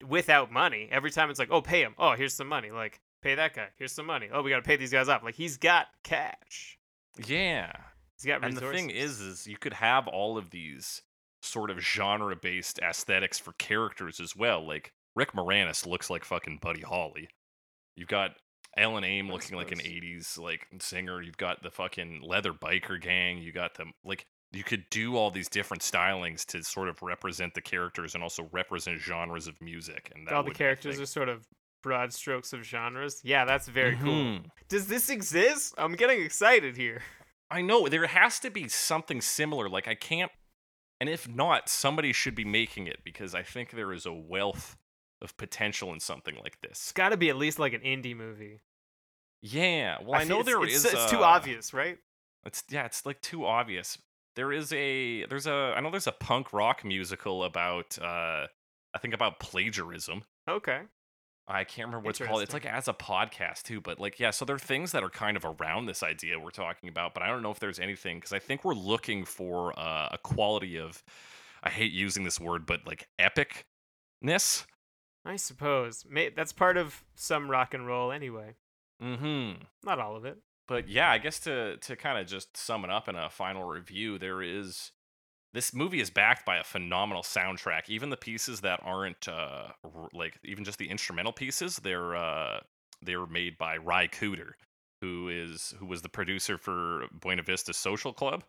without 0.06 0.50
money. 0.50 0.88
Every 0.90 1.10
time 1.10 1.30
it's 1.30 1.38
like, 1.38 1.50
oh, 1.50 1.60
pay 1.60 1.82
him. 1.82 1.94
Oh, 1.98 2.12
here's 2.12 2.34
some 2.34 2.48
money. 2.48 2.70
Like, 2.70 3.00
pay 3.22 3.34
that 3.34 3.54
guy. 3.54 3.68
Here's 3.76 3.92
some 3.92 4.06
money. 4.06 4.28
Oh, 4.32 4.42
we 4.42 4.50
gotta 4.50 4.62
pay 4.62 4.76
these 4.76 4.90
guys 4.92 5.08
off. 5.08 5.22
Like, 5.22 5.34
he's 5.34 5.56
got 5.58 5.88
cash. 6.02 6.78
Yeah. 7.26 7.72
He's 8.16 8.26
got 8.26 8.44
And 8.44 8.56
the 8.56 8.70
thing 8.70 8.90
is, 8.90 9.20
is 9.20 9.46
you 9.46 9.56
could 9.58 9.74
have 9.74 10.08
all 10.08 10.38
of 10.38 10.50
these 10.50 11.02
sort 11.42 11.70
of 11.70 11.80
genre-based 11.80 12.78
aesthetics 12.78 13.38
for 13.38 13.52
characters 13.52 14.20
as 14.20 14.34
well. 14.34 14.66
Like 14.66 14.92
Rick 15.16 15.32
Moranis 15.32 15.86
looks 15.86 16.10
like 16.10 16.24
fucking 16.24 16.58
Buddy 16.60 16.82
Holly. 16.82 17.28
You've 17.96 18.08
got 18.08 18.32
Ellen 18.76 19.04
Aim 19.04 19.30
looking 19.30 19.56
like 19.56 19.70
an 19.70 19.78
'80s 19.78 20.38
like 20.38 20.66
singer. 20.80 21.22
You've 21.22 21.36
got 21.36 21.62
the 21.62 21.70
fucking 21.70 22.22
leather 22.24 22.52
biker 22.52 23.00
gang. 23.00 23.38
You 23.38 23.52
got 23.52 23.74
them 23.74 23.92
like 24.04 24.26
you 24.52 24.64
could 24.64 24.84
do 24.90 25.16
all 25.16 25.30
these 25.30 25.48
different 25.48 25.82
stylings 25.82 26.44
to 26.46 26.62
sort 26.62 26.88
of 26.88 27.02
represent 27.02 27.54
the 27.54 27.60
characters 27.60 28.14
and 28.14 28.22
also 28.22 28.48
represent 28.52 29.00
genres 29.00 29.46
of 29.46 29.60
music. 29.60 30.12
And 30.14 30.28
all 30.28 30.42
the 30.42 30.48
would, 30.48 30.58
characters 30.58 31.00
are 31.00 31.06
sort 31.06 31.28
of 31.28 31.46
broad 31.82 32.12
strokes 32.12 32.52
of 32.52 32.62
genres. 32.62 33.20
Yeah, 33.24 33.44
that's 33.44 33.68
very 33.68 33.96
cool. 33.96 34.12
Mhm. 34.12 34.46
Does 34.68 34.86
this 34.88 35.10
exist? 35.10 35.74
I'm 35.76 35.94
getting 35.94 36.22
excited 36.22 36.76
here. 36.76 37.02
I 37.50 37.62
know 37.62 37.88
there 37.88 38.06
has 38.06 38.40
to 38.40 38.50
be 38.50 38.68
something 38.68 39.20
similar. 39.20 39.68
Like 39.68 39.86
I 39.86 39.94
can't, 39.94 40.32
and 41.00 41.08
if 41.08 41.28
not, 41.28 41.68
somebody 41.68 42.12
should 42.12 42.34
be 42.34 42.44
making 42.44 42.86
it 42.86 43.04
because 43.04 43.34
I 43.34 43.42
think 43.42 43.70
there 43.70 43.92
is 43.92 44.06
a 44.06 44.12
wealth 44.12 44.76
of 45.24 45.36
potential 45.36 45.92
in 45.92 46.00
something 46.00 46.36
like 46.42 46.60
this. 46.60 46.72
It's 46.72 46.92
got 46.92 47.08
to 47.08 47.16
be 47.16 47.30
at 47.30 47.36
least 47.36 47.58
like 47.58 47.72
an 47.72 47.80
indie 47.80 48.16
movie. 48.16 48.60
Yeah, 49.42 49.98
well, 50.02 50.14
I, 50.14 50.24
feel 50.24 50.28
know 50.28 50.40
it's, 50.40 50.46
there 50.46 50.64
it's, 50.64 50.74
is. 50.76 50.84
It's 50.86 51.10
too 51.10 51.18
uh, 51.18 51.26
obvious, 51.26 51.74
right? 51.74 51.98
It's 52.46 52.62
yeah, 52.70 52.84
it's 52.86 53.04
like 53.04 53.20
too 53.20 53.44
obvious. 53.44 53.98
There 54.36 54.52
is 54.52 54.72
a 54.72 55.26
there's 55.26 55.46
a 55.46 55.74
I 55.76 55.80
know 55.80 55.90
there's 55.90 56.06
a 56.06 56.12
punk 56.12 56.52
rock 56.52 56.84
musical 56.84 57.44
about 57.44 57.98
uh 58.00 58.46
I 58.94 58.98
think 59.00 59.14
about 59.14 59.40
plagiarism. 59.40 60.22
Okay. 60.48 60.80
I 61.46 61.64
can't 61.64 61.88
remember 61.88 62.06
what 62.06 62.18
it's 62.18 62.26
called. 62.26 62.42
It's 62.42 62.54
like 62.54 62.64
as 62.64 62.88
a 62.88 62.94
podcast 62.94 63.64
too, 63.64 63.80
but 63.80 64.00
like 64.00 64.18
yeah, 64.18 64.30
so 64.30 64.44
there 64.44 64.56
are 64.56 64.58
things 64.58 64.92
that 64.92 65.02
are 65.02 65.10
kind 65.10 65.36
of 65.36 65.44
around 65.44 65.86
this 65.86 66.02
idea 66.02 66.38
we're 66.38 66.50
talking 66.50 66.88
about, 66.88 67.12
but 67.12 67.22
I 67.22 67.26
don't 67.26 67.42
know 67.42 67.50
if 67.50 67.60
there's 67.60 67.78
anything 67.78 68.16
because 68.16 68.32
I 68.32 68.38
think 68.38 68.64
we're 68.64 68.74
looking 68.74 69.24
for 69.24 69.78
uh, 69.78 70.08
a 70.12 70.18
quality 70.18 70.78
of 70.78 71.02
I 71.62 71.70
hate 71.70 71.92
using 71.92 72.24
this 72.24 72.40
word, 72.40 72.64
but 72.66 72.86
like 72.86 73.08
epicness. 73.20 74.64
I 75.24 75.36
suppose. 75.36 76.04
May- 76.08 76.30
that's 76.30 76.52
part 76.52 76.76
of 76.76 77.02
some 77.14 77.50
rock 77.50 77.74
and 77.74 77.86
roll 77.86 78.12
anyway. 78.12 78.56
Mm-hmm. 79.02 79.62
Not 79.84 79.98
all 79.98 80.16
of 80.16 80.24
it. 80.24 80.38
But 80.66 80.88
yeah, 80.88 81.10
I 81.10 81.18
guess 81.18 81.38
to 81.40 81.76
to 81.78 81.96
kind 81.96 82.18
of 82.18 82.26
just 82.26 82.56
sum 82.56 82.84
it 82.84 82.90
up 82.90 83.08
in 83.08 83.16
a 83.16 83.28
final 83.28 83.64
review, 83.64 84.18
there 84.18 84.40
is 84.42 84.92
this 85.52 85.74
movie 85.74 86.00
is 86.00 86.10
backed 86.10 86.44
by 86.46 86.56
a 86.56 86.64
phenomenal 86.64 87.22
soundtrack. 87.22 87.88
Even 87.88 88.10
the 88.10 88.16
pieces 88.16 88.60
that 88.62 88.80
aren't 88.82 89.28
uh 89.28 89.68
r- 89.84 90.08
like 90.12 90.38
even 90.44 90.64
just 90.64 90.78
the 90.78 90.88
instrumental 90.88 91.32
pieces, 91.32 91.76
they're 91.76 92.16
uh 92.16 92.60
they're 93.02 93.26
made 93.26 93.58
by 93.58 93.76
Ry 93.76 94.08
Cooder, 94.08 94.52
who 95.02 95.28
is 95.28 95.74
who 95.78 95.86
was 95.86 96.00
the 96.02 96.08
producer 96.08 96.56
for 96.56 97.04
Buena 97.12 97.42
Vista 97.42 97.74
Social 97.74 98.12
Club. 98.12 98.44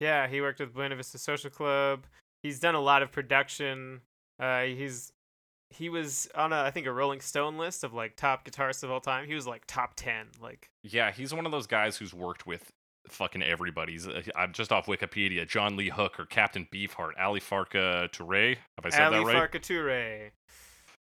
Yeah, 0.00 0.28
he 0.28 0.40
worked 0.40 0.60
with 0.60 0.72
Buena 0.72 0.96
Vista 0.96 1.18
Social 1.18 1.50
Club. 1.50 2.06
He's 2.42 2.58
done 2.58 2.74
a 2.74 2.80
lot 2.80 3.02
of 3.02 3.12
production. 3.12 4.00
Uh, 4.38 4.62
he's 4.62 5.12
he 5.70 5.88
was 5.88 6.28
on 6.34 6.52
a 6.52 6.62
I 6.62 6.70
think 6.70 6.86
a 6.86 6.92
Rolling 6.92 7.20
Stone 7.20 7.56
list 7.58 7.84
of 7.84 7.92
like 7.94 8.16
top 8.16 8.44
guitarists 8.44 8.82
of 8.82 8.90
all 8.90 9.00
time. 9.00 9.26
He 9.26 9.34
was 9.34 9.46
like 9.46 9.62
top 9.66 9.94
ten. 9.96 10.26
Like 10.40 10.70
Yeah, 10.82 11.10
he's 11.12 11.32
one 11.34 11.46
of 11.46 11.52
those 11.52 11.66
guys 11.66 11.96
who's 11.96 12.12
worked 12.12 12.46
with 12.46 12.70
fucking 13.08 13.42
everybody's. 13.42 14.06
uh, 14.06 14.22
I'm 14.36 14.52
just 14.52 14.72
off 14.72 14.86
Wikipedia. 14.86 15.48
John 15.48 15.76
Lee 15.76 15.88
Hooker, 15.88 16.26
Captain 16.26 16.66
Beefheart, 16.72 17.12
Ali 17.20 17.40
Farka 17.40 18.10
Toure. 18.10 18.56
Have 18.76 18.84
I 18.84 18.90
said 18.90 19.02
Ali 19.02 19.18
that 19.18 19.24
right? 19.26 19.36
Ali 19.36 19.46
Farka 19.48 19.60
Toure. 19.60 20.30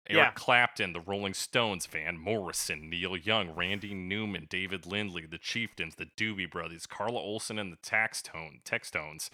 Eric 0.07 0.17
Yeah. 0.23 0.31
Clapton, 0.35 0.93
the 0.93 1.01
Rolling 1.01 1.33
Stones, 1.33 1.87
Van 1.87 2.19
Morrison, 2.19 2.91
Neil 2.91 3.17
Young, 3.17 3.55
Randy 3.55 3.95
Newman, 3.95 4.47
David 4.51 4.85
Lindley, 4.85 5.25
the 5.25 5.39
Chieftains, 5.39 5.95
the 5.95 6.09
Doobie 6.19 6.51
Brothers, 6.51 6.85
Carla 6.85 7.19
Olson, 7.21 7.59
and 7.59 7.73
the 7.73 7.79
Taxtone, 7.79 8.63
Textones, 8.65 9.31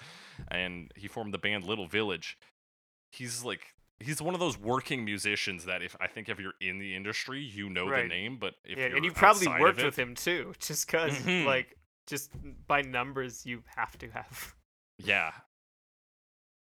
and 0.48 0.92
he 0.94 1.08
formed 1.08 1.34
the 1.34 1.38
band 1.38 1.64
Little 1.64 1.88
Village. 1.88 2.38
He's 3.10 3.44
like 3.44 3.74
he's 4.00 4.20
one 4.22 4.34
of 4.34 4.40
those 4.40 4.58
working 4.58 5.04
musicians 5.04 5.64
that 5.66 5.82
if 5.82 5.94
I 6.00 6.06
think 6.06 6.28
if 6.28 6.40
you're 6.40 6.54
in 6.60 6.78
the 6.78 6.94
industry, 6.96 7.40
you 7.42 7.68
know 7.70 7.86
Right. 7.88 8.02
the 8.02 8.08
name, 8.08 8.38
but 8.38 8.54
if 8.64 8.78
yeah, 8.78 8.86
and 8.86 9.04
you 9.04 9.12
probably 9.12 9.46
worked 9.48 9.78
it- 9.80 9.84
with 9.84 9.98
him 9.98 10.14
too, 10.14 10.54
just 10.60 10.86
because 10.86 11.12
Mhm. 11.18 11.44
like 11.44 11.76
just 12.06 12.30
by 12.66 12.82
numbers 12.82 13.44
you 13.46 13.62
have 13.76 13.96
to 13.98 14.10
have. 14.10 14.54
Yeah. 14.98 15.32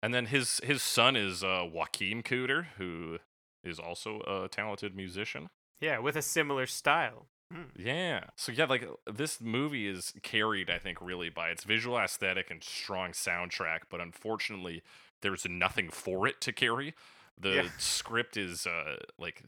And 0.01 0.13
then 0.13 0.27
his 0.27 0.59
his 0.63 0.81
son 0.81 1.15
is 1.15 1.43
uh, 1.43 1.65
Joaquin 1.71 2.23
Cooder, 2.23 2.67
who 2.77 3.19
is 3.63 3.79
also 3.79 4.21
a 4.21 4.47
talented 4.47 4.95
musician. 4.95 5.49
Yeah, 5.81 5.99
with 5.99 6.15
a 6.15 6.21
similar 6.21 6.65
style. 6.65 7.27
Hmm. 7.51 7.63
Yeah. 7.75 8.25
So 8.37 8.51
yeah, 8.51 8.65
like 8.65 8.85
this 9.11 9.41
movie 9.41 9.87
is 9.87 10.13
carried, 10.23 10.69
I 10.69 10.77
think, 10.77 10.99
really 11.01 11.29
by 11.29 11.49
its 11.49 11.63
visual 11.63 11.97
aesthetic 11.97 12.49
and 12.51 12.63
strong 12.63 13.11
soundtrack, 13.11 13.79
but 13.89 13.99
unfortunately, 13.99 14.83
there's 15.21 15.45
nothing 15.49 15.89
for 15.89 16.27
it 16.27 16.39
to 16.41 16.53
carry. 16.53 16.93
The 17.39 17.49
Yeah. 17.63 17.69
script 17.77 18.35
is 18.37 18.67
uh 18.67 18.97
like 19.17 19.43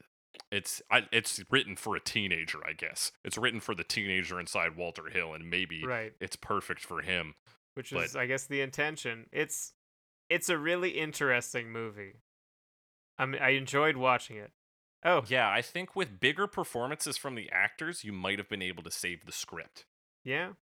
it's 0.50 0.80
I, 0.90 1.06
it's 1.12 1.42
written 1.50 1.76
for 1.76 1.94
a 1.96 2.00
teenager, 2.00 2.58
I 2.66 2.72
guess. 2.72 3.12
It's 3.24 3.36
written 3.38 3.60
for 3.60 3.74
the 3.74 3.84
teenager 3.84 4.40
inside 4.40 4.76
Walter 4.76 5.08
Hill, 5.10 5.34
and 5.34 5.48
maybe 5.50 5.84
Right. 5.84 6.14
it's 6.20 6.36
perfect 6.36 6.80
for 6.84 7.02
him. 7.02 7.34
Which 7.74 7.90
But- 7.90 8.04
is 8.06 8.16
I 8.16 8.26
guess 8.26 8.46
the 8.46 8.60
intention. 8.60 9.28
It's 9.32 9.74
it's 10.28 10.48
a 10.48 10.56
really 10.56 10.90
interesting 10.98 11.70
movie. 11.70 12.22
I 13.18 13.26
mean, 13.26 13.42
I 13.42 13.50
enjoyed 13.50 13.96
watching 13.98 14.36
it. 14.38 14.52
Oh, 15.04 15.24
Yeah, 15.28 15.50
I 15.50 15.60
think 15.62 15.94
with 15.94 16.18
bigger 16.20 16.46
performances 16.46 17.18
from 17.18 17.34
the 17.34 17.50
actors, 17.50 18.04
you 18.04 18.12
might 18.12 18.38
have 18.38 18.48
been 18.48 18.62
able 18.62 18.82
to 18.84 18.90
save 18.90 19.26
the 19.26 19.32
script. 19.32 19.84
yeah. 20.24 20.52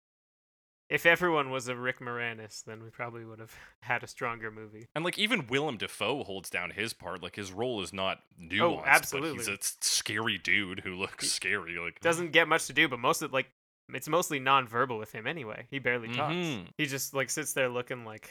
If 0.90 1.06
everyone 1.06 1.50
was 1.50 1.68
a 1.68 1.76
Rick 1.76 2.00
Moranis, 2.00 2.64
then 2.64 2.82
we 2.82 2.90
probably 2.90 3.24
would 3.24 3.38
have 3.38 3.54
had 3.80 4.02
a 4.02 4.06
stronger 4.08 4.50
movie. 4.50 4.88
And 4.94 5.04
like 5.04 5.18
even 5.18 5.46
Willem 5.46 5.76
Dafoe 5.76 6.24
holds 6.24 6.50
down 6.50 6.70
his 6.70 6.92
part. 6.92 7.22
Like 7.22 7.36
his 7.36 7.52
role 7.52 7.80
is 7.80 7.92
not 7.92 8.18
nuanced, 8.40 8.60
Oh, 8.60 8.76
but 8.78 8.88
absolutely. 8.88 9.38
he's 9.38 9.48
a 9.48 9.58
scary 9.60 10.36
dude 10.38 10.80
who 10.80 10.94
looks 10.96 11.30
scary. 11.30 11.78
Like 11.78 12.00
Doesn't 12.00 12.32
get 12.32 12.48
much 12.48 12.66
to 12.66 12.72
do, 12.72 12.88
but 12.88 12.98
most 12.98 13.22
of 13.22 13.32
like 13.32 13.46
it's 13.92 14.08
mostly 14.08 14.38
nonverbal 14.40 14.98
with 14.98 15.12
him 15.12 15.26
anyway. 15.26 15.66
He 15.70 15.78
barely 15.78 16.08
talks. 16.08 16.34
Mhm. 16.34 16.66
He 16.76 16.86
just 16.86 17.14
like 17.14 17.30
sits 17.30 17.52
there 17.52 17.68
looking 17.68 18.04
like 18.04 18.28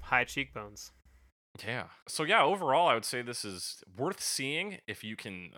high 0.00 0.24
cheekbones. 0.24 0.90
Yeah. 1.64 1.84
So 2.08 2.24
yeah, 2.24 2.42
overall, 2.42 2.88
I 2.88 2.94
would 2.94 3.04
say 3.04 3.22
this 3.22 3.44
is 3.44 3.82
worth 3.96 4.20
seeing 4.20 4.78
if 4.88 5.04
you 5.04 5.14
can 5.14 5.50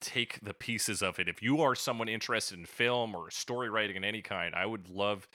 take 0.00 0.38
the 0.40 0.54
pieces 0.54 1.02
of 1.02 1.18
it. 1.18 1.28
If 1.28 1.42
you 1.42 1.60
are 1.62 1.74
someone 1.74 2.08
interested 2.08 2.58
in 2.58 2.64
film 2.66 3.14
or 3.14 3.30
story 3.30 3.68
writing 3.68 3.96
in 3.96 4.04
any 4.04 4.22
kind, 4.22 4.54
I 4.54 4.66
would 4.66 4.88
love 4.88 5.26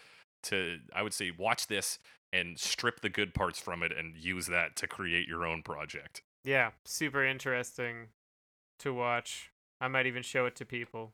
to. 0.45 0.77
I 0.93 1.03
would 1.03 1.13
say 1.13 1.31
watch 1.37 1.67
this 1.67 1.99
and 2.33 2.59
strip 2.59 3.01
the 3.01 3.09
good 3.09 3.33
parts 3.33 3.59
from 3.59 3.83
it 3.83 3.91
and 3.97 4.17
use 4.17 4.47
that 4.47 4.75
to 4.77 4.87
create 4.87 5.27
your 5.27 5.45
own 5.45 5.63
project. 5.63 6.21
Yeah, 6.43 6.71
super 6.83 7.25
interesting 7.25 8.09
to 8.79 8.93
watch. 8.93 9.51
I 9.79 9.87
might 9.87 10.05
even 10.05 10.23
show 10.23 10.45
it 10.45 10.55
to 10.57 10.65
people. 10.65 11.13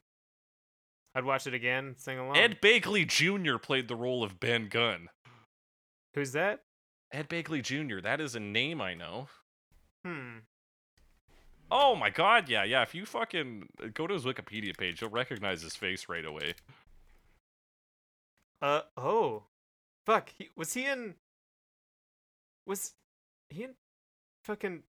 I'd 1.13 1.25
watch 1.25 1.45
it 1.45 1.53
again, 1.53 1.95
sing 1.97 2.17
along. 2.17 2.37
Ed 2.37 2.61
Begley 2.61 3.05
Jr. 3.05 3.57
played 3.57 3.87
the 3.87 3.95
role 3.95 4.23
of 4.23 4.39
Ben 4.39 4.67
Gunn. 4.69 5.09
Who's 6.13 6.31
that? 6.31 6.61
Ed 7.11 7.29
Begley 7.29 7.61
Jr. 7.61 8.01
That 8.01 8.21
is 8.21 8.35
a 8.35 8.39
name 8.39 8.81
I 8.81 8.93
know. 8.93 9.27
Hmm. 10.05 10.39
Oh 11.69 11.95
my 11.95 12.09
god, 12.09 12.49
yeah, 12.49 12.63
yeah. 12.63 12.81
If 12.81 12.93
you 12.93 13.05
fucking 13.05 13.69
go 13.93 14.07
to 14.07 14.13
his 14.13 14.25
Wikipedia 14.25 14.77
page, 14.77 15.01
you'll 15.01 15.09
recognize 15.09 15.61
his 15.61 15.75
face 15.75 16.09
right 16.09 16.25
away. 16.25 16.55
Uh 18.61 18.81
oh. 18.97 19.43
Fuck. 20.05 20.29
He, 20.37 20.49
was 20.55 20.73
he 20.73 20.85
in 20.85 21.15
Was 22.65 22.93
he 23.49 23.63
in 23.63 23.71
fucking 24.43 24.83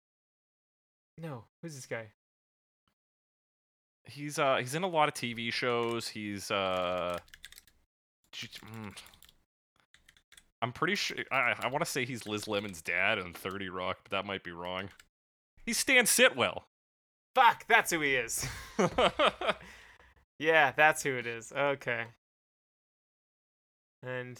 No, 1.17 1.45
who's 1.61 1.75
this 1.75 1.85
guy? 1.85 2.07
He's 4.05 4.39
uh 4.39 4.57
he's 4.57 4.75
in 4.75 4.83
a 4.83 4.87
lot 4.87 5.07
of 5.07 5.13
TV 5.13 5.53
shows. 5.53 6.07
He's 6.07 6.49
uh 6.49 7.17
mm. 8.35 8.97
I'm 10.61 10.71
pretty 10.71 10.95
sure 10.95 11.17
I 11.31 11.53
I 11.59 11.67
want 11.67 11.83
to 11.85 11.89
say 11.89 12.05
he's 12.05 12.25
Liz 12.25 12.47
Lemon's 12.47 12.81
dad 12.81 13.19
on 13.19 13.33
30 13.33 13.69
Rock, 13.69 13.99
but 14.03 14.11
that 14.11 14.25
might 14.25 14.43
be 14.43 14.51
wrong. 14.51 14.89
He's 15.65 15.77
Stan 15.77 16.05
Sitwell. 16.05 16.63
Fuck, 17.35 17.67
that's 17.67 17.91
who 17.91 18.01
he 18.01 18.15
is. 18.15 18.47
yeah, 20.39 20.71
that's 20.71 21.03
who 21.03 21.15
it 21.15 21.27
is. 21.27 21.53
Okay. 21.55 22.05
And 24.03 24.39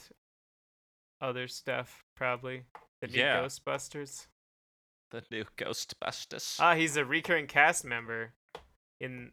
other 1.22 1.48
stuff 1.48 2.06
probably. 2.16 2.64
The 3.02 3.08
new 3.08 3.20
Yeah. 3.20 3.42
Ghostbusters. 3.44 4.28
the 5.12 5.24
new 5.32 5.44
Ghostbusters. 5.58 6.58
Ah, 6.60 6.76
he's 6.76 6.96
a 6.96 7.04
recurring 7.04 7.48
cast 7.48 7.84
member 7.84 8.34
in 9.00 9.32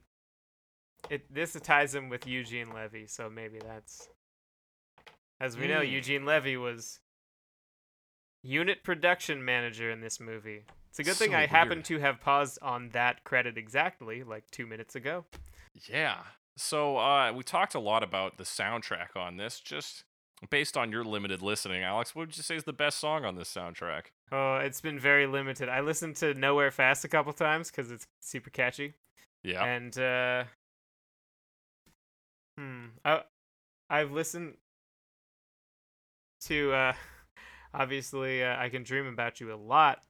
it 1.11 1.33
this 1.33 1.53
ties 1.63 1.95
him 1.95 2.09
with 2.09 2.27
Eugene 2.27 2.73
Levy, 2.73 3.07
so 3.07 3.29
maybe 3.29 3.59
that's 3.59 4.09
as 5.39 5.57
we 5.59 5.69
know, 5.69 5.81
Mm. 5.83 5.91
Eugene 5.93 6.25
Levy 6.25 6.57
was 6.57 7.01
unit 8.43 8.83
production 8.83 9.45
manager 9.45 9.91
in 9.91 10.01
this 10.01 10.19
movie. 10.19 10.65
It's 10.89 10.99
a 10.99 11.03
good 11.05 11.17
thing 11.17 11.35
I 11.35 11.45
happen 11.47 11.79
weird. 11.79 11.85
to 11.87 11.99
have 11.99 12.21
paused 12.23 12.59
on 12.63 12.89
that 12.91 13.23
credit 13.25 13.59
exactly 13.59 14.25
like 14.25 14.51
two 14.51 14.67
minutes 14.67 14.95
ago. 14.97 15.27
Yeah. 15.91 16.23
So 16.57 16.97
uh, 16.97 17.35
we 17.35 17.45
talked 17.45 17.75
a 17.75 17.79
lot 17.81 18.03
about 18.03 18.39
the 18.39 18.45
soundtrack 18.45 19.15
on 19.15 19.37
this. 19.37 19.61
Just 19.61 20.05
based 20.51 20.77
on 20.77 20.93
your 20.93 21.05
limited 21.05 21.43
listening, 21.43 21.83
Alex, 21.83 22.15
what 22.15 22.29
would 22.29 22.37
you 22.37 22.43
say 22.43 22.57
is 22.57 22.65
the 22.65 22.73
best 22.73 22.99
song 22.99 23.25
on 23.25 23.37
this 23.37 23.53
soundtrack? 23.53 24.07
Oh, 24.33 24.57
it's 24.57 24.81
been 24.81 24.99
very 24.99 25.27
limited. 25.27 25.69
I 25.69 25.81
listened 25.81 26.17
to 26.17 26.35
Nowhere 26.35 26.71
Fast 26.71 27.05
a 27.05 27.09
couple 27.09 27.33
times 27.33 27.71
because 27.71 27.91
it's 27.91 28.07
super 28.21 28.51
catchy. 28.51 28.95
Yeah. 29.43 29.65
And 29.65 29.97
uh 29.99 30.45
hmm, 32.59 32.87
I 33.05 33.23
I've 33.89 34.13
listened 34.13 34.55
to 36.43 36.73
uh 36.73 36.93
obviously 37.75 38.43
uh, 38.43 38.57
I 38.59 38.69
can 38.69 38.83
dream 38.83 39.07
about 39.07 39.41
you 39.41 39.53
a 39.53 39.57
lot 39.57 40.01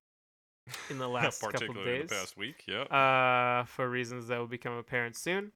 in 0.91 0.99
the 0.99 1.09
last 1.09 1.41
couple 1.41 1.53
particularly 1.53 1.95
in 1.97 2.01
days. 2.03 2.11
the 2.11 2.15
past 2.17 2.37
week. 2.37 2.65
Yeah. 2.67 2.83
Uh 2.83 3.65
for 3.65 3.89
reasons 3.89 4.29
that 4.29 4.39
will 4.39 4.47
become 4.47 4.73
apparent 4.75 5.17
soon. 5.17 5.53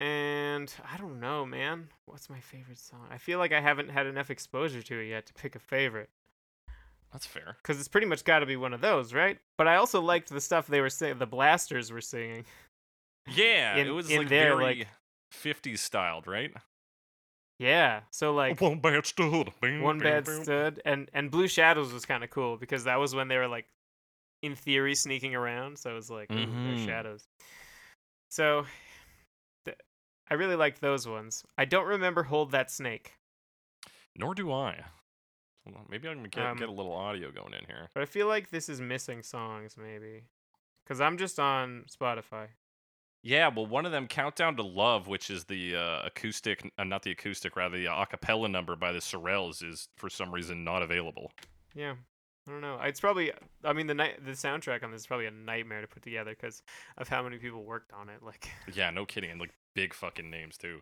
And 0.00 0.72
I 0.92 0.96
don't 0.96 1.20
know, 1.20 1.46
man. 1.46 1.88
What's 2.06 2.28
my 2.28 2.40
favorite 2.40 2.78
song? 2.78 3.06
I 3.10 3.18
feel 3.18 3.38
like 3.38 3.52
I 3.52 3.60
haven't 3.60 3.90
had 3.90 4.06
enough 4.06 4.30
exposure 4.30 4.82
to 4.82 4.98
it 5.00 5.08
yet 5.08 5.26
to 5.26 5.34
pick 5.34 5.54
a 5.54 5.58
favorite 5.60 6.10
That's 7.12 7.26
fair. 7.26 7.56
cuz 7.62 7.78
it's 7.78 7.88
pretty 7.88 8.06
much 8.06 8.24
got 8.24 8.40
to 8.40 8.46
be 8.46 8.56
one 8.56 8.74
of 8.74 8.80
those, 8.80 9.14
right? 9.14 9.38
But 9.56 9.68
I 9.68 9.76
also 9.76 10.00
liked 10.00 10.28
the 10.30 10.40
stuff 10.40 10.66
they 10.66 10.80
were 10.80 10.90
saying 10.90 11.18
the 11.18 11.26
blasters 11.26 11.92
were 11.92 12.00
singing. 12.00 12.44
Yeah, 13.28 13.76
In- 13.76 13.86
it 13.86 13.90
was 13.90 14.10
in 14.10 14.18
like 14.18 14.28
there, 14.28 14.56
very 14.56 14.78
like- 14.80 14.88
50s 15.32 15.78
styled, 15.80 16.26
right? 16.26 16.52
Yeah. 17.58 18.00
So 18.10 18.34
like 18.34 18.60
one 18.60 18.80
bad 18.80 19.06
stud. 19.06 19.52
bing, 19.60 19.80
one 19.80 19.98
bad 20.00 20.24
bing. 20.24 20.42
stud 20.42 20.82
and 20.84 21.08
and 21.14 21.30
blue 21.30 21.46
shadows 21.48 21.92
was 21.92 22.04
kind 22.04 22.24
of 22.24 22.30
cool 22.30 22.56
because 22.56 22.84
that 22.84 22.96
was 22.96 23.14
when 23.14 23.28
they 23.28 23.36
were 23.38 23.48
like 23.48 23.66
in 24.42 24.56
theory 24.56 24.94
sneaking 24.94 25.34
around 25.34 25.78
so 25.78 25.90
it 25.92 25.94
was 25.94 26.10
like 26.10 26.28
Mhm. 26.28 26.84
shadows 26.84 27.26
so 28.28 28.66
i 30.30 30.34
really 30.34 30.56
liked 30.56 30.80
those 30.80 31.06
ones 31.08 31.44
i 31.58 31.64
don't 31.64 31.86
remember 31.86 32.22
hold 32.24 32.50
that 32.52 32.70
snake 32.70 33.14
Nor 34.16 34.34
do 34.34 34.52
I. 34.52 34.84
Maybe 35.90 36.08
I'm 36.08 36.18
gonna 36.18 36.28
get, 36.28 36.46
Um, 36.46 36.56
get 36.58 36.68
a 36.68 36.72
little 36.72 36.92
audio 36.92 37.30
going 37.32 37.52
in 37.54 37.64
here. 37.66 37.88
but 37.94 38.02
i 38.02 38.06
feel 38.06 38.26
like 38.28 38.50
this 38.50 38.68
is 38.68 38.80
missing 38.80 39.22
songs 39.22 39.76
maybe 39.76 40.24
because 40.84 41.00
i'm 41.00 41.16
just 41.18 41.38
on 41.40 41.84
spotify 41.90 42.48
Yeah, 43.22 43.48
well, 43.48 43.64
one 43.66 43.86
of 43.86 43.92
them, 43.92 44.06
"Countdown 44.06 44.54
to 44.56 44.62
Love," 44.62 45.08
which 45.08 45.30
is 45.30 45.44
the 45.44 45.74
uh, 45.74 46.02
acoustic, 46.04 46.70
uh, 46.78 46.84
not 46.84 47.02
the 47.04 47.10
acoustic, 47.12 47.56
rather 47.56 47.78
the 47.78 47.86
a 47.86 48.04
cappella 48.06 48.48
number 48.50 48.76
by 48.76 48.92
the 48.92 48.98
Sorels, 48.98 49.62
is 49.66 49.88
for 49.96 50.10
some 50.10 50.30
reason 50.30 50.62
not 50.62 50.82
available. 50.82 51.32
yeah 51.74 51.94
i 52.46 52.50
don't 52.50 52.60
know 52.60 52.78
it's 52.82 53.00
probably 53.00 53.32
i 53.64 53.72
mean 53.72 53.86
the 53.86 53.94
night 53.94 54.24
the 54.24 54.32
soundtrack 54.32 54.82
on 54.84 54.90
this 54.90 55.02
is 55.02 55.06
probably 55.06 55.26
a 55.26 55.30
nightmare 55.30 55.80
to 55.80 55.86
put 55.86 56.02
together 56.02 56.30
because 56.32 56.62
of 56.98 57.08
how 57.08 57.22
many 57.22 57.38
people 57.38 57.64
worked 57.64 57.92
on 57.92 58.08
it 58.08 58.22
like 58.22 58.48
Yeah, 58.74 58.90
no 58.90 59.06
kidding, 59.06 59.30
and 59.30 59.40
like 59.40 59.52
big 59.74 59.94
fucking 59.94 60.30
names 60.30 60.56
too. 60.56 60.80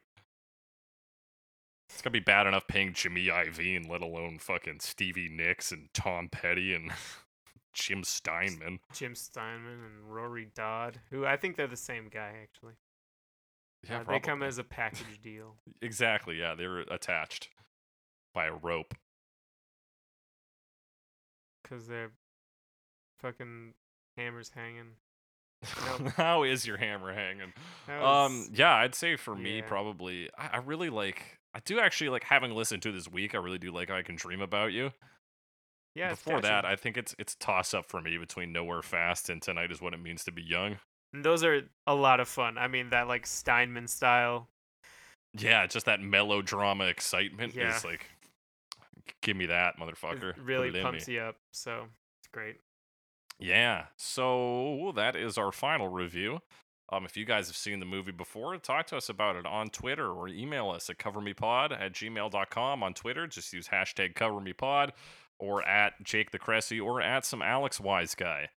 It's 1.88 2.00
gonna 2.00 2.12
be 2.12 2.20
bad 2.20 2.46
enough 2.46 2.66
paying 2.66 2.94
Jimmy 2.94 3.26
Iovine, 3.26 3.88
let 3.88 4.00
alone 4.02 4.38
fucking 4.38 4.80
Stevie 4.80 5.28
Nicks 5.28 5.70
and 5.72 5.88
Tom 5.92 6.28
Petty 6.30 6.74
and 6.74 6.90
Jim 7.74 8.02
Steinman. 8.04 8.80
jim 8.92 9.14
steinman 9.14 9.72
and 9.84 10.12
rory 10.12 10.46
dodd 10.54 11.00
who 11.10 11.24
i 11.24 11.38
think 11.38 11.56
they're 11.56 11.66
the 11.66 11.74
same 11.74 12.10
guy 12.12 12.34
actually 12.42 12.74
Yeah, 13.88 14.00
Uh, 14.00 14.04
they 14.04 14.20
come 14.20 14.42
as 14.42 14.58
a 14.58 14.64
package 14.64 15.22
deal. 15.22 15.56
exactly. 15.82 16.38
Yeah, 16.38 16.54
they're 16.54 16.80
attached 16.80 17.48
by 18.34 18.44
a 18.46 18.52
rope. 18.52 18.94
Because 21.72 21.86
they're 21.86 22.10
fucking 23.20 23.72
hammers 24.18 24.50
hanging. 24.54 24.96
Nope. 25.86 26.12
How 26.16 26.42
is 26.42 26.66
your 26.66 26.76
hammer 26.76 27.14
hanging? 27.14 27.54
That 27.86 28.02
Um, 28.02 28.48
yeah, 28.52 28.74
I'd 28.74 28.94
say 28.94 29.16
for 29.16 29.34
me, 29.34 29.58
yeah. 29.58 29.64
probably. 29.66 30.28
I, 30.36 30.50
I 30.54 30.56
really 30.58 30.90
like. 30.90 31.38
I 31.54 31.60
do 31.64 31.80
actually 31.80 32.10
like 32.10 32.24
having 32.24 32.50
listened 32.54 32.82
to 32.82 32.92
this 32.92 33.08
week. 33.08 33.34
I 33.34 33.38
really 33.38 33.58
do 33.58 33.72
like 33.72 33.90
I 33.90 34.02
can 34.02 34.16
dream 34.16 34.42
about 34.42 34.72
you. 34.74 34.90
yeah. 35.94 36.10
it's 36.12 36.22
Before 36.22 36.42
that. 36.42 36.66
I 36.66 36.76
think 36.76 36.98
it's 36.98 37.14
it's 37.18 37.36
toss 37.36 37.72
up 37.72 37.86
for 37.88 38.02
me 38.02 38.18
between 38.18 38.52
Nowhere 38.52 38.82
Fast 38.82 39.30
and 39.30 39.40
Tonight 39.40 39.72
is 39.72 39.80
what 39.80 39.94
it 39.94 40.00
means 40.02 40.24
to 40.24 40.32
be 40.32 40.42
young. 40.42 40.76
And 41.14 41.24
those 41.24 41.42
are 41.42 41.62
a 41.86 41.94
lot 41.94 42.20
of 42.20 42.28
fun. 42.28 42.58
I 42.58 42.68
mean, 42.68 42.90
that 42.90 43.08
like 43.08 43.26
Steinman 43.26 43.88
style. 43.88 44.48
Yeah, 45.38 45.66
just 45.66 45.86
that 45.86 46.00
melodrama 46.02 46.84
excitement 46.84 47.54
Yeah. 47.54 47.74
is 47.74 47.82
like, 47.84 48.10
give 49.22 49.36
me 49.36 49.46
that 49.46 49.78
motherfucker. 49.78 50.34
Put 50.34 50.44
really 50.44 50.68
it 50.68 50.82
pumps 50.82 51.08
you 51.08 51.20
up. 51.20 51.36
So 51.52 51.86
it's 52.20 52.28
great. 52.28 52.56
Yeah. 53.38 53.86
So 53.96 54.92
that 54.96 55.16
is 55.16 55.38
our 55.38 55.52
final 55.52 55.88
review. 55.88 56.40
Um, 56.92 57.06
if 57.06 57.16
you 57.16 57.24
guys 57.24 57.46
have 57.46 57.56
seen 57.56 57.80
the 57.80 57.86
movie 57.86 58.12
before, 58.12 58.56
talk 58.58 58.86
to 58.88 58.96
us 58.96 59.08
about 59.08 59.36
it 59.36 59.46
on 59.46 59.70
Twitter 59.70 60.10
or 60.10 60.28
email 60.28 60.70
us 60.70 60.90
at 60.90 60.98
covermepod 60.98 61.72
at 61.72 61.92
gmail.com 61.92 62.82
on 62.82 62.94
Twitter. 62.94 63.26
Just 63.26 63.52
use 63.52 63.68
hashtag 63.68 64.14
covermepod 64.14 64.90
or 65.38 65.66
at 65.66 65.94
Jake 66.04 66.32
the 66.32 66.38
Cressy 66.38 66.78
or 66.78 67.00
at 67.00 67.24
some 67.24 67.40
Alex 67.40 67.80
Wise 67.80 68.14
guy. 68.14 68.50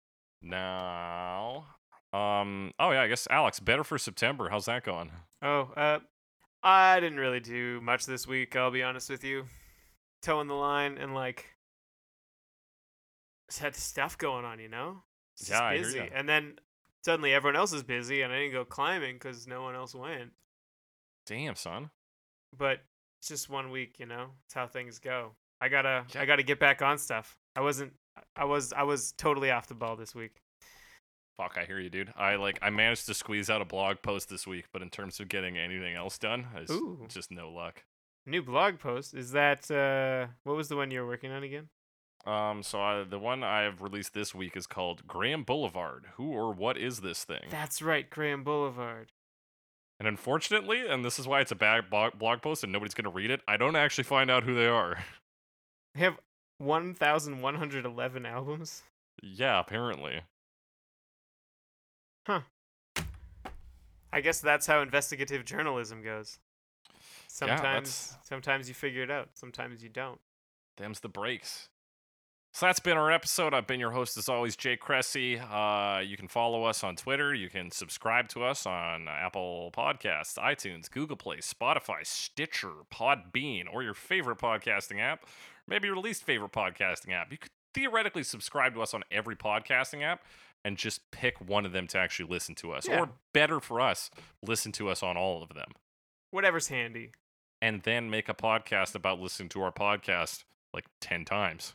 Now, 0.43 1.67
um, 2.13 2.73
oh 2.79 2.91
yeah, 2.91 3.03
I 3.03 3.09
guess 3.09 3.29
Alex, 3.31 3.61
better 3.61 3.85
for 3.85 3.99
September. 3.99 4.49
How's 4.51 4.67
that 4.67 4.85
going? 4.85 5.13
Oh, 5.41 5.71
uh, 5.77 6.01
I 6.63 6.99
didn't 6.99 7.19
really 7.19 7.41
do 7.41 7.81
much 7.81 8.05
this 8.05 8.27
week. 8.27 8.57
I'll 8.57 8.71
be 8.71 8.83
honest 8.83 9.11
with 9.11 9.23
you. 9.23 9.45
Towing 10.25 10.49
the 10.49 10.55
line 10.55 10.97
and 10.99 11.15
like, 11.15 11.45
just 13.49 13.61
had 13.61 13.77
stuff 13.77 14.17
going 14.17 14.45
on, 14.45 14.59
you 14.59 14.69
know. 14.69 15.03
It's 15.39 15.49
Yeah, 15.49 15.55
just 15.57 15.63
I 15.63 15.75
hear 15.75 15.85
busy. 15.85 16.11
And 16.15 16.29
then 16.29 16.55
suddenly 17.05 17.35
everyone 17.35 17.57
else 17.57 17.73
is 17.73 17.83
busy, 17.83 18.23
and 18.23 18.33
I 18.33 18.39
didn't 18.39 18.53
go 18.53 18.65
climbing 18.65 19.17
because 19.17 19.47
no 19.47 19.63
one 19.63 19.75
else 19.75 19.95
went. 19.95 20.31
Damn, 21.27 21.55
son. 21.55 21.91
But 22.57 22.81
it's 23.21 23.29
just 23.29 23.51
one 23.51 23.71
week, 23.71 23.97
you 23.99 24.07
know. 24.07 24.29
It's 24.47 24.55
how 24.55 24.67
things 24.67 24.99
go. 24.99 25.33
I 25.61 25.69
gotta, 25.69 26.05
Yeah. 26.15 26.23
I 26.23 26.25
gotta 26.25 26.43
get 26.43 26.59
back 26.59 26.81
on 26.83 26.97
stuff. 26.99 27.37
I 27.55 27.61
wasn't, 27.61 27.93
I 28.35 28.45
was, 28.47 28.73
I 28.73 28.85
was 28.85 29.13
totally 29.13 29.51
off 29.51 29.67
the 29.69 29.75
ball 29.75 29.97
this 29.97 30.15
week. 30.15 30.41
Fuck, 31.37 31.57
I 31.61 31.65
hear 31.65 31.81
you, 31.81 31.91
dude. 31.91 32.13
I 32.17 32.37
like 32.37 32.59
I 32.63 32.71
managed 32.71 33.07
to 33.07 33.15
squeeze 33.15 33.51
out 33.51 33.61
a 33.61 33.65
blog 33.65 33.97
post 34.03 34.29
this 34.29 34.47
week, 34.47 34.67
but 34.73 34.83
in 34.83 34.89
terms 34.91 35.19
of 35.19 35.29
getting 35.29 35.59
anything 35.59 35.95
else 35.97 36.17
done, 36.17 36.47
it's 36.55 36.71
Ooh. 36.71 37.05
just 37.09 37.31
no 37.33 37.51
luck. 37.51 37.83
New 38.27 38.43
blog 38.43 38.79
post 38.79 39.15
is 39.15 39.33
that? 39.33 39.71
uh 39.71 40.33
What 40.45 40.57
was 40.57 40.69
the 40.69 40.77
one 40.77 40.91
you 40.91 41.01
were 41.01 41.07
working 41.07 41.31
on 41.31 41.43
again? 41.43 41.69
Um, 42.27 42.63
so 42.63 42.81
I, 42.81 43.05
the 43.05 43.19
one 43.19 43.45
I've 43.45 43.83
released 43.83 44.15
this 44.15 44.35
week 44.35 44.57
is 44.57 44.67
called 44.67 45.07
Graham 45.07 45.43
Boulevard. 45.45 46.07
Who 46.17 46.33
or 46.33 46.53
what 46.55 46.79
is 46.79 47.01
this 47.03 47.23
thing? 47.23 47.43
That's 47.51 47.83
right, 47.83 48.09
Graham 48.09 48.43
Boulevard. 48.43 49.13
And 50.01 50.09
unfortunately, 50.09 50.87
and 50.89 51.05
this 51.05 51.19
is 51.19 51.29
why 51.29 51.41
it's 51.43 51.53
a 51.53 51.57
bad 51.57 51.91
blog, 51.91 52.41
post 52.43 52.65
and 52.65 52.73
nobody's 52.73 52.95
gonna 52.95 53.11
read 53.11 53.31
it. 53.31 53.43
I 53.47 53.59
don't 53.59 53.77
actually 53.77 54.05
find 54.05 54.31
out 54.31 54.45
who 54.45 54.55
they 54.55 54.67
are. 54.69 54.99
They 55.95 56.01
have 56.01 56.19
1,111 56.59 58.27
albums. 58.27 58.83
yeah, 59.23 59.61
apparently. 59.61 60.23
Huh. 62.27 62.41
I 64.13 64.21
guess 64.21 64.41
that's 64.41 64.67
how 64.67 64.81
investigative 64.81 65.45
journalism 65.45 66.03
goes. 66.03 66.41
Sometimes, 67.35 67.63
that's- 68.11 68.17
sometimes 68.23 68.69
you 68.69 68.75
figure 68.75 69.03
it 69.03 69.11
out. 69.11 69.31
Sometimes 69.35 69.83
you 69.83 69.89
don't. 69.89 70.21
Them's 70.77 71.01
the 71.01 71.09
breaks. 71.09 71.69
So 72.53 72.67
that's 72.67 72.79
been 72.79 72.97
our 72.97 73.11
episode. 73.11 73.53
I've 73.53 73.67
been 73.67 73.81
your 73.81 73.91
host 73.91 74.17
as 74.17 74.29
always, 74.29 74.55
Jake 74.55 74.79
Cressy. 74.81 75.41
Uh, 75.41 75.99
you 75.99 76.17
can 76.17 76.29
follow 76.29 76.63
us 76.63 76.85
on 76.85 76.95
Twitter. 76.95 77.35
You 77.35 77.51
can 77.51 77.73
subscribe 77.73 78.29
to 78.29 78.45
us 78.45 78.65
on 78.67 79.09
Apple 79.09 79.73
Podcasts, 79.77 80.39
iTunes, 80.39 80.89
Google 80.89 81.17
Play, 81.17 81.39
Spotify, 81.39 82.07
Stitcher, 82.07 82.71
Podbean, 82.93 83.65
or 83.73 83.83
your 83.83 83.95
favorite 83.95 84.39
podcasting 84.39 85.01
app. 85.01 85.25
Maybe 85.67 85.89
your 85.89 85.97
least 85.97 86.23
favorite 86.23 86.53
podcasting 86.53 87.13
app. 87.13 87.33
You 87.33 87.39
could 87.39 87.51
theoretically 87.75 88.23
subscribe 88.23 88.75
to 88.75 88.83
us 88.83 88.95
on 88.95 89.03
every 89.11 89.35
podcasting 89.35 90.05
app 90.05 90.23
and 90.65 90.77
just 90.77 91.11
pick 91.11 91.41
one 91.41 91.67
of 91.67 91.73
them 91.73 91.89
to 91.89 91.99
actually 91.99 92.31
listen 92.31 92.55
to 92.57 92.71
us. 92.71 92.87
Yeah. 92.87 93.01
Or 93.01 93.09
better 93.33 93.59
for 93.59 93.81
us, 93.81 94.09
listen 94.47 94.71
to 94.73 94.89
us 94.89 95.03
on 95.03 95.17
all 95.17 95.43
of 95.43 95.49
them. 95.55 95.73
Whatever's 96.31 96.69
handy. 96.69 97.11
And 97.65 97.83
then 97.83 98.11
make 98.11 98.29
a 98.29 98.35
podcast 98.35 98.95
about 98.95 99.21
listening 99.21 99.49
to 99.49 99.63
our 99.63 99.73
podcast 99.73 100.45
like 100.75 100.85
10 101.01 101.25
times. 101.25 101.73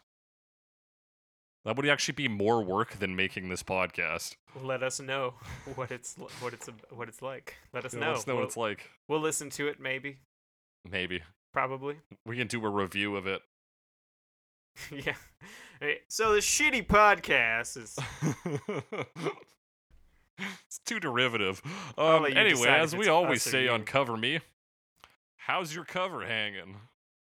That 1.65 1.75
would 1.77 1.89
actually 1.89 2.13
be 2.13 2.27
more 2.27 2.63
work 2.63 2.99
than 2.99 3.15
making 3.15 3.49
this 3.49 3.63
podcast. 3.63 4.35
Let 4.61 4.83
us 4.83 4.99
know 4.99 5.33
what 5.75 5.89
it's 5.89 6.15
what 6.41 6.53
it's 6.53 6.69
what 6.91 7.07
it's 7.07 7.23
like. 7.23 7.55
Let 7.73 7.85
us 7.85 7.95
Yeah, 7.95 8.01
know. 8.01 8.07
Let 8.09 8.17
us 8.17 8.27
know 8.27 8.35
we'll, 8.35 8.43
what 8.43 8.47
it's 8.49 8.57
like. 8.57 8.89
we'll 9.07 9.19
listen 9.19 9.49
to 9.49 9.67
it. 9.67 9.79
Maybe. 9.79 10.17
Maybe. 10.87 11.23
Probably. 11.53 11.95
We 12.23 12.37
can 12.37 12.45
do 12.45 12.63
a 12.63 12.69
review 12.69 13.15
of 13.15 13.25
it. 13.25 13.41
yeah. 14.91 15.15
So 16.07 16.33
the 16.33 16.39
shitty 16.39 16.85
podcast 16.85 17.77
is. 17.77 17.97
it's 20.67 20.79
too 20.85 20.99
derivative. 20.99 21.63
Um, 21.97 22.25
anyway, 22.25 22.67
as 22.67 22.95
we 22.95 23.07
always 23.07 23.41
say 23.41 23.67
on. 23.67 23.85
Cover 23.85 24.15
Me, 24.15 24.39
how's 25.39 25.73
your 25.73 25.85
cover 25.85 26.25
hanging? 26.25 26.75